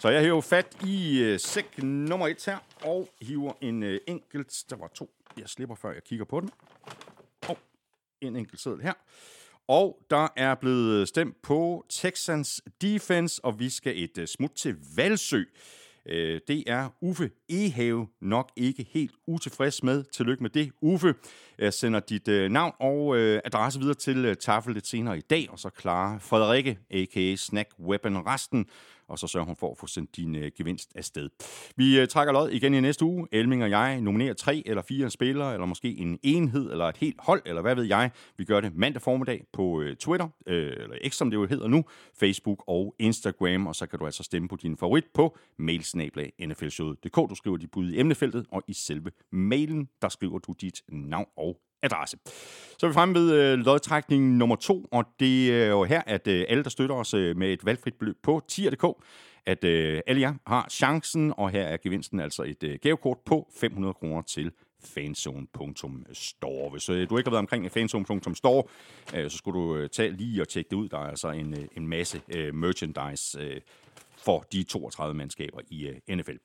Så 0.00 0.08
jeg 0.08 0.22
hiver 0.22 0.40
fat 0.40 0.76
i 0.86 1.18
øh, 1.18 1.40
sæk 1.40 1.82
nummer 1.82 2.28
et 2.28 2.44
her, 2.46 2.58
og 2.82 3.08
hiver 3.20 3.52
en 3.60 3.82
øh, 3.82 4.00
enkelt, 4.06 4.64
der 4.70 4.76
var 4.76 4.88
to, 4.94 5.10
jeg 5.36 5.48
slipper 5.48 5.74
før 5.74 5.92
jeg 5.92 6.04
kigger 6.04 6.24
på 6.24 6.40
den. 6.40 6.50
Og 7.48 7.58
en 8.20 8.36
enkelt 8.36 8.60
sædel 8.60 8.82
her. 8.82 8.92
Og 9.68 9.98
der 10.10 10.28
er 10.36 10.54
blevet 10.54 11.08
stemt 11.08 11.42
på 11.42 11.84
Texans 11.88 12.62
defense, 12.80 13.44
og 13.44 13.58
vi 13.58 13.68
skal 13.68 14.02
et 14.02 14.18
øh, 14.18 14.26
smut 14.26 14.50
til 14.50 14.76
Valsø. 14.96 15.42
Øh, 16.08 16.40
det 16.48 16.64
er 16.66 16.88
Uffe 17.00 17.30
Ehave 17.48 18.06
nok 18.20 18.52
ikke 18.56 18.86
helt 18.90 19.14
utilfreds 19.26 19.82
med. 19.82 20.04
Tillykke 20.04 20.42
med 20.42 20.50
det, 20.50 20.72
Uffe. 20.80 21.14
Jeg 21.58 21.74
sender 21.74 22.00
dit 22.00 22.28
øh, 22.28 22.50
navn 22.50 22.72
og 22.80 23.16
øh, 23.16 23.40
adresse 23.44 23.80
videre 23.80 23.94
til 23.94 24.24
øh, 24.24 24.36
Tafel 24.36 24.74
lidt 24.74 24.86
senere 24.86 25.18
i 25.18 25.20
dag, 25.20 25.48
og 25.50 25.58
så 25.58 25.70
klarer 25.70 26.18
Frederikke, 26.18 26.78
a.k.a. 26.90 27.36
Snack 27.36 27.68
Weapon, 27.80 28.16
resten 28.26 28.66
og 29.08 29.18
så 29.18 29.26
sørger 29.26 29.46
hun 29.46 29.56
for 29.56 29.70
at 29.70 29.78
få 29.78 29.86
sendt 29.86 30.16
din 30.16 30.34
øh, 30.34 30.50
gevinst 30.56 30.92
afsted. 30.94 31.28
Vi 31.76 32.00
øh, 32.00 32.08
trækker 32.08 32.32
lod 32.32 32.50
igen 32.50 32.74
i 32.74 32.80
næste 32.80 33.04
uge. 33.04 33.28
Elming 33.32 33.62
og 33.62 33.70
jeg 33.70 34.00
nominerer 34.00 34.34
tre 34.34 34.62
eller 34.66 34.82
fire 34.82 35.10
spillere, 35.10 35.52
eller 35.52 35.66
måske 35.66 35.96
en 35.96 36.18
enhed, 36.22 36.70
eller 36.70 36.84
et 36.84 36.96
helt 36.96 37.16
hold, 37.18 37.42
eller 37.46 37.62
hvad 37.62 37.74
ved 37.74 37.84
jeg. 37.84 38.10
Vi 38.36 38.44
gør 38.44 38.60
det 38.60 38.76
mandag 38.76 39.02
formiddag 39.02 39.44
på 39.52 39.80
øh, 39.80 39.96
Twitter, 39.96 40.28
øh, 40.46 40.72
eller 40.78 40.96
X, 41.08 41.14
som 41.14 41.30
det 41.30 41.36
jo 41.36 41.46
hedder 41.46 41.68
nu, 41.68 41.84
Facebook 42.20 42.64
og 42.66 42.94
Instagram, 42.98 43.66
og 43.66 43.74
så 43.74 43.86
kan 43.86 43.98
du 43.98 44.06
altså 44.06 44.22
stemme 44.22 44.48
på 44.48 44.56
din 44.56 44.76
favorit 44.76 45.04
på 45.14 45.36
mailsnablag.nflshowet.dk. 45.58 47.16
Du 47.16 47.34
skriver 47.34 47.56
dit 47.56 47.70
bud 47.70 47.90
i 47.90 48.00
emnefeltet, 48.00 48.46
og 48.50 48.62
i 48.68 48.72
selve 48.72 49.10
mailen, 49.32 49.88
der 50.02 50.08
skriver 50.08 50.38
du 50.38 50.54
dit 50.60 50.82
navn 50.88 51.26
og 51.36 51.60
adresse. 51.82 52.16
Så 52.78 52.86
er 52.86 52.88
vi 52.88 52.94
fremme 52.94 53.14
ved 53.14 53.32
øh, 53.32 53.58
lodtrækning 53.58 54.36
nummer 54.36 54.56
to, 54.56 54.86
og 54.92 55.04
det 55.20 55.62
er 55.62 55.66
jo 55.66 55.84
her, 55.84 56.02
at 56.06 56.26
øh, 56.26 56.44
alle, 56.48 56.64
der 56.64 56.70
støtter 56.70 56.94
os 56.96 57.14
øh, 57.14 57.36
med 57.36 57.52
et 57.52 57.66
valgfrit 57.66 57.94
beløb 57.94 58.16
på 58.22 58.42
tier.dk, 58.48 59.04
at 59.46 59.64
øh, 59.64 60.00
alle 60.06 60.20
jer 60.20 60.34
har 60.46 60.66
chancen, 60.70 61.34
og 61.36 61.50
her 61.50 61.62
er 61.62 61.76
gevinsten 61.76 62.20
altså 62.20 62.42
et 62.42 62.62
øh, 62.62 62.78
gavekort 62.82 63.18
på 63.26 63.48
500 63.60 63.94
kroner 63.94 64.22
til 64.22 64.52
fanzone.store. 64.84 66.70
Hvis 66.70 66.88
øh, 66.88 67.08
du 67.08 67.18
ikke 67.18 67.28
har 67.28 67.30
været 67.30 67.38
omkring 67.38 67.72
fanzone.store, 67.72 68.62
øh, 69.14 69.30
så 69.30 69.36
skulle 69.36 69.60
du 69.60 69.76
øh, 69.76 69.88
tage 69.88 70.10
lige 70.10 70.42
og 70.42 70.48
tjekke 70.48 70.70
det 70.70 70.76
ud. 70.76 70.88
Der 70.88 70.98
er 70.98 71.08
altså 71.08 71.30
en, 71.30 71.54
øh, 71.54 71.68
en 71.76 71.88
masse 71.88 72.20
øh, 72.34 72.54
merchandise 72.54 73.40
øh, 73.40 73.60
for 74.28 74.44
de 74.52 74.62
32 74.62 75.14
mandskaber 75.14 75.60
i 75.70 75.86
øh, 75.86 75.96
uh, 76.08 76.16
NFL. 76.16 76.36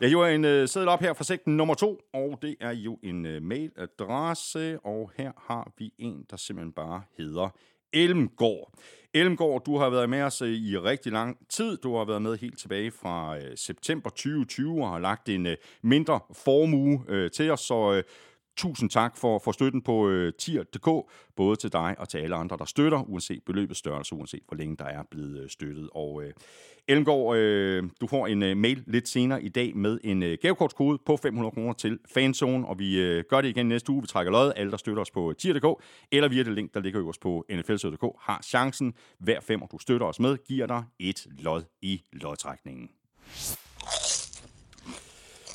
Jeg 0.00 0.08
hiver 0.08 0.26
en 0.26 0.44
uh, 0.44 0.92
op 0.92 1.00
her 1.00 1.12
fra 1.12 1.24
sekten 1.24 1.56
nummer 1.56 1.74
to, 1.74 2.00
og 2.12 2.38
det 2.42 2.56
er 2.60 2.70
jo 2.70 2.98
en 3.02 3.26
uh, 3.26 3.42
mailadresse, 3.42 4.78
og 4.84 5.10
her 5.16 5.32
har 5.36 5.72
vi 5.78 5.92
en, 5.98 6.26
der 6.30 6.36
simpelthen 6.36 6.72
bare 6.72 7.02
hedder 7.18 7.48
Elmgård. 7.92 8.72
Elmgård, 9.14 9.64
du 9.64 9.78
har 9.78 9.90
været 9.90 10.10
med 10.10 10.22
os 10.22 10.40
i 10.40 10.78
rigtig 10.78 11.12
lang 11.12 11.48
tid. 11.48 11.76
Du 11.76 11.96
har 11.96 12.04
været 12.04 12.22
med 12.22 12.38
helt 12.38 12.58
tilbage 12.58 12.90
fra 12.90 13.38
september 13.56 14.10
2020 14.10 14.82
og 14.82 14.88
har 14.88 14.98
lagt 14.98 15.28
en 15.28 15.46
mindre 15.82 16.20
formue 16.32 17.28
til 17.28 17.50
os, 17.50 17.60
så 17.60 18.02
Tusind 18.56 18.90
tak 18.90 19.16
for, 19.16 19.38
for 19.38 19.52
støtten 19.52 19.82
på 19.82 20.08
øh, 20.08 20.32
tier.dk, 20.38 21.10
både 21.36 21.56
til 21.56 21.72
dig 21.72 21.94
og 21.98 22.08
til 22.08 22.18
alle 22.18 22.36
andre, 22.36 22.56
der 22.56 22.64
støtter, 22.64 23.02
uanset 23.08 23.42
beløbets 23.46 23.78
størrelse, 23.78 24.14
uanset 24.14 24.42
hvor 24.48 24.56
længe 24.56 24.76
der 24.76 24.84
er 24.84 25.02
blevet 25.10 25.42
øh, 25.42 25.48
støttet. 25.48 25.88
Og 25.94 26.22
øh, 26.24 26.32
Elmgaard, 26.88 27.36
øh, 27.36 27.84
du 28.00 28.06
får 28.06 28.26
en 28.26 28.42
øh, 28.42 28.56
mail 28.56 28.84
lidt 28.86 29.08
senere 29.08 29.42
i 29.42 29.48
dag 29.48 29.76
med 29.76 29.98
en 30.04 30.22
øh, 30.22 30.38
gavekortskode 30.42 30.98
på 31.06 31.16
500 31.16 31.54
kroner 31.54 31.72
til 31.72 31.98
Fanzone, 32.14 32.66
og 32.66 32.78
vi 32.78 33.00
øh, 33.00 33.24
gør 33.28 33.40
det 33.40 33.48
igen 33.48 33.68
næste 33.68 33.92
uge. 33.92 34.02
Vi 34.02 34.06
trækker 34.06 34.32
lod, 34.32 34.52
alle 34.56 34.70
der 34.70 34.76
støtter 34.76 35.02
os 35.02 35.10
på 35.10 35.30
øh, 35.30 35.36
tier.dk, 35.36 35.82
eller 36.12 36.28
via 36.28 36.42
det 36.42 36.52
link, 36.52 36.74
der 36.74 36.80
ligger 36.80 37.00
øverst 37.00 37.20
på 37.20 37.44
nfl.dk, 37.50 38.16
har 38.20 38.42
chancen. 38.42 38.94
Hver 39.18 39.40
femmer, 39.40 39.66
du 39.66 39.78
støtter 39.78 40.06
os 40.06 40.20
med, 40.20 40.36
giver 40.44 40.66
dig 40.66 40.84
et 40.98 41.26
lod 41.38 41.62
i 41.82 42.02
lodtrækningen. 42.12 42.90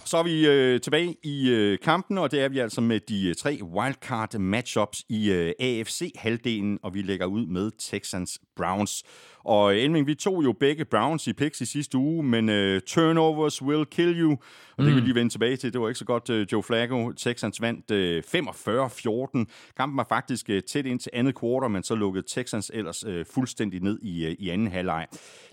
Så 0.07 0.17
er 0.17 0.23
vi 0.23 0.47
øh, 0.47 0.81
tilbage 0.81 1.15
i 1.23 1.49
øh, 1.49 1.79
kampen, 1.79 2.17
og 2.17 2.31
det 2.31 2.41
er 2.41 2.49
vi 2.49 2.59
altså 2.59 2.81
med 2.81 2.99
de 2.99 3.27
øh, 3.27 3.35
tre 3.35 3.59
wildcard 3.63 4.39
matchups 4.39 5.03
i 5.09 5.31
øh, 5.31 5.53
AFC-halvdelen, 5.59 6.79
og 6.83 6.93
vi 6.93 7.01
lægger 7.01 7.25
ud 7.25 7.45
med 7.45 7.71
Texans 7.79 8.39
Browns. 8.55 9.03
Og 9.47 9.75
øh, 9.75 9.81
Elming, 9.81 10.07
vi 10.07 10.15
tog 10.15 10.43
jo 10.43 10.51
begge 10.59 10.85
Browns 10.85 11.27
i 11.27 11.33
picks 11.33 11.61
i 11.61 11.65
sidste 11.65 11.97
uge, 11.97 12.23
men 12.23 12.49
uh, 12.49 12.79
turnovers 12.87 13.61
will 13.61 13.85
kill 13.85 14.21
you. 14.21 14.31
Og 14.77 14.83
det 14.83 14.85
kan 14.85 14.95
vi 14.95 14.99
mm. 14.99 15.05
lige 15.05 15.15
vende 15.15 15.33
tilbage 15.33 15.57
til. 15.57 15.73
Det 15.73 15.81
var 15.81 15.87
ikke 15.87 15.99
så 15.99 16.05
godt, 16.05 16.29
uh, 16.29 16.41
Joe 16.51 16.63
Flacco. 16.63 17.11
Texans 17.11 17.61
vandt 17.61 17.91
uh, 17.91 19.37
45-14. 19.39 19.73
Kampen 19.77 19.97
var 19.97 20.05
faktisk 20.09 20.49
uh, 20.49 20.59
tæt 20.59 20.85
ind 20.85 20.99
til 20.99 21.09
andet 21.13 21.35
kvartal, 21.35 21.69
men 21.69 21.83
så 21.83 21.95
lukkede 21.95 22.25
Texans 22.27 22.71
ellers 22.73 23.05
uh, 23.05 23.13
fuldstændig 23.33 23.81
ned 23.81 23.99
i, 24.01 24.25
uh, 24.25 24.31
i 24.31 24.49
anden 24.49 24.67
halvleg. 24.67 25.07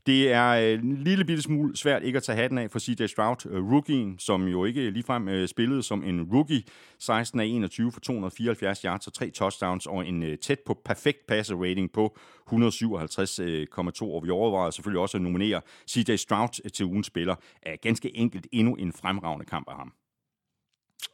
Det 0.06 0.32
er 0.32 0.52
en 0.52 0.96
lille 0.96 1.24
bitte 1.24 1.42
smule 1.42 1.76
svært 1.76 2.02
ikke 2.02 2.16
at 2.16 2.22
tage 2.22 2.36
hatten 2.36 2.58
af 2.58 2.70
for 2.70 2.78
CJ 2.78 3.06
Stroud, 3.06 3.46
uh, 3.46 3.72
rookien, 3.72 4.18
som 4.18 4.43
jo 4.48 4.64
ikke 4.64 4.90
ligefrem 4.90 5.28
uh, 5.28 5.46
spillede 5.46 5.82
som 5.82 6.04
en 6.04 6.22
rookie. 6.32 6.62
16 6.98 7.40
af 7.40 7.44
21 7.44 7.92
for 7.92 8.00
274 8.00 8.82
yards 8.82 9.06
og 9.06 9.12
tre 9.12 9.30
touchdowns 9.30 9.86
og 9.86 10.06
en 10.06 10.22
øh, 10.22 10.38
tæt 10.38 10.58
på 10.66 10.80
perfekt 10.84 11.26
passer 11.26 11.56
rating 11.56 11.92
på 11.92 12.16
157,2, 12.52 13.42
øh, 13.42 13.66
og 14.02 14.24
vi 14.24 14.30
overvejer 14.30 14.70
selvfølgelig 14.70 15.00
også 15.00 15.16
at 15.16 15.22
nominere 15.22 15.60
CJ 15.90 16.16
Stroud 16.16 16.70
til 16.70 16.86
ugens 16.86 17.06
spiller. 17.06 17.34
Er 17.62 17.76
ganske 17.76 18.16
enkelt 18.16 18.46
endnu 18.52 18.74
en 18.74 18.92
fremragende 18.92 19.46
kamp 19.46 19.68
af 19.68 19.76
ham. 19.76 19.92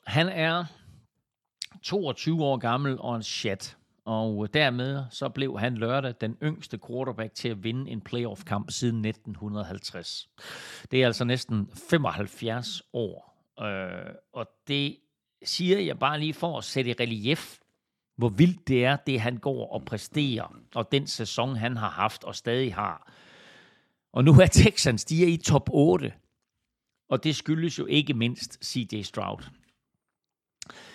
Han 0.07 0.29
er 0.29 0.65
22 1.83 2.45
år 2.45 2.57
gammel 2.57 2.97
og 2.99 3.17
en 3.17 3.23
chat. 3.23 3.77
Og 4.11 4.45
øh, 4.45 4.49
dermed 4.55 5.05
så 5.11 5.29
blev 5.29 5.59
han 5.59 5.75
lørdag 5.75 6.15
den 6.21 6.37
yngste 6.43 6.79
quarterback 6.87 7.35
til 7.35 7.49
at 7.49 7.65
vinde 7.65 7.91
en 7.91 8.01
playoff-kamp 8.01 8.71
siden 8.71 9.05
1950. 9.05 10.29
Det 10.91 11.03
er 11.03 11.07
altså 11.07 11.25
næsten 11.25 11.71
75 11.91 12.83
år. 12.93 13.45
Øh, 13.61 14.15
og 14.33 14.47
det 14.69 14.97
siger 15.45 15.79
jeg 15.79 15.99
bare 15.99 16.21
lige 16.21 16.35
for 16.35 16.59
at 16.59 16.65
sætte 16.65 16.91
i 16.91 16.95
relief, 17.01 17.59
hvor 18.17 18.29
vildt 18.29 18.69
det 18.69 18.85
er, 18.85 18.97
det 18.97 19.21
han 19.21 19.37
går 19.37 19.73
og 19.73 19.85
præsterer, 19.85 20.55
og 20.75 20.93
den 20.93 21.07
sæson, 21.07 21.57
han 21.57 21.77
har 21.77 21.91
haft 21.91 22.25
og 22.25 22.35
stadig 22.35 22.75
har. 22.75 23.13
Og 24.13 24.25
nu 24.25 24.33
er 24.33 24.47
Texans, 24.47 25.05
de 25.05 25.25
er 25.25 25.29
i 25.29 25.37
top 25.37 25.71
8, 25.73 26.13
og 27.09 27.25
det 27.25 27.37
skyldes 27.37 27.79
jo 27.79 27.87
ikke 27.87 28.15
mindst 28.15 28.65
CJ 28.65 29.03
Stroud. 29.03 29.45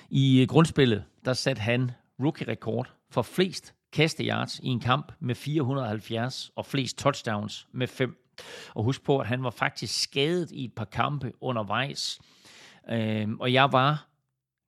I 0.10 0.42
øh, 0.42 0.48
grundspillet, 0.48 1.04
der 1.26 1.34
satte 1.34 1.60
han 1.60 1.92
rookie-rekord 2.20 2.95
for 3.10 3.22
flest 3.22 3.74
kasteyards 3.92 4.60
i 4.60 4.68
en 4.68 4.80
kamp 4.80 5.12
med 5.20 5.36
470 5.36 6.52
og 6.56 6.66
flest 6.66 6.98
touchdowns 6.98 7.68
med 7.72 7.88
5. 7.88 8.26
Og 8.74 8.84
husk 8.84 9.04
på, 9.04 9.20
at 9.20 9.28
han 9.28 9.44
var 9.44 9.50
faktisk 9.50 10.02
skadet 10.02 10.52
i 10.52 10.66
et 10.66 10.74
par 10.74 10.86
kampe 10.86 11.34
undervejs. 11.42 12.20
Øhm, 12.90 13.40
og 13.40 13.54
jeg 13.54 13.72
var 13.72 14.08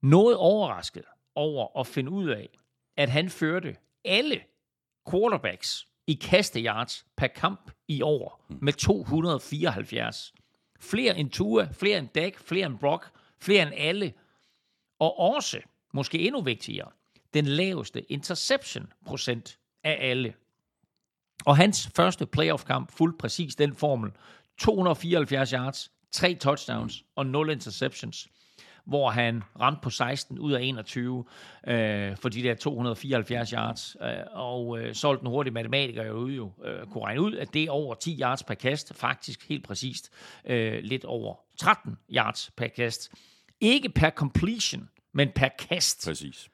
noget 0.02 0.36
overrasket 0.36 1.04
over 1.34 1.80
at 1.80 1.86
finde 1.86 2.10
ud 2.10 2.28
af, 2.28 2.48
at 2.96 3.08
han 3.08 3.30
førte 3.30 3.76
alle 4.04 4.40
quarterbacks 5.10 5.86
i 6.06 6.14
kasteyards 6.14 7.06
per 7.16 7.26
kamp 7.26 7.70
i 7.88 8.02
år 8.02 8.44
med 8.48 8.72
274. 8.72 10.34
Flere 10.80 11.18
end 11.18 11.30
Tua, 11.30 11.68
flere 11.72 11.98
end 11.98 12.08
Dak, 12.08 12.38
flere 12.38 12.66
end 12.66 12.78
Brock, 12.78 13.10
flere 13.40 13.62
end 13.62 13.72
alle. 13.76 14.12
Og 14.98 15.18
også, 15.18 15.60
måske 15.94 16.18
endnu 16.18 16.42
vigtigere, 16.42 16.90
den 17.34 17.44
laveste 17.44 18.12
interception 18.12 18.92
procent 19.06 19.58
af 19.84 19.98
alle. 20.00 20.34
Og 21.44 21.56
hans 21.56 21.90
første 21.96 22.26
playoff-kamp 22.26 22.92
fuldt 22.92 23.18
præcis 23.18 23.54
den 23.54 23.74
formel. 23.74 24.12
274 24.58 25.50
yards, 25.50 25.92
3 26.12 26.34
touchdowns 26.34 27.04
og 27.16 27.26
0 27.26 27.50
interceptions 27.50 28.28
hvor 28.88 29.10
han 29.10 29.42
ramte 29.60 29.80
på 29.82 29.90
16 29.90 30.38
ud 30.38 30.52
af 30.52 30.62
21 30.62 31.24
øh, 31.66 32.16
for 32.16 32.28
de 32.28 32.42
der 32.42 32.54
274 32.54 33.50
yards, 33.50 33.96
øh, 34.02 34.08
og 34.32 34.78
øh, 34.78 34.94
solgte 34.94 35.20
den 35.20 35.30
hurtige 35.30 35.54
matematiker 35.54 36.04
jo, 36.04 36.26
jo 36.26 36.52
øh, 36.64 36.86
kunne 36.86 37.04
regne 37.04 37.20
ud, 37.20 37.32
at 37.32 37.54
det 37.54 37.64
er 37.64 37.70
over 37.70 37.94
10 37.94 38.18
yards 38.20 38.42
per 38.42 38.54
kast, 38.54 38.94
faktisk 38.94 39.48
helt 39.48 39.64
præcist 39.64 40.10
øh, 40.44 40.82
lidt 40.82 41.04
over 41.04 41.34
13 41.58 41.98
yards 42.10 42.50
per 42.56 42.66
kast. 42.66 43.12
Ikke 43.60 43.88
per 43.88 44.10
completion, 44.10 44.88
men 45.12 45.28
per 45.34 45.48
kast. 45.58 46.04
Præcis. 46.04 46.48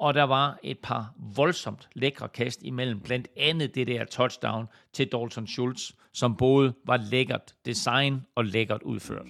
Og 0.00 0.14
der 0.14 0.22
var 0.22 0.58
et 0.62 0.78
par 0.78 1.14
voldsomt 1.36 1.88
lækre 1.94 2.28
kast 2.28 2.62
imellem, 2.62 3.00
blandt 3.00 3.28
andet 3.36 3.74
det 3.74 3.86
der 3.86 4.04
touchdown 4.04 4.66
til 4.92 5.08
Dalton 5.12 5.46
Schultz, 5.46 5.90
som 6.12 6.36
både 6.36 6.74
var 6.84 6.96
lækkert 6.96 7.54
design 7.66 8.22
og 8.34 8.44
lækkert 8.44 8.82
udført. 8.82 9.26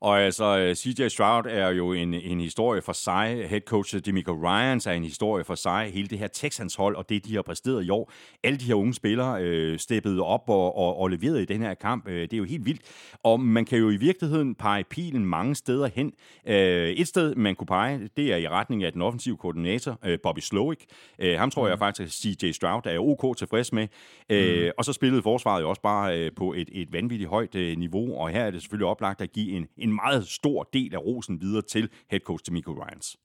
Og 0.00 0.20
altså, 0.20 0.58
øh, 0.58 0.74
CJ 0.74 1.08
Stroud 1.08 1.44
er 1.48 1.68
jo 1.68 1.92
en, 1.92 2.14
en 2.14 2.40
historie 2.40 2.82
for 2.82 2.92
sig. 2.92 3.48
Head 3.48 3.60
coach 3.60 3.96
Demico 4.06 4.32
Ryans 4.32 4.86
er 4.86 4.92
en 4.92 5.04
historie 5.04 5.44
for 5.44 5.54
sig. 5.54 5.90
Hele 5.94 6.08
det 6.08 6.18
her 6.18 6.26
Texans 6.26 6.74
hold 6.74 6.96
og 6.96 7.08
det, 7.08 7.24
de 7.24 7.34
har 7.34 7.42
præsteret 7.42 7.84
i 7.84 7.90
år. 7.90 8.12
Alle 8.44 8.58
de 8.58 8.64
her 8.64 8.74
unge 8.74 8.94
spillere 8.94 9.42
øh, 9.42 9.78
steppede 9.78 10.22
op 10.22 10.44
og, 10.48 10.78
og, 10.78 10.98
og 10.98 11.08
leverede 11.08 11.42
i 11.42 11.44
den 11.44 11.62
her 11.62 11.74
kamp. 11.74 12.08
Øh, 12.08 12.20
det 12.20 12.32
er 12.32 12.36
jo 12.36 12.44
helt 12.44 12.66
vildt. 12.66 12.80
Og 13.22 13.40
man 13.40 13.64
kan 13.64 13.78
jo 13.78 13.90
i 13.90 13.96
virkeligheden 13.96 14.54
pege 14.54 14.84
pilen 14.84 15.26
mange 15.26 15.54
steder 15.54 15.88
hen. 15.94 16.12
Øh, 16.46 16.88
et 16.88 17.08
sted, 17.08 17.34
man 17.34 17.54
kunne 17.54 17.66
pege, 17.66 18.08
det 18.16 18.32
er 18.32 18.36
i 18.36 18.48
retning 18.48 18.84
af 18.84 18.92
den 18.92 19.02
offensive 19.02 19.36
koordinator, 19.36 19.98
øh, 20.04 20.18
Bobby 20.22 20.40
Slowick. 20.40 20.84
Øh, 21.18 21.38
ham 21.38 21.50
tror 21.50 21.64
mm. 21.64 21.70
jeg 21.70 21.78
faktisk, 21.78 22.06
at 22.06 22.12
CJ 22.40 22.52
Stroud 22.52 22.82
er 22.84 22.98
OK 22.98 23.36
tilfreds 23.36 23.72
med. 23.72 23.88
Øh, 24.28 24.64
mm. 24.64 24.70
Og 24.78 24.84
så 24.84 24.92
spillede 24.92 25.22
forsvaret 25.22 25.62
jo 25.62 25.68
også 25.68 25.82
bare 25.82 26.18
øh, 26.18 26.30
på 26.36 26.52
et, 26.52 26.68
et 26.72 26.92
vanvittigt 26.92 27.30
højt 27.30 27.54
øh, 27.54 27.78
niveau. 27.78 28.18
Og 28.18 28.28
her 28.28 28.44
er 28.44 28.50
det 28.50 28.62
selvfølgelig 28.62 28.86
oplagt 28.86 29.20
at 29.20 29.32
give 29.32 29.50
en, 29.56 29.66
en 29.76 29.87
en 29.88 29.94
meget 29.94 30.28
stor 30.28 30.68
del 30.72 30.94
af 30.94 30.98
rosen 30.98 31.40
videre 31.40 31.62
til 31.62 31.88
head 32.10 32.20
coach 32.20 32.44
Demico 32.46 32.72
Ryans. 32.72 33.16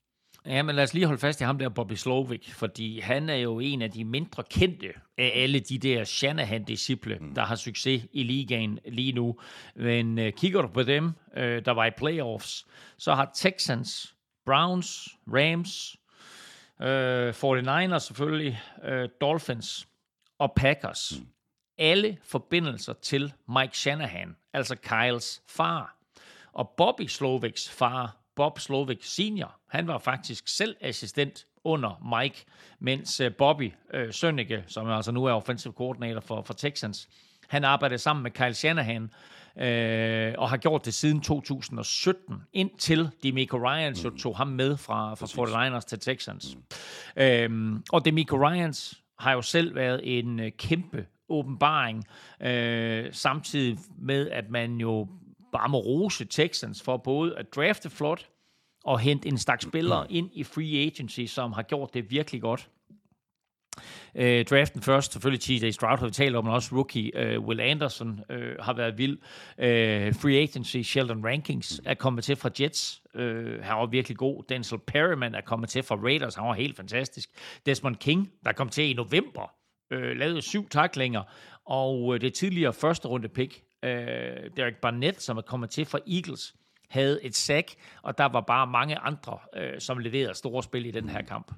Ja, 0.45 0.63
men 0.63 0.75
lad 0.75 0.83
os 0.83 0.93
lige 0.93 1.05
holde 1.05 1.19
fast 1.19 1.41
i 1.41 1.43
ham 1.43 1.57
der, 1.57 1.69
Bobby 1.69 1.93
Slovic, 1.93 2.53
fordi 2.53 2.99
han 2.99 3.29
er 3.29 3.35
jo 3.35 3.59
en 3.59 3.81
af 3.81 3.91
de 3.91 4.03
mindre 4.03 4.43
kendte 4.49 4.93
af 5.17 5.31
alle 5.35 5.59
de 5.59 5.77
der 5.77 6.03
Shanahan-disciple, 6.03 7.17
mm. 7.21 7.35
der 7.35 7.41
har 7.41 7.55
succes 7.55 8.05
i 8.11 8.23
ligaen 8.23 8.79
lige 8.85 9.11
nu. 9.11 9.39
Men 9.75 10.19
uh, 10.19 10.29
kigger 10.29 10.61
du 10.61 10.67
på 10.67 10.83
dem, 10.83 11.05
uh, 11.05 11.41
der 11.43 11.71
var 11.71 11.85
i 11.85 11.91
playoffs, 11.97 12.67
så 12.97 13.13
har 13.13 13.31
Texans, 13.35 14.15
Browns, 14.45 15.09
Rams, 15.27 15.97
uh, 16.79 17.95
49ers 17.95 17.99
selvfølgelig, 17.99 18.61
uh, 18.87 19.09
Dolphins 19.21 19.87
og 20.39 20.53
Packers, 20.55 21.13
mm. 21.19 21.27
alle 21.77 22.17
forbindelser 22.23 22.93
til 22.93 23.33
Mike 23.59 23.77
Shanahan, 23.77 24.35
altså 24.53 24.75
Kyles 24.75 25.41
far. 25.47 26.02
Og 26.53 26.69
Bobby 26.77 27.07
Slovics 27.07 27.69
far, 27.69 28.17
Bob 28.35 28.59
Slovik 28.59 29.03
senior, 29.03 29.55
han 29.69 29.87
var 29.87 29.97
faktisk 29.97 30.47
selv 30.47 30.75
assistent 30.81 31.45
under 31.63 32.19
Mike, 32.19 32.45
mens 32.79 33.19
øh, 33.19 33.35
Bobby 33.35 33.73
øh, 33.93 34.13
Sønneke, 34.13 34.63
som 34.67 34.89
altså 34.89 35.11
nu 35.11 35.25
er 35.25 35.33
offensive 35.33 35.73
coordinator 35.73 36.19
for, 36.19 36.41
for 36.41 36.53
Texans, 36.53 37.09
han 37.47 37.63
arbejdede 37.63 37.99
sammen 37.99 38.23
med 38.23 38.31
Kyle 38.31 38.53
Shanahan, 38.53 39.03
øh, 39.57 40.33
og 40.37 40.49
har 40.49 40.57
gjort 40.57 40.85
det 40.85 40.93
siden 40.93 41.21
2017, 41.21 42.35
indtil 42.53 43.09
Demico 43.23 43.57
Ryans 43.57 44.03
mm. 44.03 44.17
tog 44.17 44.37
ham 44.37 44.47
med 44.47 44.77
fra, 44.77 45.15
fra 45.15 45.77
49ers 45.77 45.85
til 45.87 45.99
Texans. 45.99 46.55
Mm. 46.55 47.23
Øhm, 47.23 47.83
og 47.91 48.05
Demico 48.05 48.47
Ryans 48.47 49.01
har 49.19 49.33
jo 49.33 49.41
selv 49.41 49.75
været 49.75 50.19
en 50.19 50.39
øh, 50.39 50.51
kæmpe 50.51 51.05
åbenbaring, 51.29 52.03
øh, 52.41 53.05
samtidig 53.11 53.79
med, 53.97 54.29
at 54.29 54.49
man 54.49 54.77
jo 54.77 55.07
bare 55.53 55.69
må 55.69 55.77
rose 55.77 56.25
Texans 56.25 56.81
for 56.81 56.97
både 56.97 57.37
at 57.37 57.55
drafte 57.55 57.89
flot 57.89 58.29
og 58.83 58.99
hente 58.99 59.27
en 59.27 59.37
stak 59.37 59.61
spillere 59.61 60.11
ind 60.11 60.29
i 60.33 60.43
free 60.43 60.85
agency, 60.85 61.25
som 61.25 61.53
har 61.53 61.63
gjort 61.63 61.93
det 61.93 62.11
virkelig 62.11 62.41
godt. 62.41 62.69
Øh, 64.15 64.45
draften 64.45 64.81
først, 64.81 65.11
selvfølgelig 65.11 65.41
TJ 65.41 65.69
Stroud 65.71 65.97
har 65.97 66.05
vi 66.05 66.11
talt 66.11 66.35
om, 66.35 66.45
men 66.45 66.53
også 66.53 66.75
rookie 66.75 67.17
øh, 67.17 67.39
Will 67.39 67.59
Anderson 67.59 68.19
øh, 68.29 68.55
har 68.59 68.73
været 68.73 68.97
vild. 68.97 69.17
Øh, 69.57 70.15
free 70.15 70.37
agency, 70.37 70.77
Sheldon 70.77 71.25
Rankings 71.25 71.81
er 71.85 71.93
kommet 71.93 72.23
til 72.23 72.35
fra 72.35 72.49
Jets. 72.59 73.01
Øh, 73.15 73.63
han 73.63 73.77
var 73.77 73.85
virkelig 73.85 74.17
god. 74.17 74.43
Denzel 74.49 74.79
Perryman 74.79 75.35
er 75.35 75.41
kommet 75.41 75.69
til 75.69 75.83
fra 75.83 75.95
Raiders. 75.95 76.35
Han 76.35 76.45
var 76.45 76.53
helt 76.53 76.75
fantastisk. 76.77 77.29
Desmond 77.65 77.95
King, 77.95 78.31
der 78.45 78.51
kom 78.51 78.69
til 78.69 78.89
i 78.89 78.93
november, 78.93 79.53
øh, 79.91 80.17
lavede 80.17 80.41
syv 80.41 80.69
taklinger. 80.69 81.23
Og 81.65 82.15
øh, 82.15 82.21
det 82.21 82.33
tidligere 82.33 82.73
første 82.73 83.07
runde 83.07 83.29
pick, 83.29 83.63
øh, 83.83 84.49
Derek 84.57 84.75
Barnett, 84.81 85.21
som 85.21 85.37
er 85.37 85.41
kommet 85.41 85.69
til 85.69 85.85
fra 85.85 85.99
Eagles, 86.07 86.55
havde 86.89 87.23
et 87.23 87.35
sack, 87.35 87.75
og 88.01 88.17
der 88.17 88.25
var 88.25 88.41
bare 88.41 88.67
mange 88.67 88.97
andre, 88.97 89.39
øh, 89.55 89.79
som 89.79 89.99
leverede 89.99 90.35
store 90.35 90.63
spil 90.63 90.85
i 90.85 90.91
den 90.91 91.09
her 91.09 91.21
kamp. 91.21 91.51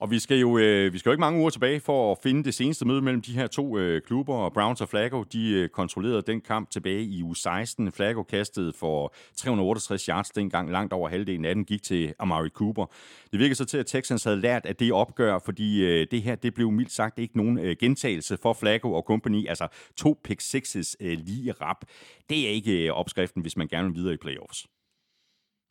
Og 0.00 0.10
vi 0.10 0.18
skal, 0.18 0.38
jo, 0.38 0.58
øh, 0.58 0.92
vi 0.92 0.98
skal 0.98 1.10
jo 1.10 1.12
ikke 1.12 1.20
mange 1.20 1.40
uger 1.40 1.50
tilbage 1.50 1.80
for 1.80 2.12
at 2.12 2.18
finde 2.22 2.44
det 2.44 2.54
seneste 2.54 2.84
møde 2.84 3.02
mellem 3.02 3.22
de 3.22 3.32
her 3.32 3.46
to 3.46 3.78
øh, 3.78 4.02
klubber. 4.02 4.34
Og 4.34 4.52
Browns 4.52 4.80
og 4.80 4.88
Flacco, 4.88 5.22
de 5.22 5.50
øh, 5.50 5.68
kontrollerede 5.68 6.22
den 6.22 6.40
kamp 6.40 6.70
tilbage 6.70 7.02
i 7.02 7.22
uge 7.22 7.36
16. 7.36 7.92
Flacco 7.92 8.22
kastede 8.22 8.72
for 8.72 9.14
368 9.36 10.04
yards 10.04 10.30
dengang, 10.30 10.70
langt 10.70 10.92
over 10.92 11.08
halvdelen 11.08 11.44
af 11.44 11.54
den 11.54 11.64
gik 11.64 11.82
til 11.82 12.14
Amari 12.18 12.48
Cooper. 12.48 12.86
Det 13.32 13.40
virker 13.40 13.54
så 13.54 13.64
til, 13.64 13.78
at 13.78 13.86
Texans 13.86 14.24
havde 14.24 14.40
lært 14.40 14.66
at 14.66 14.80
det 14.80 14.92
opgør, 14.92 15.38
fordi 15.44 15.84
øh, 15.84 16.06
det 16.10 16.22
her 16.22 16.34
det 16.34 16.54
blev 16.54 16.70
mildt 16.70 16.92
sagt 16.92 17.18
ikke 17.18 17.36
nogen 17.36 17.58
øh, 17.58 17.76
gentagelse 17.80 18.38
for 18.42 18.52
Flacco 18.52 18.92
og 18.92 19.02
company. 19.02 19.48
Altså 19.48 19.68
to 19.96 20.20
pick 20.24 20.40
sixes 20.40 20.96
øh, 21.00 21.18
lige 21.18 21.52
rap. 21.52 21.84
Det 22.30 22.46
er 22.46 22.50
ikke 22.50 22.86
øh, 22.86 22.92
opskriften, 22.92 23.42
hvis 23.42 23.56
man 23.56 23.68
gerne 23.68 23.88
vil 23.88 23.96
videre 23.96 24.14
i 24.14 24.16
playoffs. 24.16 24.66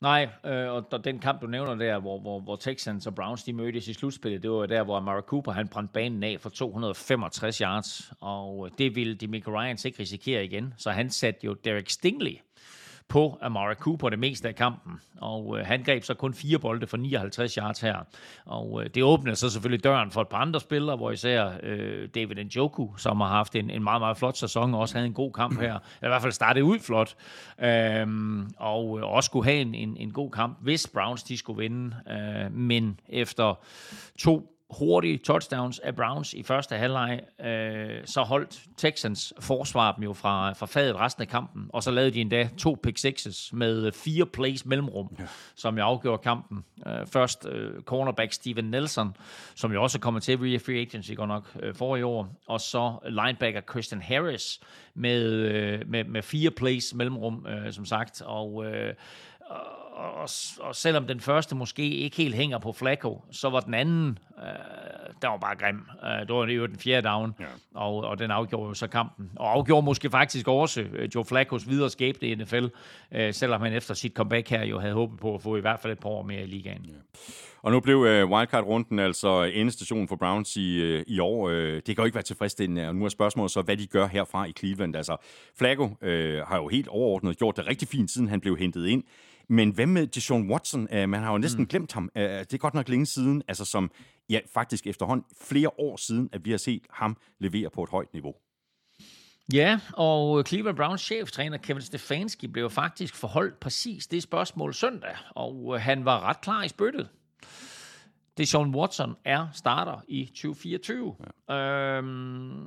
Nej, 0.00 0.28
øh, 0.44 0.72
og 0.72 1.04
den 1.04 1.18
kamp, 1.18 1.42
du 1.42 1.46
nævner 1.46 1.74
der, 1.74 1.98
hvor, 1.98 2.20
hvor, 2.20 2.40
hvor 2.40 2.56
Texans 2.56 3.06
og 3.06 3.14
Browns 3.14 3.44
de 3.44 3.52
mødtes 3.52 3.88
i 3.88 3.92
slutspillet, 3.92 4.42
det 4.42 4.50
var 4.50 4.66
der, 4.66 4.82
hvor 4.84 4.96
Amara 4.96 5.20
Cooper 5.20 5.52
han 5.52 5.68
brændte 5.68 5.92
banen 5.92 6.22
af 6.22 6.40
for 6.40 6.50
265 6.50 7.58
yards, 7.58 8.12
og 8.20 8.66
øh, 8.66 8.78
det 8.78 8.94
ville 8.96 9.14
Demico 9.14 9.50
Ryans 9.50 9.84
ikke 9.84 10.00
risikere 10.00 10.44
igen, 10.44 10.74
så 10.76 10.90
han 10.90 11.10
satte 11.10 11.40
jo 11.44 11.54
Derek 11.54 11.90
Stingley 11.90 12.36
på 13.08 13.38
Amari 13.42 13.74
Cooper 13.74 14.08
det 14.08 14.18
meste 14.18 14.48
af 14.48 14.54
kampen. 14.54 15.00
Og 15.20 15.58
øh, 15.58 15.66
han 15.66 15.82
greb 15.82 16.04
så 16.04 16.14
kun 16.14 16.34
fire 16.34 16.58
bolde 16.58 16.86
for 16.86 16.96
59 16.96 17.54
yards 17.54 17.80
her. 17.80 17.96
Og 18.44 18.82
øh, 18.82 18.90
det 18.94 19.02
åbnede 19.02 19.36
så 19.36 19.50
selvfølgelig 19.50 19.84
døren 19.84 20.10
for 20.10 20.20
et 20.20 20.28
par 20.28 20.38
andre 20.38 20.60
spillere, 20.60 20.96
hvor 20.96 21.10
især 21.10 21.50
øh, 21.62 22.08
David 22.14 22.44
Njoku, 22.44 22.96
som 22.96 23.20
har 23.20 23.28
haft 23.28 23.56
en, 23.56 23.70
en 23.70 23.84
meget, 23.84 24.00
meget 24.00 24.16
flot 24.16 24.36
sæson, 24.36 24.74
og 24.74 24.80
også 24.80 24.94
havde 24.94 25.06
en 25.06 25.14
god 25.14 25.32
kamp 25.32 25.60
her. 25.60 25.78
I 26.04 26.08
hvert 26.08 26.22
fald 26.22 26.32
startede 26.32 26.64
ud 26.64 26.78
flot. 26.78 27.14
øh, 27.58 28.06
og 28.56 28.98
øh, 28.98 29.04
også 29.04 29.26
skulle 29.26 29.44
have 29.44 29.60
en, 29.60 29.74
en, 29.74 29.96
en 29.96 30.12
god 30.12 30.30
kamp, 30.30 30.58
hvis 30.60 30.88
Browns 30.88 31.22
de 31.22 31.38
skulle 31.38 31.62
vinde. 31.62 31.96
Øh, 32.10 32.52
men 32.52 33.00
efter 33.08 33.54
to 34.18 34.55
hurtige 34.70 35.18
touchdowns 35.18 35.78
af 35.78 35.96
Browns 35.96 36.34
i 36.34 36.42
første 36.42 36.76
halvleg, 36.76 37.20
øh, 37.44 38.00
så 38.04 38.22
holdt 38.22 38.60
Texans 38.76 39.32
forsvar 39.40 39.92
dem 39.92 40.04
jo 40.04 40.12
fra, 40.12 40.52
fra 40.52 40.66
fadet 40.66 40.96
resten 40.96 41.22
af 41.22 41.28
kampen, 41.28 41.66
og 41.68 41.82
så 41.82 41.90
lavede 41.90 42.10
de 42.10 42.20
endda 42.20 42.48
to 42.58 42.78
pick 42.82 42.98
sixes 42.98 43.52
med 43.52 43.92
fire 43.92 44.26
plays 44.26 44.66
mellemrum, 44.66 45.16
ja. 45.18 45.24
som 45.54 45.78
jo 45.78 45.84
afgjorde 45.84 46.22
kampen. 46.22 46.64
Øh, 46.86 47.06
først 47.06 47.46
øh, 47.48 47.82
cornerback 47.82 48.32
Steven 48.32 48.64
Nelson, 48.64 49.16
som 49.54 49.72
jo 49.72 49.82
også 49.82 49.98
kommer 50.00 50.20
til 50.20 50.42
via 50.42 50.58
free 50.58 50.80
agency 50.80 51.12
godt 51.12 51.28
nok 51.28 51.56
øh, 51.62 51.74
forrige 51.74 52.06
år, 52.06 52.28
og 52.46 52.60
så 52.60 52.98
linebacker 53.08 53.60
Christian 53.70 54.02
Harris 54.02 54.60
med, 54.94 55.22
øh, 55.22 55.82
med, 55.86 56.04
med 56.04 56.22
fire 56.22 56.50
plays 56.50 56.94
mellemrum, 56.94 57.46
øh, 57.48 57.72
som 57.72 57.84
sagt, 57.84 58.22
og 58.22 58.64
øh, 58.64 58.94
og, 59.96 60.28
og 60.60 60.76
selvom 60.76 61.06
den 61.06 61.20
første 61.20 61.54
måske 61.54 61.82
ikke 61.82 62.16
helt 62.16 62.34
hænger 62.34 62.58
på 62.58 62.72
Flacco, 62.72 63.24
så 63.30 63.50
var 63.50 63.60
den 63.60 63.74
anden, 63.74 64.18
øh, 64.38 64.44
der 65.22 65.28
var 65.28 65.36
bare 65.36 65.56
grim. 65.56 65.82
Øh, 66.04 66.28
det 66.28 66.34
var 66.34 66.46
jo 66.46 66.66
den 66.66 66.78
fjerde 66.78 67.08
down, 67.08 67.34
ja. 67.40 67.44
og, 67.74 67.96
og 67.96 68.18
den 68.18 68.30
afgjorde 68.30 68.68
jo 68.68 68.74
så 68.74 68.86
kampen. 68.86 69.30
Og 69.36 69.52
afgjorde 69.52 69.84
måske 69.84 70.10
faktisk 70.10 70.48
også 70.48 70.80
øh, 70.80 71.08
Joe 71.14 71.24
Flaccos 71.24 71.68
videre 71.68 71.90
skæbne 71.90 72.28
i 72.28 72.34
NFL, 72.34 72.66
øh, 73.12 73.34
selvom 73.34 73.60
han 73.60 73.72
efter 73.72 73.94
sit 73.94 74.12
comeback 74.12 74.48
her 74.48 74.64
jo 74.64 74.78
havde 74.78 74.94
håbet 74.94 75.20
på 75.20 75.34
at 75.34 75.42
få 75.42 75.56
i 75.56 75.60
hvert 75.60 75.80
fald 75.80 75.92
et 75.92 75.98
par 75.98 76.08
år 76.08 76.22
mere 76.22 76.42
i 76.42 76.46
ligaen. 76.46 76.84
Ja. 76.84 76.92
Og 77.62 77.72
nu 77.72 77.80
blev 77.80 78.04
øh, 78.08 78.30
wildcard-runden 78.30 78.98
altså 78.98 79.42
endestationen 79.42 80.08
for 80.08 80.16
Browns 80.16 80.56
i, 80.56 80.82
øh, 80.82 81.04
i 81.06 81.18
år. 81.18 81.48
Øh, 81.48 81.74
det 81.74 81.84
kan 81.84 81.96
jo 81.98 82.04
ikke 82.04 82.14
være 82.14 82.22
tilfredsstillende, 82.22 82.88
og 82.88 82.96
nu 82.96 83.04
er 83.04 83.08
spørgsmålet 83.08 83.50
så, 83.50 83.62
hvad 83.62 83.76
de 83.76 83.86
gør 83.86 84.06
herfra 84.06 84.44
i 84.44 84.52
Cleveland. 84.58 84.96
Altså, 84.96 85.16
Flacco 85.58 85.96
øh, 86.02 86.42
har 86.46 86.56
jo 86.56 86.68
helt 86.68 86.88
overordnet 86.88 87.38
gjort 87.38 87.56
det 87.56 87.66
rigtig 87.66 87.88
fint, 87.88 88.10
siden 88.10 88.28
han 88.28 88.40
blev 88.40 88.56
hentet 88.56 88.86
ind. 88.86 89.02
Men 89.48 89.70
hvad 89.70 89.86
med 89.86 90.06
Deshaun 90.06 90.50
Watson? 90.50 90.82
Uh, 90.82 91.08
man 91.08 91.22
har 91.22 91.32
jo 91.32 91.38
næsten 91.38 91.62
mm. 91.62 91.66
glemt 91.66 91.92
ham. 91.92 92.10
Uh, 92.16 92.22
det 92.22 92.54
er 92.54 92.58
godt 92.58 92.74
nok 92.74 92.88
længe 92.88 93.06
siden, 93.06 93.42
altså 93.48 93.64
som 93.64 93.90
ja, 94.30 94.40
faktisk 94.54 94.86
efterhånden 94.86 95.26
flere 95.42 95.70
år 95.78 95.96
siden, 95.96 96.28
at 96.32 96.44
vi 96.44 96.50
har 96.50 96.58
set 96.58 96.82
ham 96.90 97.16
levere 97.38 97.70
på 97.70 97.82
et 97.82 97.90
højt 97.90 98.12
niveau. 98.12 98.34
Ja, 99.52 99.80
og 99.92 100.44
Cleveland 100.46 100.76
Browns 100.76 101.00
cheftræner 101.00 101.58
Kevin 101.58 101.82
Stefanski 101.82 102.46
blev 102.46 102.70
faktisk 102.70 103.14
forholdt 103.14 103.60
præcis 103.60 104.06
det 104.06 104.22
spørgsmål 104.22 104.74
søndag, 104.74 105.16
og 105.30 105.80
han 105.80 106.04
var 106.04 106.20
ret 106.20 106.40
klar 106.40 106.62
i 106.62 106.68
spyttet. 106.68 107.08
Deshaun 108.38 108.74
Watson 108.74 109.16
er 109.24 109.48
starter 109.52 110.04
i 110.08 110.24
2024. 110.26 111.14
Ja. 111.48 111.54
Øhm, 111.54 112.66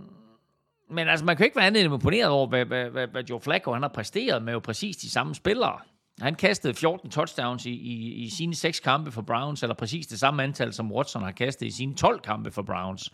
men 0.90 1.08
altså, 1.08 1.26
man 1.26 1.38
kan 1.38 1.46
ikke 1.46 1.56
være 1.56 1.68
andet 1.68 1.86
end 1.86 1.94
imponeret 1.94 2.30
over, 2.30 2.48
hvad, 2.48 2.66
hvad, 2.66 2.90
hvad, 2.90 3.08
hvad 3.08 3.24
Joe 3.24 3.42
Flacco 3.42 3.74
han 3.74 3.82
har 3.82 3.90
præsteret 3.90 4.44
med 4.44 4.54
jo 4.54 4.60
præcis 4.60 4.98
de 4.98 5.10
samme 5.10 5.36
spillere. 5.36 5.80
Han 6.22 6.36
kastede 6.36 6.74
14 6.74 7.10
touchdowns 7.10 7.66
i, 7.66 7.72
i, 7.72 8.14
i 8.14 8.30
sine 8.30 8.56
seks 8.56 8.80
kampe 8.80 9.12
for 9.12 9.22
Browns, 9.22 9.64
eller 9.64 9.74
præcis 9.74 10.08
det 10.08 10.20
samme 10.20 10.44
antal, 10.44 10.74
som 10.74 10.92
Watson 10.92 11.24
har 11.24 11.32
kastet 11.32 11.66
i 11.66 11.72
sine 11.72 11.96
12 11.96 12.20
kampe 12.20 12.52
for 12.52 12.62
Browns. 12.62 13.12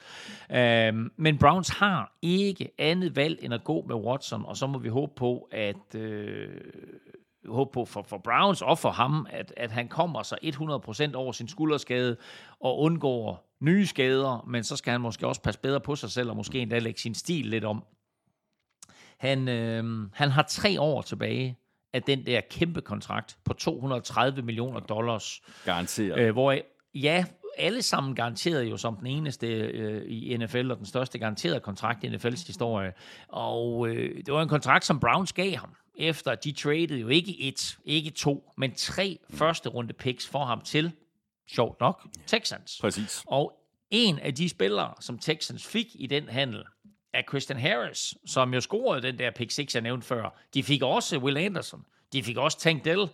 Øhm, 0.51 1.11
men 1.17 1.37
Browns 1.37 1.69
har 1.69 2.17
ikke 2.21 2.69
andet 2.77 3.15
valg 3.15 3.39
end 3.41 3.53
at 3.53 3.63
gå 3.63 3.85
med 3.87 3.95
Watson, 3.95 4.45
og 4.45 4.57
så 4.57 4.67
må 4.67 4.77
vi 4.77 4.89
håbe 4.89 5.11
på, 5.15 5.49
at... 5.51 5.95
Øh, 5.95 6.49
håbe 7.47 7.71
på 7.73 7.85
for, 7.85 8.05
for 8.07 8.17
Browns 8.17 8.61
og 8.61 8.79
for 8.79 8.91
ham, 8.91 9.27
at, 9.29 9.53
at 9.57 9.71
han 9.71 9.87
kommer 9.87 10.23
sig 10.23 10.37
100% 10.43 11.15
over 11.15 11.31
sin 11.31 11.47
skulderskade 11.47 12.17
og 12.59 12.79
undgår 12.79 13.55
nye 13.59 13.85
skader, 13.85 14.45
men 14.47 14.63
så 14.63 14.75
skal 14.75 14.91
han 14.91 15.01
måske 15.01 15.27
også 15.27 15.41
passe 15.41 15.59
bedre 15.59 15.79
på 15.79 15.95
sig 15.95 16.11
selv 16.11 16.29
og 16.29 16.35
måske 16.35 16.59
endda 16.59 16.79
lægge 16.79 16.99
sin 16.99 17.13
stil 17.13 17.45
lidt 17.45 17.63
om. 17.63 17.83
Han, 19.17 19.47
øh, 19.47 20.09
han 20.13 20.29
har 20.29 20.43
tre 20.43 20.81
år 20.81 21.01
tilbage 21.01 21.57
af 21.95 22.03
den 22.03 22.25
der 22.25 22.41
kæmpe 22.49 22.81
kontrakt 22.81 23.37
på 23.43 23.53
230 23.53 24.41
millioner 24.41 24.79
dollars. 24.79 25.41
Garanteret. 25.65 26.19
Øh, 26.19 26.31
hvor, 26.31 26.57
ja, 26.93 27.25
alle 27.57 27.81
sammen 27.81 28.15
garanteret 28.15 28.63
jo 28.63 28.77
som 28.77 28.95
den 28.95 29.07
eneste 29.07 29.47
øh, 29.47 30.03
i 30.07 30.37
NFL, 30.37 30.71
og 30.71 30.77
den 30.77 30.85
største 30.85 31.19
garanterede 31.19 31.59
kontrakt 31.59 32.03
i 32.03 32.07
NFL's 32.07 32.47
historie. 32.47 32.93
Og 33.27 33.87
øh, 33.87 34.25
det 34.25 34.33
var 34.33 34.41
en 34.41 34.49
kontrakt, 34.49 34.85
som 34.85 34.99
Browns 34.99 35.33
gav 35.33 35.55
ham, 35.55 35.69
efter 35.95 36.35
de 36.35 36.51
traded 36.51 36.97
jo 36.97 37.07
ikke 37.07 37.41
et, 37.41 37.77
ikke 37.85 38.09
to, 38.09 38.51
men 38.57 38.73
tre 38.75 39.19
første 39.29 39.69
runde 39.69 39.93
picks 39.93 40.27
for 40.27 40.45
ham 40.45 40.61
til, 40.61 40.91
sjovt 41.47 41.79
nok, 41.79 42.07
Texans. 42.27 42.77
Præcis. 42.81 43.23
Og 43.27 43.53
en 43.91 44.19
af 44.19 44.35
de 44.35 44.49
spillere, 44.49 44.93
som 44.99 45.19
Texans 45.19 45.67
fik 45.67 45.87
i 45.93 46.07
den 46.07 46.29
handel, 46.29 46.63
af 47.15 47.23
Christian 47.29 47.59
Harris, 47.59 48.13
som 48.25 48.53
jo 48.53 48.61
scorede 48.61 49.01
den 49.01 49.19
der 49.19 49.31
pick 49.31 49.51
6, 49.51 49.75
jeg 49.75 49.81
nævnte 49.81 50.07
før. 50.07 50.39
De 50.53 50.63
fik 50.63 50.81
også 50.83 51.17
Will 51.17 51.37
Anderson. 51.37 51.85
De 52.13 52.23
fik 52.23 52.37
også 52.37 52.59
Tank 52.59 52.85
Dell. 52.85 53.09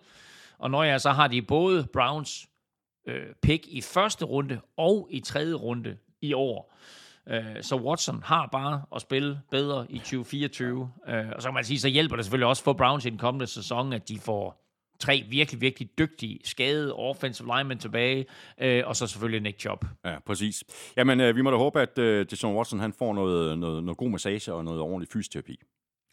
Og 0.58 0.72
når 0.72 0.84
jeg 0.84 1.02
så 1.02 1.12
har 1.12 1.28
de 1.28 1.42
både 1.42 1.88
Browns 1.94 2.48
øh, 3.08 3.26
pick 3.42 3.68
i 3.68 3.82
første 3.82 4.26
runde 4.26 4.60
og 4.78 5.08
i 5.12 5.20
tredje 5.20 5.54
runde 5.54 5.98
i 6.22 6.34
år. 6.34 6.76
Øh, 7.28 7.64
så 7.64 7.76
Watson 7.76 8.24
har 8.24 8.50
bare 8.52 8.82
at 8.96 9.02
spille 9.02 9.42
bedre 9.52 9.92
i 9.92 9.98
2024. 9.98 10.92
Øh, 11.08 11.26
og 11.36 11.42
så 11.42 11.48
kan 11.48 11.54
man 11.54 11.64
sige, 11.64 11.80
så 11.80 11.88
hjælper 11.88 12.16
det 12.16 12.26
selvfølgelig 12.26 12.48
også 12.48 12.64
for 12.64 12.74
Browns 12.74 13.06
i 13.06 13.10
den 13.10 13.18
kommende 13.18 13.48
sæson, 13.48 13.94
at 13.94 14.10
de 14.10 14.20
får 14.20 14.62
tre 15.02 15.26
virkelig, 15.30 15.62
virkelig 15.62 15.90
dygtige, 15.98 16.40
skadede 16.44 16.94
offensive 16.94 17.48
linemen 17.56 17.78
tilbage, 17.78 18.26
øh, 18.62 18.84
og 18.86 18.96
så 18.96 19.08
selvfølgelig 19.08 19.42
Nick 19.42 19.60
Chubb. 19.60 19.86
Ja, 20.06 20.16
præcis. 20.26 20.64
Jamen, 20.98 21.20
øh, 21.20 21.36
vi 21.36 21.42
må 21.42 21.52
da 21.52 21.58
håbe, 21.58 21.82
at 21.82 21.98
øh, 21.98 22.26
Deshaun 22.30 22.56
Watson 22.56 22.80
han 22.80 22.94
får 22.94 23.14
noget, 23.14 23.60
noget, 23.60 23.84
noget 23.84 23.98
god 23.98 24.10
massage 24.10 24.54
og 24.54 24.64
noget 24.64 24.82
ordentlig 24.82 25.10
fysioterapi. 25.14 25.60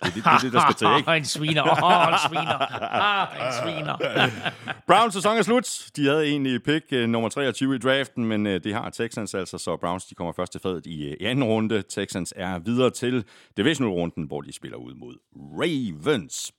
Det 0.02 0.08
er 0.08 0.14
det, 0.14 0.24
det, 0.24 0.30
er 0.30 0.38
det 0.38 0.52
der 0.52 0.60
skal 0.60 0.74
til, 0.74 0.98
ikke? 0.98 1.16
en 1.22 1.24
sviner. 1.24 1.62
Åh, 1.62 2.12
en 2.12 2.18
sviner. 2.28 2.58
Ah, 3.02 3.46
en 3.46 3.52
sviner. 3.62 3.96
Browns 4.88 5.14
sæson 5.14 5.36
er 5.36 5.42
slut. 5.42 5.90
De 5.96 6.06
havde 6.06 6.26
egentlig 6.26 6.62
pick 6.62 6.84
uh, 6.92 6.98
nummer 6.98 7.28
23 7.28 7.74
i 7.74 7.78
draften, 7.78 8.24
men 8.24 8.46
uh, 8.46 8.52
det 8.52 8.74
har 8.74 8.90
Texans 8.90 9.34
altså, 9.34 9.58
så 9.58 9.76
Browns 9.76 10.04
de 10.04 10.14
kommer 10.14 10.32
først 10.32 10.52
til 10.52 10.60
fadet 10.60 10.86
i, 10.86 11.06
uh, 11.06 11.12
i 11.20 11.24
anden 11.24 11.44
runde. 11.44 11.82
Texans 11.82 12.34
er 12.36 12.58
videre 12.58 12.90
til 12.90 13.24
divisional-runden, 13.56 14.24
hvor 14.24 14.40
de 14.40 14.52
spiller 14.52 14.78
ud 14.78 14.94
mod 14.94 15.14
Ravens. 15.34 16.52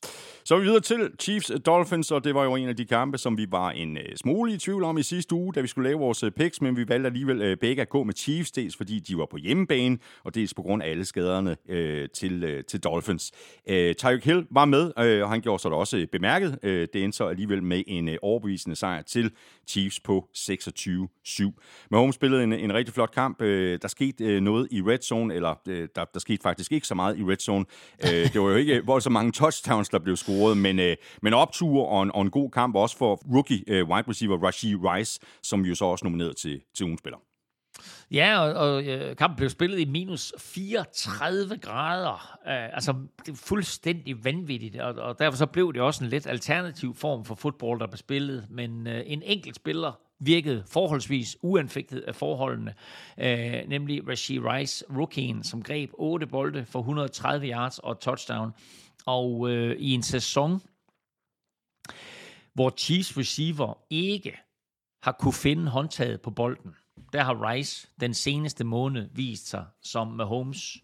Så 0.44 0.56
er 0.56 0.60
vi 0.60 0.66
videre 0.66 0.80
til 0.80 1.12
Chiefs 1.20 1.52
Dolphins, 1.66 2.12
og 2.12 2.24
det 2.24 2.36
var 2.36 2.44
jo 2.44 2.56
en 2.56 2.70
af 2.70 2.76
de 2.76 2.86
kampe, 2.86 3.18
som 3.18 3.38
vi 3.38 3.48
var 3.50 3.72
en 3.72 3.98
uh, 3.98 4.04
smule 4.16 4.54
i 4.54 4.58
tvivl 4.58 4.84
om 4.84 4.98
i 4.98 5.04
sidste 5.04 5.36
uge, 5.36 5.54
da 5.54 5.62
vi 5.62 5.68
skulle 5.68 5.90
lave 5.90 6.00
vores 6.00 6.24
uh, 6.24 6.30
picks, 6.30 6.62
men 6.62 6.78
vi 6.78 6.88
valgte 6.88 7.08
alligevel 7.08 7.58
begge 7.58 7.82
at 7.82 7.90
gå 7.90 8.04
med 8.04 8.14
Chiefs, 8.14 8.52
dels 8.52 8.78
fordi 8.78 9.00
de 9.00 9.18
var 9.18 9.28
på 9.32 9.38
hjemmebane, 9.38 9.98
og 10.24 10.36
dels 10.36 10.54
på 10.54 10.62
grund 10.62 10.84
af 10.84 10.90
alle 10.90 11.06
skaderne 11.06 11.56
uh, 11.70 12.10
til, 12.14 12.44
uh, 12.44 12.66
til 12.68 12.80
Dolphins. 12.84 13.32
Uh, 13.70 13.74
Tyreek 13.74 14.26
Hill 14.26 14.46
var 14.52 14.66
med, 14.66 14.84
uh, 14.84 15.24
og 15.24 15.30
han 15.30 15.42
gjorde 15.42 15.62
så 15.62 15.70
da 15.70 15.76
også 15.76 16.08
bemærket. 16.12 16.60
Uh, 16.64 16.70
det 16.70 16.96
endte 16.96 17.18
så 17.18 17.28
alligevel 17.28 17.64
med 17.64 17.84
en 17.88 18.10
uh, 18.10 18.16
overbevisende 18.22 18.76
sejr 18.76 19.02
til 19.02 19.32
Chiefs 19.68 20.00
på 20.00 20.28
26-7. 20.38 21.88
Mahomes 21.92 22.16
spillede 22.16 22.44
en, 22.44 22.54
en 22.54 22.74
rigtig 22.74 22.94
flot 22.94 23.12
kamp. 23.12 23.42
Uh, 23.42 23.48
der 23.48 23.88
skete 23.88 24.38
uh, 24.38 24.44
noget 24.44 24.68
i 24.72 24.82
red 24.82 25.00
zone, 25.02 25.36
eller 25.36 25.56
uh, 25.68 25.74
der, 25.74 26.06
der 26.14 26.20
skete 26.20 26.44
faktisk 26.44 26.72
ikke 26.72 26.88
så 26.88 26.96
meget 26.96 27.20
i 27.20 27.24
red 27.24 27.38
zone. 27.38 27.66
Uh, 28.04 28.10
det 28.10 28.42
var 28.42 28.50
jo 28.50 28.56
ikke 28.56 28.82
voldsomt 28.92 29.14
mange 29.14 29.32
touchdowns, 29.32 29.90
der 29.90 30.00
blev 30.00 30.18
scorede, 30.30 30.56
men, 30.56 30.80
øh, 30.80 30.96
men 31.22 31.34
optur 31.34 31.86
og 31.86 32.04
en, 32.04 32.12
og 32.12 32.22
en 32.22 32.32
god 32.32 32.52
kamp 32.52 32.76
også 32.76 32.98
for 32.98 33.22
rookie 33.34 33.64
øh, 33.68 33.90
wide 33.90 34.10
receiver 34.10 34.38
Rashid 34.38 34.76
Rice, 34.84 35.20
som 35.44 35.62
jo 35.62 35.76
så 35.76 35.86
også 35.86 36.06
nomineret 36.06 36.38
til, 36.38 36.62
til 36.76 36.86
ugens 36.86 37.00
spiller. 37.00 37.18
Ja, 38.12 38.40
og, 38.40 38.54
og 38.54 38.84
øh, 38.84 39.16
kampen 39.16 39.38
blev 39.38 39.50
spillet 39.50 39.80
i 39.80 39.86
minus 39.86 40.34
34 40.40 41.58
grader. 41.58 42.38
Øh, 42.48 42.74
altså, 42.74 42.94
det 43.26 43.32
er 43.32 43.36
fuldstændig 43.36 44.26
vanvittigt, 44.26 44.76
og, 44.76 44.94
og 44.96 45.20
derfor 45.20 45.38
så 45.38 45.46
blev 45.46 45.74
det 45.74 45.82
også 45.82 46.04
en 46.04 46.10
lidt 46.10 46.28
alternativ 46.28 46.96
form 46.96 47.26
for 47.26 47.36
fodbold, 47.36 47.80
der 47.80 47.88
blev 47.88 47.98
spillet. 47.98 48.48
Men 48.50 48.88
øh, 48.88 49.02
en 49.06 49.22
enkelt 49.26 49.56
spiller 49.56 50.00
virkede 50.20 50.64
forholdsvis 50.68 51.38
uanfægtet 51.42 52.00
af 52.00 52.16
forholdene, 52.16 52.74
øh, 53.18 53.54
nemlig 53.68 54.08
Rashid 54.08 54.40
Rice, 54.44 54.86
rookien, 54.98 55.44
som 55.44 55.64
greb 55.64 55.90
8 55.94 56.28
bolde 56.28 56.66
for 56.66 56.80
130 56.80 57.48
yards 57.48 57.80
og 57.80 58.00
touchdown. 58.00 58.52
Og 59.10 59.50
øh, 59.50 59.76
i 59.80 59.92
en 59.92 60.04
sæson, 60.04 60.62
hvor 62.54 62.74
Chiefs 62.78 63.18
receiver 63.18 63.74
ikke 63.90 64.38
har 65.04 65.12
kunne 65.12 65.34
finde 65.34 65.70
håndtaget 65.70 66.22
på 66.22 66.32
bolden, 66.32 66.76
der 67.14 67.24
har 67.24 67.50
Rice 67.50 67.88
den 68.00 68.14
seneste 68.14 68.64
måned 68.64 69.10
vist 69.12 69.48
sig 69.48 69.66
som 69.82 70.08
Mahomes 70.08 70.78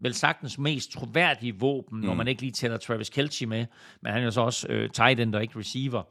vel 0.00 0.14
sagtens 0.14 0.58
mest 0.58 0.92
troværdige 0.92 1.58
våben, 1.58 2.00
mm. 2.00 2.06
når 2.06 2.14
man 2.14 2.28
ikke 2.28 2.40
lige 2.42 2.52
tæller 2.52 2.76
Travis 2.76 3.10
Kelce 3.10 3.46
med, 3.46 3.66
men 4.00 4.12
han 4.12 4.20
er 4.20 4.24
jo 4.24 4.30
så 4.30 4.40
også 4.40 4.68
øh, 4.68 4.90
tight 4.90 5.20
end 5.20 5.34
og 5.34 5.42
ikke 5.42 5.58
receiver. 5.58 6.02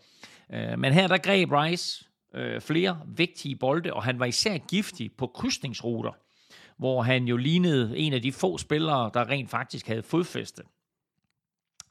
Øh, 0.53 0.79
men 0.79 0.93
her 0.93 1.07
der 1.07 1.17
greb 1.17 1.51
Rice 1.51 2.05
øh, 2.35 2.61
flere 2.61 3.01
vigtige 3.07 3.55
bolde, 3.55 3.93
og 3.93 4.03
han 4.03 4.19
var 4.19 4.25
især 4.25 4.57
giftig 4.57 5.11
på 5.17 5.27
krydsningsruter, 5.27 6.11
hvor 6.77 7.01
han 7.01 7.25
jo 7.27 7.37
lignede 7.37 7.97
en 7.97 8.13
af 8.13 8.21
de 8.21 8.31
få 8.31 8.57
spillere, 8.57 9.11
der 9.13 9.29
rent 9.29 9.49
faktisk 9.49 9.87
havde 9.87 10.03
fodfæste. 10.03 10.63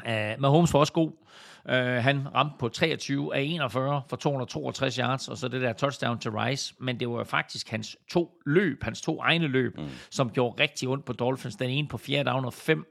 Uh, 0.07 0.41
Mahomes 0.41 0.73
var 0.73 0.81
også 0.81 0.93
god. 0.93 1.13
Uh, 1.65 1.75
han 1.75 2.35
ramte 2.35 2.55
på 2.59 2.69
23 2.69 3.37
af 3.37 3.43
41 3.43 4.03
for 4.09 4.17
262 4.17 4.97
yards, 4.97 5.29
og 5.29 5.39
så 5.39 5.49
det 5.49 5.63
der 5.63 5.73
touchdown 5.73 6.19
til 6.19 6.31
Rice. 6.31 6.75
Men 6.79 7.01
det 7.01 7.09
var 7.09 7.25
faktisk 7.25 7.71
hans 7.71 7.97
to 8.11 8.41
løb, 8.47 8.83
hans 8.83 9.01
to 9.01 9.21
egne 9.21 9.47
løb, 9.47 9.79
mm. 9.79 9.89
som 10.11 10.31
gjorde 10.31 10.63
rigtig 10.63 10.89
ondt 10.89 11.05
på 11.05 11.13
Dolphins. 11.13 11.57
Den 11.57 11.71
ene 11.71 11.89
på 11.89 11.99
4 11.99 12.25
down 12.25 12.45
og 12.45 12.53
5, 12.53 12.87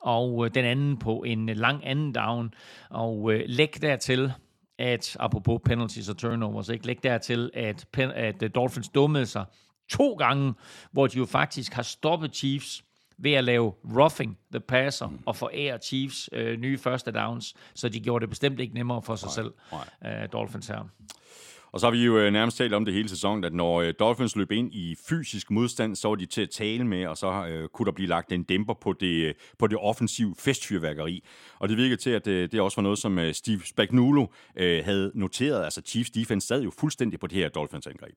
og 0.00 0.34
uh, 0.34 0.48
den 0.48 0.64
anden 0.64 0.98
på 0.98 1.22
en 1.22 1.48
lang 1.48 1.86
anden 1.86 2.12
down. 2.12 2.54
Og 2.90 3.18
uh, 3.18 3.34
læg 3.46 3.74
dertil, 3.82 4.32
at 4.78 5.16
apropos 5.20 5.60
penalties 5.64 6.08
og 6.08 6.16
turnovers, 6.16 6.68
ikke? 6.68 6.86
læg 6.86 7.02
dertil, 7.02 7.50
at, 7.54 7.86
pen, 7.92 8.10
at 8.10 8.54
Dolphins 8.54 8.88
dummede 8.88 9.26
sig 9.26 9.44
to 9.88 10.12
gange, 10.12 10.54
hvor 10.92 11.06
de 11.06 11.18
jo 11.18 11.24
faktisk 11.24 11.72
har 11.72 11.82
stoppet 11.82 12.36
Chiefs 12.36 12.84
ved 13.18 13.32
at 13.32 13.44
lave 13.44 13.72
roughing 13.96 14.38
the 14.52 14.60
passer 14.60 15.08
mm. 15.08 15.18
og 15.26 15.36
forære 15.36 15.78
Chiefs 15.78 16.30
øh, 16.32 16.60
nye 16.60 16.78
første 16.78 17.10
downs, 17.10 17.54
så 17.74 17.88
de 17.88 18.00
gjorde 18.00 18.22
det 18.22 18.28
bestemt 18.28 18.60
ikke 18.60 18.74
nemmere 18.74 19.02
for 19.02 19.16
sig 19.16 19.26
nej, 19.26 19.34
selv, 19.34 19.52
nej. 20.02 20.22
Øh, 20.22 20.28
Dolphins 20.32 20.66
her. 20.66 20.88
Og 21.72 21.80
så 21.80 21.86
har 21.86 21.90
vi 21.90 22.04
jo 22.04 22.18
øh, 22.18 22.32
nærmest 22.32 22.56
talt 22.56 22.74
om 22.74 22.84
det 22.84 22.94
hele 22.94 23.08
sæsonen, 23.08 23.44
at 23.44 23.54
når 23.54 23.80
øh, 23.80 23.94
Dolphins 23.98 24.36
løb 24.36 24.52
ind 24.52 24.74
i 24.74 24.96
fysisk 25.08 25.50
modstand, 25.50 25.96
så 25.96 26.08
var 26.08 26.14
de 26.14 26.26
til 26.26 26.42
at 26.42 26.50
tale 26.50 26.84
med, 26.84 27.06
og 27.06 27.16
så 27.16 27.46
øh, 27.46 27.68
kunne 27.68 27.86
der 27.86 27.92
blive 27.92 28.08
lagt 28.08 28.32
en 28.32 28.42
dæmper 28.42 28.74
på 28.74 28.92
det, 28.92 29.24
øh, 29.24 29.34
på 29.58 29.66
det 29.66 29.78
offensive 29.78 30.34
festfyrværkeri. 30.38 31.24
Og 31.58 31.68
det 31.68 31.76
virker 31.76 31.96
til, 31.96 32.10
at 32.10 32.26
øh, 32.26 32.52
det 32.52 32.60
også 32.60 32.76
var 32.76 32.82
noget, 32.82 32.98
som 32.98 33.18
øh, 33.18 33.34
Steve 33.34 33.60
Spagnuolo 33.64 34.26
øh, 34.56 34.84
havde 34.84 35.12
noteret. 35.14 35.64
Altså 35.64 35.82
Chiefs 35.86 36.10
defense 36.10 36.46
sad 36.46 36.62
jo 36.62 36.70
fuldstændig 36.78 37.20
på 37.20 37.26
det 37.26 37.38
her 37.38 37.48
Dolphins-angreb. 37.48 38.14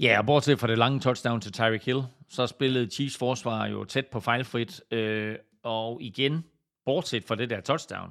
Ja, 0.00 0.18
og 0.18 0.26
bortset 0.26 0.60
fra 0.60 0.66
det 0.66 0.78
lange 0.78 1.00
touchdown 1.00 1.40
til 1.40 1.52
Tyreek 1.52 1.84
Hill, 1.84 2.02
så 2.30 2.46
spillede 2.46 2.90
Chiefs 2.90 3.18
forsvar 3.18 3.66
jo 3.66 3.84
tæt 3.84 4.06
på 4.06 4.20
fejlfrit, 4.20 4.80
øh, 4.90 5.36
og 5.64 6.02
igen, 6.02 6.44
bortset 6.84 7.24
fra 7.24 7.34
det 7.34 7.50
der 7.50 7.60
touchdown, 7.60 8.10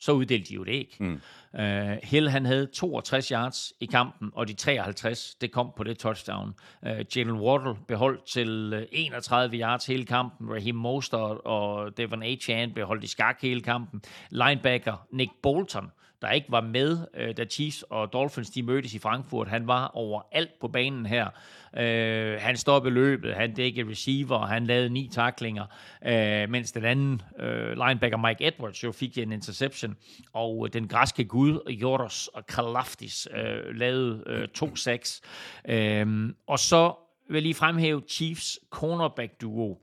så 0.00 0.12
uddelte 0.12 0.48
de 0.48 0.54
jo 0.54 0.64
det 0.64 0.72
ikke. 0.72 0.96
Mm. 1.00 1.20
Uh, 1.58 1.96
Hill 2.02 2.28
han 2.30 2.46
havde 2.46 2.66
62 2.66 3.28
yards 3.28 3.72
i 3.80 3.86
kampen, 3.86 4.30
og 4.34 4.48
de 4.48 4.54
53, 4.54 5.34
det 5.40 5.52
kom 5.52 5.72
på 5.76 5.84
det 5.84 5.98
touchdown. 5.98 6.54
Uh, 6.82 7.16
Jalen 7.16 7.40
Waddle 7.40 7.74
beholdt 7.88 8.24
til 8.26 8.86
31 8.92 9.56
yards 9.56 9.86
hele 9.86 10.04
kampen. 10.04 10.50
Raheem 10.50 10.74
Mostert 10.74 11.38
og 11.44 11.96
Devon 11.96 12.22
Achan 12.22 12.72
beholdt 12.74 13.04
i 13.04 13.06
skak 13.06 13.38
hele 13.42 13.60
kampen. 13.60 14.02
Linebacker 14.30 15.06
Nick 15.12 15.30
Bolton 15.42 15.90
der 16.22 16.30
ikke 16.30 16.50
var 16.50 16.60
med, 16.60 16.98
øh, 17.14 17.36
da 17.36 17.44
Chiefs 17.44 17.84
og 17.90 18.12
Dolphins 18.12 18.50
de 18.50 18.62
mødtes 18.62 18.94
i 18.94 18.98
Frankfurt. 18.98 19.48
Han 19.48 19.66
var 19.66 19.86
overalt 19.86 20.60
på 20.60 20.68
banen 20.68 21.06
her. 21.06 21.28
Øh, 21.76 22.40
han 22.40 22.56
stoppede 22.56 22.94
løbet, 22.94 23.34
han 23.34 23.54
dækkede 23.54 23.90
receiver, 23.90 24.46
han 24.46 24.66
lavede 24.66 24.90
ni 24.90 25.08
taklinger, 25.12 25.66
øh, 26.06 26.50
mens 26.50 26.72
den 26.72 26.84
anden 26.84 27.22
øh, 27.38 27.72
linebacker 27.72 28.16
Mike 28.16 28.46
Edwards 28.46 28.84
jo 28.84 28.92
fik 28.92 29.18
en 29.18 29.32
interception, 29.32 29.96
og 30.32 30.66
øh, 30.66 30.72
den 30.72 30.88
græske 30.88 31.24
gud 31.24 31.70
Joros 31.70 32.30
Kalaftis 32.48 33.28
øh, 33.36 33.74
lavede 33.74 34.22
øh, 34.26 34.48
to 34.48 34.76
sacks. 34.76 35.22
Øh, 35.68 36.30
og 36.46 36.58
så 36.58 36.94
vil 37.28 37.34
jeg 37.34 37.42
lige 37.42 37.54
fremhæve 37.54 38.02
Chiefs 38.08 38.58
cornerback 38.70 39.40
duo 39.40 39.78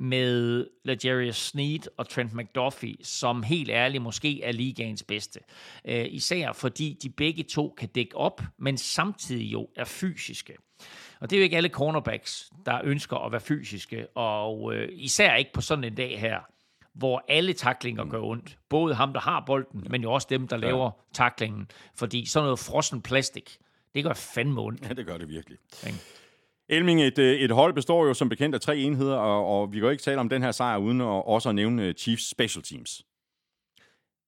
med 0.00 0.66
Legarius 0.84 1.36
Sneed 1.36 1.80
og 1.96 2.08
Trent 2.08 2.34
McDuffie, 2.34 2.96
som 3.02 3.42
helt 3.42 3.70
ærligt 3.70 4.02
måske 4.02 4.42
er 4.42 4.52
ligaens 4.52 5.02
bedste. 5.02 5.40
Uh, 5.84 6.14
især 6.14 6.52
fordi 6.52 6.98
de 7.02 7.10
begge 7.10 7.42
to 7.42 7.74
kan 7.78 7.88
dække 7.88 8.16
op, 8.16 8.42
men 8.58 8.78
samtidig 8.78 9.52
jo 9.52 9.68
er 9.76 9.84
fysiske. 9.84 10.56
Og 11.20 11.30
det 11.30 11.36
er 11.36 11.40
jo 11.40 11.44
ikke 11.44 11.56
alle 11.56 11.68
cornerbacks, 11.68 12.50
der 12.66 12.80
ønsker 12.84 13.16
at 13.16 13.32
være 13.32 13.40
fysiske, 13.40 14.06
og 14.16 14.62
uh, 14.62 14.74
især 14.90 15.34
ikke 15.34 15.52
på 15.52 15.60
sådan 15.60 15.84
en 15.84 15.94
dag 15.94 16.20
her, 16.20 16.40
hvor 16.94 17.24
alle 17.28 17.52
taklinger 17.52 18.04
gør 18.04 18.20
ondt. 18.20 18.58
Både 18.68 18.94
ham, 18.94 19.12
der 19.12 19.20
har 19.20 19.42
bolden, 19.46 19.86
men 19.90 20.02
jo 20.02 20.12
også 20.12 20.26
dem, 20.30 20.48
der 20.48 20.56
laver 20.56 20.90
taklingen. 21.14 21.70
Fordi 21.94 22.26
sådan 22.26 22.44
noget 22.44 22.58
frossen 22.58 23.02
plastik, 23.02 23.58
det 23.94 24.04
gør 24.04 24.12
fandme 24.12 24.60
ondt. 24.60 24.88
Ja, 24.88 24.92
det 24.92 25.06
gør 25.06 25.18
det 25.18 25.28
virkelig. 25.28 25.58
Okay. 25.82 25.94
Elming, 26.70 27.02
et, 27.02 27.18
øh, 27.18 27.34
et 27.34 27.50
hold 27.50 27.74
består 27.74 28.06
jo 28.06 28.14
som 28.14 28.28
bekendt 28.28 28.54
af 28.54 28.60
tre 28.60 28.76
enheder, 28.76 29.16
og, 29.16 29.60
og 29.60 29.72
vi 29.72 29.78
kan 29.78 29.84
jo 29.84 29.90
ikke 29.90 30.02
tale 30.02 30.20
om 30.20 30.28
den 30.28 30.42
her 30.42 30.52
sejr 30.52 30.76
uden 30.76 31.00
at 31.00 31.06
også 31.06 31.48
at 31.48 31.54
nævne 31.54 31.86
øh, 31.86 31.94
Chiefs 31.94 32.30
Special 32.30 32.62
Teams. 32.62 33.04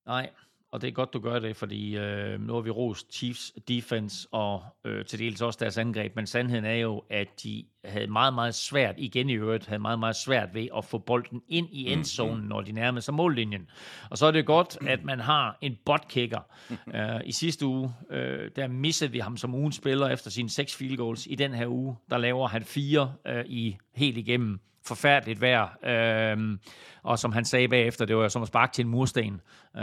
Nej, 0.07 0.31
og 0.73 0.81
det 0.81 0.89
er 0.89 0.93
godt, 0.93 1.13
du 1.13 1.19
gør 1.21 1.39
det, 1.39 1.57
fordi 1.57 1.97
øh, 1.97 2.41
nu 2.41 2.55
har 2.55 2.61
vi 2.61 2.71
rost 2.71 3.15
Chiefs 3.15 3.53
defense 3.69 4.29
og 4.31 4.63
øh, 4.85 5.05
til 5.05 5.19
dels 5.19 5.43
også 5.43 5.59
deres 5.63 5.79
angreb, 5.79 6.17
men 6.17 6.27
sandheden 6.27 6.65
er 6.65 6.75
jo, 6.75 7.03
at 7.11 7.43
de 7.43 7.65
havde 7.85 8.07
meget, 8.07 8.35
meget 8.35 8.55
svært, 8.55 8.95
igen 8.99 9.31
i 9.31 9.33
øvrigt, 9.33 9.67
havde 9.67 9.83
meget, 9.83 9.99
meget 9.99 10.17
svært 10.17 10.55
ved 10.55 10.69
at 10.77 10.85
få 10.85 10.99
bolden 10.99 11.43
ind 11.49 11.69
i 11.73 11.87
mm, 11.87 11.93
endzonen, 11.93 12.45
når 12.45 12.61
de 12.61 12.73
nærmede 12.73 13.03
sig 13.03 13.15
mållinjen. 13.15 13.71
Og 14.11 14.19
så 14.19 14.27
er 14.27 14.31
det 14.31 14.47
godt, 14.47 14.79
at 14.87 15.05
man 15.05 15.21
har 15.21 15.59
en 15.61 15.77
botkicker. 15.85 16.41
uh, 16.71 17.27
I 17.29 17.33
sidste 17.33 17.67
uge, 17.67 17.95
uh, 18.11 18.17
der 18.57 18.69
missede 18.69 19.11
vi 19.11 19.19
ham 19.19 19.37
som 19.37 19.55
ugen 19.55 19.73
spiller 19.73 20.09
efter 20.09 20.31
sine 20.31 20.51
seks 20.51 20.77
field 20.77 20.97
goals. 20.97 21.27
I 21.27 21.35
den 21.35 21.55
her 21.55 21.67
uge, 21.67 21.97
der 22.11 22.19
laver 22.19 22.49
han 22.49 22.63
fire 22.63 23.15
uh, 23.29 23.45
i 23.47 23.77
helt 23.95 24.19
igennem 24.19 24.61
forfærdeligt 24.85 25.41
vejr. 25.41 25.79
Øhm, 25.85 26.59
og 27.03 27.19
som 27.19 27.33
han 27.33 27.45
sagde 27.45 27.69
bagefter, 27.69 28.05
det 28.05 28.17
var 28.17 28.29
som 28.29 28.43
at 28.43 28.49
sparke 28.49 28.73
til 28.73 28.85
en 28.85 28.91
mursten, 28.91 29.41
øh, 29.77 29.83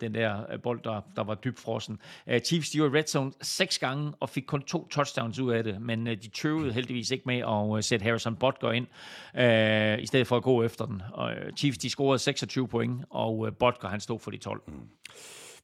den 0.00 0.14
der 0.14 0.52
øh, 0.52 0.60
bold, 0.62 0.80
der, 0.84 1.00
der 1.16 1.24
var 1.24 1.34
dybt 1.34 1.60
frossen. 1.60 1.98
Øh, 2.26 2.40
Chiefs, 2.40 2.70
de 2.70 2.82
var 2.82 2.94
red 2.94 3.06
zone 3.06 3.32
seks 3.42 3.78
gange 3.78 4.12
og 4.20 4.28
fik 4.28 4.44
kun 4.46 4.62
to 4.62 4.88
touchdowns 4.88 5.38
ud 5.38 5.52
af 5.52 5.64
det, 5.64 5.82
men 5.82 6.06
øh, 6.06 6.16
de 6.22 6.28
tøvede 6.28 6.72
heldigvis 6.72 7.10
ikke 7.10 7.24
med 7.26 7.38
at 7.38 7.76
øh, 7.76 7.82
sætte 7.82 8.04
Harrison 8.04 8.36
Butker 8.36 8.72
ind, 8.72 8.86
øh, 9.34 10.02
i 10.02 10.06
stedet 10.06 10.26
for 10.26 10.36
at 10.36 10.42
gå 10.42 10.62
efter 10.62 10.86
den. 10.86 11.02
Og, 11.12 11.32
øh, 11.32 11.52
Chiefs, 11.52 11.78
de 11.78 11.90
scorede 11.90 12.18
26 12.18 12.68
point, 12.68 13.04
og 13.10 13.46
øh, 13.46 13.52
Butker, 13.52 13.88
han 13.88 14.00
stod 14.00 14.18
for 14.18 14.30
de 14.30 14.36
12. 14.36 14.62
Mm. 14.66 14.74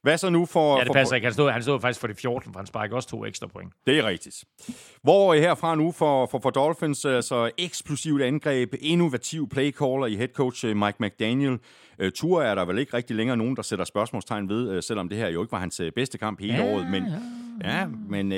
Hvad 0.07 0.17
så 0.17 0.29
nu 0.29 0.45
for... 0.45 0.77
Ja, 0.77 0.83
det 0.83 0.93
passer 0.93 1.11
for, 1.11 1.15
ikke. 1.15 1.25
Han 1.25 1.33
stod, 1.33 1.51
han 1.51 1.61
stod 1.61 1.79
faktisk 1.79 1.99
for 1.99 2.07
de 2.07 2.15
14, 2.15 2.53
for 2.53 2.59
han 2.59 2.67
sparkede 2.67 2.95
også 2.95 3.09
to 3.09 3.25
ekstra 3.25 3.47
point. 3.47 3.73
Det 3.87 3.99
er 3.99 4.03
rigtigt. 4.03 4.43
Hvor 5.03 5.33
herfra 5.33 5.75
nu 5.75 5.91
for, 5.91 6.25
for, 6.25 6.39
for 6.39 6.49
Dolphins, 6.49 7.05
altså 7.05 7.51
eksplosivt 7.57 8.21
angreb, 8.21 8.73
innovativ 8.79 9.49
playcaller 9.49 10.05
i 10.05 10.15
head 10.15 10.27
coach 10.27 10.65
øh, 10.65 10.77
Mike 10.77 10.97
McDaniel. 10.99 11.59
Uh, 12.03 12.09
Tur 12.15 12.41
er 12.41 12.55
der 12.55 12.65
vel 12.65 12.77
ikke 12.77 12.97
rigtig 12.97 13.15
længere 13.15 13.37
nogen, 13.37 13.55
der 13.55 13.61
sætter 13.61 13.85
spørgsmålstegn 13.85 14.49
ved, 14.49 14.77
uh, 14.77 14.83
selvom 14.83 15.09
det 15.09 15.17
her 15.17 15.27
jo 15.27 15.41
ikke 15.41 15.51
var 15.51 15.59
hans 15.59 15.81
bedste 15.95 16.17
kamp 16.17 16.39
hele 16.39 16.53
ja, 16.53 16.73
året. 16.73 16.87
Men, 16.91 17.03
ja, 17.63 17.87
men 18.09 18.31
ja. 18.31 18.37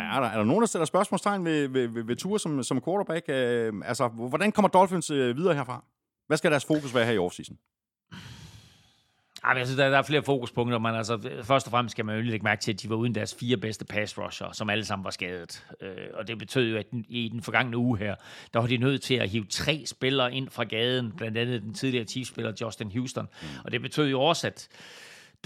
Er, 0.00 0.20
der, 0.20 0.28
er 0.28 0.36
der 0.36 0.44
nogen, 0.44 0.60
der 0.60 0.66
sætter 0.66 0.86
spørgsmålstegn 0.86 1.44
ved, 1.44 1.68
ved, 1.68 1.88
ved, 1.88 2.02
ved 2.02 2.16
Tur 2.16 2.38
som, 2.38 2.62
som 2.62 2.82
quarterback? 2.84 3.24
Uh, 3.28 3.88
altså, 3.88 4.08
hvordan 4.08 4.52
kommer 4.52 4.68
Dolphins 4.68 5.10
uh, 5.10 5.16
videre 5.16 5.54
herfra? 5.54 5.84
Hvad 6.26 6.36
skal 6.36 6.50
deres 6.50 6.64
fokus 6.64 6.94
være 6.94 7.04
her 7.04 7.12
i 7.12 7.18
offseason? 7.18 7.56
Jamen, 9.48 9.58
jeg 9.58 9.66
synes, 9.66 9.78
der, 9.78 9.90
der 9.90 9.98
er 9.98 10.02
flere 10.02 10.22
fokuspunkter, 10.22 10.78
men 10.78 10.94
altså, 10.94 11.30
først 11.42 11.66
og 11.66 11.70
fremmest 11.70 11.92
skal 11.92 12.04
man 12.04 12.16
jo 12.16 12.22
lægge 12.22 12.44
mærke 12.44 12.60
til, 12.60 12.72
at 12.72 12.82
de 12.82 12.90
var 12.90 12.96
uden 12.96 13.14
deres 13.14 13.36
fire 13.40 13.56
bedste 13.56 13.84
pass 13.84 14.18
rusher, 14.18 14.52
som 14.52 14.70
alle 14.70 14.84
sammen 14.84 15.04
var 15.04 15.10
skadet. 15.10 15.66
Øh, 15.80 15.90
og 16.14 16.28
det 16.28 16.38
betød 16.38 16.70
jo, 16.70 16.76
at 16.76 16.86
i 17.08 17.28
den 17.32 17.42
forgangne 17.42 17.76
uge 17.76 17.98
her, 17.98 18.14
der 18.54 18.60
var 18.60 18.66
de 18.66 18.76
nødt 18.76 19.02
til 19.02 19.14
at 19.14 19.28
hive 19.28 19.44
tre 19.50 19.82
spillere 19.86 20.34
ind 20.34 20.50
fra 20.50 20.64
gaden, 20.64 21.12
blandt 21.16 21.38
andet 21.38 21.62
den 21.62 21.74
tidligere 21.74 22.04
Chiefs-spiller 22.04 22.52
Justin 22.60 22.90
Houston. 22.90 23.28
Mm. 23.42 23.48
Og 23.64 23.72
det 23.72 23.82
betød 23.82 24.08
jo 24.08 24.20
også, 24.22 24.46
at 24.46 24.68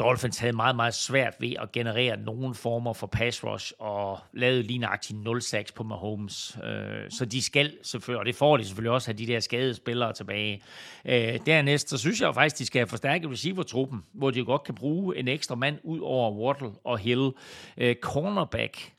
Dolphins 0.01 0.39
havde 0.39 0.53
meget, 0.53 0.77
meget 0.77 0.95
svært 0.95 1.35
ved 1.41 1.53
at 1.63 1.73
generere 1.73 2.17
nogen 2.17 2.55
former 2.55 2.93
for 2.93 3.07
pass 3.07 3.45
rush, 3.45 3.73
og 3.79 4.19
lavede 4.33 4.63
lige 4.63 4.79
nøjagtigt 4.79 5.19
0 5.19 5.43
sacks 5.43 5.73
på 5.73 5.83
Mahomes. 5.83 6.59
Øh, 6.65 7.11
så 7.11 7.25
de 7.25 7.43
skal 7.43 7.73
selvfølgelig, 7.83 8.21
og 8.21 8.27
det 8.27 8.35
får 8.35 8.57
de 8.57 8.65
selvfølgelig 8.65 8.91
også, 8.91 9.09
have 9.09 9.19
de 9.19 9.27
der 9.27 9.41
skadede 9.41 9.75
spillere 9.75 10.13
tilbage. 10.13 10.63
Øh, 11.05 11.39
dernæst, 11.47 11.91
så 11.91 11.99
synes 11.99 12.21
jeg 12.21 12.27
jo 12.27 12.33
faktisk, 12.33 12.59
de 12.59 12.67
skal 12.67 12.87
forstærke 12.87 13.31
receiver-truppen, 13.31 14.03
hvor 14.13 14.31
de 14.31 14.45
godt 14.45 14.65
kan 14.65 14.75
bruge 14.75 15.17
en 15.17 15.29
ekstra 15.29 15.55
mand 15.55 15.79
ud 15.83 16.01
over 16.01 16.33
Waddle 16.33 16.79
og 16.85 16.99
Hill. 16.99 17.31
Øh, 17.79 17.97
cornerback, 18.03 18.93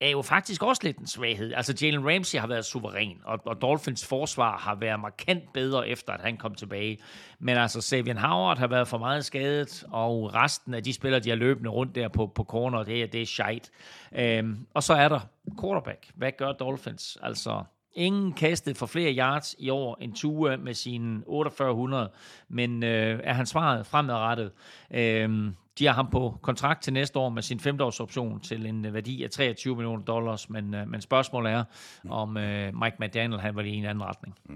er 0.00 0.10
jo 0.10 0.22
faktisk 0.22 0.62
også 0.62 0.82
lidt 0.84 0.98
en 0.98 1.06
svaghed. 1.06 1.52
Altså 1.54 1.74
Jalen 1.82 2.08
Ramsey 2.08 2.38
har 2.38 2.46
været 2.46 2.64
suveræn, 2.64 3.18
og, 3.24 3.40
og 3.44 3.62
Dolphins 3.62 4.06
forsvar 4.06 4.58
har 4.58 4.74
været 4.74 5.00
markant 5.00 5.52
bedre 5.52 5.88
efter, 5.88 6.12
at 6.12 6.20
han 6.20 6.36
kom 6.36 6.54
tilbage. 6.54 6.98
Men 7.38 7.56
altså 7.56 7.80
Savian 7.80 8.18
Howard 8.18 8.58
har 8.58 8.66
været 8.66 8.88
for 8.88 8.98
meget 8.98 9.24
skadet, 9.24 9.84
og 9.90 10.34
resten 10.34 10.74
af 10.74 10.82
de 10.82 10.92
spillere, 10.92 11.20
de 11.20 11.28
har 11.28 11.36
løbende 11.36 11.70
rundt 11.70 11.94
der 11.94 12.08
på, 12.08 12.26
på 12.26 12.44
corner, 12.44 12.82
det 12.82 13.02
er, 13.02 13.06
det 13.06 13.22
er 13.22 13.26
shite. 13.26 13.70
Øhm, 14.12 14.66
og 14.74 14.82
så 14.82 14.94
er 14.94 15.08
der 15.08 15.20
quarterback. 15.60 16.10
Hvad 16.14 16.32
gør 16.38 16.52
Dolphins? 16.52 17.18
Altså, 17.22 17.64
Ingen 17.94 18.32
kastet 18.32 18.76
for 18.76 18.86
flere 18.86 19.14
yards 19.14 19.56
i 19.58 19.70
år 19.70 19.98
end 20.00 20.14
Tua 20.14 20.56
med 20.56 20.74
sine 20.74 21.22
4800, 21.26 22.10
men 22.48 22.82
øh, 22.82 23.20
er 23.24 23.32
han 23.32 23.46
svaret 23.46 23.86
fremadrettet? 23.86 24.50
Øh, 24.90 25.50
de 25.78 25.86
har 25.86 25.92
ham 25.92 26.10
på 26.10 26.38
kontrakt 26.42 26.82
til 26.82 26.92
næste 26.92 27.18
år 27.18 27.28
med 27.28 27.42
sin 27.42 27.60
femteårsoption 27.60 28.40
til 28.40 28.66
en 28.66 28.84
øh, 28.84 28.94
værdi 28.94 29.22
af 29.22 29.30
23 29.30 29.76
millioner 29.76 30.04
dollars, 30.04 30.50
men, 30.50 30.74
øh, 30.74 30.88
men 30.88 31.00
spørgsmålet 31.00 31.52
er, 31.52 31.64
om 32.08 32.36
øh, 32.36 32.74
Mike 32.82 32.96
McDaniel 33.00 33.40
han 33.40 33.56
var 33.56 33.62
i 33.62 33.68
en 33.68 33.84
anden 33.84 34.04
retning. 34.04 34.34
Ja. 34.48 34.54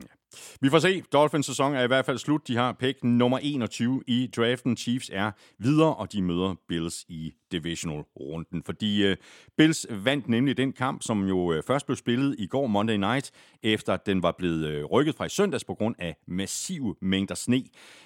Vi 0.61 0.71
får 0.71 0.79
se. 0.79 1.03
Dolphins 1.13 1.47
sæson 1.47 1.75
er 1.75 1.83
i 1.83 1.87
hvert 1.87 2.05
fald 2.05 2.19
slut. 2.19 2.49
De 2.49 2.57
har 2.57 2.73
pick 2.73 3.05
nummer 3.05 3.39
21 3.39 4.03
i 4.07 4.31
draften. 4.37 4.77
Chiefs 4.77 5.11
er 5.13 5.31
videre, 5.59 5.95
og 5.95 6.13
de 6.13 6.23
møder 6.23 6.55
Bills 6.69 7.05
i 7.09 7.33
divisional-runden. 7.53 8.63
Fordi 8.67 9.07
øh, 9.07 9.17
Bills 9.57 9.87
vandt 9.91 10.29
nemlig 10.29 10.57
den 10.57 10.73
kamp, 10.73 11.03
som 11.03 11.29
jo 11.29 11.53
øh, 11.53 11.63
først 11.67 11.87
blev 11.87 11.97
spillet 11.97 12.37
i 12.39 12.47
går 12.47 12.67
Monday 12.67 12.97
Night, 12.97 13.31
efter 13.63 13.97
den 13.97 14.23
var 14.23 14.33
blevet 14.39 14.67
øh, 14.67 14.85
rykket 14.85 15.15
fra 15.15 15.25
i 15.25 15.29
søndags 15.29 15.65
på 15.65 15.75
grund 15.75 15.95
af 15.99 16.17
massive 16.27 16.95
mængder 17.01 17.35
sne. 17.35 17.63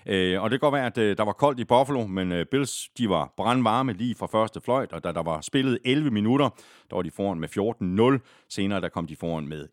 Øh, 0.06 0.43
og 0.43 0.51
det 0.51 0.60
kan 0.60 0.66
godt 0.66 0.74
være, 0.74 0.86
at 0.86 0.98
øh, 0.98 1.16
der 1.16 1.24
var 1.24 1.32
koldt 1.32 1.60
i 1.60 1.64
Buffalo, 1.64 2.06
men 2.06 2.32
øh, 2.32 2.47
Bills 2.47 2.89
de 2.98 3.09
var 3.09 3.32
brandvarme 3.36 3.93
lige 3.93 4.14
fra 4.14 4.27
første 4.27 4.60
fløjt, 4.60 4.93
og 4.93 5.05
da 5.05 5.12
der 5.12 5.23
var 5.23 5.40
spillet 5.40 5.78
11 5.85 6.10
minutter, 6.10 6.48
der 6.90 6.97
var 6.97 7.02
de 7.02 7.10
foran 7.10 7.40
med 7.40 8.18
14-0. 8.18 8.47
Senere 8.48 8.81
der 8.81 8.89
kom 8.89 9.06
de 9.06 9.16
foran 9.16 9.48
med 9.48 9.68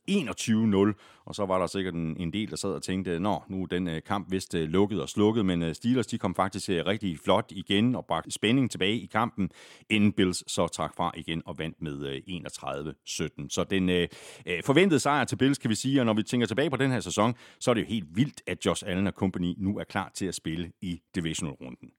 21-0, 0.96 1.24
og 1.26 1.36
så 1.36 1.46
var 1.46 1.60
der 1.60 1.68
sikkert 1.68 1.94
en, 1.94 2.18
en 2.20 2.34
del, 2.34 2.50
der 2.50 2.56
sad 2.56 2.70
og 2.70 2.84
tænkte, 2.84 3.20
nå, 3.20 3.44
nu 3.48 3.64
er 3.64 3.68
den 3.68 3.88
øh, 3.88 4.02
kamp 4.06 4.32
vist 4.32 4.56
øh, 4.56 4.70
lukket 4.70 5.02
og 5.02 5.10
slukket, 5.10 5.46
men 5.46 5.64
øh, 5.64 5.76
Steelers 5.76 6.08
de 6.08 6.18
kom 6.18 6.36
faktisk 6.36 6.70
øh, 6.70 6.86
rigtig 6.86 7.20
flot 7.20 7.52
igen 7.52 7.96
og 7.96 8.06
bragte 8.06 8.32
spænding 8.32 8.72
tilbage 8.72 9.00
i 9.00 9.06
kampen 9.06 9.50
inden 9.90 10.12
Bills 10.12 10.52
så 10.52 10.68
trak 10.68 10.96
fra 10.96 11.12
igen 11.16 11.42
og 11.46 11.58
vandt 11.58 11.82
med 11.82 12.06
øh, 12.06 12.22
31-17. 12.28 13.50
Så 13.50 13.64
den 13.70 13.90
øh, 13.90 14.08
øh, 14.46 14.64
forventede 14.64 15.00
sejr 15.00 15.24
til 15.24 15.36
Bills, 15.36 15.58
kan 15.58 15.70
vi 15.70 15.76
sige, 15.76 16.02
og 16.02 16.06
når 16.06 16.14
vi 16.14 16.24
tænker 16.24 16.48
tilbage 16.48 16.70
på 16.70 16.78
den 16.78 16.92
her 16.92 17.00
sæson, 17.00 17.36
så 17.60 17.72
er 17.72 17.74
det 17.74 17.82
jo 17.82 17.88
helt 17.88 18.08
vildt, 18.16 18.42
at 18.48 18.66
Josh 18.66 18.84
Allen 18.88 19.08
og 19.08 19.14
company 19.14 19.54
nu 19.58 19.78
er 19.78 19.84
klar 19.84 20.12
til 20.16 20.26
at 20.26 20.36
spille 20.36 20.72
i 20.82 21.02
divisional-runden. 21.16 21.90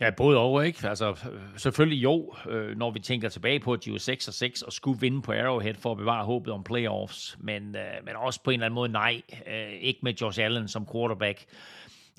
Ja, 0.00 0.10
både 0.10 0.38
over, 0.38 0.62
ikke? 0.62 0.88
Altså, 0.88 1.10
øh, 1.10 1.40
selvfølgelig 1.56 2.02
jo, 2.02 2.34
øh, 2.50 2.76
når 2.76 2.90
vi 2.90 3.00
tænker 3.00 3.28
tilbage 3.28 3.60
på, 3.60 3.72
at 3.72 3.84
de 3.84 3.92
var 3.92 3.98
6 3.98 4.28
og 4.28 4.34
6 4.34 4.62
og 4.62 4.72
skulle 4.72 5.00
vinde 5.00 5.22
på 5.22 5.32
Arrowhead 5.32 5.74
for 5.74 5.92
at 5.92 5.98
bevare 5.98 6.24
håbet 6.24 6.52
om 6.52 6.64
playoffs, 6.64 7.38
men, 7.40 7.76
øh, 7.76 8.04
men 8.04 8.16
også 8.16 8.42
på 8.42 8.50
en 8.50 8.54
eller 8.54 8.66
anden 8.66 8.74
måde 8.74 8.92
nej, 8.92 9.22
øh, 9.46 9.72
ikke 9.72 10.00
med 10.02 10.12
Josh 10.12 10.44
Allen 10.44 10.68
som 10.68 10.86
quarterback. 10.92 11.44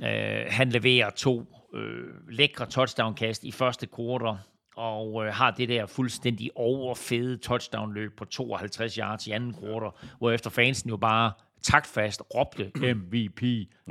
Øh, 0.04 0.46
han 0.48 0.70
leverer 0.70 1.10
to 1.10 1.46
øh, 1.74 2.30
lækre 2.30 2.66
touchdown-kast 2.66 3.44
i 3.44 3.52
første 3.52 3.88
quarter, 3.96 4.38
og 4.76 5.26
øh, 5.26 5.34
har 5.34 5.52
det 5.52 5.70
der 5.70 5.86
fuldstændig 5.86 6.52
overfede 6.56 7.38
touchdown-løb 7.38 8.18
på 8.18 8.26
52 8.26 8.96
yards 8.96 9.28
i 9.28 9.32
anden 9.32 9.56
quarter, 9.60 9.98
hvor 10.18 10.32
efter 10.32 10.50
fansen 10.50 10.90
jo 10.90 10.98
bare 10.98 11.32
taktfast 11.64 12.22
råbte 12.36 12.72
MVP, 12.96 13.44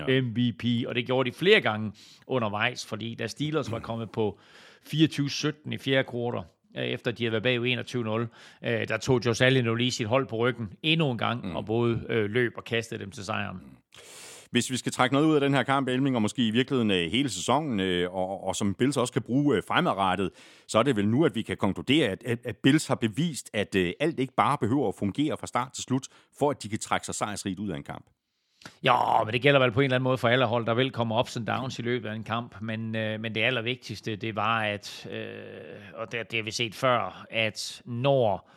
ja. 0.08 0.20
MVP, 0.20 0.64
og 0.86 0.94
det 0.94 1.06
gjorde 1.06 1.30
de 1.30 1.36
flere 1.36 1.60
gange 1.60 1.92
undervejs, 2.26 2.86
fordi 2.86 3.14
da 3.14 3.26
Steelers 3.26 3.70
var 3.70 3.78
kommet 3.78 4.10
på 4.10 4.38
24-17 4.86 5.72
i 5.72 5.78
fjerde 5.78 6.08
quarter, 6.10 6.42
øh, 6.76 6.84
efter 6.84 7.10
de 7.10 7.24
havde 7.24 7.32
været 7.32 7.42
bag 7.42 7.58
21-0, 7.58 8.68
øh, 8.68 8.88
der 8.88 8.96
tog 8.96 9.26
Josh 9.26 9.44
Allen 9.44 9.64
jo 9.64 9.74
lige 9.74 9.90
sit 9.90 10.06
hold 10.06 10.26
på 10.26 10.36
ryggen 10.36 10.72
endnu 10.82 11.10
en 11.10 11.18
gang, 11.18 11.46
mm. 11.46 11.56
og 11.56 11.66
både 11.66 12.02
øh, 12.08 12.30
løb 12.30 12.52
og 12.56 12.64
kastede 12.64 13.00
dem 13.00 13.10
til 13.10 13.24
sejren. 13.24 13.60
Hvis 14.52 14.70
vi 14.70 14.76
skal 14.76 14.92
trække 14.92 15.14
noget 15.14 15.26
ud 15.26 15.34
af 15.34 15.40
den 15.40 15.54
her 15.54 15.62
kamp, 15.62 15.88
Elming, 15.88 16.16
og 16.16 16.22
måske 16.22 16.46
i 16.46 16.50
virkeligheden 16.50 16.90
øh, 16.90 17.10
hele 17.10 17.30
sæsonen, 17.30 17.80
øh, 17.80 18.14
og, 18.14 18.44
og 18.44 18.56
som 18.56 18.74
Bills 18.74 18.96
også 18.96 19.12
kan 19.12 19.22
bruge 19.22 19.56
øh, 19.56 19.62
fremadrettet, 19.68 20.30
så 20.68 20.78
er 20.78 20.82
det 20.82 20.96
vel 20.96 21.08
nu, 21.08 21.24
at 21.24 21.34
vi 21.34 21.42
kan 21.42 21.56
konkludere, 21.56 22.08
at, 22.08 22.22
at, 22.24 22.38
at 22.44 22.56
Bills 22.56 22.86
har 22.86 22.94
bevist, 22.94 23.50
at 23.52 23.74
øh, 23.74 23.92
alt 24.00 24.18
ikke 24.18 24.34
bare 24.34 24.58
behøver 24.58 24.88
at 24.88 24.94
fungere 24.98 25.36
fra 25.36 25.46
start 25.46 25.72
til 25.72 25.84
slut, 25.84 26.06
for 26.38 26.50
at 26.50 26.62
de 26.62 26.68
kan 26.68 26.78
trække 26.78 27.06
sig 27.06 27.14
sejrsrigt 27.14 27.58
ud 27.58 27.68
af 27.68 27.76
en 27.76 27.82
kamp. 27.82 28.06
Ja, 28.82 29.24
men 29.24 29.32
det 29.32 29.42
gælder 29.42 29.60
vel 29.60 29.72
på 29.72 29.80
en 29.80 29.84
eller 29.84 29.94
anden 29.94 30.04
måde 30.04 30.18
for 30.18 30.28
alle 30.28 30.44
hold. 30.44 30.66
Der 30.66 30.74
vil 30.74 30.90
komme 30.90 31.18
ups 31.18 31.36
and 31.36 31.46
downs 31.46 31.78
i 31.78 31.82
løbet 31.82 32.08
af 32.08 32.14
en 32.14 32.24
kamp, 32.24 32.60
men, 32.60 32.96
øh, 32.96 33.20
men 33.20 33.34
det 33.34 33.42
allervigtigste, 33.42 34.16
det 34.16 34.36
var, 34.36 34.62
at, 34.62 35.06
øh, 35.10 35.26
og 35.94 36.12
det, 36.12 36.30
det 36.30 36.38
har 36.38 36.44
vi 36.44 36.50
set 36.50 36.74
før, 36.74 37.26
at 37.30 37.82
når 37.84 38.50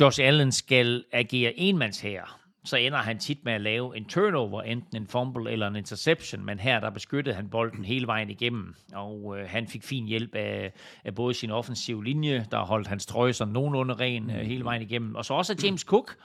Josh 0.00 0.20
Allen 0.22 0.52
skal 0.52 1.04
agere 1.12 1.58
enmands 1.58 2.00
her, 2.00 2.38
så 2.68 2.76
ender 2.76 2.98
han 2.98 3.18
tit 3.18 3.44
med 3.44 3.52
at 3.52 3.60
lave 3.60 3.96
en 3.96 4.04
turnover, 4.04 4.62
enten 4.62 4.96
en 4.96 5.06
fumble 5.06 5.50
eller 5.50 5.66
en 5.66 5.76
interception, 5.76 6.44
men 6.44 6.58
her 6.58 6.80
der 6.80 6.90
beskyttede 6.90 7.36
han 7.36 7.48
bolden 7.48 7.84
hele 7.84 8.06
vejen 8.06 8.30
igennem, 8.30 8.74
og 8.92 9.38
øh, 9.38 9.48
han 9.48 9.68
fik 9.68 9.82
fin 9.82 10.06
hjælp 10.06 10.34
af, 10.34 10.72
af 11.04 11.14
både 11.14 11.34
sin 11.34 11.50
offensive 11.50 12.04
linje, 12.04 12.46
der 12.50 12.58
holdt 12.58 12.86
hans 12.86 13.06
trøje 13.06 13.32
sådan 13.32 13.52
nogenlunde 13.52 13.94
ren 13.94 14.30
øh, 14.30 14.36
hele 14.36 14.64
vejen 14.64 14.82
igennem, 14.82 15.14
og 15.14 15.24
så 15.24 15.34
også 15.34 15.60
James 15.64 15.80
Cook, 15.80 16.16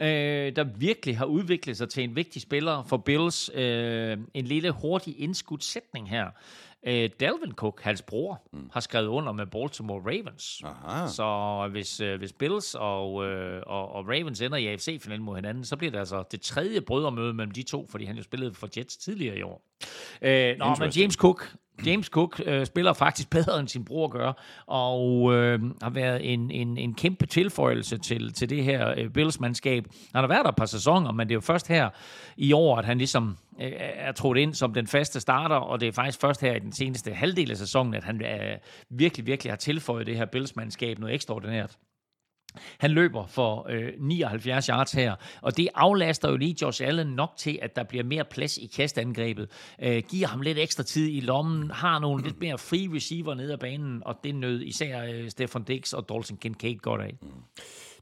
øh, 0.00 0.56
der 0.56 0.64
virkelig 0.64 1.18
har 1.18 1.24
udviklet 1.24 1.76
sig 1.76 1.88
til 1.88 2.04
en 2.04 2.16
vigtig 2.16 2.42
spiller 2.42 2.82
for 2.82 2.96
Bills. 2.96 3.50
Øh, 3.54 4.18
en 4.34 4.44
lille 4.44 4.70
hurtig 4.70 5.20
indskudt 5.20 5.64
sætning 5.64 6.10
her. 6.10 6.26
Øh, 6.86 7.10
Delvin 7.20 7.52
Cook, 7.52 7.80
hans 7.82 8.02
bror, 8.02 8.42
mm. 8.52 8.70
har 8.72 8.80
skrevet 8.80 9.06
under 9.06 9.32
med 9.32 9.46
Baltimore 9.46 10.00
Ravens. 10.00 10.62
Aha. 10.64 11.08
Så 11.08 11.68
hvis, 11.70 12.00
øh, 12.00 12.18
hvis 12.18 12.32
Bills 12.32 12.74
og, 12.74 13.24
øh, 13.26 13.62
og, 13.66 13.92
og 13.92 14.08
Ravens 14.08 14.40
ender 14.40 14.56
i 14.56 14.66
AFC-finalen 14.66 15.24
mod 15.24 15.34
hinanden, 15.36 15.64
så 15.64 15.76
bliver 15.76 15.90
det 15.90 15.98
altså 15.98 16.24
det 16.30 16.40
tredje 16.40 16.80
brødremøde 16.80 17.34
mellem 17.34 17.50
de 17.50 17.62
to, 17.62 17.86
fordi 17.90 18.04
han 18.04 18.16
jo 18.16 18.22
spillede 18.22 18.54
for 18.54 18.68
Jets 18.76 18.96
tidligere 18.96 19.38
i 19.38 19.42
år. 19.42 19.62
Øh, 20.22 20.56
nå, 20.58 20.74
men 20.78 20.90
James 20.90 21.14
Cook, 21.14 21.54
James 21.86 22.06
Cook 22.06 22.40
øh, 22.46 22.66
spiller 22.66 22.92
faktisk 22.92 23.30
bedre 23.30 23.60
end 23.60 23.68
sin 23.68 23.84
bror 23.84 24.08
gør, 24.08 24.32
og 24.66 25.34
øh, 25.34 25.60
har 25.82 25.90
været 25.90 26.32
en, 26.32 26.50
en, 26.50 26.78
en 26.78 26.94
kæmpe 26.94 27.26
tilføjelse 27.26 27.98
til, 27.98 28.32
til 28.32 28.50
det 28.50 28.64
her 28.64 28.94
øh, 28.96 29.10
Bills-mandskab. 29.10 29.84
Han 30.14 30.22
har 30.22 30.28
været 30.28 30.44
der 30.44 30.48
et 30.48 30.56
par 30.56 30.66
sæsoner, 30.66 31.12
men 31.12 31.28
det 31.28 31.32
er 31.32 31.36
jo 31.36 31.40
først 31.40 31.68
her 31.68 31.90
i 32.36 32.52
år, 32.52 32.76
at 32.76 32.84
han 32.84 32.98
ligesom 32.98 33.36
øh, 33.60 33.72
er 33.78 34.12
trådt 34.12 34.38
ind 34.38 34.54
som 34.54 34.74
den 34.74 34.86
faste 34.86 35.20
starter, 35.20 35.56
og 35.56 35.80
det 35.80 35.88
er 35.88 35.92
faktisk 35.92 36.20
først 36.20 36.40
her 36.40 36.54
i 36.54 36.58
den 36.58 36.72
seneste 36.72 37.12
halvdel 37.12 37.50
af 37.50 37.56
sæsonen, 37.56 37.94
at 37.94 38.04
han 38.04 38.24
øh, 38.24 38.56
virkelig, 38.90 39.26
virkelig 39.26 39.52
har 39.52 39.56
tilføjet 39.56 40.06
det 40.06 40.16
her 40.16 40.26
Bills-mandskab 40.26 40.98
noget 40.98 41.14
ekstraordinært. 41.14 41.76
Han 42.78 42.90
løber 42.90 43.26
for 43.26 43.66
øh, 43.70 43.92
79 43.98 44.66
yards 44.66 44.92
her, 44.92 45.14
og 45.40 45.56
det 45.56 45.68
aflaster 45.74 46.30
jo 46.30 46.36
lige 46.36 46.56
Josh 46.62 46.86
Allen 46.86 47.06
nok 47.06 47.32
til, 47.36 47.58
at 47.62 47.76
der 47.76 47.82
bliver 47.82 48.04
mere 48.04 48.24
plads 48.24 48.58
i 48.58 48.66
kastangrebet. 48.66 49.50
Øh, 49.82 50.02
giver 50.10 50.26
ham 50.26 50.40
lidt 50.40 50.58
ekstra 50.58 50.82
tid 50.82 51.08
i 51.08 51.20
lommen, 51.20 51.70
har 51.70 51.98
nogle 51.98 52.24
lidt 52.24 52.40
mere 52.40 52.58
free 52.58 52.96
receiver 52.96 53.34
ned 53.34 53.50
ad 53.50 53.58
banen, 53.58 54.02
og 54.04 54.16
det 54.24 54.34
nød 54.34 54.62
især 54.62 55.04
øh, 55.04 55.30
Stefan 55.30 55.62
Dix 55.62 55.92
og 55.92 56.08
Dalton 56.08 56.36
Kincaid 56.36 56.76
godt 56.76 57.00
af. 57.00 57.18
Mm. 57.22 57.28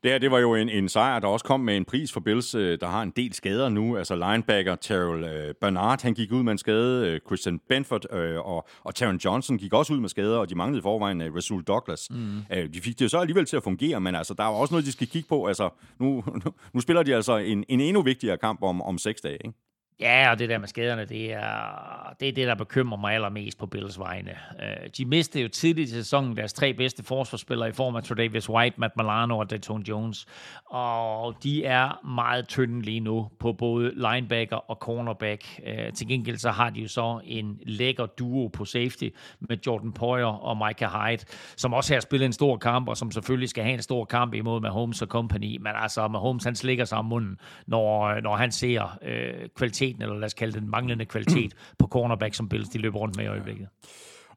Det 0.02 0.10
her, 0.10 0.18
det 0.18 0.31
var 0.31 0.39
jo 0.39 0.55
en, 0.55 0.68
en 0.68 0.89
sejr, 0.89 1.18
der 1.18 1.28
også 1.28 1.44
kom 1.44 1.60
med 1.60 1.77
en 1.77 1.85
pris 1.85 2.12
for 2.12 2.20
Bills, 2.20 2.55
øh, 2.55 2.81
der 2.81 2.86
har 2.86 3.02
en 3.02 3.12
del 3.16 3.35
skader 3.35 3.68
nu. 3.68 3.97
Altså 3.97 4.14
linebacker 4.14 4.74
Terrell 4.74 5.24
øh, 5.24 5.55
Bernard, 5.60 6.02
han 6.02 6.14
gik 6.14 6.32
ud 6.32 6.43
med 6.43 6.52
en 6.52 6.59
skade. 6.59 7.09
Øh, 7.09 7.20
Christian 7.27 7.60
Benford 7.68 8.06
og, 8.44 8.68
og 8.85 8.94
Taron 8.94 9.16
Johnson 9.16 9.59
gik 9.59 9.73
også 9.73 9.93
ud 9.93 10.01
med 10.01 10.09
skader, 10.09 10.39
og 10.39 10.51
de 10.51 10.55
manglede 10.55 10.78
i 10.78 10.82
forvejen 10.82 11.36
Rasul 11.36 11.62
Douglas. 11.62 12.09
Mm. 12.10 12.70
De 12.73 12.81
fik 12.81 12.98
det 12.98 13.05
jo 13.05 13.09
så 13.09 13.18
alligevel 13.18 13.47
til 13.47 13.56
at 13.56 13.62
fungere, 13.62 14.01
men 14.01 14.14
altså, 14.14 14.35
der 14.35 14.44
er 14.44 14.48
også 14.48 14.74
noget, 14.74 14.86
de 14.86 14.93
skal 14.93 15.06
kigge 15.06 15.28
på. 15.28 15.47
Altså, 15.47 15.70
nu, 15.98 16.24
nu, 16.44 16.52
nu 16.73 16.81
spiller 16.81 17.02
de 17.02 17.14
altså 17.14 17.36
en, 17.36 17.64
en 17.68 17.81
endnu 17.81 18.02
vigtigere 18.02 18.39
kamp 18.39 18.62
om, 18.62 18.82
om 18.82 18.98
seks 18.98 19.20
dage, 19.20 19.39
ikke? 19.44 19.55
Ja, 20.01 20.31
og 20.31 20.39
det 20.39 20.48
der 20.48 20.59
med 20.59 20.68
skaderne, 20.68 21.05
det 21.05 21.32
er 21.32 22.14
det, 22.20 22.28
er 22.28 22.32
det 22.32 22.47
der 22.47 22.55
bekymrer 22.55 22.98
mig 22.98 23.14
allermest 23.14 23.59
på 23.59 23.66
Bills 23.66 23.98
vegne. 23.98 24.31
Øh, 24.62 24.89
de 24.98 25.05
mistede 25.05 25.43
jo 25.43 25.48
tidligt 25.48 25.90
i 25.90 25.93
sæsonen 25.93 26.36
deres 26.36 26.52
tre 26.52 26.74
bedste 26.74 27.02
forsvarsspillere 27.02 27.68
i 27.68 27.73
form 27.73 27.97
af 27.97 28.02
Tredavious 28.02 28.51
White, 28.51 28.81
Matt 28.81 28.97
Milano 28.97 29.39
og 29.39 29.51
Dayton 29.51 29.82
Jones. 29.82 30.27
Og 30.66 31.35
de 31.43 31.64
er 31.64 32.06
meget 32.06 32.48
tynde 32.48 32.82
lige 32.82 33.01
nu 33.01 33.28
på 33.39 33.52
både 33.52 33.93
linebacker 33.94 34.56
og 34.56 34.77
cornerback. 34.77 35.60
Øh, 35.66 35.93
til 35.93 36.09
gengæld 36.09 36.39
så 36.39 36.51
har 36.51 36.70
de 36.70 36.81
jo 36.81 36.89
så 36.89 37.20
en 37.24 37.60
lækker 37.62 38.06
duo 38.06 38.48
på 38.48 38.64
safety 38.64 39.09
med 39.40 39.56
Jordan 39.66 39.93
Poyer 39.93 40.27
og 40.27 40.56
Micah 40.66 40.90
Hyde, 40.90 41.24
som 41.56 41.74
også 41.74 41.94
har 41.94 42.01
spillet 42.01 42.27
en 42.27 42.32
stor 42.32 42.56
kamp, 42.56 42.89
og 42.89 42.97
som 42.97 43.10
selvfølgelig 43.10 43.48
skal 43.48 43.64
have 43.64 43.74
en 43.74 43.82
stor 43.82 44.05
kamp 44.05 44.35
imod 44.35 44.60
Mahomes 44.60 45.02
og 45.02 45.09
company. 45.09 45.56
Men 45.56 45.73
altså, 45.74 46.09
Mahomes 46.09 46.44
han 46.44 46.55
slikker 46.55 46.85
sig 46.85 46.98
om 46.98 47.05
munden, 47.05 47.39
når, 47.66 48.20
når 48.20 48.36
han 48.36 48.52
ser 48.52 48.98
øh, 49.02 49.48
kvalitet 49.56 49.86
kvaliteten, 49.87 50.03
eller 50.03 50.15
lad 50.15 50.27
os 50.27 50.35
kalde 50.35 50.61
den 50.61 50.71
manglende 50.71 51.05
kvalitet 51.05 51.55
på 51.79 51.87
cornerback, 51.87 52.35
som 52.35 52.49
Bills 52.49 52.69
de 52.69 52.79
løber 52.79 52.99
rundt 52.99 53.17
med 53.17 53.25
i 53.25 53.29
øjeblikket. 53.29 53.69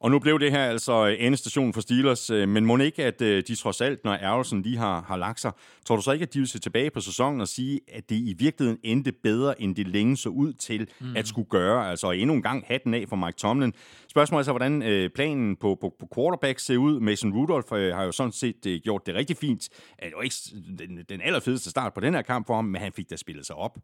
Og 0.02 0.12
nu 0.12 0.20
blev 0.20 0.40
det 0.40 0.52
her 0.52 0.64
altså 0.64 1.06
endestationen 1.06 1.74
for 1.74 1.82
Steelers, 1.82 2.30
øh, 2.30 2.50
men 2.50 2.66
må 2.66 2.78
ikke, 2.78 3.06
at 3.06 3.22
øh, 3.22 3.44
de 3.48 3.56
trods 3.56 3.82
alt, 3.82 4.04
når 4.04 4.14
ærgelsen 4.14 4.62
lige 4.62 4.78
har, 4.78 5.02
har 5.02 5.18
lagt 5.18 5.40
sig, 5.40 5.52
tror 5.86 5.96
du 5.96 6.02
så 6.02 6.12
ikke, 6.12 6.24
at 6.24 6.34
de 6.34 6.40
vil 6.40 6.48
se 6.48 6.60
tilbage 6.60 6.90
på 6.90 7.02
sæsonen 7.02 7.42
og 7.42 7.48
sige, 7.48 7.80
at 7.88 8.10
det 8.10 8.16
i 8.16 8.36
virkeligheden 8.40 8.80
endte 8.84 9.12
bedre, 9.12 9.62
end 9.62 9.76
det 9.76 9.88
længe 9.88 10.18
så 10.18 10.30
ud 10.30 10.54
til 10.54 10.88
mm. 11.00 11.16
at 11.16 11.28
skulle 11.28 11.50
gøre? 11.50 11.90
Altså 11.90 12.12
endnu 12.12 12.34
en 12.34 12.42
gang 12.42 12.64
hatten 12.68 12.94
af 12.94 13.06
for 13.10 13.16
Mike 13.16 13.38
Tomlin. 13.38 13.74
Spørgsmålet 14.08 14.42
er 14.42 14.46
så, 14.46 14.52
hvordan 14.52 14.82
øh, 14.82 15.10
planen 15.10 15.56
på, 15.56 15.78
på, 15.82 15.96
på 16.00 16.08
quarterback 16.16 16.60
ser 16.60 16.78
ud. 16.78 17.00
Mason 17.00 17.34
Rudolph 17.34 17.96
har 17.96 18.04
jo 18.04 18.12
sådan 18.12 18.32
set 18.32 18.82
gjort 18.84 19.06
det 19.06 19.16
rigtig 19.16 19.38
fint. 19.38 19.70
Det 20.04 20.14
var 20.16 20.22
ikke 20.22 20.36
den, 20.78 21.06
den 21.10 21.22
allerfedeste 21.22 21.70
start 21.70 21.94
på 21.94 22.00
den 22.00 22.14
her 22.14 22.22
kamp 22.22 22.48
for 22.48 22.56
ham, 22.56 22.66
men 22.66 22.82
han 22.82 22.92
fik 22.94 23.10
da 23.10 23.16
spillet 23.16 23.46
sig 23.46 23.56
op. 23.56 23.78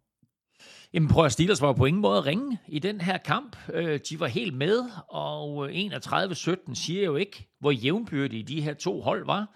Jamen 0.94 1.10
prøv 1.10 1.26
at 1.26 1.32
Steelers 1.32 1.62
var 1.62 1.74
på 1.74 1.86
ingen 1.86 2.02
måde 2.02 2.22
ringe 2.22 2.58
i 2.68 2.80
den 2.80 3.02
her 3.02 3.18
kamp. 3.18 3.58
Øh, 3.74 4.00
de 4.10 4.20
var 4.20 4.28
helt 4.28 4.54
med, 4.54 4.80
og 5.10 5.70
31-17 5.72 6.76
siger 6.76 7.04
jo 7.04 7.16
ikke, 7.16 7.48
hvor 7.60 7.72
jævnbyrdige 7.72 8.44
de 8.44 8.62
her 8.62 8.74
to 8.74 9.02
hold 9.02 9.26
var. 9.26 9.48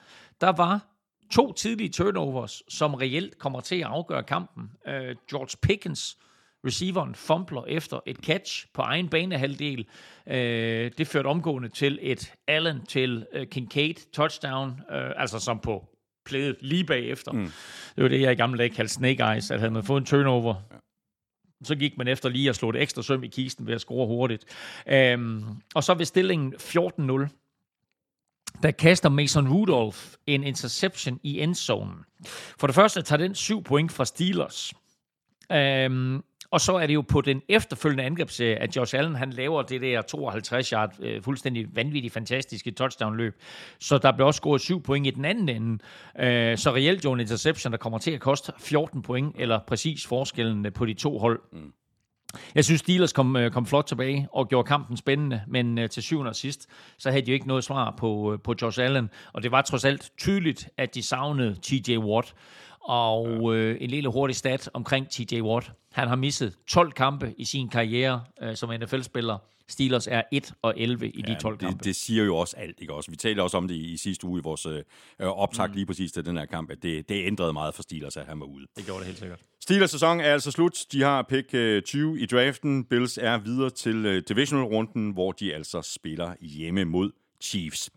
Der 0.42 0.50
var 0.50 0.86
to 1.32 1.54
tidlige 1.54 1.90
turnovers, 1.90 2.64
som 2.70 2.94
reelt 2.94 3.38
kommer 3.38 3.60
til 3.60 3.76
at 3.76 3.84
afgøre 3.84 4.24
kampen. 4.24 4.70
Øh, 4.88 5.16
George 5.30 5.58
Pickens, 5.62 6.18
receiveren, 6.66 7.16
fumbler 7.16 7.66
efter 7.68 8.00
et 8.06 8.18
catch 8.18 8.66
på 8.74 8.82
egen 8.82 9.10
banehalvdel. 9.10 9.86
Øh, 10.28 10.92
det 10.98 11.08
førte 11.08 11.28
omgående 11.28 11.70
til 11.70 12.00
et 12.02 12.34
Allen 12.48 12.86
til 12.86 13.26
Kincaid 13.52 14.12
touchdown, 14.14 14.82
altså 14.90 15.40
som 15.40 15.60
på 15.60 15.86
plædet 16.26 16.58
lige 16.62 16.84
bagefter. 16.84 17.32
Mm. 17.32 17.52
Det 17.96 18.04
var 18.04 18.10
det, 18.10 18.22
jeg 18.22 18.32
i 18.32 18.36
gamle 18.36 18.58
dage 18.58 18.70
kaldte 18.70 18.94
snake 18.94 19.24
eyes, 19.24 19.52
at 19.52 19.60
havde 19.60 19.72
man 19.72 19.84
fået 19.84 20.02
en 20.02 20.06
turnover, 20.06 20.56
så 21.64 21.76
gik 21.76 21.98
man 21.98 22.08
efter 22.08 22.30
lige 22.30 22.50
at 22.50 22.56
slå 22.56 22.72
det 22.72 22.82
ekstra 22.82 23.02
søm 23.02 23.24
i 23.24 23.28
kisten 23.28 23.68
ved 23.68 23.74
at 23.74 23.82
score 23.82 24.08
hurtigt. 24.08 24.46
Øhm, 24.88 25.44
og 25.76 25.84
så 25.84 25.94
ved 25.94 26.06
stillingen 26.06 26.54
14-0, 26.56 27.28
der 28.64 28.72
kaster 28.72 29.10
Mason 29.10 29.54
Rudolph 29.54 30.00
en 30.28 30.44
interception 30.44 31.20
i 31.24 31.40
endzonen. 31.40 31.96
For 32.60 32.68
det 32.68 32.76
første 32.76 33.02
tager 33.02 33.18
den 33.18 33.36
syv 33.36 33.64
point 33.64 33.92
fra 33.92 34.06
Steelers. 34.06 34.74
Øhm, 35.52 36.24
og 36.52 36.62
så 36.62 36.74
er 36.74 36.88
det 36.88 36.94
jo 36.94 37.02
på 37.02 37.22
den 37.22 37.42
efterfølgende 37.50 38.04
angrebsserie, 38.04 38.56
at 38.56 38.76
Josh 38.76 38.96
Allen 38.98 39.16
han 39.16 39.30
laver 39.30 39.62
det 39.62 39.82
der 39.82 40.02
52 40.02 40.70
yard 40.70 40.96
øh, 41.00 41.24
fuldstændig 41.24 41.68
vanvittigt 41.76 42.14
fantastiske 42.14 42.72
touchdown-løb. 42.72 43.42
Så 43.80 43.98
der 43.98 44.12
bliver 44.12 44.28
også 44.28 44.38
scoret 44.38 44.62
7 44.62 44.84
point 44.84 45.08
i 45.08 45.10
den 45.10 45.26
anden 45.26 45.50
ende. 45.50 45.84
Øh, 46.20 46.58
så 46.58 46.74
reelt 46.74 47.06
jo 47.06 47.14
en 47.14 47.20
interception, 47.20 47.72
der 47.72 47.78
kommer 47.78 48.00
til 48.00 48.12
at 48.12 48.20
koste 48.20 48.54
14 48.60 49.02
point, 49.02 49.36
eller 49.40 49.60
præcis 49.68 50.08
forskellen 50.08 50.72
på 50.74 50.86
de 50.86 50.94
to 50.94 51.18
hold. 51.18 51.40
Mm. 51.54 51.74
Jeg 52.56 52.66
synes, 52.66 52.82
Steelers 52.82 53.14
kom, 53.14 53.36
øh, 53.36 53.52
kom 53.52 53.66
flot 53.66 53.86
tilbage 53.86 54.28
og 54.34 54.48
gjorde 54.50 54.68
kampen 54.68 54.98
spændende, 54.98 55.42
men 55.48 55.90
til 55.90 56.04
syvende 56.04 56.30
og 56.30 56.36
sidst, 56.36 56.70
så 56.98 57.10
havde 57.10 57.26
de 57.26 57.32
jo 57.32 57.34
ikke 57.34 57.48
noget 57.48 57.64
svar 57.64 57.96
på, 57.98 58.38
på 58.44 58.56
Josh 58.62 58.80
Allen, 58.82 59.10
og 59.34 59.44
det 59.44 59.52
var 59.52 59.62
trods 59.62 59.86
alt 59.86 60.12
tydeligt, 60.18 60.70
at 60.78 60.96
de 60.96 61.04
savnede 61.04 61.56
TJ 61.62 61.98
Watt. 61.98 62.34
Og 62.82 63.56
øh, 63.56 63.78
en 63.82 63.90
lille 63.90 64.10
hurtig 64.10 64.36
stat 64.36 64.70
omkring 64.74 65.10
TJ 65.10 65.42
Watt. 65.42 65.72
Han 65.92 66.08
har 66.08 66.16
misset 66.16 66.56
12 66.68 66.92
kampe 66.92 67.34
i 67.38 67.46
sin 67.46 67.70
karriere 67.70 68.24
øh, 68.42 68.56
som 68.56 68.70
NFL-spiller. 68.70 69.38
Steelers 69.70 70.08
er 70.08 70.22
1 70.32 70.54
og 70.62 70.74
11 70.78 71.10
i 71.10 71.24
ja, 71.28 71.34
de 71.34 71.40
12 71.40 71.54
det, 71.54 71.68
kampe. 71.68 71.84
Det 71.84 71.96
siger 71.96 72.24
jo 72.24 72.36
også 72.36 72.56
alt, 72.58 72.78
ikke 72.82 72.94
også? 72.94 73.12
Vi 73.12 73.18
talte 73.18 73.42
også 73.42 73.58
om 73.58 73.68
det 73.68 73.76
i, 73.76 73.94
i 73.94 73.98
sidste 73.98 74.28
uge 74.28 74.40
i 74.40 74.42
vores 74.44 74.66
øh, 74.66 74.84
optag 75.20 75.68
mm. 75.68 75.74
lige 75.74 75.86
præcis 75.86 76.12
til 76.12 76.26
den 76.26 76.38
her 76.38 76.46
kamp, 76.46 76.72
at 76.72 76.84
det, 76.84 77.10
det 77.10 77.26
ændrede 77.28 77.54
meget 77.54 77.76
for 77.76 77.84
Steelers, 77.84 78.18
at 78.18 78.26
han 78.26 78.40
var 78.40 78.46
ude. 78.46 78.66
Det 78.78 78.86
gjorde 78.86 79.00
det 79.00 79.08
helt 79.08 79.20
sikkert. 79.20 79.40
Steelers 79.62 79.92
sæson 79.92 80.20
er 80.20 80.34
altså 80.34 80.52
slut. 80.52 80.86
De 80.92 81.02
har 81.02 81.22
pick 81.22 81.54
øh, 81.54 81.82
20 81.82 82.20
i 82.20 82.26
draften. 82.26 82.86
Bills 82.86 83.18
er 83.22 83.38
videre 83.38 83.70
til 83.70 84.06
øh, 84.06 84.24
divisional-runden, 84.30 85.12
hvor 85.12 85.32
de 85.32 85.56
altså 85.56 85.82
spiller 85.82 86.34
hjemme 86.42 86.86
mod 86.86 87.12
Chiefs. 87.42 87.90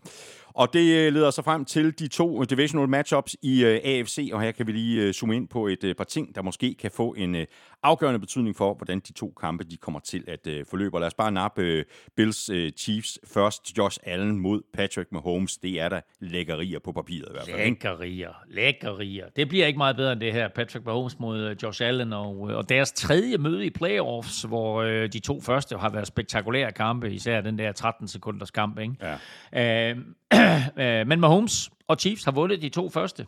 Og 0.55 0.73
det 0.73 0.95
øh, 0.95 1.13
leder 1.13 1.31
så 1.31 1.41
frem 1.41 1.65
til 1.65 1.99
de 1.99 2.07
to 2.07 2.43
divisional 2.43 2.89
matchups 2.89 3.35
i 3.41 3.63
øh, 3.65 3.79
AFC, 3.83 4.29
og 4.33 4.41
her 4.41 4.51
kan 4.51 4.67
vi 4.67 4.71
lige 4.71 5.01
øh, 5.01 5.13
zoome 5.13 5.35
ind 5.35 5.47
på 5.47 5.67
et 5.67 5.93
par 5.97 6.03
ting, 6.03 6.35
der 6.35 6.41
måske 6.41 6.75
kan 6.79 6.91
få 6.91 7.13
en 7.17 7.35
afgørende 7.83 8.19
betydning 8.19 8.55
for, 8.55 8.73
hvordan 8.73 8.99
de 8.99 9.13
to 9.13 9.33
kampe 9.41 9.63
de 9.63 9.77
kommer 9.77 9.99
til 9.99 10.23
at 10.27 10.67
forløbe. 10.69 10.95
Og 10.95 11.01
lad 11.01 11.07
os 11.07 11.13
bare 11.13 11.31
nappe 11.31 11.85
Bills 12.15 12.51
Chiefs 12.77 13.19
først. 13.33 13.77
Josh 13.77 13.99
Allen 14.03 14.39
mod 14.39 14.61
Patrick 14.73 15.11
Mahomes. 15.11 15.57
Det 15.57 15.81
er 15.81 15.89
der 15.89 16.01
lækkerier 16.19 16.79
på 16.79 16.91
papiret 16.91 17.27
i 17.29 17.31
hvert 17.31 17.45
fald. 17.45 17.57
Lækkerier, 17.57 18.43
lækkerier. 18.47 19.25
Det 19.35 19.49
bliver 19.49 19.67
ikke 19.67 19.77
meget 19.77 19.95
bedre 19.95 20.11
end 20.11 20.19
det 20.19 20.33
her. 20.33 20.47
Patrick 20.55 20.85
Mahomes 20.85 21.19
mod 21.19 21.55
Josh 21.63 21.83
Allen, 21.83 22.13
og, 22.13 22.39
og 22.39 22.69
deres 22.69 22.91
tredje 22.91 23.37
møde 23.37 23.65
i 23.65 23.69
playoffs, 23.69 24.41
hvor 24.41 24.83
de 24.83 25.19
to 25.19 25.41
første 25.41 25.77
har 25.77 25.89
været 25.89 26.07
spektakulære 26.07 26.71
kampe, 26.71 27.13
især 27.13 27.41
den 27.41 27.57
der 27.57 27.71
13 27.71 28.07
sekunders 28.07 28.51
kamp. 28.51 28.79
Ikke? 28.79 28.95
Ja. 29.53 29.91
Øh, 29.91 29.97
men 31.09 31.19
Mahomes 31.19 31.71
og 31.87 31.97
Chiefs 31.99 32.23
har 32.23 32.31
vundet 32.31 32.61
de 32.61 32.69
to 32.69 32.89
første. 32.89 33.25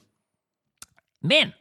Men 1.22 1.52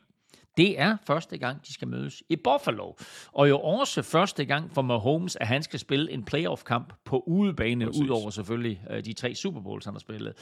det 0.56 0.80
er 0.80 0.96
første 1.06 1.38
gang, 1.38 1.66
de 1.66 1.72
skal 1.72 1.88
mødes 1.88 2.22
i 2.28 2.36
Buffalo. 2.36 2.92
Og 3.32 3.48
jo 3.48 3.60
også 3.60 4.02
første 4.02 4.44
gang 4.44 4.74
for 4.74 4.82
Mahomes, 4.82 5.36
at 5.36 5.46
han 5.46 5.62
skal 5.62 5.78
spille 5.78 6.10
en 6.10 6.24
playoff-kamp 6.24 6.92
på 7.04 7.24
udebane, 7.26 7.86
Præcis. 7.86 8.02
udover 8.02 8.30
selvfølgelig 8.30 8.82
øh, 8.90 9.04
de 9.04 9.12
tre 9.12 9.34
Super 9.34 9.60
Bowls, 9.60 9.84
han 9.84 9.94
har 9.94 9.98
spillet. 9.98 10.34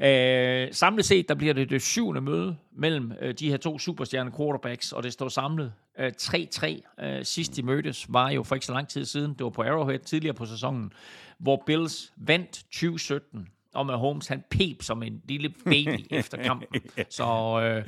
Øh, 0.00 0.74
samlet 0.74 1.04
set, 1.04 1.28
der 1.28 1.34
bliver 1.34 1.54
det 1.54 1.70
det 1.70 1.82
syvende 1.82 2.20
møde 2.20 2.56
mellem 2.72 3.12
øh, 3.20 3.34
de 3.34 3.50
her 3.50 3.56
to 3.56 3.78
superstjerne 3.78 4.32
quarterbacks, 4.36 4.92
og 4.92 5.02
det 5.02 5.12
står 5.12 5.28
samlet 5.28 5.72
øh, 5.98 6.12
3-3. 6.20 7.04
Øh, 7.04 7.24
sidst 7.24 7.56
de 7.56 7.62
mødtes 7.62 8.06
var 8.08 8.30
jo 8.30 8.42
for 8.42 8.54
ikke 8.54 8.66
så 8.66 8.72
lang 8.72 8.88
tid 8.88 9.04
siden. 9.04 9.34
Det 9.34 9.44
var 9.44 9.50
på 9.50 9.62
Arrowhead 9.62 9.98
tidligere 9.98 10.34
på 10.34 10.46
sæsonen, 10.46 10.92
hvor 11.38 11.62
Bills 11.66 12.12
vandt 12.16 12.52
2017 12.52 13.48
og 13.74 13.86
med 13.86 13.94
Holmes, 13.94 14.26
han 14.26 14.42
pep 14.50 14.82
som 14.82 15.02
en 15.02 15.22
lille 15.28 15.48
baby 15.64 16.06
efter 16.10 16.42
kampen. 16.42 16.80
Så 17.10 17.24
øh, 17.62 17.84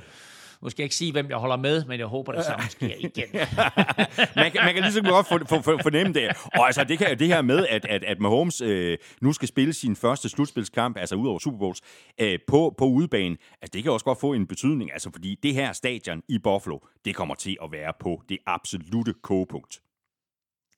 nu 0.62 0.70
skal 0.70 0.82
jeg 0.82 0.84
ikke 0.84 0.94
sige, 0.94 1.12
hvem 1.12 1.28
jeg 1.28 1.36
holder 1.36 1.56
med, 1.56 1.84
men 1.84 1.98
jeg 1.98 2.06
håber, 2.06 2.32
det 2.32 2.44
samme 2.44 2.66
sker 2.68 2.94
igen. 2.98 3.28
man, 4.36 4.50
kan, 4.50 4.60
man 4.64 4.74
kan 4.74 4.82
ligesom 4.82 5.04
godt 5.04 5.26
for, 5.26 5.40
for, 5.48 5.60
for, 5.60 5.78
fornemme 5.82 6.12
det. 6.12 6.28
Og 6.54 6.66
altså, 6.66 6.84
det, 6.84 6.98
kan, 6.98 7.18
det 7.18 7.26
her 7.26 7.42
med, 7.42 7.66
at, 7.66 7.84
at, 7.84 8.04
at 8.04 8.20
Mahomes 8.20 8.60
øh, 8.60 8.98
nu 9.20 9.32
skal 9.32 9.48
spille 9.48 9.72
sin 9.72 9.96
første 9.96 10.28
slutspilskamp, 10.28 10.96
altså 10.96 11.14
ud 11.14 11.28
over 11.28 11.38
Super 11.38 11.58
Bowls, 11.58 11.80
øh, 12.20 12.38
på, 12.48 12.74
på 12.78 12.84
udebane, 12.84 13.36
altså, 13.62 13.70
det 13.72 13.82
kan 13.82 13.92
også 13.92 14.04
godt 14.04 14.20
få 14.20 14.32
en 14.32 14.46
betydning, 14.46 14.92
altså, 14.92 15.10
fordi 15.12 15.38
det 15.42 15.54
her 15.54 15.72
stadion 15.72 16.22
i 16.28 16.38
Buffalo, 16.38 16.78
det 17.04 17.14
kommer 17.14 17.34
til 17.34 17.56
at 17.62 17.72
være 17.72 17.92
på 18.00 18.22
det 18.28 18.38
absolute 18.46 19.14
kogepunkt. 19.22 19.80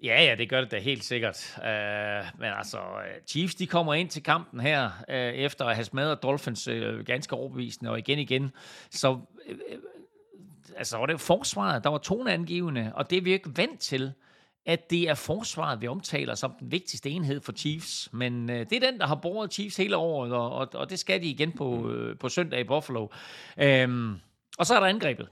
Ja, 0.03 0.23
ja, 0.23 0.35
det 0.35 0.49
gør 0.49 0.61
det 0.61 0.70
da 0.70 0.79
helt 0.79 1.05
sikkert. 1.05 1.55
Uh, 1.59 2.41
men 2.41 2.53
altså, 2.57 2.79
Chiefs 3.27 3.55
de 3.55 3.66
kommer 3.66 3.95
ind 3.95 4.09
til 4.09 4.23
kampen 4.23 4.61
her, 4.61 4.91
uh, 5.09 5.15
efter 5.15 5.65
at 5.65 5.74
have 5.74 5.85
smadret 5.85 6.23
Dolphins 6.23 6.69
uh, 6.69 7.05
ganske 7.07 7.37
overbevisende, 7.37 7.91
og 7.91 7.99
igen 7.99 8.19
igen. 8.19 8.53
Så 8.91 9.12
uh, 9.12 9.19
altså, 10.77 10.97
var 10.97 11.07
det 11.07 11.20
forsvaret, 11.20 11.85
der 11.85 11.91
var 11.91 11.99
toneangivende, 11.99 12.93
og 12.95 13.11
det 13.11 13.19
er 13.19 13.23
vi 13.23 13.33
ikke 13.33 13.57
vant 13.57 13.81
til, 13.81 14.12
at 14.66 14.91
det 14.91 15.09
er 15.09 15.15
forsvaret, 15.15 15.81
vi 15.81 15.87
omtaler 15.87 16.35
som 16.35 16.53
den 16.61 16.73
vigtigste 16.73 17.11
enhed 17.11 17.41
for 17.41 17.53
Chiefs. 17.53 18.09
Men 18.12 18.51
uh, 18.51 18.57
det 18.57 18.73
er 18.73 18.91
den, 18.91 19.01
der 19.01 19.07
har 19.07 19.15
båret 19.15 19.53
Chiefs 19.53 19.77
hele 19.77 19.97
året, 19.97 20.33
og, 20.33 20.53
og, 20.53 20.69
og 20.74 20.91
det 20.91 20.99
skal 20.99 21.23
de 21.23 21.27
igen 21.27 21.53
på, 21.53 21.69
uh, 21.69 22.19
på 22.19 22.29
søndag 22.29 22.61
i 22.61 22.65
Buffalo. 22.65 23.09
Uh, 23.57 24.16
og 24.59 24.66
så 24.66 24.74
er 24.74 24.81
der 24.81 24.87
angrebet 24.87 25.29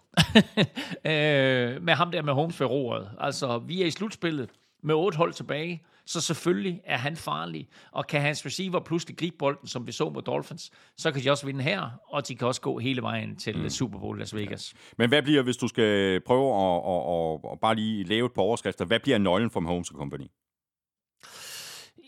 øh, 1.11 1.83
med 1.83 1.95
ham 1.95 2.11
der 2.11 2.23
med 2.23 2.33
Holmes 2.33 2.61
ved 2.61 2.67
roret. 2.67 3.11
Altså, 3.19 3.59
vi 3.59 3.83
er 3.83 3.87
i 3.87 3.91
slutspillet 3.91 4.51
med 4.83 4.95
otte 4.95 5.17
hold 5.17 5.33
tilbage, 5.33 5.83
så 6.07 6.21
selvfølgelig 6.21 6.81
er 6.85 6.97
han 6.97 7.17
farlig. 7.17 7.69
Og 7.93 8.07
kan 8.07 8.21
hans 8.21 8.47
receiver 8.47 8.81
pludselig 8.81 9.17
gribe 9.17 9.37
bolden, 9.39 9.69
som 9.69 9.87
vi 9.87 9.93
så 9.93 10.11
mod 10.11 10.23
Dolphins, 10.23 10.71
så 10.97 11.13
kan 11.13 11.23
de 11.23 11.31
også 11.31 11.47
vinde 11.47 11.63
her, 11.63 11.91
og 12.09 12.29
de 12.29 12.37
kan 12.37 12.47
også 12.47 12.61
gå 12.61 12.79
hele 12.79 13.03
vejen 13.03 13.37
til 13.37 13.59
mm. 13.59 13.71
Super 13.71 13.99
Bowl 13.99 14.19
Las 14.19 14.35
Vegas. 14.35 14.73
Ja. 14.73 14.79
Men 14.99 15.09
hvad 15.09 15.23
bliver, 15.23 15.43
hvis 15.43 15.57
du 15.57 15.69
skal 15.69 16.21
prøve 16.21 16.55
at, 16.55 16.83
at, 16.87 17.45
at, 17.45 17.53
at 17.53 17.61
bare 17.61 17.75
lige 17.75 18.05
lave 18.05 18.27
et 18.27 18.33
par 18.33 18.43
overskrifter, 18.43 18.85
hvad 18.85 19.01
bliver 19.01 19.19
nøglen 19.19 19.51
for 19.51 19.61
Holmes 19.61 19.89
Company? 19.89 20.27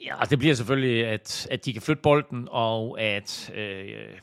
Ja, 0.04 0.14
det 0.30 0.38
bliver 0.38 0.54
selvfølgelig, 0.54 1.06
at, 1.06 1.46
at 1.50 1.64
de 1.64 1.72
kan 1.72 1.82
flytte 1.82 2.02
bolden, 2.02 2.48
og 2.50 3.00
at... 3.00 3.52
Øh, 3.54 4.18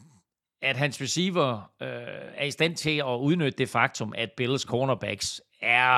at 0.62 0.78
hans 0.78 1.02
receiver 1.02 1.72
øh, 1.82 1.88
er 2.36 2.46
i 2.46 2.52
stand 2.52 2.76
til 2.76 2.98
at 2.98 3.18
udnytte 3.20 3.58
det 3.58 3.70
faktum, 3.70 4.14
at 4.18 4.32
Bills 4.32 4.62
cornerbacks 4.62 5.42
er 5.62 5.96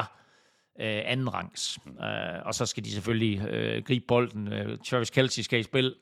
øh, 0.79 1.01
anden 1.05 1.33
rangs. 1.33 1.79
Øh, 1.87 2.45
og 2.45 2.53
så 2.53 2.65
skal 2.65 2.83
de 2.83 2.91
selvfølgelig 2.91 3.47
øh, 3.47 3.83
gribe 3.83 4.05
bolden. 4.07 4.53
Øh, 4.53 4.77
Travis 4.89 5.09
Kelsey 5.09 5.43
skal 5.43 5.59
i 5.59 5.63
spil. 5.63 5.95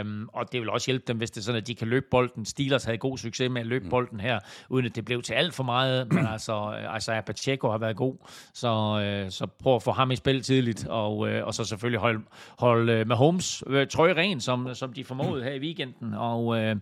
Um, 0.00 0.30
og 0.32 0.52
det 0.52 0.60
vil 0.60 0.70
også 0.70 0.90
hjælpe 0.90 1.04
dem, 1.08 1.16
hvis 1.16 1.30
det 1.30 1.40
er 1.40 1.44
sådan, 1.44 1.60
at 1.60 1.66
de 1.66 1.74
kan 1.74 1.88
løbe 1.88 2.06
bolden. 2.10 2.44
Steelers 2.44 2.84
havde 2.84 2.98
god 2.98 3.18
succes 3.18 3.50
med 3.50 3.60
at 3.60 3.66
løbe 3.66 3.84
mm. 3.84 3.90
bolden 3.90 4.20
her, 4.20 4.40
uden 4.68 4.86
at 4.86 4.96
det 4.96 5.04
blev 5.04 5.22
til 5.22 5.32
alt 5.32 5.54
for 5.54 5.62
meget. 5.64 6.12
Men 6.12 6.26
altså, 6.32 6.76
øh, 6.78 6.96
Isaiah 6.96 7.22
Pacheco 7.22 7.70
har 7.70 7.78
været 7.78 7.96
god, 7.96 8.16
så, 8.54 8.68
uh, 9.24 9.30
så 9.30 9.46
prøv 9.46 9.74
at 9.74 9.82
få 9.82 9.92
ham 9.92 10.10
i 10.10 10.16
spil 10.16 10.42
tidligt, 10.42 10.86
og, 10.86 11.18
uh, 11.18 11.30
og 11.42 11.54
så 11.54 11.64
selvfølgelig 11.64 12.00
holde 12.00 12.22
hold, 12.58 13.00
uh, 13.00 13.08
Mahomes 13.08 13.66
uh, 13.66 13.86
trøje 13.90 14.14
ren, 14.14 14.40
som, 14.40 14.74
som 14.74 14.92
de 14.92 15.04
formåede 15.04 15.44
her 15.44 15.52
i 15.52 15.58
weekenden. 15.58 16.14
Og 16.14 16.46
uh, 16.46 16.72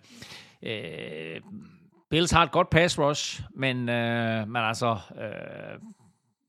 Øh, 0.62 1.40
Bills 2.10 2.30
har 2.30 2.43
et 2.43 2.51
godt 2.51 2.70
pass 2.70 2.98
rush, 2.98 3.43
men, 3.55 3.89
øh, 3.89 4.48
men 4.48 4.56
altså, 4.56 4.97
øh, 5.20 5.78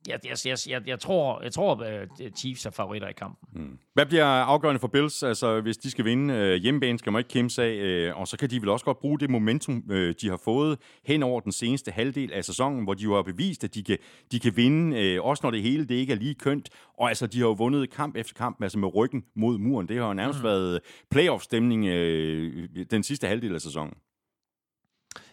jeg, 0.09 0.19
jeg, 0.25 0.37
jeg, 0.45 0.57
jeg, 0.69 0.87
jeg 0.87 0.99
tror, 0.99 1.41
jeg 1.43 1.51
tror 1.51 1.75
at 1.75 2.37
Chiefs 2.37 2.65
er 2.65 2.71
favoritter 2.71 3.07
i 3.07 3.13
kampen. 3.13 3.61
Mm. 3.61 3.77
Hvad 3.93 4.05
bliver 4.05 4.25
afgørende 4.25 4.79
for 4.79 4.87
Bills? 4.87 5.23
Altså, 5.23 5.61
hvis 5.61 5.77
de 5.77 5.91
skal 5.91 6.05
vinde 6.05 6.33
øh, 6.33 6.55
hjemmebane, 6.55 6.99
skal 6.99 7.11
man 7.11 7.19
ikke 7.19 7.29
kæmpe 7.29 7.49
sig 7.49 7.69
øh, 7.79 8.19
og 8.19 8.27
så 8.27 8.37
kan 8.37 8.49
de 8.49 8.61
vel 8.61 8.69
også 8.69 8.85
godt 8.85 8.99
bruge 8.99 9.19
det 9.19 9.29
momentum, 9.29 9.83
øh, 9.91 10.15
de 10.21 10.29
har 10.29 10.41
fået 10.43 10.77
hen 11.05 11.23
over 11.23 11.39
den 11.41 11.51
seneste 11.51 11.91
halvdel 11.91 12.33
af 12.33 12.45
sæsonen, 12.45 12.83
hvor 12.83 12.93
de 12.93 13.03
jo 13.03 13.15
har 13.15 13.21
bevist, 13.21 13.63
at 13.63 13.75
de 13.75 13.83
kan, 13.83 13.97
de 14.31 14.39
kan 14.39 14.57
vinde, 14.57 15.01
øh, 15.01 15.23
også 15.23 15.41
når 15.43 15.51
det 15.51 15.61
hele 15.61 15.85
det 15.85 15.95
ikke 15.95 16.13
er 16.13 16.17
lige 16.17 16.35
kønt. 16.35 16.69
Og 16.97 17.09
altså, 17.09 17.27
de 17.27 17.37
har 17.37 17.45
jo 17.45 17.51
vundet 17.51 17.89
kamp 17.89 18.15
efter 18.15 18.33
kamp, 18.33 18.63
altså 18.63 18.79
med 18.79 18.95
ryggen 18.95 19.23
mod 19.35 19.57
muren. 19.57 19.87
Det 19.87 19.97
har 19.97 20.07
jo 20.07 20.13
nærmest 20.13 20.39
mm. 20.39 20.45
været 20.45 20.79
playoff-stemning 21.11 21.85
øh, 21.85 22.67
den 22.91 23.03
sidste 23.03 23.27
halvdel 23.27 23.55
af 23.55 23.61
sæsonen. 23.61 23.93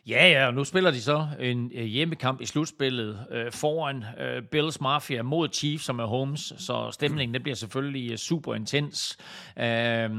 Ja, 0.07 0.29
ja, 0.29 0.47
og 0.47 0.55
nu 0.55 0.65
spiller 0.65 0.91
de 0.91 1.03
så 1.03 1.27
en 1.41 1.71
øh, 1.75 1.85
hjemmekamp 1.85 2.41
i 2.41 2.47
slutspillet 2.47 3.27
øh, 3.31 3.53
foran 3.53 4.05
øh, 4.21 4.43
Bills 4.43 4.81
Mafia 4.81 5.23
mod 5.23 5.49
Chiefs, 5.53 5.85
som 5.85 5.99
er 5.99 6.05
Holmes, 6.05 6.53
så 6.59 6.91
stemningen 6.91 7.35
det 7.35 7.43
bliver 7.43 7.57
selvfølgelig 7.57 8.11
øh, 8.11 8.17
super 8.17 8.55
intens. 8.55 9.19
Øh, 9.57 10.11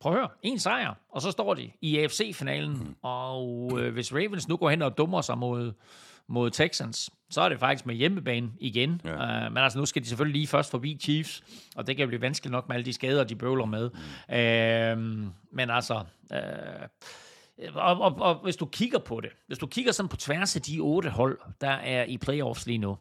prøv 0.00 0.12
at 0.12 0.18
høre, 0.18 0.28
en 0.42 0.58
sejr, 0.58 0.94
og 1.10 1.22
så 1.22 1.30
står 1.30 1.54
de 1.54 1.70
i 1.80 1.98
AFC-finalen, 1.98 2.96
og 3.02 3.72
øh, 3.80 3.92
hvis 3.92 4.14
Ravens 4.14 4.48
nu 4.48 4.56
går 4.56 4.70
hen 4.70 4.82
og 4.82 4.98
dummer 4.98 5.20
sig 5.20 5.38
mod, 5.38 5.72
mod 6.26 6.50
Texans, 6.50 7.10
så 7.30 7.40
er 7.40 7.48
det 7.48 7.58
faktisk 7.58 7.86
med 7.86 7.94
hjemmebane 7.94 8.50
igen. 8.60 9.00
Ja. 9.04 9.46
Uh, 9.46 9.52
men 9.52 9.62
altså, 9.62 9.78
nu 9.78 9.86
skal 9.86 10.02
de 10.02 10.08
selvfølgelig 10.08 10.40
lige 10.40 10.46
først 10.46 10.70
forbi 10.70 10.98
Chiefs, 11.00 11.42
og 11.76 11.86
det 11.86 11.96
kan 11.96 12.08
blive 12.08 12.20
vanskeligt 12.20 12.52
nok 12.52 12.68
med 12.68 12.76
alle 12.76 12.84
de 12.84 12.92
skader, 12.92 13.24
de 13.24 13.36
bøvler 13.36 13.64
med. 13.64 13.90
Mm. 13.90 15.24
Uh, 15.24 15.32
men 15.52 15.70
altså... 15.70 16.04
Uh, 16.30 16.88
og, 17.74 18.00
og, 18.00 18.16
og 18.20 18.34
hvis 18.34 18.56
du 18.56 18.66
kigger 18.66 18.98
på 18.98 19.20
det, 19.20 19.30
hvis 19.46 19.58
du 19.58 19.66
kigger 19.66 19.92
sådan 19.92 20.08
på 20.08 20.16
tværs 20.16 20.56
af 20.56 20.62
de 20.62 20.80
otte 20.80 21.10
hold, 21.10 21.38
der 21.60 21.70
er 21.70 22.04
i 22.04 22.18
playoffs 22.18 22.66
lige 22.66 22.78
nu, 22.78 22.96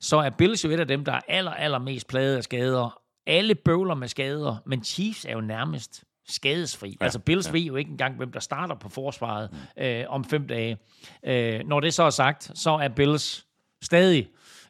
så 0.00 0.16
er 0.16 0.30
Bills 0.30 0.64
jo 0.64 0.70
et 0.70 0.80
af 0.80 0.88
dem, 0.88 1.04
der 1.04 1.12
er 1.12 1.20
aller, 1.28 1.50
aller 1.50 1.78
mest 1.78 2.08
plaget 2.08 2.36
af 2.36 2.44
skader. 2.44 3.00
Alle 3.26 3.54
bøvler 3.54 3.94
med 3.94 4.08
skader, 4.08 4.56
men 4.66 4.84
Chiefs 4.84 5.24
er 5.24 5.32
jo 5.32 5.40
nærmest 5.40 6.04
skadesfri. 6.28 6.96
Ja, 7.00 7.04
altså 7.04 7.18
Bills 7.18 7.46
ja. 7.46 7.52
ved 7.52 7.60
jo 7.60 7.76
ikke 7.76 7.90
engang, 7.90 8.16
hvem 8.16 8.32
der 8.32 8.40
starter 8.40 8.74
på 8.74 8.88
forsvaret 8.88 9.50
øh, 9.76 10.04
om 10.08 10.24
fem 10.24 10.46
dage. 10.46 10.78
Øh, 11.22 11.60
når 11.66 11.80
det 11.80 11.94
så 11.94 12.02
er 12.02 12.10
sagt, 12.10 12.50
så 12.54 12.70
er 12.70 12.88
Bills 12.88 13.46
stadig 13.82 14.28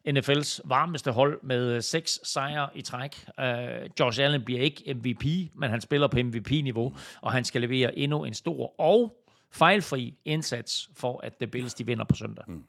NFL's 0.09 0.61
varmeste 0.65 1.11
hold 1.13 1.41
med 1.43 1.75
øh, 1.75 1.83
seks 1.83 2.21
sejre 2.23 2.69
i 2.75 2.83
træk. 2.83 3.25
Uh, 3.39 3.45
Josh 4.01 4.23
Allen 4.23 4.45
bliver 4.45 4.61
ikke 4.61 4.95
MVP, 4.95 5.25
men 5.55 5.71
han 5.71 5.81
spiller 5.81 6.09
på 6.09 6.19
MVP-niveau, 6.23 6.97
og 7.21 7.33
han 7.33 7.45
skal 7.45 7.61
levere 7.61 7.99
endnu 7.99 8.25
en 8.25 8.35
stor 8.35 8.81
og 8.81 9.20
fejlfri 9.53 10.15
indsats 10.25 10.91
for, 10.97 11.21
at 11.23 11.33
The 11.35 11.47
Bills 11.47 11.75
de 11.75 11.87
vinder 11.87 12.05
på 12.05 12.15
søndag. 12.15 12.45
Mm. 12.49 12.65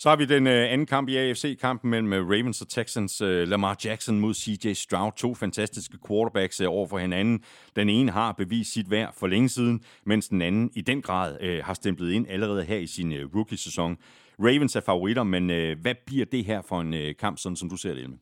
Så 0.00 0.08
har 0.08 0.16
vi 0.16 0.24
den 0.24 0.46
øh, 0.46 0.72
anden 0.72 0.86
kamp 0.86 1.08
i 1.08 1.16
AFC-kampen 1.16 1.90
mellem 1.90 2.12
øh, 2.12 2.28
Ravens 2.28 2.60
og 2.60 2.68
Texans. 2.68 3.20
Øh, 3.20 3.48
Lamar 3.48 3.76
Jackson 3.84 4.20
mod 4.20 4.34
CJ 4.34 4.72
Stroud. 4.72 5.12
To 5.16 5.34
fantastiske 5.34 5.98
quarterbacks 6.08 6.60
øh, 6.60 6.70
over 6.70 6.86
for 6.86 6.98
hinanden. 6.98 7.44
Den 7.76 7.88
ene 7.88 8.12
har 8.12 8.32
bevist 8.32 8.72
sit 8.72 8.90
værd 8.90 9.14
for 9.16 9.26
længe 9.26 9.48
siden, 9.48 9.80
mens 10.04 10.28
den 10.28 10.42
anden 10.42 10.70
i 10.74 10.80
den 10.80 11.02
grad 11.02 11.36
øh, 11.40 11.64
har 11.64 11.74
stemplet 11.74 12.12
ind 12.12 12.26
allerede 12.28 12.64
her 12.64 12.76
i 12.76 12.86
sin 12.86 13.12
øh, 13.12 13.34
rookie-sæson. 13.34 13.96
Ravens 14.38 14.76
er 14.76 14.80
favoritter, 14.80 15.22
men 15.22 15.50
øh, 15.50 15.80
hvad 15.80 15.94
bliver 16.06 16.24
det 16.24 16.44
her 16.44 16.62
for 16.62 16.80
en 16.80 16.94
øh, 16.94 17.14
kamp, 17.16 17.38
sådan 17.38 17.56
som 17.56 17.70
du 17.70 17.76
ser 17.76 17.94
det, 17.94 18.02
Elme? 18.02 18.18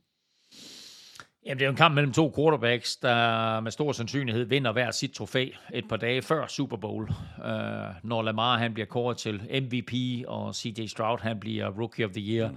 Jamen, 1.47 1.59
det 1.59 1.65
er 1.65 1.67
jo 1.67 1.71
en 1.71 1.77
kamp 1.77 1.95
mellem 1.95 2.13
to 2.13 2.33
quarterbacks, 2.37 2.97
der 2.97 3.61
med 3.61 3.71
stor 3.71 3.93
sandsynlighed 3.93 4.45
vinder 4.45 4.73
hver 4.73 4.91
sit 4.91 5.13
trofæ 5.13 5.51
et 5.75 5.89
par 5.89 5.97
dage 5.97 6.23
før 6.23 6.47
Super 6.47 6.77
Bowl. 6.77 7.03
Uh, 7.39 7.45
når 8.03 8.23
Lamar 8.23 8.59
han 8.59 8.75
bliver 8.75 8.87
kåret 8.87 9.17
til 9.17 9.63
MVP, 9.63 10.25
og 10.29 10.55
CJ 10.55 10.87
Stroud 10.87 11.19
han 11.19 11.41
bliver 11.41 11.71
Rookie 11.81 12.05
of 12.05 12.11
the 12.11 12.21
Year. 12.21 12.51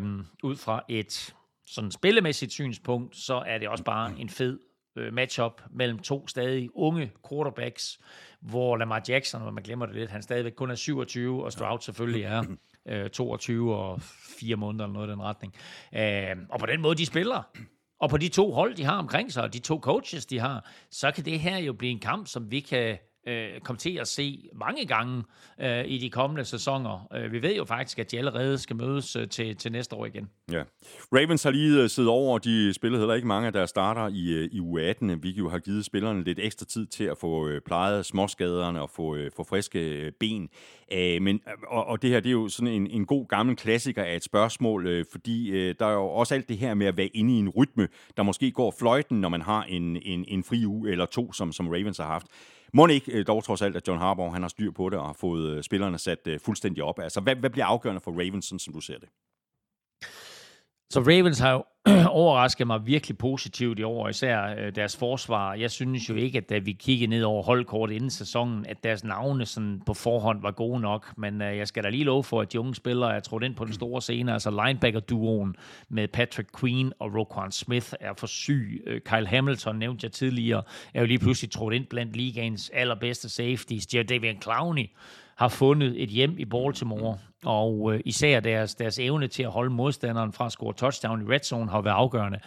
Mm. 0.00 0.04
Um, 0.04 0.26
ud 0.42 0.56
fra 0.56 0.84
et 0.88 1.34
sådan 1.66 1.90
spillemæssigt 1.90 2.52
synspunkt, 2.52 3.16
så 3.16 3.42
er 3.46 3.58
det 3.58 3.68
også 3.68 3.84
bare 3.84 4.12
en 4.18 4.28
fed 4.28 4.58
uh, 4.96 5.12
matchup 5.12 5.62
mellem 5.70 5.98
to 5.98 6.28
stadig 6.28 6.68
unge 6.74 7.12
quarterbacks, 7.28 8.00
hvor 8.40 8.76
Lamar 8.76 9.02
Jackson, 9.08 9.42
når 9.42 9.50
man 9.50 9.62
glemmer 9.62 9.86
det 9.86 9.94
lidt, 9.94 10.10
han 10.10 10.22
stadigvæk 10.22 10.52
kun 10.52 10.70
er 10.70 10.74
27, 10.74 11.44
og 11.44 11.52
Stroud 11.52 11.80
selvfølgelig 11.80 12.22
er 12.22 12.44
uh, 13.04 13.10
22 13.10 13.76
og 13.76 14.00
4 14.40 14.56
måneder 14.56 14.84
eller 14.84 14.94
noget 14.94 15.08
i 15.08 15.10
den 15.10 15.22
retning. 15.22 15.54
Uh, 15.92 16.42
og 16.48 16.60
på 16.60 16.66
den 16.66 16.80
måde, 16.80 16.94
de 16.94 17.06
spiller, 17.06 17.42
og 18.00 18.10
på 18.10 18.16
de 18.16 18.28
to 18.28 18.52
hold, 18.52 18.74
de 18.74 18.84
har 18.84 18.98
omkring 18.98 19.32
sig, 19.32 19.42
og 19.42 19.52
de 19.52 19.58
to 19.58 19.78
coaches, 19.78 20.26
de 20.26 20.38
har, 20.38 20.70
så 20.90 21.10
kan 21.10 21.24
det 21.24 21.40
her 21.40 21.58
jo 21.58 21.72
blive 21.72 21.92
en 21.92 22.00
kamp, 22.00 22.26
som 22.26 22.50
vi 22.50 22.60
kan 22.60 22.98
øh, 23.26 23.60
komme 23.64 23.78
til 23.78 23.98
at 23.98 24.08
se 24.08 24.48
mange 24.54 24.86
gange 24.86 25.22
øh, 25.60 25.84
i 25.86 25.98
de 25.98 26.10
kommende 26.10 26.44
sæsoner. 26.44 27.08
Øh, 27.14 27.32
vi 27.32 27.42
ved 27.42 27.56
jo 27.56 27.64
faktisk, 27.64 27.98
at 27.98 28.10
de 28.10 28.18
allerede 28.18 28.58
skal 28.58 28.76
mødes 28.76 29.16
øh, 29.16 29.28
til, 29.28 29.56
til 29.56 29.72
næste 29.72 29.96
år 29.96 30.06
igen. 30.06 30.30
Ja. 30.52 30.62
Ravens 31.12 31.42
har 31.42 31.50
lige 31.50 31.82
øh, 31.82 31.88
siddet 31.88 32.10
over, 32.10 32.34
og 32.34 32.44
de 32.44 32.74
spillede 32.74 33.00
heller 33.00 33.14
ikke 33.14 33.28
mange 33.28 33.46
af 33.46 33.52
deres 33.52 33.70
starter 33.70 34.08
i, 34.08 34.32
øh, 34.32 34.48
i 34.52 34.60
U18, 34.60 35.20
Vi 35.22 35.30
jo 35.30 35.48
har 35.48 35.58
givet 35.58 35.84
spillerne 35.84 36.24
lidt 36.24 36.38
ekstra 36.42 36.66
tid 36.66 36.86
til 36.86 37.04
at 37.04 37.18
få 37.18 37.48
øh, 37.48 37.60
plejet 37.66 38.06
småskaderne 38.06 38.82
og 38.82 38.90
få, 38.90 39.14
øh, 39.14 39.30
få 39.36 39.44
friske 39.44 39.78
øh, 39.78 40.12
ben. 40.20 40.48
Æh, 40.92 41.22
men, 41.22 41.40
og, 41.68 41.86
og 41.86 42.02
det 42.02 42.10
her 42.10 42.20
det 42.20 42.28
er 42.28 42.32
jo 42.32 42.48
sådan 42.48 42.74
en, 42.74 42.86
en 42.86 43.06
god 43.06 43.28
gammel 43.28 43.56
klassiker 43.56 44.02
af 44.04 44.16
et 44.16 44.24
spørgsmål, 44.24 44.86
øh, 44.86 45.04
fordi 45.12 45.50
øh, 45.50 45.74
der 45.78 45.86
er 45.86 45.92
jo 45.92 46.06
også 46.06 46.34
alt 46.34 46.48
det 46.48 46.58
her 46.58 46.74
med 46.74 46.86
at 46.86 46.96
være 46.96 47.06
inde 47.06 47.34
i 47.34 47.38
en 47.38 47.48
rytme, 47.48 47.88
der 48.16 48.22
måske 48.22 48.50
går 48.50 48.74
fløjten, 48.78 49.20
når 49.20 49.28
man 49.28 49.42
har 49.42 49.62
en, 49.62 49.96
en, 50.02 50.24
en 50.28 50.44
fri 50.44 50.66
uge 50.66 50.90
eller 50.90 51.06
to, 51.06 51.32
som, 51.32 51.52
som 51.52 51.68
Ravens 51.68 51.98
har 51.98 52.06
haft. 52.06 52.26
Må 52.72 52.86
ikke 52.86 53.12
øh, 53.12 53.26
dog 53.26 53.44
trods 53.44 53.62
alt, 53.62 53.76
at 53.76 53.88
John 53.88 54.00
Harbaugh 54.00 54.32
han 54.32 54.42
har 54.42 54.48
styr 54.48 54.70
på 54.70 54.88
det 54.88 54.98
og 54.98 55.06
har 55.06 55.12
fået 55.12 55.50
øh, 55.50 55.62
spillerne 55.62 55.98
sat 55.98 56.26
øh, 56.26 56.40
fuldstændig 56.40 56.84
op? 56.84 56.98
Altså, 56.98 57.20
hvad, 57.20 57.36
hvad 57.36 57.50
bliver 57.50 57.66
afgørende 57.66 58.00
for 58.00 58.10
Ravens, 58.10 58.52
som 58.58 58.72
du 58.72 58.80
ser 58.80 58.98
det? 58.98 59.08
Så 60.90 61.00
Ravens 61.00 61.38
har 61.38 61.52
jo 61.52 61.64
overraskede 62.10 62.66
mig 62.66 62.86
virkelig 62.86 63.18
positivt 63.18 63.78
i 63.78 63.82
år, 63.82 64.08
især 64.08 64.54
øh, 64.58 64.74
deres 64.74 64.96
forsvar. 64.96 65.54
Jeg 65.54 65.70
synes 65.70 66.08
jo 66.08 66.14
ikke, 66.14 66.38
at 66.38 66.50
da 66.50 66.58
vi 66.58 66.72
kiggede 66.72 67.10
ned 67.10 67.22
over 67.22 67.42
holdkortet 67.42 67.94
inden 67.94 68.10
sæsonen, 68.10 68.66
at 68.66 68.84
deres 68.84 69.04
navne 69.04 69.46
sådan 69.46 69.82
på 69.86 69.94
forhånd 69.94 70.42
var 70.42 70.50
gode 70.50 70.80
nok. 70.80 71.12
Men 71.16 71.42
øh, 71.42 71.56
jeg 71.56 71.68
skal 71.68 71.84
da 71.84 71.88
lige 71.88 72.04
love 72.04 72.24
for, 72.24 72.40
at 72.40 72.52
de 72.52 72.60
unge 72.60 72.74
spillere 72.74 73.16
er 73.16 73.20
trådt 73.20 73.42
ind 73.42 73.54
på 73.54 73.64
den 73.64 73.72
store 73.72 74.02
scene. 74.02 74.32
Altså 74.32 74.50
linebacker-duoen 74.50 75.56
med 75.88 76.08
Patrick 76.08 76.60
Queen 76.60 76.92
og 76.98 77.14
Roquan 77.14 77.52
Smith 77.52 77.92
er 78.00 78.12
for 78.18 78.26
syg. 78.26 78.82
Øh, 78.86 79.00
Kyle 79.00 79.26
Hamilton, 79.26 79.76
nævnte 79.76 80.04
jeg 80.04 80.12
tidligere, 80.12 80.62
er 80.94 81.00
jo 81.00 81.06
lige 81.06 81.18
pludselig 81.18 81.50
trådt 81.50 81.74
ind 81.74 81.86
blandt 81.86 82.16
ligaens 82.16 82.70
allerbedste 82.74 83.28
safeties. 83.28 83.86
David 83.86 84.34
Clowney 84.42 84.86
har 85.40 85.48
fundet 85.48 86.02
et 86.02 86.08
hjem 86.08 86.38
i 86.38 86.44
Baltimore, 86.44 87.18
og 87.44 87.94
øh, 87.94 88.00
især 88.04 88.40
deres, 88.40 88.74
deres 88.74 88.98
evne 88.98 89.28
til 89.28 89.42
at 89.42 89.50
holde 89.50 89.70
modstanderen 89.70 90.32
fra 90.32 90.46
at 90.46 90.52
score 90.52 90.74
touchdown 90.74 91.22
i 91.22 91.24
red 91.34 91.40
zone 91.40 91.70
har 91.70 91.80
været 91.80 91.94
afgørende 91.94 92.38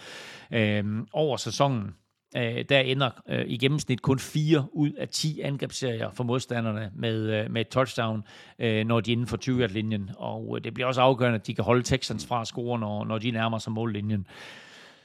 øh, 0.52 0.84
over 1.14 1.38
sæsonen. 1.38 1.96
Øh, 2.38 2.66
der 2.70 2.80
ender 2.80 3.10
øh, 3.30 3.46
i 3.48 3.58
gennemsnit 3.58 4.02
kun 4.02 4.20
4 4.20 4.66
ud 4.74 4.92
af 4.92 5.10
10 5.10 5.42
angrebsserier 5.42 6.12
for 6.12 6.24
modstanderne 6.24 6.92
med, 6.96 7.16
øh, 7.16 7.52
med 7.52 7.62
et 7.62 7.68
touchdown, 7.68 8.24
øh, 8.60 8.86
når 8.86 9.00
de 9.00 9.12
er 9.12 9.14
inden 9.14 9.28
for 9.28 9.38
20-linjen. 9.38 10.10
Og 10.18 10.58
øh, 10.58 10.64
det 10.64 10.74
bliver 10.74 10.88
også 10.88 11.02
afgørende, 11.02 11.40
at 11.40 11.48
de 11.48 11.56
kan 11.56 11.64
holde 11.64 11.84
Texans 11.84 12.26
fra 12.26 12.42
at 12.42 12.48
score, 12.48 12.80
når, 12.80 13.06
når 13.06 13.18
de 13.18 13.32
nærmer 13.32 13.58
sig 13.58 13.74
mållinjen. 13.74 14.28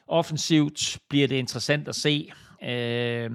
Offensivt 0.08 0.98
bliver 1.08 1.28
det 1.28 1.36
interessant 1.36 1.88
at 1.88 1.94
se, 1.94 2.32
øh, 2.64 3.30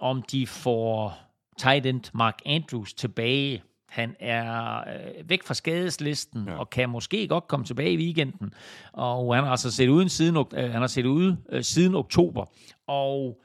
om 0.00 0.22
de 0.22 0.46
får 0.46 1.18
tight 1.58 1.86
end 1.86 2.00
Mark 2.14 2.38
Andrews 2.46 2.94
tilbage 2.94 3.62
han 3.88 4.16
er 4.20 4.78
øh, 4.78 5.28
væk 5.28 5.42
fra 5.42 5.54
skadeslisten 5.54 6.44
ja. 6.48 6.58
og 6.58 6.70
kan 6.70 6.88
måske 6.88 7.28
godt 7.28 7.48
komme 7.48 7.66
tilbage 7.66 7.92
i 7.92 7.96
weekenden. 7.96 8.54
Og 8.92 9.34
han 9.34 9.44
har 9.44 9.50
altså 9.50 9.70
set 9.70 9.88
uden 9.88 10.08
siden, 10.08 10.36
øh, 10.36 10.70
han 10.70 10.80
har 10.80 10.86
set 10.86 11.06
ude 11.06 11.36
øh, 11.52 11.62
siden 11.62 11.94
oktober. 11.94 12.44
Og 12.86 13.38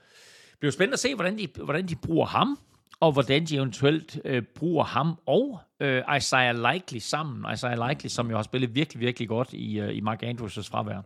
det 0.51 0.59
bliver 0.59 0.71
spændende 0.71 0.93
at 0.93 0.99
se, 0.99 1.15
hvordan 1.15 1.37
de, 1.37 1.47
hvordan 1.63 1.87
de 1.87 1.95
bruger 1.95 2.25
ham, 2.25 2.59
og 2.99 3.11
hvordan 3.11 3.45
de 3.45 3.55
eventuelt 3.55 4.19
øh, 4.25 4.43
bruger 4.55 4.83
ham 4.83 5.19
og 5.25 5.59
øh, 5.79 6.03
Isaiah 6.17 6.55
Likely 6.55 6.99
sammen. 6.99 7.53
Isaiah 7.53 7.89
Likely, 7.89 8.07
som 8.07 8.29
jo 8.29 8.35
har 8.35 8.43
spillet 8.43 8.75
virkelig, 8.75 9.01
virkelig 9.01 9.27
godt 9.27 9.53
i, 9.53 9.79
øh, 9.79 9.95
i 9.95 10.01
Mark 10.01 10.23
Andrews' 10.23 10.69
fravær. 10.71 11.01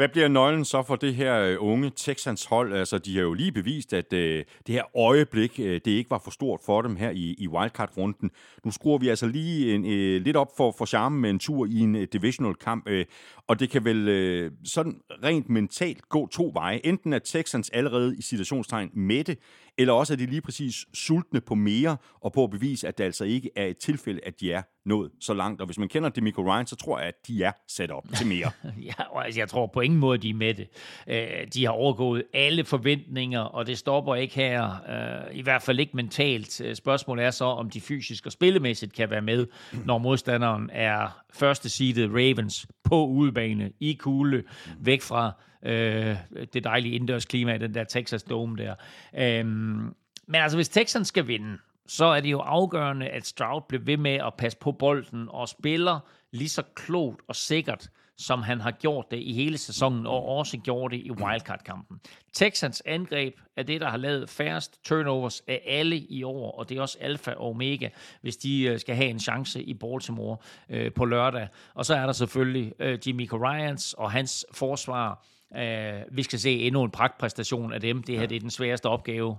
Hvad 0.00 0.08
bliver 0.08 0.28
nøglen 0.28 0.64
så 0.64 0.82
for 0.82 0.96
det 0.96 1.14
her 1.14 1.40
øh, 1.40 1.56
unge 1.60 1.92
Texans 1.96 2.44
hold? 2.44 2.74
Altså, 2.74 2.98
de 2.98 3.14
har 3.14 3.22
jo 3.22 3.34
lige 3.34 3.52
bevist, 3.52 3.92
at 3.92 4.12
øh, 4.12 4.44
det 4.66 4.74
her 4.74 4.96
øjeblik, 4.98 5.60
øh, 5.60 5.80
det 5.84 5.90
ikke 5.90 6.10
var 6.10 6.20
for 6.24 6.30
stort 6.30 6.60
for 6.66 6.82
dem 6.82 6.96
her 6.96 7.10
i, 7.10 7.34
i 7.38 7.48
wildcard-runden. 7.48 8.30
Nu 8.64 8.70
skruer 8.70 8.98
vi 8.98 9.08
altså 9.08 9.26
lige 9.26 9.74
en, 9.74 9.84
øh, 9.84 10.22
lidt 10.22 10.36
op 10.36 10.48
for, 10.56 10.74
for 10.78 10.84
charmen 10.84 11.20
med 11.20 11.30
en 11.30 11.38
tur 11.38 11.66
i 11.66 11.78
en 11.78 11.96
øh, 11.96 12.06
divisional 12.12 12.54
kamp, 12.54 12.88
øh, 12.88 13.04
og 13.48 13.60
det 13.60 13.70
kan 13.70 13.84
vel 13.84 14.08
øh, 14.08 14.52
sådan 14.64 15.00
rent 15.24 15.48
mentalt 15.48 16.08
gå 16.08 16.26
to 16.26 16.50
veje. 16.54 16.80
Enten 16.84 17.12
er 17.12 17.18
Texans 17.18 17.70
allerede 17.70 18.16
i 18.18 18.22
situationstegn 18.22 18.90
mætte, 18.94 19.36
eller 19.80 19.94
også 19.94 20.12
er 20.12 20.16
de 20.16 20.26
lige 20.26 20.40
præcis 20.40 20.86
sultne 20.94 21.40
på 21.40 21.54
mere, 21.54 21.96
og 22.20 22.32
på 22.32 22.44
at 22.44 22.50
bevise, 22.50 22.88
at 22.88 22.98
det 22.98 23.04
altså 23.04 23.24
ikke 23.24 23.50
er 23.56 23.66
et 23.66 23.76
tilfælde, 23.76 24.20
at 24.26 24.40
de 24.40 24.52
er 24.52 24.62
nået 24.84 25.10
så 25.20 25.34
langt. 25.34 25.60
Og 25.60 25.66
hvis 25.66 25.78
man 25.78 25.88
kender 25.88 26.08
Demico 26.08 26.42
Ryan, 26.42 26.66
så 26.66 26.76
tror 26.76 26.98
jeg, 26.98 27.08
at 27.08 27.26
de 27.26 27.42
er 27.42 27.52
sat 27.68 27.90
op 27.90 28.04
til 28.16 28.26
mere. 28.26 28.50
ja, 28.88 29.02
og 29.10 29.24
altså, 29.24 29.40
jeg 29.40 29.48
tror 29.48 29.66
på 29.66 29.80
ingen 29.80 30.00
måde, 30.00 30.18
de 30.18 30.30
er 30.30 30.34
med 30.34 30.54
det. 30.54 30.68
Øh, 31.08 31.46
de 31.54 31.64
har 31.64 31.72
overgået 31.72 32.22
alle 32.34 32.64
forventninger, 32.64 33.40
og 33.40 33.66
det 33.66 33.78
stopper 33.78 34.14
ikke 34.14 34.34
her. 34.34 34.64
Øh, 35.28 35.36
I 35.36 35.42
hvert 35.42 35.62
fald 35.62 35.80
ikke 35.80 35.96
mentalt. 35.96 36.60
Øh, 36.60 36.74
spørgsmålet 36.74 37.24
er 37.24 37.30
så, 37.30 37.44
om 37.44 37.70
de 37.70 37.80
fysisk 37.80 38.26
og 38.26 38.32
spillemæssigt 38.32 38.92
kan 38.92 39.10
være 39.10 39.22
med, 39.22 39.46
når 39.84 39.98
modstanderen 39.98 40.70
er 40.72 41.22
første 41.32 41.68
seedet 41.68 42.10
Ravens 42.10 42.66
på 42.84 43.06
udebane, 43.06 43.72
i 43.80 43.92
kugle, 43.92 44.44
væk 44.80 45.02
fra 45.02 45.32
øh, 45.62 46.16
det 46.52 46.64
dejlige 46.64 46.94
indendørs 46.94 47.24
klima 47.24 47.54
i 47.54 47.58
den 47.58 47.74
der 47.74 47.84
Texas 47.84 48.22
Dome 48.22 48.56
der. 48.56 48.74
Øh, 49.18 49.46
men 50.26 50.40
altså, 50.40 50.58
hvis 50.58 50.68
Texans 50.68 51.08
skal 51.08 51.26
vinde, 51.26 51.58
så 51.86 52.04
er 52.04 52.20
det 52.20 52.30
jo 52.30 52.38
afgørende, 52.38 53.08
at 53.08 53.26
Stroud 53.26 53.62
bliver 53.68 53.82
ved 53.84 53.96
med 53.96 54.14
at 54.14 54.34
passe 54.38 54.58
på 54.58 54.72
bolden 54.72 55.28
og 55.28 55.48
spiller 55.48 56.00
lige 56.32 56.48
så 56.48 56.62
klogt 56.74 57.20
og 57.28 57.36
sikkert, 57.36 57.88
som 58.18 58.42
han 58.42 58.60
har 58.60 58.70
gjort 58.70 59.10
det 59.10 59.16
i 59.16 59.32
hele 59.32 59.58
sæsonen, 59.58 60.06
og 60.06 60.24
også 60.24 60.58
gjort 60.58 60.90
det 60.90 60.96
i 60.96 61.10
wildcard-kampen. 61.10 62.00
Texans 62.32 62.82
angreb 62.86 63.34
er 63.56 63.62
det, 63.62 63.80
der 63.80 63.88
har 63.88 63.96
lavet 63.96 64.28
færrest 64.28 64.84
turnovers 64.84 65.42
af 65.48 65.62
alle 65.66 65.98
i 65.98 66.22
år, 66.22 66.58
og 66.58 66.68
det 66.68 66.76
er 66.78 66.82
også 66.82 66.98
alfa 67.00 67.30
og 67.30 67.50
omega, 67.50 67.88
hvis 68.20 68.36
de 68.36 68.62
øh, 68.62 68.78
skal 68.78 68.94
have 68.94 69.08
en 69.08 69.20
chance 69.20 69.62
i 69.62 69.74
Baltimore 69.74 70.36
øh, 70.68 70.92
på 70.92 71.04
lørdag. 71.04 71.48
Og 71.74 71.86
så 71.86 71.94
er 71.94 72.06
der 72.06 72.12
selvfølgelig 72.12 72.72
øh, 72.78 72.98
Jimmy 73.06 73.28
Ryans 73.32 73.94
og 73.94 74.10
hans 74.10 74.46
forsvar, 74.52 75.24
Uh, 75.56 76.16
vi 76.16 76.22
skal 76.22 76.38
se 76.38 76.60
endnu 76.60 76.82
en 76.82 76.90
pragtpræstation 76.90 77.72
af 77.72 77.80
dem. 77.80 78.02
Det 78.02 78.14
her 78.14 78.20
ja. 78.20 78.26
det 78.26 78.36
er 78.36 78.40
den 78.40 78.50
sværeste 78.50 78.86
opgave, 78.86 79.28
uh, 79.28 79.36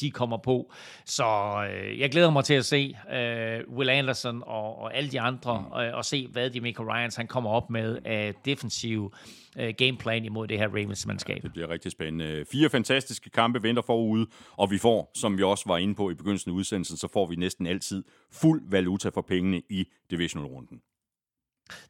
de 0.00 0.10
kommer 0.10 0.36
på. 0.36 0.72
Så 1.04 1.24
uh, 1.24 1.98
jeg 2.00 2.10
glæder 2.10 2.30
mig 2.30 2.44
til 2.44 2.54
at 2.54 2.64
se 2.64 2.96
uh, 3.06 3.76
Will 3.76 3.90
Anderson 3.90 4.42
og, 4.46 4.78
og 4.78 4.96
alle 4.96 5.10
de 5.10 5.20
andre, 5.20 5.60
mm. 5.60 5.66
uh, 5.66 5.96
og 5.96 6.04
se, 6.04 6.28
hvad 6.32 6.50
de 6.50 6.60
Michael 6.60 6.88
Ryans 6.88 7.16
han 7.16 7.26
kommer 7.26 7.50
op 7.50 7.70
med 7.70 7.98
af 8.04 8.34
defensiv 8.44 9.12
uh, 9.60 9.68
gameplan 9.78 10.24
imod 10.24 10.46
det 10.46 10.58
her 10.58 10.68
Ravens-mandskab. 10.68 11.42
Det 11.42 11.52
bliver 11.52 11.70
rigtig 11.70 11.92
spændende. 11.92 12.44
Fire 12.52 12.70
fantastiske 12.70 13.30
kampe 13.30 13.62
venter 13.62 13.82
forude, 13.82 14.26
og 14.56 14.70
vi 14.70 14.78
får, 14.78 15.10
som 15.14 15.38
vi 15.38 15.42
også 15.42 15.64
var 15.66 15.78
inde 15.78 15.94
på 15.94 16.10
i 16.10 16.14
begyndelsen 16.14 16.50
af 16.50 16.54
udsendelsen, 16.54 16.96
så 16.96 17.08
får 17.12 17.26
vi 17.26 17.36
næsten 17.36 17.66
altid 17.66 18.04
fuld 18.32 18.62
valuta 18.70 19.08
for 19.08 19.20
pengene 19.20 19.62
i 19.70 19.84
divisional-runden. 20.10 20.80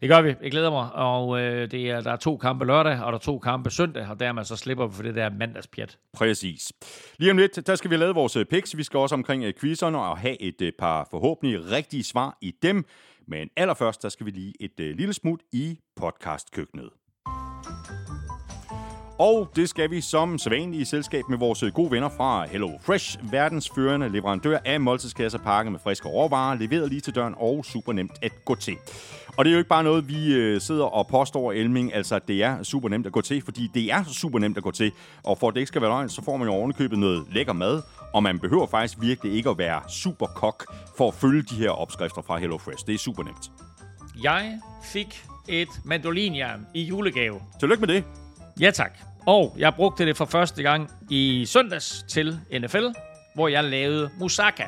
Det 0.01 0.09
gør 0.09 0.23
vi. 0.23 0.35
Jeg 0.43 0.51
glæder 0.51 0.71
mig. 0.71 0.93
Og 0.93 1.41
øh, 1.41 1.71
det 1.71 1.91
er, 1.91 2.01
der 2.01 2.13
er 2.13 2.17
to 2.17 2.37
kampe 2.37 2.65
lørdag, 2.65 3.03
og 3.03 3.13
der 3.13 3.19
er 3.19 3.23
to 3.23 3.39
kampe 3.39 3.71
søndag, 3.71 4.07
og 4.11 4.21
dermed 4.21 4.45
så 4.45 4.57
slipper 4.57 4.87
vi 4.87 4.95
for 4.95 5.03
det 5.03 5.15
der 5.15 5.31
mandagspjat. 5.31 5.99
Præcis. 6.13 6.73
Lige 7.19 7.31
om 7.31 7.37
lidt, 7.37 7.67
der 7.67 7.75
skal 7.75 7.91
vi 7.91 7.97
lave 7.97 8.15
vores 8.15 8.37
øh, 8.37 8.45
picks. 8.45 8.77
Vi 8.77 8.83
skal 8.83 8.99
også 8.99 9.15
omkring 9.15 9.45
øh, 9.45 9.55
quizzerne 9.61 9.99
og 9.99 10.19
have 10.19 10.43
et 10.43 10.63
øh, 10.63 10.73
par 10.79 11.09
forhåbentlig 11.11 11.71
rigtige 11.71 12.05
svar 12.05 12.39
i 12.41 12.55
dem. 12.63 12.85
Men 13.29 13.51
allerførst, 13.57 14.03
der 14.03 14.09
skal 14.09 14.27
vi 14.27 14.31
lige 14.31 14.55
et 14.61 14.81
øh, 14.81 14.97
lille 14.97 15.13
smut 15.13 15.41
i 15.53 15.79
podcastkøkkenet. 15.97 16.91
Og 19.19 19.49
det 19.57 19.69
skal 19.69 19.91
vi 19.91 20.01
som 20.01 20.39
sædvanligt 20.39 20.83
i 20.83 20.85
selskab 20.85 21.29
med 21.29 21.39
vores 21.39 21.65
gode 21.75 21.91
venner 21.91 22.09
fra 22.09 22.47
Hello 22.47 22.71
Fresh, 22.83 23.33
verdens 23.33 23.71
førende 23.75 24.09
leverandør 24.09 24.59
af 24.65 24.81
måltidskasser 24.81 25.39
pakket 25.39 25.73
med 25.73 25.81
friske 25.81 26.09
råvarer, 26.09 26.59
leveret 26.59 26.89
lige 26.89 27.01
til 27.01 27.15
døren 27.15 27.35
og 27.39 27.65
super 27.65 27.93
nemt 27.93 28.13
at 28.23 28.45
gå 28.45 28.55
til. 28.55 28.77
Og 29.37 29.45
det 29.45 29.51
er 29.51 29.53
jo 29.53 29.59
ikke 29.59 29.69
bare 29.69 29.85
noget, 29.85 30.09
vi 30.09 30.35
øh, 30.35 30.61
sidder 30.61 30.85
og 30.85 31.07
påstår, 31.07 31.53
Elming. 31.53 31.95
Altså, 31.95 32.19
det 32.19 32.43
er 32.43 32.63
super 32.63 32.89
nemt 32.89 33.07
at 33.07 33.13
gå 33.13 33.21
til, 33.21 33.43
fordi 33.43 33.71
det 33.75 33.93
er 33.93 34.05
super 34.05 34.39
nemt 34.39 34.57
at 34.57 34.63
gå 34.63 34.71
til. 34.71 34.93
Og 35.25 35.39
for 35.39 35.49
at 35.49 35.55
det 35.55 35.61
ikke 35.61 35.69
skal 35.69 35.83
være 35.83 35.91
løgn, 35.91 36.09
så 36.09 36.23
får 36.25 36.37
man 36.37 36.49
jo 36.49 36.55
ovenikøbet 36.55 36.99
noget 36.99 37.25
lækker 37.33 37.53
mad. 37.53 37.83
Og 38.15 38.23
man 38.23 38.39
behøver 38.39 38.67
faktisk 38.67 39.01
virkelig 39.01 39.35
ikke 39.35 39.51
at 39.51 39.59
være 39.59 39.81
super 39.89 40.27
kok 40.27 40.75
for 40.97 41.09
at 41.09 41.15
følge 41.15 41.43
de 41.43 41.55
her 41.55 41.71
opskrifter 41.71 42.23
fra 42.23 42.39
HelloFresh. 42.39 42.87
Det 42.87 42.95
er 42.95 42.99
super 42.99 43.23
nemt. 43.23 43.51
Jeg 44.23 44.59
fik 44.85 45.25
et 45.49 45.69
mandolinjern 45.85 46.67
i 46.75 46.83
julegave. 46.83 47.41
Tillykke 47.61 47.87
med 47.87 47.95
det. 47.95 48.05
Ja 48.61 48.71
tak. 48.71 48.99
Og 49.27 49.55
jeg 49.59 49.75
brugte 49.75 50.07
det 50.07 50.17
for 50.17 50.25
første 50.25 50.63
gang 50.63 50.91
i 51.11 51.45
søndags 51.47 52.05
til 52.09 52.41
NFL, 52.61 52.87
hvor 53.35 53.49
jeg 53.49 53.65
lavede 53.65 54.11
moussaka. 54.19 54.65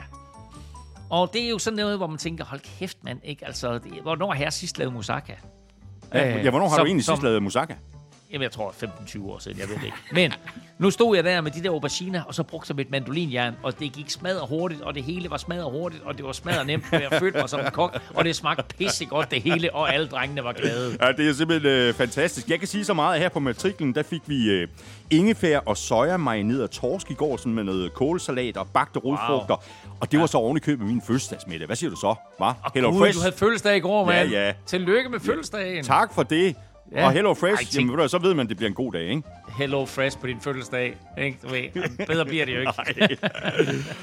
Og 1.10 1.30
det 1.32 1.44
er 1.44 1.48
jo 1.48 1.58
sådan 1.58 1.76
noget, 1.76 1.96
hvor 1.96 2.06
man 2.06 2.18
tænker, 2.18 2.44
hold 2.44 2.60
kæft 2.78 3.04
mand, 3.04 3.20
ikke? 3.24 3.46
Altså, 3.46 3.78
det, 3.78 3.92
hvornår 4.02 4.32
har 4.32 4.42
jeg 4.42 4.52
sidst 4.52 4.78
lavet 4.78 4.92
moussaka? 4.92 5.32
Ja, 6.14 6.36
ja 6.36 6.50
hvornår 6.50 6.68
har 6.68 6.76
som, 6.76 6.84
du 6.84 6.86
egentlig 6.86 7.04
som, 7.04 7.16
sidst 7.16 7.22
lavet 7.22 7.42
moussaka? 7.42 7.74
Jamen, 8.32 8.42
jeg 8.42 8.50
tror 8.52 8.74
15-20 8.82 9.22
år 9.30 9.38
siden, 9.38 9.58
jeg 9.58 9.68
ved 9.68 9.76
det 9.76 9.84
ikke. 9.84 9.96
Men 10.12 10.32
nu 10.78 10.90
stod 10.90 11.16
jeg 11.16 11.24
der 11.24 11.40
med 11.40 11.50
de 11.50 11.62
der 11.62 11.70
auberginer, 11.70 12.22
og 12.22 12.34
så 12.34 12.42
brugte 12.42 12.70
jeg 12.70 12.76
mit 12.76 12.90
mandolinjern, 12.90 13.54
og 13.62 13.78
det 13.80 13.92
gik 13.92 14.10
smadret 14.10 14.48
hurtigt, 14.48 14.82
og 14.82 14.94
det 14.94 15.02
hele 15.02 15.30
var 15.30 15.36
smadret 15.36 15.70
hurtigt, 15.70 16.02
og 16.02 16.16
det 16.16 16.24
var 16.24 16.32
smadret 16.32 16.66
nemt, 16.66 16.84
og 16.92 17.02
jeg 17.02 17.18
følte 17.18 17.38
mig 17.38 17.48
som 17.48 17.60
en 17.60 17.70
kok, 17.70 18.00
og 18.14 18.24
det 18.24 18.36
smagte 18.36 18.76
pisse 18.78 19.04
godt 19.04 19.30
det 19.30 19.42
hele, 19.42 19.74
og 19.74 19.94
alle 19.94 20.08
drengene 20.08 20.44
var 20.44 20.52
glade. 20.52 20.96
Ja, 21.00 21.12
det 21.12 21.28
er 21.28 21.32
simpelthen 21.32 21.70
øh, 21.70 21.94
fantastisk. 21.94 22.50
Jeg 22.50 22.58
kan 22.58 22.68
sige 22.68 22.84
så 22.84 22.94
meget 22.94 23.20
her 23.20 23.28
på 23.28 23.40
matriklen, 23.40 23.94
der 23.94 24.02
fik 24.02 24.22
vi 24.26 24.50
øh, 24.50 24.68
ingefær 25.10 25.58
og 25.58 25.76
soja 25.76 26.16
marineret 26.16 26.70
torsk 26.70 27.10
i 27.10 27.14
går, 27.14 27.36
sådan 27.36 27.54
med 27.54 27.64
noget 27.64 27.94
kålsalat 27.94 28.56
og 28.56 28.68
bagte 28.74 28.98
rodfrugter. 28.98 29.54
Wow. 29.86 29.96
Og 30.00 30.12
det 30.12 30.20
var 30.20 30.26
så 30.26 30.38
oven 30.38 30.56
i 30.56 30.60
købet 30.60 30.86
min 30.86 31.02
fødselsdagsmiddag. 31.06 31.66
Hvad 31.66 31.76
siger 31.76 31.90
du 31.90 31.96
så? 31.96 32.14
Hva? 32.38 32.52
Hello 32.74 32.90
Gud, 32.90 33.00
Fresh. 33.00 33.18
du 33.18 33.22
havde 33.22 33.36
fødselsdag 33.36 33.76
i 33.76 33.80
går, 33.80 34.04
mand. 34.06 34.30
Ja, 34.30 34.46
ja. 34.46 34.52
Tillykke 34.66 35.08
med 35.10 35.20
fødselsdagen. 35.20 35.76
Ja, 35.76 35.82
tak 35.82 36.14
for 36.14 36.22
det. 36.22 36.56
Ja. 36.92 37.06
Og 37.06 37.12
Hello 37.12 37.34
Fresh, 37.34 37.62
Ej, 37.62 37.64
tænk... 37.64 37.74
jamen, 37.74 37.96
ved 37.96 38.02
du, 38.02 38.08
så 38.08 38.18
ved 38.18 38.34
man, 38.34 38.46
at 38.46 38.48
det 38.48 38.56
bliver 38.56 38.68
en 38.68 38.74
god 38.74 38.92
dag, 38.92 39.02
ikke? 39.08 39.22
Hello 39.58 39.84
Fresh 39.84 40.18
på 40.18 40.26
din 40.26 40.40
fødselsdag. 40.40 40.96
Ikke? 41.18 41.38
Du 41.42 41.48
ved, 41.48 42.06
bedre 42.06 42.24
bliver 42.24 42.44
det 42.44 42.54
jo 42.54 42.60
ikke. 42.60 42.72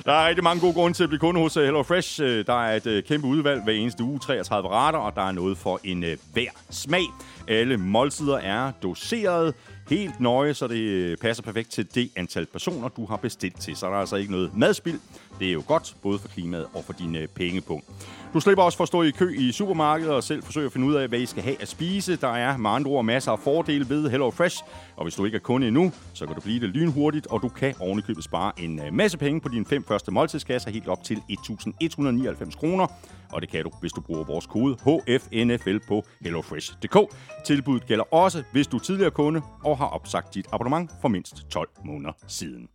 der 0.05 0.11
er 0.13 0.27
rigtig 0.27 0.43
mange 0.43 0.61
gode 0.61 0.73
grunde 0.73 0.97
til 0.97 1.03
at 1.03 1.09
blive 1.09 1.19
kunde 1.19 1.41
hos 1.41 1.57
øh, 1.57 1.63
Hello 1.63 1.83
Fresh. 1.83 2.21
Øh, 2.21 2.45
der 2.45 2.63
er 2.65 2.75
et 2.75 2.87
øh, 2.87 3.03
kæmpe 3.03 3.27
udvalg 3.27 3.63
hver 3.63 3.73
eneste 3.73 4.03
uge, 4.03 4.19
33 4.19 4.69
retter, 4.69 4.99
og 4.99 5.15
der 5.15 5.27
er 5.27 5.31
noget 5.31 5.57
for 5.57 5.79
en 5.83 6.05
hver 6.33 6.49
smag. 6.69 7.03
Alle 7.47 7.77
måltider 7.77 8.37
er 8.37 8.71
doseret 8.83 9.53
helt 9.89 10.19
nøje, 10.19 10.53
så 10.53 10.67
det 10.67 11.19
passer 11.19 11.43
perfekt 11.43 11.71
til 11.71 11.95
det 11.95 12.09
antal 12.15 12.45
personer, 12.45 12.87
du 12.87 13.05
har 13.05 13.17
bestilt 13.17 13.61
til. 13.61 13.75
Så 13.75 13.85
der 13.85 13.93
er 13.93 13.99
altså 13.99 14.15
ikke 14.15 14.31
noget 14.31 14.51
madspild. 14.57 14.99
Det 15.39 15.47
er 15.47 15.53
jo 15.53 15.63
godt, 15.67 15.95
både 16.01 16.19
for 16.19 16.27
klimaet 16.27 16.67
og 16.73 16.83
for 16.83 16.93
dine 16.93 17.27
pengepunkt. 17.27 17.85
Du 18.33 18.39
slipper 18.39 18.63
også 18.63 18.77
for 18.77 18.83
at 18.83 18.87
stå 18.87 19.01
i 19.01 19.11
kø 19.11 19.35
i 19.37 19.51
supermarkedet 19.51 20.13
og 20.13 20.23
selv 20.23 20.43
forsøge 20.43 20.65
at 20.65 20.71
finde 20.71 20.87
ud 20.87 20.93
af, 20.93 21.07
hvad 21.07 21.19
I 21.19 21.25
skal 21.25 21.43
have 21.43 21.61
at 21.61 21.67
spise. 21.67 22.15
Der 22.15 22.27
er 22.27 22.57
med 22.57 22.69
andre 22.69 22.91
ord 22.91 23.05
masser 23.05 23.31
af 23.31 23.39
fordele 23.39 23.89
ved 23.89 24.09
Hello 24.09 24.29
Fresh. 24.29 24.63
Og 24.95 25.03
hvis 25.03 25.15
du 25.15 25.25
ikke 25.25 25.35
er 25.35 25.39
kunde 25.39 25.67
endnu, 25.67 25.91
så 26.13 26.25
kan 26.25 26.35
du 26.35 26.41
blive 26.41 26.59
det 26.59 26.69
lynhurtigt, 26.69 27.27
og 27.27 27.41
du 27.41 27.49
kan 27.49 27.73
ovenikøbet 27.79 28.23
spare 28.23 28.51
en 28.57 28.79
øh, 28.79 28.93
masse 28.93 29.17
penge 29.17 29.41
på 29.41 29.49
dine 29.49 29.65
fem 29.65 29.83
første 29.83 30.11
måltidskasser 30.11 30.71
helt 30.71 30.87
op 30.87 31.03
til 31.03 31.15
1.199 31.15 32.59
kroner. 32.59 32.87
Og 33.31 33.41
det 33.41 33.49
kan 33.49 33.63
du, 33.63 33.71
hvis 33.79 33.91
du 33.91 34.01
bruger 34.01 34.23
vores 34.23 34.45
kode 34.45 34.75
HFNFL 34.75 35.77
på 35.87 36.05
hellofresh.dk. 36.21 36.97
Tilbuddet 37.45 37.87
gælder 37.87 38.13
også, 38.13 38.43
hvis 38.51 38.67
du 38.67 38.77
er 38.77 38.81
tidligere 38.81 39.11
kunde 39.11 39.41
og 39.63 39.77
har 39.77 39.87
opsagt 39.87 40.33
dit 40.33 40.47
abonnement 40.51 40.91
for 41.01 41.07
mindst 41.07 41.35
12 41.49 41.69
måneder 41.85 42.11
siden. 42.27 42.69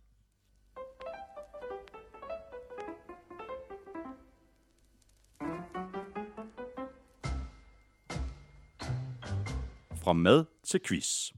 Fra 10.03 10.13
mad 10.13 10.45
til 10.63 10.79
quiz. 10.87 11.31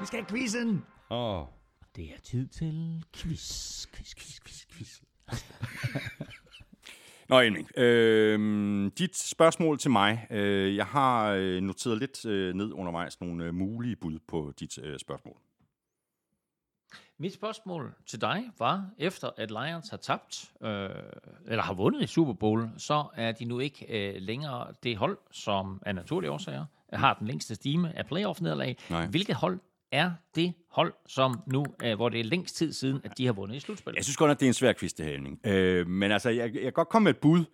Vi 0.00 0.06
skal 0.06 0.18
have 0.18 0.26
quizzen. 0.28 0.84
Åh. 1.10 1.40
Oh. 1.40 1.46
Det 1.96 2.04
er 2.04 2.20
tid 2.22 2.48
til 2.48 3.04
quiz, 3.16 3.86
quiz, 3.86 4.14
quiz, 4.14 4.40
quiz, 4.40 4.66
quiz. 4.72 5.00
Nå, 7.28 7.40
Elming. 7.40 7.78
Øh, 7.78 8.90
dit 8.98 9.16
spørgsmål 9.16 9.78
til 9.78 9.90
mig. 9.90 10.26
Øh, 10.30 10.76
jeg 10.76 10.86
har 10.86 11.30
øh, 11.30 11.60
noteret 11.60 11.98
lidt 11.98 12.26
øh, 12.26 12.54
ned 12.54 12.72
undervejs 12.72 13.20
nogle 13.20 13.44
øh, 13.44 13.54
mulige 13.54 13.96
bud 13.96 14.18
på 14.28 14.52
dit 14.60 14.78
øh, 14.78 14.98
spørgsmål. 14.98 15.36
Mit 17.18 17.34
spørgsmål 17.34 17.94
til 18.06 18.20
dig 18.20 18.50
var, 18.58 18.90
efter 18.98 19.30
at 19.36 19.50
Lions 19.50 19.88
har 19.88 19.96
tabt, 19.96 20.52
øh, 20.62 20.90
eller 21.46 21.62
har 21.62 21.74
vundet 21.74 22.02
i 22.02 22.06
Super 22.06 22.32
Bowl, 22.32 22.68
så 22.76 23.04
er 23.14 23.32
de 23.32 23.44
nu 23.44 23.58
ikke 23.58 23.86
øh, 23.88 24.14
længere 24.22 24.66
det 24.82 24.96
hold, 24.96 25.18
som 25.30 25.82
af 25.86 25.94
naturlige 25.94 26.30
årsager 26.30 26.64
har 26.92 27.14
den 27.14 27.26
længste 27.26 27.54
stime 27.54 27.98
af 27.98 28.06
playoff-nederlag. 28.06 28.76
Hvilket 29.10 29.34
hold 29.36 29.58
er 29.92 30.12
det 30.34 30.52
hold, 30.70 30.94
som 31.06 31.42
nu, 31.46 31.64
øh, 31.84 31.94
hvor 31.94 32.08
det 32.08 32.20
er 32.20 32.24
længst 32.24 32.56
tid 32.56 32.72
siden, 32.72 33.00
at 33.04 33.18
de 33.18 33.26
har 33.26 33.32
vundet 33.32 33.56
i 33.56 33.60
slutspillet? 33.60 33.96
Jeg 33.96 34.04
synes 34.04 34.16
godt, 34.16 34.30
at 34.30 34.40
det 34.40 34.46
er 34.46 34.50
en 34.50 34.54
svær 34.54 34.72
quiz, 34.72 34.92
det 34.92 35.06
her, 35.06 35.36
øh, 35.44 35.86
Men 35.86 36.12
altså, 36.12 36.30
jeg, 36.30 36.54
jeg 36.54 36.62
kan 36.62 36.72
godt 36.72 36.88
komme 36.88 37.04
med 37.04 37.14
et 37.14 37.20
bud. 37.20 37.44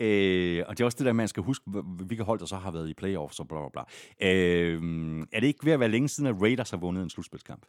Øh, 0.00 0.64
og 0.66 0.78
det 0.78 0.80
er 0.80 0.84
også 0.84 0.98
det 0.98 1.06
der, 1.06 1.12
man 1.12 1.28
skal 1.28 1.42
huske, 1.42 1.64
hv- 1.70 2.04
hvilke 2.04 2.24
hold 2.24 2.40
der 2.40 2.46
så 2.46 2.56
har 2.56 2.70
været 2.70 2.88
i 2.88 2.94
playoffs 2.94 3.40
og 3.40 3.48
bla 3.48 3.58
bla 3.58 3.68
bla. 3.68 3.82
Øh, 4.28 5.22
er 5.32 5.40
det 5.40 5.46
ikke 5.46 5.64
ved 5.66 5.72
at 5.72 5.80
være 5.80 5.88
længe 5.88 6.08
siden, 6.08 6.26
at 6.26 6.42
Raiders 6.42 6.70
har 6.70 6.76
vundet 6.78 7.02
en 7.02 7.10
slutspilskamp? 7.10 7.66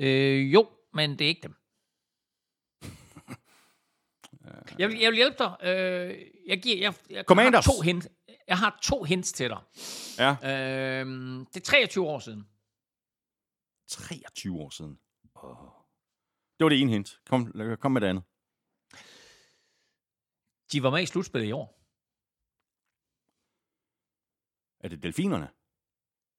Øh, 0.00 0.52
jo, 0.54 0.70
men 0.92 1.10
det 1.10 1.20
er 1.20 1.28
ikke 1.28 1.42
dem. 1.42 1.54
Jeg 4.78 4.88
vil, 4.88 4.98
jeg 4.98 5.10
vil 5.10 5.16
hjælpe 5.16 5.36
dig. 5.38 5.56
Øh, 5.62 6.26
jeg, 6.46 6.62
giver, 6.62 6.76
jeg, 6.78 6.94
jeg, 7.10 7.24
Commanders. 7.24 7.66
har 7.66 7.72
to 7.72 7.80
hint. 7.80 8.08
Jeg 8.48 8.58
har 8.58 8.78
to 8.82 9.02
hints 9.02 9.32
til 9.32 9.50
dig. 9.50 9.60
Ja. 10.18 10.30
Øh, 11.00 11.06
det 11.54 11.56
er 11.56 11.60
23 11.64 12.06
år 12.06 12.18
siden. 12.18 12.48
23 13.88 14.60
år 14.60 14.70
siden. 14.70 14.98
Oh. 15.34 15.56
Det 16.58 16.64
var 16.64 16.68
det 16.68 16.80
ene 16.80 16.90
hint. 16.90 17.20
Kom, 17.26 17.52
kom 17.80 17.92
med 17.92 18.00
det 18.00 18.06
andet. 18.06 18.24
De 20.72 20.82
var 20.82 20.90
med 20.90 21.02
i 21.02 21.06
slutspillet 21.06 21.48
i 21.48 21.52
år. 21.52 21.76
Er 24.84 24.88
det 24.88 25.02
delfinerne? 25.02 25.48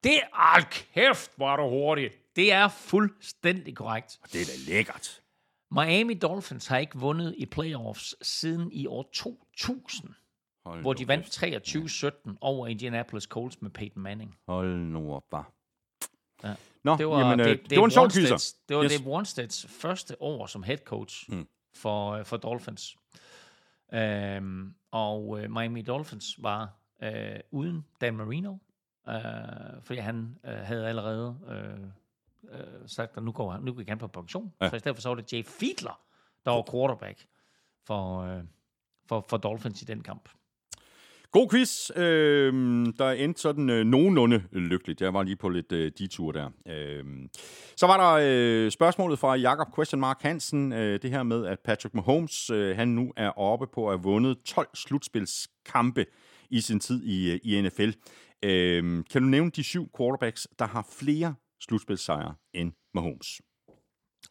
Det 0.04 0.16
er... 0.18 0.54
Hold 0.54 0.64
kæft, 0.94 1.32
er 1.40 1.56
du 1.56 1.70
hurtigt. 1.70 2.36
Det 2.36 2.52
er 2.52 2.68
fuldstændig 2.68 3.76
korrekt. 3.76 4.20
Det 4.34 4.42
er 4.42 4.46
da 4.46 4.72
lækkert. 4.74 5.22
Miami 5.72 6.14
Dolphins 6.14 6.68
har 6.68 6.78
ikke 6.78 6.98
vundet 7.00 7.36
i 7.38 7.46
playoffs 7.46 8.16
siden 8.22 8.72
i 8.72 8.88
år 8.88 9.10
2000, 9.14 10.10
Hold 10.66 10.82
hvor 10.82 10.94
de 10.94 11.08
vandt 11.08 11.44
23-17 12.32 12.38
over 12.42 12.68
Indianapolis 12.68 13.24
Colts 13.24 13.62
med 13.62 13.70
Peyton 13.70 14.04
Manning. 14.04 14.36
Hold 14.48 14.78
nu 14.80 15.14
op, 15.14 15.24
bare. 15.32 15.44
Ja. 16.44 16.56
Nå, 16.84 16.96
Det 16.98 17.08
var, 17.08 17.20
jamen, 17.20 17.40
øh, 17.40 17.46
det, 17.48 17.62
det, 17.62 17.70
det 17.70 17.78
var 17.80 17.86
en 17.86 17.92
sjov. 17.92 18.08
Wannstedts- 18.08 18.64
Det 18.70 18.78
var 18.78 18.84
Yes. 18.84 18.92
Dave 18.92 19.12
Wanstedts 19.14 19.66
første 19.70 20.22
år 20.22 20.46
som 20.46 20.64
head 20.64 20.78
coach 20.78 21.26
Mm. 21.30 21.36
mm. 21.38 21.48
for, 21.76 22.12
øh, 22.12 22.26
for 22.26 22.38
Dolphins. 22.38 22.96
Øhm, 23.94 24.74
og 24.92 25.40
øh, 25.44 25.52
Miami 25.52 25.82
Dolphins 25.82 26.36
var 26.44 26.70
øh, 27.04 27.40
uden 27.52 27.86
Dan 28.02 28.16
Marino, 28.16 28.58
øh, 29.10 29.16
fordi 29.84 30.00
han 30.00 30.36
øh, 30.46 30.54
havde 30.54 30.88
allerede 30.88 31.38
øh, 31.50 32.60
øh, 32.60 32.88
sagt, 32.88 33.18
at 33.18 33.24
nu 33.24 33.32
går 33.32 33.52
han, 33.52 33.62
nu 33.62 33.74
gik 33.74 33.90
han 33.90 33.98
på 33.98 34.08
pension. 34.08 34.54
Ja. 34.62 34.66
Ja. 34.66 34.70
Så 34.70 34.76
i 34.76 34.80
stedet 34.80 34.98
for 34.98 35.02
så 35.02 35.10
var 35.10 35.16
det 35.16 35.34
Jay 35.34 35.44
Fiedler, 35.46 36.00
der 36.46 36.52
var 36.52 36.64
quarterback 36.72 37.26
for, 37.88 38.22
øh, 38.22 38.44
for, 39.10 39.26
for 39.30 39.38
Dolphins 39.38 39.82
i 39.82 39.86
den 39.86 40.04
kamp. 40.04 40.30
God 41.32 41.50
quiz. 41.50 41.90
Øh, 41.96 42.54
der 42.98 43.12
endte 43.12 43.42
sådan 43.42 43.70
øh, 43.70 43.86
nogenlunde 43.86 44.44
lykkeligt. 44.52 45.02
Jeg 45.02 45.14
var 45.14 45.24
lige 45.24 45.36
på 45.36 45.50
lidt 45.50 45.72
øh, 45.72 45.92
detur 46.00 46.32
der. 46.32 46.50
Øh, 46.68 47.04
så 47.76 47.88
var 47.88 47.98
der 47.98 48.28
øh, 48.66 48.72
spørgsmålet 48.72 49.20
fra 49.20 49.36
Jakob 49.36 49.76
Question 49.76 50.00
Mark 50.00 50.22
Hansen. 50.22 50.74
Øh, 50.74 51.02
det 51.02 51.10
her 51.10 51.24
med, 51.24 51.46
at 51.46 51.60
Patrick 51.60 51.96
Mahomes 51.96 52.50
øh, 52.50 52.76
han 52.76 52.88
nu 52.88 53.14
er 53.18 53.30
oppe 53.30 53.68
på 53.74 53.88
at 53.88 53.98
have 53.98 54.04
vundet 54.04 54.38
12 54.46 54.68
slutspilskampe 54.76 56.06
i 56.50 56.62
sin 56.62 56.80
tid 56.80 57.04
i, 57.04 57.32
øh, 57.32 57.40
i 57.44 57.62
NFL. 57.62 57.90
Øh, 58.44 59.04
kan 59.12 59.22
du 59.22 59.28
nævne 59.28 59.52
de 59.52 59.64
syv 59.64 59.90
quarterbacks, 59.98 60.48
der 60.60 60.66
har 60.66 60.88
flere 61.00 61.36
slutspilsejre 61.60 62.36
end 62.54 62.74
Mahomes? 62.94 63.42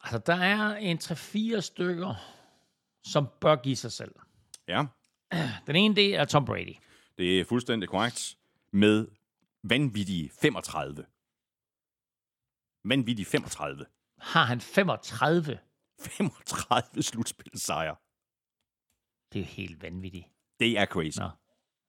Altså, 0.01 0.17
der 0.25 0.35
er 0.35 0.75
en 0.75 0.97
3-4 0.97 1.59
stykker, 1.59 2.13
som 3.03 3.27
bør 3.41 3.55
give 3.55 3.75
sig 3.75 3.91
selv. 3.91 4.15
Ja, 4.67 4.85
Den 5.67 5.75
ene, 5.75 5.95
det 5.95 6.15
er 6.15 6.25
Tom 6.25 6.45
Brady. 6.45 6.75
det 7.17 7.39
er 7.39 7.45
fuldstændig 7.45 7.89
korrekt. 7.89 8.37
Med 8.73 9.07
vanvittige 9.63 10.29
35. 10.41 11.05
Vanvittige 12.85 13.25
35. 13.25 13.85
Har 14.19 14.43
han 14.45 14.61
35? 14.61 15.59
35 15.99 17.03
slutspilsejre. 17.03 17.95
Det 19.33 19.39
er 19.39 19.43
jo 19.43 19.47
helt 19.49 19.81
vanvittigt. 19.81 20.25
Det 20.59 20.77
er 20.79 20.85
crazy. 20.85 21.19
Nå. 21.19 21.29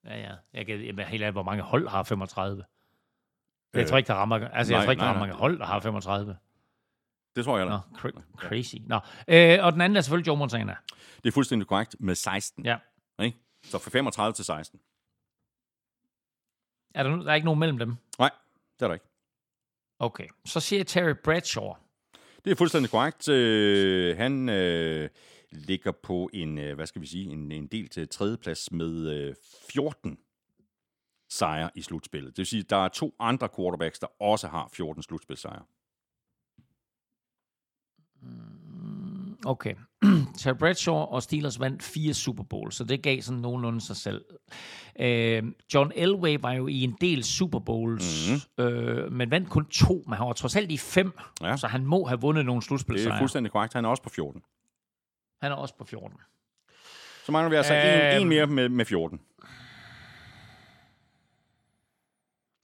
Ja, 0.04 0.20
ja. 0.20 0.34
Jeg 0.52 0.66
kan 0.66 0.80
jamen, 0.80 1.06
helt 1.06 1.22
af, 1.22 1.32
hvor 1.32 1.42
mange 1.42 1.62
hold 1.62 1.88
har 1.88 2.02
35. 2.02 2.64
Jeg 3.74 3.80
Øh, 3.82 3.88
tror 3.88 3.96
ikke, 3.98 4.08
der 4.08 4.14
rammer, 4.14 4.48
altså, 4.48 4.72
jeg 4.72 4.78
nej, 4.78 4.84
tror 4.86 4.90
ikke, 4.90 5.00
der 5.00 5.06
nej, 5.06 5.12
nej. 5.14 5.20
mange 5.26 5.34
hold, 5.38 5.58
der 5.58 5.64
har 5.66 5.80
35. 5.80 6.36
Det 7.36 7.44
tror 7.44 7.56
jeg 7.58 7.66
Nå, 7.66 7.72
da. 7.72 7.78
cra- 7.78 8.36
crazy. 8.36 8.74
Nå. 8.86 9.00
Øh, 9.28 9.58
og 9.64 9.72
den 9.72 9.80
anden 9.80 9.96
er 9.96 10.00
selvfølgelig 10.00 10.26
Joe 10.26 10.36
Montana. 10.36 10.76
Det 11.22 11.28
er 11.28 11.32
fuldstændig 11.32 11.68
korrekt 11.68 11.96
med 12.00 12.14
16. 12.14 12.64
Ja. 12.64 12.78
Ikke? 13.22 13.38
Så 13.64 13.78
fra 13.78 13.90
35 13.90 14.32
til 14.32 14.44
16. 14.44 14.80
Er 16.94 17.02
der, 17.02 17.10
nu- 17.10 17.24
der 17.24 17.30
er 17.30 17.34
ikke 17.34 17.44
nogen 17.44 17.60
mellem 17.60 17.78
dem? 17.78 17.96
Nej, 18.18 18.30
det 18.78 18.84
er 18.84 18.88
der 18.88 18.94
ikke. 18.94 19.06
Okay. 19.98 20.26
Så 20.44 20.60
siger 20.60 20.78
jeg 20.80 20.86
Terry 20.86 21.14
Bradshaw. 21.24 21.72
Det 22.44 22.50
er 22.50 22.54
fuldstændig 22.56 22.90
korrekt. 22.90 23.28
Øh, 23.28 24.16
han 24.16 24.48
øh, 24.48 25.08
ligger 25.52 25.92
på 25.92 26.30
en, 26.32 26.58
øh, 26.58 26.74
hvad 26.74 26.86
skal 26.86 27.02
vi 27.02 27.06
sige, 27.06 27.30
en, 27.32 27.52
en 27.52 27.66
del 27.66 27.88
til 27.88 28.08
tredjeplads 28.08 28.72
med 28.72 29.10
øh, 29.10 29.34
14 29.70 30.18
sejre 31.30 31.70
i 31.74 31.82
slutspillet. 31.82 32.30
Det 32.30 32.38
vil 32.38 32.46
sige, 32.46 32.60
at 32.60 32.70
der 32.70 32.76
er 32.76 32.88
to 32.88 33.14
andre 33.18 33.48
quarterbacks, 33.56 33.98
der 33.98 34.06
også 34.22 34.48
har 34.48 34.68
14 34.72 35.02
slutspilsejre. 35.02 35.62
Okay. 39.46 39.74
Terry 40.38 40.54
Bradshaw 40.56 40.94
og 40.94 41.22
Steelers 41.22 41.60
vandt 41.60 41.82
fire 41.82 42.14
Super 42.14 42.42
Bowl, 42.44 42.72
så 42.72 42.84
det 42.84 43.02
gav 43.02 43.20
sådan 43.20 43.40
nogenlunde 43.40 43.80
sig 43.80 43.96
selv. 43.96 44.24
Øh, 45.00 45.42
John 45.74 45.92
Elway 45.94 46.38
var 46.40 46.52
jo 46.52 46.66
i 46.66 46.80
en 46.82 46.96
del 47.00 47.24
Super 47.24 47.58
Bowls, 47.58 48.30
mm-hmm. 48.30 48.64
øh, 48.74 49.12
men 49.12 49.30
vandt 49.30 49.48
kun 49.50 49.64
to, 49.66 50.04
men 50.06 50.14
han 50.16 50.26
var 50.26 50.32
trods 50.32 50.56
alt 50.56 50.70
i 50.72 50.76
fem, 50.76 51.12
Ja. 51.42 51.56
så 51.56 51.66
han 51.66 51.86
må 51.86 52.04
have 52.04 52.20
vundet 52.20 52.46
nogle 52.46 52.60
Det 52.60 52.64
er 52.64 52.68
slutspilsejre. 52.68 53.18
fuldstændig 53.18 53.52
korrekt. 53.52 53.74
Han 53.74 53.84
er 53.84 53.88
også 53.88 54.02
på 54.02 54.08
14. 54.08 54.42
Han 55.43 55.52
er 55.52 55.56
også 55.56 55.74
på 55.74 55.85
14. 55.85 56.19
Så 57.27 57.32
mangler 57.32 57.51
vi 57.51 57.56
altså 57.56 57.74
en, 57.74 57.81
Øhm. 58.16 58.23
en 58.23 58.28
mere 58.28 58.47
med, 58.47 58.69
med 58.69 58.85
14. 58.85 59.20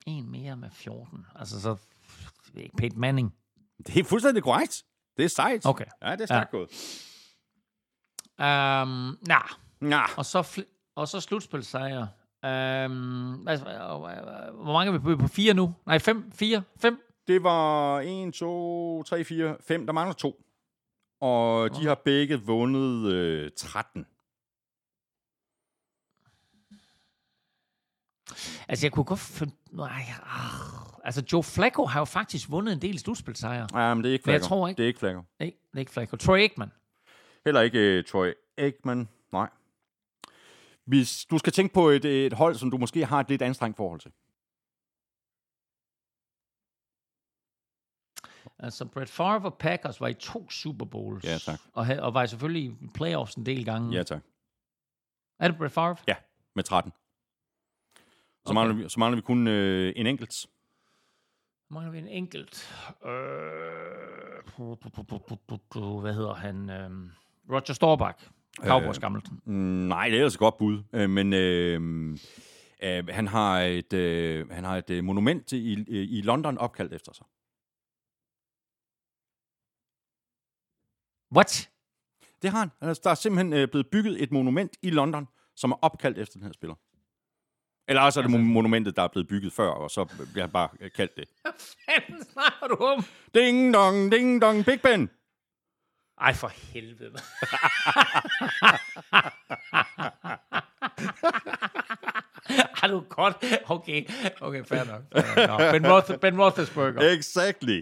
En 0.07 0.31
mere 0.31 0.57
med 0.57 0.71
14. 0.73 1.27
Altså 1.35 1.61
så... 1.61 1.77
Peyton 2.79 3.01
Manning. 3.01 3.35
Det 3.87 3.97
er 3.97 4.05
fuldstændig 4.05 4.43
korrekt. 4.43 4.85
Det 5.17 5.25
er 5.25 5.29
sejt. 5.29 5.67
Okay. 5.67 5.85
Ja, 6.03 6.13
det 6.13 6.21
er 6.21 6.27
stærkt 6.27 6.53
ja. 6.53 6.57
gået. 6.59 6.69
Um, 8.39 9.19
nah. 9.29 9.49
Ja, 9.83 10.03
Og 10.17 10.25
så, 10.27 10.63
og 10.95 11.09
så 11.09 11.21
slutspilsejre. 11.21 12.09
Um, 12.43 13.49
altså, 13.49 13.65
hvor 14.55 14.73
mange 14.73 14.89
er 14.95 14.99
vi 14.99 14.99
på? 14.99 15.17
på? 15.23 15.29
Fire 15.29 15.55
nu? 15.55 15.75
Nej, 15.87 15.99
fem? 15.99 16.33
Fire? 16.33 16.63
Fem? 16.81 17.03
det 17.27 17.43
var 17.43 18.01
1, 18.01 18.35
2, 18.35 19.03
3, 19.03 19.25
4, 19.25 19.57
5. 19.61 19.87
Der 19.87 19.93
mangler 19.93 20.15
to. 20.15 20.45
Og 21.21 21.71
de 21.77 21.87
har 21.87 21.95
begge 22.05 22.37
vundet 22.43 23.13
øh, 23.13 23.51
13. 23.57 24.07
Altså, 28.69 28.87
jeg 28.87 28.93
kunne 28.93 29.05
godt 29.05 29.21
finde... 29.21 29.55
Nej, 29.73 30.03
ah. 30.23 31.05
Altså, 31.05 31.23
Joe 31.33 31.43
Flacco 31.43 31.85
har 31.87 32.01
jo 32.01 32.05
faktisk 32.05 32.51
vundet 32.51 32.73
en 32.73 32.83
del 32.83 32.99
slutspilsejre. 32.99 33.69
Ja, 33.83 33.95
men 33.95 34.05
det 34.05 34.09
er 34.09 34.13
ikke 34.13 34.23
Men 34.27 34.33
jeg 34.33 34.41
Flacco. 34.41 34.49
tror 34.49 34.69
ikke- 34.69 34.77
Det 34.79 34.85
er 34.85 34.87
ikke 34.89 34.99
Flacco. 35.01 35.21
Nej, 35.39 35.53
det 35.71 35.75
er 35.75 35.79
ikke 35.79 35.93
Flacco. 35.93 36.17
Troy 36.17 36.39
Aikman. 36.39 36.73
Heller 37.45 37.61
ikke 37.61 37.99
uh, 37.99 38.05
Troy 38.05 38.33
Aikman. 38.59 39.09
Nej. 39.33 39.49
Hvis 40.85 41.25
du 41.31 41.39
skal 41.39 41.53
tænke 41.53 41.75
på 41.75 41.89
et, 41.89 42.05
et 42.05 42.33
hold, 42.33 42.55
som 42.55 42.71
du 42.71 42.79
måske 42.79 43.05
har 43.07 43.21
et 43.21 43.29
lidt 43.29 43.43
anstrengt 43.43 43.77
forhold 43.77 44.01
til. 44.01 44.13
Altså, 48.59 48.85
Brett 48.85 49.11
Favre 49.11 49.45
og 49.45 49.55
Packers 49.59 50.01
var 50.01 50.09
i 50.09 50.15
to 50.15 50.51
Super 50.51 50.87
Bowls. 50.87 51.25
Ja, 51.25 51.39
tak. 51.39 51.61
Og, 51.73 51.87
havde, 51.87 52.03
og 52.03 52.15
var 52.15 52.27
selvfølgelig 52.27 52.63
i 52.65 52.89
playoffs 52.95 53.35
en 53.35 53.47
del 53.47 53.65
gange. 53.65 53.97
Ja, 53.97 54.03
tak. 54.03 54.23
Er 55.39 55.49
det 55.49 55.59
Brett 55.59 55.75
Favre? 55.75 55.97
Ja, 56.09 56.15
med 56.55 56.65
13. 56.65 56.93
Så, 56.93 58.53
Okay. 58.53 58.55
mangler, 58.55 58.75
vi, 58.75 58.89
så 58.89 59.01
mangler 59.01 59.17
vi 59.17 59.23
kun 59.23 59.47
øh, 59.47 59.93
en 59.97 60.07
enkelt. 60.07 60.47
Mangler 61.71 61.93
vi 61.93 61.99
en 61.99 62.09
enkelt. 62.09 62.75
Øh, 63.07 63.21
hvad 66.01 66.15
hedder 66.15 66.35
han? 66.35 66.71
Øh, 66.71 66.91
Roger 67.51 67.73
Staubach. 67.75 68.31
Cowboys 68.57 68.97
øh. 68.97 69.01
gammelt. 69.01 69.47
Mm, 69.47 69.55
nej, 69.89 70.09
det 70.09 70.21
er 70.21 70.27
et 70.27 70.39
godt 70.39 70.57
bud. 70.59 70.83
Øh, 70.93 71.11
men 71.11 71.33
øh, 71.33 72.11
øh, 72.83 73.09
han 73.09 73.27
har 73.29 73.61
et, 73.61 73.93
øh, 73.93 74.51
han 74.51 74.65
har 74.65 74.77
et 74.77 74.91
øh, 74.91 75.05
monument 75.05 75.53
i, 75.53 75.73
i 76.19 76.23
London 76.23 76.59
opkaldt 76.59 76.93
efter 76.95 77.13
sig. 77.13 77.27
What? 81.37 81.71
Det 82.43 82.51
har 82.51 82.59
han. 82.59 82.71
Altså, 82.81 83.01
der 83.05 83.11
er 83.11 83.15
simpelthen 83.15 83.53
øh, 83.53 83.69
blevet 83.69 83.87
bygget 83.87 84.23
et 84.23 84.33
monument 84.33 84.77
i 84.83 84.91
London, 84.91 85.29
som 85.57 85.73
er 85.73 85.77
opkaldt 85.83 86.19
efter 86.19 86.39
den 86.39 86.47
her 86.47 86.53
spiller. 86.53 86.75
Eller 87.89 88.03
også 88.03 88.21
er 88.21 88.23
det 88.23 88.35
altså, 88.35 88.45
monumentet, 88.45 88.97
der 88.97 89.03
er 89.03 89.09
blevet 89.09 89.29
bygget 89.29 89.53
før, 89.53 89.71
og 89.71 89.91
så 89.91 90.05
bliver 90.05 90.41
han 90.41 90.51
bare 90.51 90.69
øh, 90.81 90.91
kaldt 90.93 91.17
det. 91.17 91.29
Hvad 91.43 91.53
fanden 91.87 92.25
snakker 92.25 92.67
du 92.67 92.75
om? 92.85 93.05
Ding 93.35 93.75
dong, 93.75 94.13
ding 94.13 94.43
dong, 94.43 94.65
Big 94.65 94.83
Ben! 94.83 95.11
Ej, 96.21 96.35
for 96.35 96.49
helvede. 96.49 97.13
Har 102.75 102.89
du 102.95 103.03
godt? 103.09 103.37
Okay, 103.67 104.05
okay, 104.41 104.65
fair 104.65 104.85
nok. 104.85 105.25
Fair 105.27 105.47
nok. 105.47 106.11
Nå, 106.11 106.17
Ben, 106.17 106.39
Roethlisberger. 106.43 107.13
Exactly. 107.17 107.81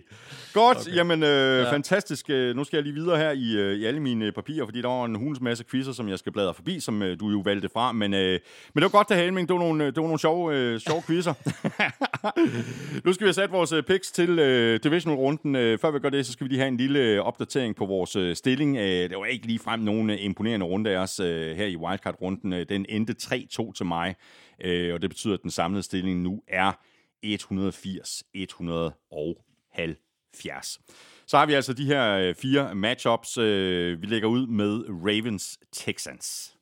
Godt, 0.52 0.78
okay. 0.78 0.94
jamen 0.96 1.22
øh, 1.22 1.28
ja. 1.58 1.72
fantastisk. 1.72 2.30
Øh, 2.30 2.56
Nu 2.56 2.64
skal 2.64 2.76
jeg 2.76 2.84
lige 2.84 2.94
videre 2.94 3.16
her 3.18 3.30
i, 3.30 3.56
øh, 3.56 3.76
i 3.76 3.84
alle 3.84 4.00
mine 4.00 4.32
papirer, 4.32 4.64
fordi 4.64 4.82
der 4.82 4.88
var 4.88 5.04
en 5.04 5.14
hulens 5.14 5.40
masse 5.40 5.64
quizzer, 5.70 5.92
som 5.92 6.08
jeg 6.08 6.18
skal 6.18 6.32
bladre 6.32 6.54
forbi, 6.54 6.80
som 6.80 7.02
øh, 7.02 7.20
du 7.20 7.30
jo 7.30 7.38
valgte 7.44 7.68
fra. 7.72 7.92
Men, 7.92 8.14
øh, 8.14 8.30
men 8.30 8.38
det 8.74 8.82
var 8.82 8.88
godt, 8.88 9.08
det 9.08 9.16
her, 9.16 9.24
Elming. 9.24 9.48
Det 9.48 9.54
var 9.54 9.60
nogle, 9.60 9.86
det 9.86 9.96
var 9.96 10.02
nogle 10.02 10.18
sjove, 10.18 10.54
øh, 10.54 10.80
sjove 10.80 11.02
quizzer. 11.06 11.34
nu 13.06 13.12
skal 13.12 13.24
vi 13.24 13.28
have 13.28 13.32
sat 13.34 13.52
vores 13.52 13.72
øh, 13.72 13.82
picks 13.82 14.10
til 14.12 14.38
øh, 14.38 14.80
divisional-runden. 14.82 15.56
Øh, 15.56 15.78
før 15.78 15.90
vi 15.90 15.98
gør 15.98 16.08
det, 16.08 16.26
så 16.26 16.32
skal 16.32 16.44
vi 16.44 16.48
lige 16.48 16.58
have 16.58 16.68
en 16.68 16.76
lille 16.76 16.98
øh, 16.98 17.20
opdatering 17.20 17.76
på 17.76 17.86
vores 17.86 18.16
øh, 18.16 18.36
stilling. 18.36 18.76
Øh, 18.76 18.82
det 19.10 19.18
var 19.18 19.24
ikke 19.24 19.46
lige 19.46 19.58
frem 19.58 19.80
nogen 19.80 20.10
øh, 20.10 20.16
imponerende 20.24 20.66
runde 20.66 20.90
af 20.90 20.96
os 20.98 21.20
øh, 21.20 21.56
her 21.56 21.66
i 21.66 21.76
wildcard-runden. 21.76 22.52
Øh, 22.52 22.66
Den 22.68 22.86
endte 22.88 23.14
3-2 23.22 23.72
til 23.72 23.86
mig, 23.86 24.14
øh, 24.60 24.94
og 24.94 25.02
det 25.02 25.10
betyder, 25.10 25.34
at 25.34 25.42
den 25.42 25.50
samlede 25.50 25.82
stilling 25.82 26.20
nu 26.20 26.42
er 26.48 26.72
180-170. 27.24 27.28
Så 31.26 31.38
har 31.38 31.46
vi 31.46 31.52
altså 31.52 31.72
de 31.72 31.86
her 31.86 32.12
øh, 32.12 32.34
fire 32.34 32.74
matchups. 32.74 33.38
Øh, 33.38 34.02
vi 34.02 34.06
lægger 34.06 34.28
ud 34.28 34.46
med 34.46 34.84
Ravens-Texans. 34.88 36.56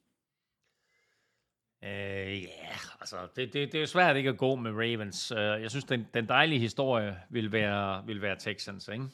Øh, 1.85 2.43
ja, 2.43 2.49
altså, 3.01 3.17
det, 3.37 3.53
det, 3.53 3.73
det 3.73 3.75
er 3.75 3.81
jo 3.81 3.87
svært 3.87 4.17
ikke 4.17 4.31
at 4.31 4.37
gå 4.37 4.55
med 4.55 4.71
Ravens. 4.71 5.31
Øh, 5.31 5.39
jeg 5.39 5.71
synes, 5.71 5.85
den, 5.85 6.07
den 6.15 6.29
dejlige 6.29 6.59
historie 6.59 7.17
vil 7.31 7.53
være, 7.53 8.07
vil 8.07 8.23
være 8.23 8.37
Texans, 8.39 8.89
ikke? 8.89 9.05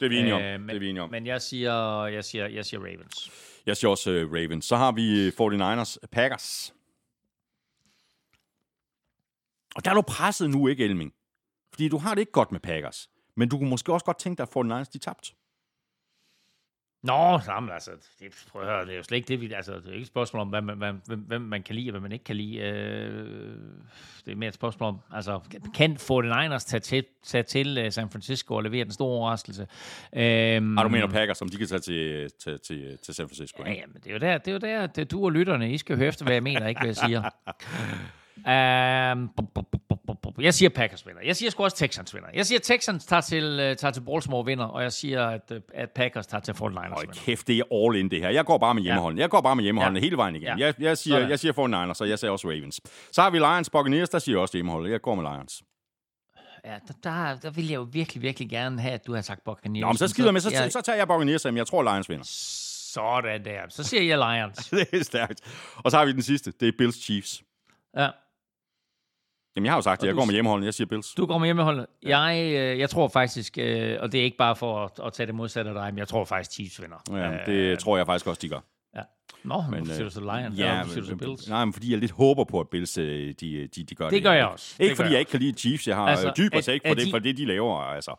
Det 0.00 0.06
er 0.06 0.08
vi 0.08 0.18
enige 0.18 0.34
om. 0.34 0.42
Øh, 0.42 0.60
men, 0.60 0.68
det 0.68 0.74
er 0.76 0.80
vi 0.80 0.88
enige 0.88 1.02
om. 1.02 1.10
Men 1.10 1.26
jeg 1.26 1.42
siger, 1.42 2.06
jeg 2.06 2.24
siger, 2.24 2.46
jeg 2.46 2.64
siger 2.64 2.80
Ravens. 2.80 3.30
Jeg 3.66 3.76
siger 3.76 3.90
også 3.90 4.10
uh, 4.10 4.32
Ravens. 4.32 4.64
Så 4.64 4.76
har 4.76 4.92
vi 4.92 5.26
øh, 5.26 5.32
49ers 5.80 5.96
Packers. 6.12 6.74
Og 9.74 9.84
der 9.84 9.90
er 9.90 9.94
du 9.94 10.02
presset 10.02 10.50
nu, 10.50 10.68
ikke 10.68 10.84
Elming? 10.84 11.12
Fordi 11.72 11.88
du 11.88 11.98
har 11.98 12.14
det 12.14 12.20
ikke 12.20 12.32
godt 12.32 12.52
med 12.52 12.60
Packers. 12.60 13.10
Men 13.36 13.48
du 13.48 13.58
kunne 13.58 13.70
måske 13.70 13.92
også 13.92 14.04
godt 14.04 14.18
tænke 14.18 14.38
dig, 14.38 14.48
at 14.56 14.56
49ers 14.56 14.90
de 14.92 14.98
tabt. 14.98 15.34
Nå, 17.02 17.40
jamen, 17.48 17.70
altså, 17.70 17.90
det, 18.20 18.44
prøv 18.50 18.62
at 18.62 18.68
høre, 18.68 18.84
det 18.84 18.92
er 18.92 18.96
jo 18.96 19.02
slet 19.02 19.16
ikke 19.16 19.28
det, 19.28 19.40
vi, 19.40 19.52
altså, 19.52 19.72
det 19.72 19.88
er 19.88 19.92
ikke 19.92 20.00
et 20.00 20.06
spørgsmål 20.06 20.40
om, 20.40 20.48
hvad 20.48 20.62
man, 20.62 20.76
hvad, 20.76 21.16
hvem, 21.16 21.40
man 21.40 21.62
kan 21.62 21.74
lide, 21.74 21.88
og 21.88 21.90
hvad 21.90 22.00
man 22.00 22.12
ikke 22.12 22.24
kan 22.24 22.36
lide. 22.36 22.58
Øh, 22.58 23.28
det 24.24 24.32
er 24.32 24.36
mere 24.36 24.48
et 24.48 24.54
spørgsmål 24.54 24.88
om, 24.88 24.98
altså, 25.12 25.40
kan 25.74 25.96
49ers 26.00 26.58
tage 26.58 26.80
til, 26.80 27.04
tage 27.22 27.42
til 27.42 27.78
øh, 27.78 27.92
San 27.92 28.10
Francisco 28.10 28.54
og 28.54 28.62
levere 28.62 28.84
den 28.84 28.92
store 28.92 29.08
overraskelse? 29.08 29.66
Øhm, 30.12 30.76
Har 30.76 30.82
du 30.82 30.88
mener 30.88 31.06
Packers, 31.06 31.42
om 31.42 31.48
de 31.48 31.56
kan 31.56 31.66
tage 31.66 31.80
til, 31.80 32.30
til, 32.44 32.60
til, 32.60 32.98
til 32.98 33.14
San 33.14 33.28
Francisco? 33.28 33.62
Ikke? 33.62 33.80
ja, 33.80 33.86
men 33.86 33.96
det 33.96 34.06
er 34.06 34.12
jo 34.12 34.18
der, 34.18 34.38
det 34.38 34.48
er 34.48 34.52
jo 34.52 34.58
der, 34.58 34.86
det 34.86 35.02
er 35.02 35.06
du 35.06 35.24
og 35.24 35.32
lytterne, 35.32 35.72
I 35.72 35.78
skal 35.78 35.96
høre 35.96 36.08
efter, 36.08 36.24
hvad 36.24 36.34
jeg 36.34 36.42
mener, 36.42 36.66
ikke 36.66 36.80
hvad 36.80 36.88
jeg 36.88 36.96
siger. 36.96 37.22
Um, 38.36 38.44
jeg 40.44 40.54
siger 40.54 40.68
Packers 40.68 41.06
vinder. 41.06 41.20
Jeg 41.24 41.36
siger 41.36 41.50
sgu 41.50 41.64
også 41.64 41.76
Texans 41.76 42.14
vinder. 42.14 42.28
Jeg 42.34 42.46
siger 42.46 42.58
Texans 42.58 43.04
tager 43.04 43.20
til, 43.20 43.44
uh, 43.44 43.76
tager 43.76 43.90
til 43.90 44.00
Baltimore 44.00 44.44
vinder, 44.44 44.64
og 44.64 44.82
jeg 44.82 44.92
siger, 44.92 45.26
at, 45.26 45.40
uh, 45.50 45.56
at 45.74 45.90
Packers 45.90 46.26
tager 46.26 46.40
til 46.40 46.52
49ers 46.52 46.58
Hold 46.64 47.00
vinder. 47.00 47.14
kæft, 47.14 47.46
det 47.46 47.58
er 47.58 47.86
all 47.86 47.96
in 47.96 48.10
det 48.10 48.20
her. 48.20 48.28
Jeg 48.30 48.44
går 48.44 48.58
bare 48.58 48.74
med 48.74 48.82
hjemmeholden. 48.82 49.18
Jeg 49.18 49.30
går 49.30 49.40
bare 49.40 49.56
med 49.56 49.64
hjemmeholden 49.64 49.96
Ja. 49.96 50.02
hele 50.02 50.16
vejen 50.16 50.36
igen. 50.36 50.46
Ja. 50.58 50.66
Jeg, 50.66 50.74
jeg, 50.78 50.98
siger, 50.98 51.14
Sådan. 51.16 51.30
jeg 51.30 51.38
siger 51.38 51.52
49ers, 51.90 51.94
så 51.94 52.04
jeg 52.04 52.18
siger 52.18 52.30
også 52.30 52.48
Ravens. 52.48 52.80
Så 53.12 53.22
har 53.22 53.30
vi 53.30 53.38
Lions 53.38 53.70
Buccaneers, 53.70 54.08
der 54.08 54.18
siger 54.18 54.38
også 54.38 54.56
hjemmeholdet. 54.56 54.92
Jeg 54.92 55.00
går 55.00 55.14
med 55.14 55.32
Lions. 55.32 55.62
Ja, 56.64 56.70
der, 56.88 56.94
der, 57.10 57.36
der 57.40 57.50
vil 57.50 57.66
jeg 57.68 57.74
jo 57.76 57.86
virkelig, 57.92 58.22
virkelig 58.22 58.50
gerne 58.50 58.80
have, 58.80 58.94
at 58.94 59.06
du 59.06 59.14
har 59.14 59.22
sagt 59.22 59.44
Buccaneers. 59.44 59.80
Nå, 59.80 59.86
men 59.86 59.96
så 59.96 60.08
skider 60.08 60.28
jeg 60.28 60.32
med, 60.32 60.40
så, 60.40 60.50
jeg, 60.50 60.72
så 60.72 60.80
tager 60.80 60.96
jeg 60.96 61.08
Buccaneers, 61.08 61.44
men 61.44 61.56
jeg 61.56 61.66
tror 61.66 61.82
Lions 61.92 62.08
vinder. 62.08 62.24
Sådan 62.92 63.44
der. 63.44 63.60
Så 63.68 63.82
siger 63.84 64.02
jeg 64.02 64.18
Lions. 64.18 64.56
det 64.92 65.00
er 65.00 65.04
stærkt. 65.04 65.40
Og 65.76 65.90
så 65.90 65.98
har 65.98 66.04
vi 66.04 66.12
den 66.12 66.22
sidste. 66.22 66.52
Det 66.60 66.68
er 66.68 66.72
Bills 66.78 67.04
Chiefs. 67.04 67.42
Ja. 67.96 68.08
Jamen, 69.56 69.64
jeg 69.64 69.72
har 69.72 69.78
jo 69.78 69.82
sagt 69.82 70.00
det. 70.00 70.06
Jeg 70.06 70.14
går 70.14 70.24
med 70.24 70.32
hjemmeholden. 70.34 70.64
Jeg 70.64 70.74
siger 70.74 70.86
Bills. 70.88 71.14
Du 71.14 71.26
går 71.26 71.38
med 71.38 71.46
hjemmeholdet. 71.46 71.86
Jeg, 72.02 72.42
øh, 72.54 72.78
jeg 72.78 72.90
tror 72.90 73.08
faktisk, 73.08 73.58
øh, 73.58 73.98
og 74.00 74.12
det 74.12 74.20
er 74.20 74.24
ikke 74.24 74.36
bare 74.36 74.56
for 74.56 74.84
at, 74.84 75.06
at 75.06 75.12
tage 75.12 75.26
det 75.26 75.34
modsatte 75.34 75.68
af 75.70 75.74
dig, 75.74 75.84
men 75.94 75.98
jeg 75.98 76.08
tror 76.08 76.24
faktisk, 76.24 76.50
Chiefs 76.52 76.82
vinder. 76.82 76.96
Ja, 77.10 77.32
Øh, 77.40 77.46
det 77.46 77.78
tror 77.78 77.96
jeg 77.96 78.06
faktisk 78.06 78.26
også, 78.26 78.38
de 78.42 78.48
gør. 78.48 78.60
Ja. 78.96 79.00
Nå, 79.44 79.62
men, 79.70 79.80
øh, 79.80 79.86
siger 79.86 80.04
du 80.04 80.10
så 80.10 80.20
Lions, 80.20 80.58
Ja, 80.58 80.76
ja, 80.76 80.84
siger 80.84 81.00
du 81.00 81.06
så 81.06 81.16
Bills. 81.16 81.48
nej, 81.48 81.64
men 81.64 81.72
fordi 81.72 81.90
jeg 81.90 81.98
lidt 81.98 82.10
håber 82.10 82.44
på, 82.44 82.60
at 82.60 82.68
Bills 82.68 82.98
øh, 82.98 83.34
de, 83.40 83.66
de, 83.66 83.84
de 83.84 83.94
gør 83.94 84.04
det. 84.04 84.12
Det 84.12 84.22
gør 84.22 84.32
jeg 84.32 84.46
også. 84.46 84.74
Det 84.78 84.84
Ikke 84.84 84.90
gør 84.92 84.96
fordi 84.96 85.06
jeg 85.06 85.12
jeg 85.12 85.20
ikke 85.20 85.30
kan 85.30 85.40
lide 85.40 85.58
Chiefs. 85.58 85.88
Jeg 85.88 85.96
har 85.96 86.06
Altså, 86.06 86.32
dyb 86.36 86.54
respekt 86.54 86.88
for, 86.88 86.94
det, 86.94 87.06
de- 87.06 87.10
for 87.10 87.18
det, 87.18 87.36
de 87.36 87.44
laver. 87.46 87.78
Altså. 87.80 88.14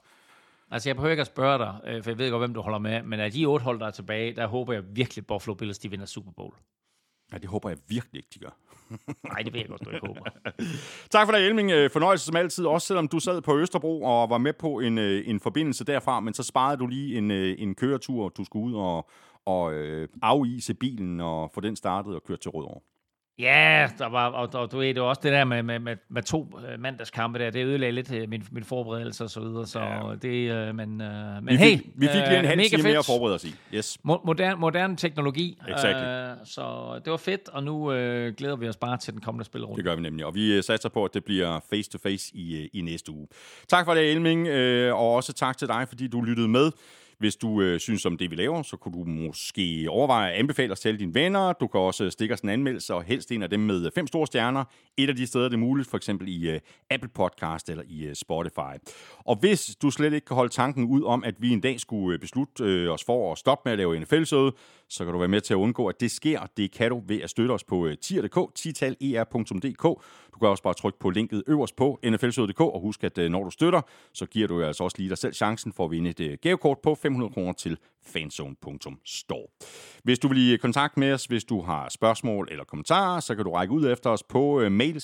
Altså, 0.72 0.90
jeg 0.90 0.96
behøver 0.96 1.12
ikke 1.12 1.22
at 1.22 1.28
spørge 1.28 1.58
dig, 1.60 1.76
øh, 1.88 2.04
for 2.04 2.10
jeg 2.10 2.18
ved 2.18 2.32
godt, 2.32 2.42
hvem 2.42 2.54
du 2.54 2.62
holder 2.62 2.80
med, 2.80 3.04
men 3.04 3.20
af 3.20 3.32
de 3.32 3.46
otte 3.46 3.64
hold, 3.64 3.80
der 3.80 3.88
er 3.88 3.92
tilbage, 3.92 4.36
der 4.36 4.48
håber 4.48 4.74
jeg 4.74 4.84
virkelig, 4.96 5.22
at 5.22 5.28
Buffalo 5.28 5.54
Bills, 5.54 5.80
de 5.80 5.90
vinder 5.90 6.06
Super 6.06 6.32
Bowl. 6.32 6.54
Ja, 7.34 7.38
det 7.38 7.50
håber 7.50 7.70
jeg 7.70 7.78
virkelig 7.88 8.20
ikke, 8.20 8.30
de 8.34 8.40
gør. 8.40 8.58
Nej, 9.32 9.42
det 9.42 9.54
ved 9.54 9.60
jeg 9.60 9.70
godt, 9.70 9.86
du 9.86 9.90
ikke 9.90 10.08
håber. 10.08 10.22
Tak 11.12 11.28
for 11.28 11.32
dig, 11.32 11.48
Elming. 11.48 11.72
Øh, 11.72 11.90
Fornøjelse 11.90 12.26
som 12.26 12.36
altid, 12.36 12.66
også 12.66 12.88
selvom 12.88 13.08
du 13.08 13.20
sad 13.20 13.42
på 13.42 13.58
Østerbro 13.58 14.04
og 14.04 14.30
var 14.30 14.38
med 14.38 14.54
på 14.54 14.80
en, 14.80 14.98
øh, 14.98 15.30
en 15.30 15.40
forbindelse 15.40 15.84
derfra, 15.86 16.20
men 16.20 16.34
så 16.34 16.44
sparede 16.44 16.78
du 16.78 16.88
lige 16.88 17.18
en, 17.18 17.32
øh, 17.32 17.56
en 17.60 17.76
køretur, 17.76 18.30
du 18.30 18.44
skulle 18.46 18.66
ud 18.66 18.74
og, 18.74 19.10
og 19.46 19.74
øh, 19.74 20.08
afise 20.22 20.74
bilen 20.74 21.20
og 21.20 21.52
få 21.54 21.62
den 21.62 21.76
startet 21.76 22.16
og 22.16 22.24
køre 22.24 22.38
til 22.38 22.52
Rødovre. 22.52 22.80
Ja, 23.40 23.90
der 23.98 24.10
var, 24.10 24.30
og, 24.30 24.50
og 24.54 24.72
du 24.72 24.78
ved, 24.78 24.88
det 24.94 25.02
var 25.02 25.08
også 25.08 25.22
det 25.24 25.32
der 25.32 25.46
med, 25.46 25.64
med, 25.64 25.80
med, 25.80 25.96
med 26.10 26.24
to 26.24 26.60
øh, 26.72 26.80
mandagskampe 26.80 27.40
der, 27.40 27.50
det 27.50 27.66
ødelagde 27.66 27.92
lidt 27.92 28.14
øh, 28.14 28.30
min, 28.30 28.44
min 28.52 28.64
forberedelse 28.64 29.24
og 29.24 29.30
så 29.30 29.40
videre, 29.40 29.68
så 29.68 29.80
ja. 29.80 30.16
det, 30.22 30.52
øh, 30.52 30.76
men, 30.76 31.02
øh, 31.02 31.44
men 31.44 31.48
Vi 31.48 31.56
hey, 31.56 31.78
fik, 31.78 31.88
vi 31.96 32.08
fik 32.08 32.16
lige 32.16 32.40
en 32.40 32.46
øh, 32.46 32.50
halv 32.50 32.62
time 32.70 32.84
mere 32.84 32.98
at 32.98 33.06
forberede 33.06 33.36
os 33.36 33.46
i. 33.46 33.56
Yes. 33.74 33.98
Mo- 34.08 34.26
moderne, 34.26 34.56
moderne 34.56 34.96
teknologi, 34.96 35.60
Exactly. 35.68 36.04
øh, 36.06 36.38
så 36.46 36.62
det 37.06 37.12
var 37.12 37.18
fedt, 37.18 37.50
og 37.50 37.64
nu 37.64 37.92
øh, 37.92 38.34
glæder 38.34 38.56
vi 38.56 38.68
os 38.70 38.78
bare 38.78 38.98
til 38.98 39.14
den 39.14 39.22
kommende 39.22 39.46
spillerunde. 39.46 39.78
Det 39.78 39.86
gør 39.86 39.96
vi 39.96 40.02
nemlig, 40.02 40.26
og 40.26 40.36
vi 40.36 40.62
satser 40.62 40.90
på, 40.90 41.06
at 41.06 41.14
det 41.14 41.24
bliver 41.24 41.60
face-to-face 41.70 42.32
i, 42.36 42.62
øh, 42.62 42.70
i 42.74 42.82
næste 42.82 43.12
uge. 43.12 43.28
Tak 43.68 43.86
for 43.86 43.94
det, 43.94 44.12
Elming, 44.12 44.48
øh, 44.48 44.96
og 44.96 45.14
også 45.14 45.34
tak 45.34 45.58
til 45.58 45.68
dig, 45.68 45.86
fordi 45.88 46.08
du 46.08 46.22
lyttede 46.22 46.48
med. 46.48 46.72
Hvis 47.24 47.36
du 47.36 47.62
øh, 47.62 47.80
synes 47.80 48.06
om 48.06 48.18
det, 48.18 48.32
vi 48.32 48.36
laver, 48.36 48.64
så 48.64 48.78
kunne 48.78 48.94
du 48.94 49.04
måske 49.04 49.86
overveje 49.90 50.32
at 50.32 50.40
anbefale 50.40 50.72
os 50.72 50.80
til 50.80 50.88
alle 50.88 51.00
dine 51.00 51.14
venner. 51.14 51.54
Du 51.54 51.68
kan 51.68 51.80
også 51.80 52.04
øh, 52.04 52.12
stikke 52.12 52.34
os 52.34 52.40
en 52.40 52.50
anmeldelse, 52.50 52.94
og 52.94 53.04
helst 53.04 53.32
en 53.32 53.44
af 53.44 53.50
dem 53.50 53.60
med 53.60 53.86
øh, 53.86 53.92
fem 53.96 54.08
store 54.08 54.28
stjerner. 54.28 54.64
Et 54.98 55.10
af 55.10 55.16
de 55.16 55.28
steder, 55.28 55.44
det 55.46 55.54
er 55.54 55.60
muligt, 55.60 55.90
for 55.90 55.98
eksempel 55.98 56.28
i 56.28 56.50
øh, 56.50 56.60
Apple 56.90 57.10
Podcast 57.10 57.70
eller 57.70 57.84
i 57.88 58.04
øh, 58.04 58.16
Spotify. 58.16 58.92
Og 59.20 59.36
hvis 59.36 59.76
du 59.82 59.92
slet 59.92 60.14
ikke 60.14 60.26
kan 60.26 60.36
holde 60.36 60.54
tanken 60.54 60.86
ud 60.86 61.04
om, 61.04 61.24
at 61.24 61.36
vi 61.40 61.50
en 61.50 61.62
dag 61.62 61.80
skulle 61.80 62.14
øh, 62.14 62.20
beslutte 62.20 62.64
øh, 62.64 62.90
os 62.90 63.04
for 63.04 63.32
at 63.32 63.38
stoppe 63.38 63.62
med 63.66 63.72
at 63.72 63.78
lave 63.78 64.00
NFL-søde, 64.00 64.52
så 64.94 65.06
kan 65.06 65.14
du 65.14 65.20
være 65.20 65.28
med 65.28 65.42
til 65.42 65.54
at 65.54 65.58
undgå, 65.58 65.88
at 65.88 66.00
det 66.00 66.12
sker. 66.12 66.40
Det 66.58 66.72
kan 66.72 66.90
du 66.90 67.04
ved 67.08 67.22
at 67.22 67.30
støtte 67.30 67.52
os 67.52 67.64
på 67.64 67.88
øh, 67.88 67.98
tier.dk, 67.98 68.56
titaler.dk. 68.56 69.84
Du 70.34 70.40
kan 70.40 70.48
også 70.48 70.64
bare 70.64 70.74
trykke 70.74 71.00
på 71.00 71.10
linket 71.10 71.44
øverst 71.48 71.76
på 71.76 72.00
nflsøde.dk, 72.04 72.62
og 72.62 72.82
husk, 72.82 73.04
at 73.04 73.18
øh, 73.18 73.30
når 73.30 73.44
du 73.44 73.50
støtter, 73.50 73.82
så 74.14 74.26
giver 74.26 74.48
du 74.48 74.64
altså 74.64 74.84
også 74.84 74.98
lige 74.98 75.10
dig 75.10 75.18
selv 75.18 75.34
chancen 75.34 75.74
for 75.74 75.86
at 75.86 75.92
vinde 75.92 76.10
et 76.10 76.20
øh, 76.20 76.38
gavekort 76.42 76.78
på 76.84 76.96
500 76.96 77.34
kroner 77.34 77.54
til 77.54 77.78
fanzone.store. 78.06 79.48
Hvis 80.04 80.20
du 80.20 80.28
vil 80.28 80.54
i 80.54 80.58
kontakt 80.58 80.98
med 80.98 81.14
os, 81.14 81.26
hvis 81.26 81.44
du 81.44 81.62
har 81.62 81.90
spørgsmål 81.90 82.48
eller 82.52 82.64
kommentarer, 82.64 83.20
så 83.20 83.36
kan 83.36 83.46
du 83.46 83.52
række 83.52 83.74
ud 83.74 83.92
efter 83.92 84.10
os 84.10 84.24
på 84.24 84.70
mail 84.70 85.02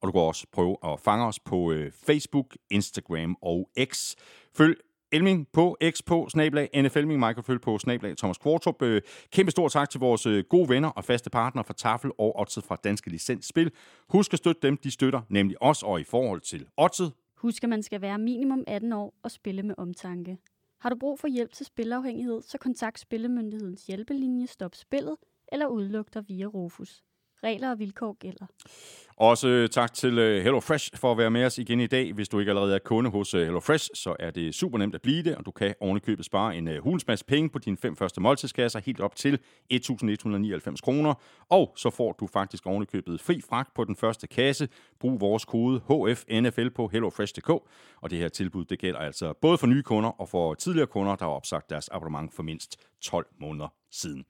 og 0.00 0.06
du 0.06 0.12
kan 0.12 0.20
også 0.20 0.46
prøve 0.52 0.76
at 0.84 1.00
fange 1.00 1.26
os 1.26 1.40
på 1.40 1.74
Facebook, 2.06 2.56
Instagram 2.70 3.36
og 3.42 3.68
X. 3.84 4.14
Følg 4.56 4.76
Elming 5.12 5.48
på 5.52 5.76
X 5.90 6.02
på 6.06 6.28
snablag 6.28 6.70
NFLming, 6.82 7.20
Michael 7.20 7.42
Føl 7.42 7.58
på 7.58 7.78
snablag 7.78 8.16
Thomas 8.16 8.38
Kvartrup. 8.38 8.82
Øh, 8.82 9.02
kæmpe 9.32 9.50
stor 9.50 9.68
tak 9.68 9.90
til 9.90 10.00
vores 10.00 10.26
øh, 10.26 10.44
gode 10.44 10.68
venner 10.68 10.88
og 10.88 11.04
faste 11.04 11.30
partnere 11.30 11.64
fra 11.64 11.74
Tafel 11.74 12.10
og 12.18 12.40
Otset 12.40 12.64
fra 12.64 12.76
Danske 12.84 13.10
Licensspil. 13.10 13.72
Husk 14.08 14.32
at 14.32 14.38
støtte 14.38 14.60
dem, 14.62 14.76
de 14.76 14.90
støtter 14.90 15.20
nemlig 15.28 15.62
os, 15.62 15.82
og 15.82 16.00
i 16.00 16.04
forhold 16.04 16.40
til 16.40 16.66
Otset. 16.76 17.12
Husk, 17.36 17.62
at 17.62 17.68
man 17.68 17.82
skal 17.82 18.00
være 18.00 18.18
minimum 18.18 18.64
18 18.66 18.92
år 18.92 19.14
og 19.22 19.30
spille 19.30 19.62
med 19.62 19.74
omtanke. 19.78 20.38
Har 20.80 20.90
du 20.90 20.96
brug 20.96 21.20
for 21.20 21.28
hjælp 21.28 21.52
til 21.52 21.66
spilafhængighed, 21.66 22.42
så 22.42 22.58
kontakt 22.58 23.00
Spillemyndighedens 23.00 23.86
hjælpelinje 23.86 24.46
Stop 24.46 24.74
Spillet 24.74 25.16
eller 25.52 25.66
udluk 25.66 26.14
dig 26.14 26.28
via 26.28 26.46
Rufus. 26.46 27.02
Regler 27.44 27.70
og 27.70 27.78
vilkår 27.78 28.16
gælder. 28.20 28.46
Også 29.16 29.48
øh, 29.48 29.68
tak 29.68 29.94
til 29.94 30.18
øh, 30.18 30.42
HelloFresh 30.42 30.90
for 30.96 31.12
at 31.12 31.18
være 31.18 31.30
med 31.30 31.44
os 31.44 31.58
igen 31.58 31.80
i 31.80 31.86
dag. 31.86 32.12
Hvis 32.12 32.28
du 32.28 32.38
ikke 32.38 32.50
allerede 32.50 32.74
er 32.74 32.78
kunde 32.78 33.10
hos 33.10 33.34
øh, 33.34 33.42
HelloFresh, 33.42 33.90
så 33.94 34.16
er 34.18 34.30
det 34.30 34.54
super 34.54 34.78
nemt 34.78 34.94
at 34.94 35.02
blive 35.02 35.22
det, 35.22 35.36
og 35.36 35.46
du 35.46 35.50
kan 35.50 35.74
ovenikøbet 35.80 36.24
spare 36.24 36.56
en 36.56 36.68
hulens 36.80 37.06
masse 37.06 37.24
penge 37.24 37.50
på 37.50 37.58
dine 37.58 37.76
fem 37.76 37.96
første 37.96 38.20
måltidskasser, 38.20 38.80
helt 38.80 39.00
op 39.00 39.16
til 39.16 39.38
1.199 39.74 40.76
kroner. 40.82 41.14
Og 41.48 41.72
så 41.76 41.90
får 41.90 42.12
du 42.12 42.26
faktisk 42.26 42.66
ovenikøbet 42.66 43.20
fri 43.20 43.40
fragt 43.48 43.74
på 43.74 43.84
den 43.84 43.96
første 43.96 44.26
kasse. 44.26 44.68
Brug 45.00 45.20
vores 45.20 45.44
kode 45.44 45.80
HFNFL 45.80 46.68
på 46.70 46.88
hellofresh.dk, 46.88 47.50
og 48.00 48.10
det 48.10 48.18
her 48.18 48.28
tilbud 48.28 48.64
det 48.64 48.78
gælder 48.78 48.98
altså 48.98 49.32
både 49.32 49.58
for 49.58 49.66
nye 49.66 49.82
kunder 49.82 50.10
og 50.20 50.28
for 50.28 50.54
tidligere 50.54 50.86
kunder, 50.86 51.16
der 51.16 51.24
har 51.24 51.32
opsagt 51.32 51.70
deres 51.70 51.88
abonnement 51.88 52.34
for 52.34 52.42
mindst 52.42 52.76
12 53.00 53.26
måneder 53.40 53.68
siden. 53.90 54.24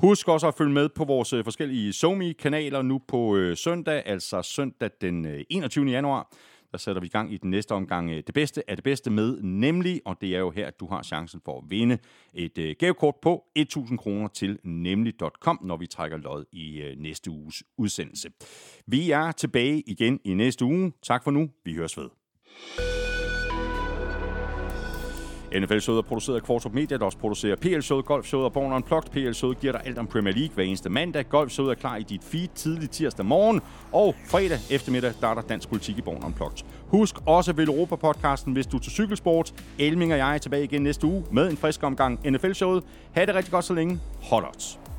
Husk 0.00 0.28
også 0.28 0.48
at 0.48 0.54
følge 0.54 0.72
med 0.72 0.88
på 0.88 1.04
vores 1.04 1.32
øh, 1.32 1.44
forskellige 1.44 1.92
SoMe-kanaler 1.92 2.82
nu 2.82 3.00
på 3.08 3.36
øh, 3.36 3.56
søndag, 3.56 4.02
altså 4.06 4.42
søndag 4.42 4.90
den 5.00 5.26
øh, 5.26 5.44
21. 5.50 5.86
januar. 5.86 6.32
der 6.72 6.78
sætter 6.78 7.00
vi 7.00 7.06
i 7.06 7.10
gang 7.10 7.32
i 7.32 7.36
den 7.36 7.50
næste 7.50 7.72
omgang 7.72 8.10
øh, 8.10 8.22
det 8.26 8.34
bedste 8.34 8.62
er 8.68 8.74
det 8.74 8.84
bedste 8.84 9.10
med, 9.10 9.42
nemlig, 9.42 10.00
og 10.04 10.16
det 10.20 10.34
er 10.34 10.38
jo 10.38 10.50
her, 10.50 10.66
at 10.66 10.80
du 10.80 10.86
har 10.86 11.02
chancen 11.02 11.40
for 11.44 11.58
at 11.58 11.64
vinde 11.68 11.98
et 12.34 12.58
øh, 12.58 12.74
gavekort 12.78 13.14
på 13.22 13.44
1.000 13.58 13.96
kroner 13.96 14.28
til 14.28 14.58
nemlig.com, 14.64 15.58
når 15.62 15.76
vi 15.76 15.86
trækker 15.86 16.16
lod 16.16 16.44
i 16.52 16.80
øh, 16.80 16.96
næste 16.98 17.30
uges 17.30 17.62
udsendelse. 17.78 18.28
Vi 18.86 19.10
er 19.10 19.32
tilbage 19.32 19.82
igen 19.86 20.20
i 20.24 20.34
næste 20.34 20.64
uge. 20.64 20.92
Tak 21.02 21.24
for 21.24 21.30
nu. 21.30 21.50
Vi 21.64 21.74
høres 21.74 21.96
ved. 21.96 22.08
NFL-showet 25.54 25.98
er 25.98 26.02
produceret 26.02 26.36
af 26.36 26.42
Kvartrup 26.42 26.72
Media, 26.74 26.96
der 26.96 27.04
også 27.04 27.18
producerer 27.18 27.56
PL-showet, 27.56 28.04
Golf-showet 28.04 28.44
og 28.44 28.52
Born 28.52 28.72
Unplugged. 28.72 29.10
PL-showet 29.10 29.60
giver 29.60 29.72
dig 29.72 29.82
alt 29.84 29.98
om 29.98 30.06
Premier 30.06 30.34
League 30.34 30.54
hver 30.54 30.64
eneste 30.64 30.90
mandag. 30.90 31.28
Golf-showet 31.28 31.70
er 31.70 31.74
klar 31.74 31.96
i 31.96 32.02
dit 32.02 32.24
feed 32.24 32.48
tidlig 32.54 32.90
tirsdag 32.90 33.26
morgen. 33.26 33.60
Og 33.92 34.14
fredag 34.28 34.58
eftermiddag, 34.70 35.12
der 35.20 35.28
er 35.28 35.34
der 35.34 35.42
dansk 35.42 35.68
politik 35.68 35.98
i 35.98 36.02
Born 36.02 36.24
Unplugged. 36.24 36.58
Husk 36.86 37.14
også 37.26 37.52
ved 37.52 37.68
Europa-podcasten, 37.68 38.52
hvis 38.52 38.66
du 38.66 38.76
er 38.76 38.80
til 38.80 38.92
cykelsport. 38.92 39.54
Elming 39.78 40.12
og 40.12 40.18
jeg 40.18 40.34
er 40.34 40.38
tilbage 40.38 40.64
igen 40.64 40.82
næste 40.82 41.06
uge 41.06 41.24
med 41.32 41.50
en 41.50 41.56
frisk 41.56 41.82
omgang 41.82 42.20
NFL-showet. 42.30 42.84
Ha' 43.12 43.24
det 43.24 43.34
rigtig 43.34 43.52
godt 43.52 43.64
så 43.64 43.74
længe. 43.74 44.00
Hold 44.22 44.44
odds. 44.44 44.89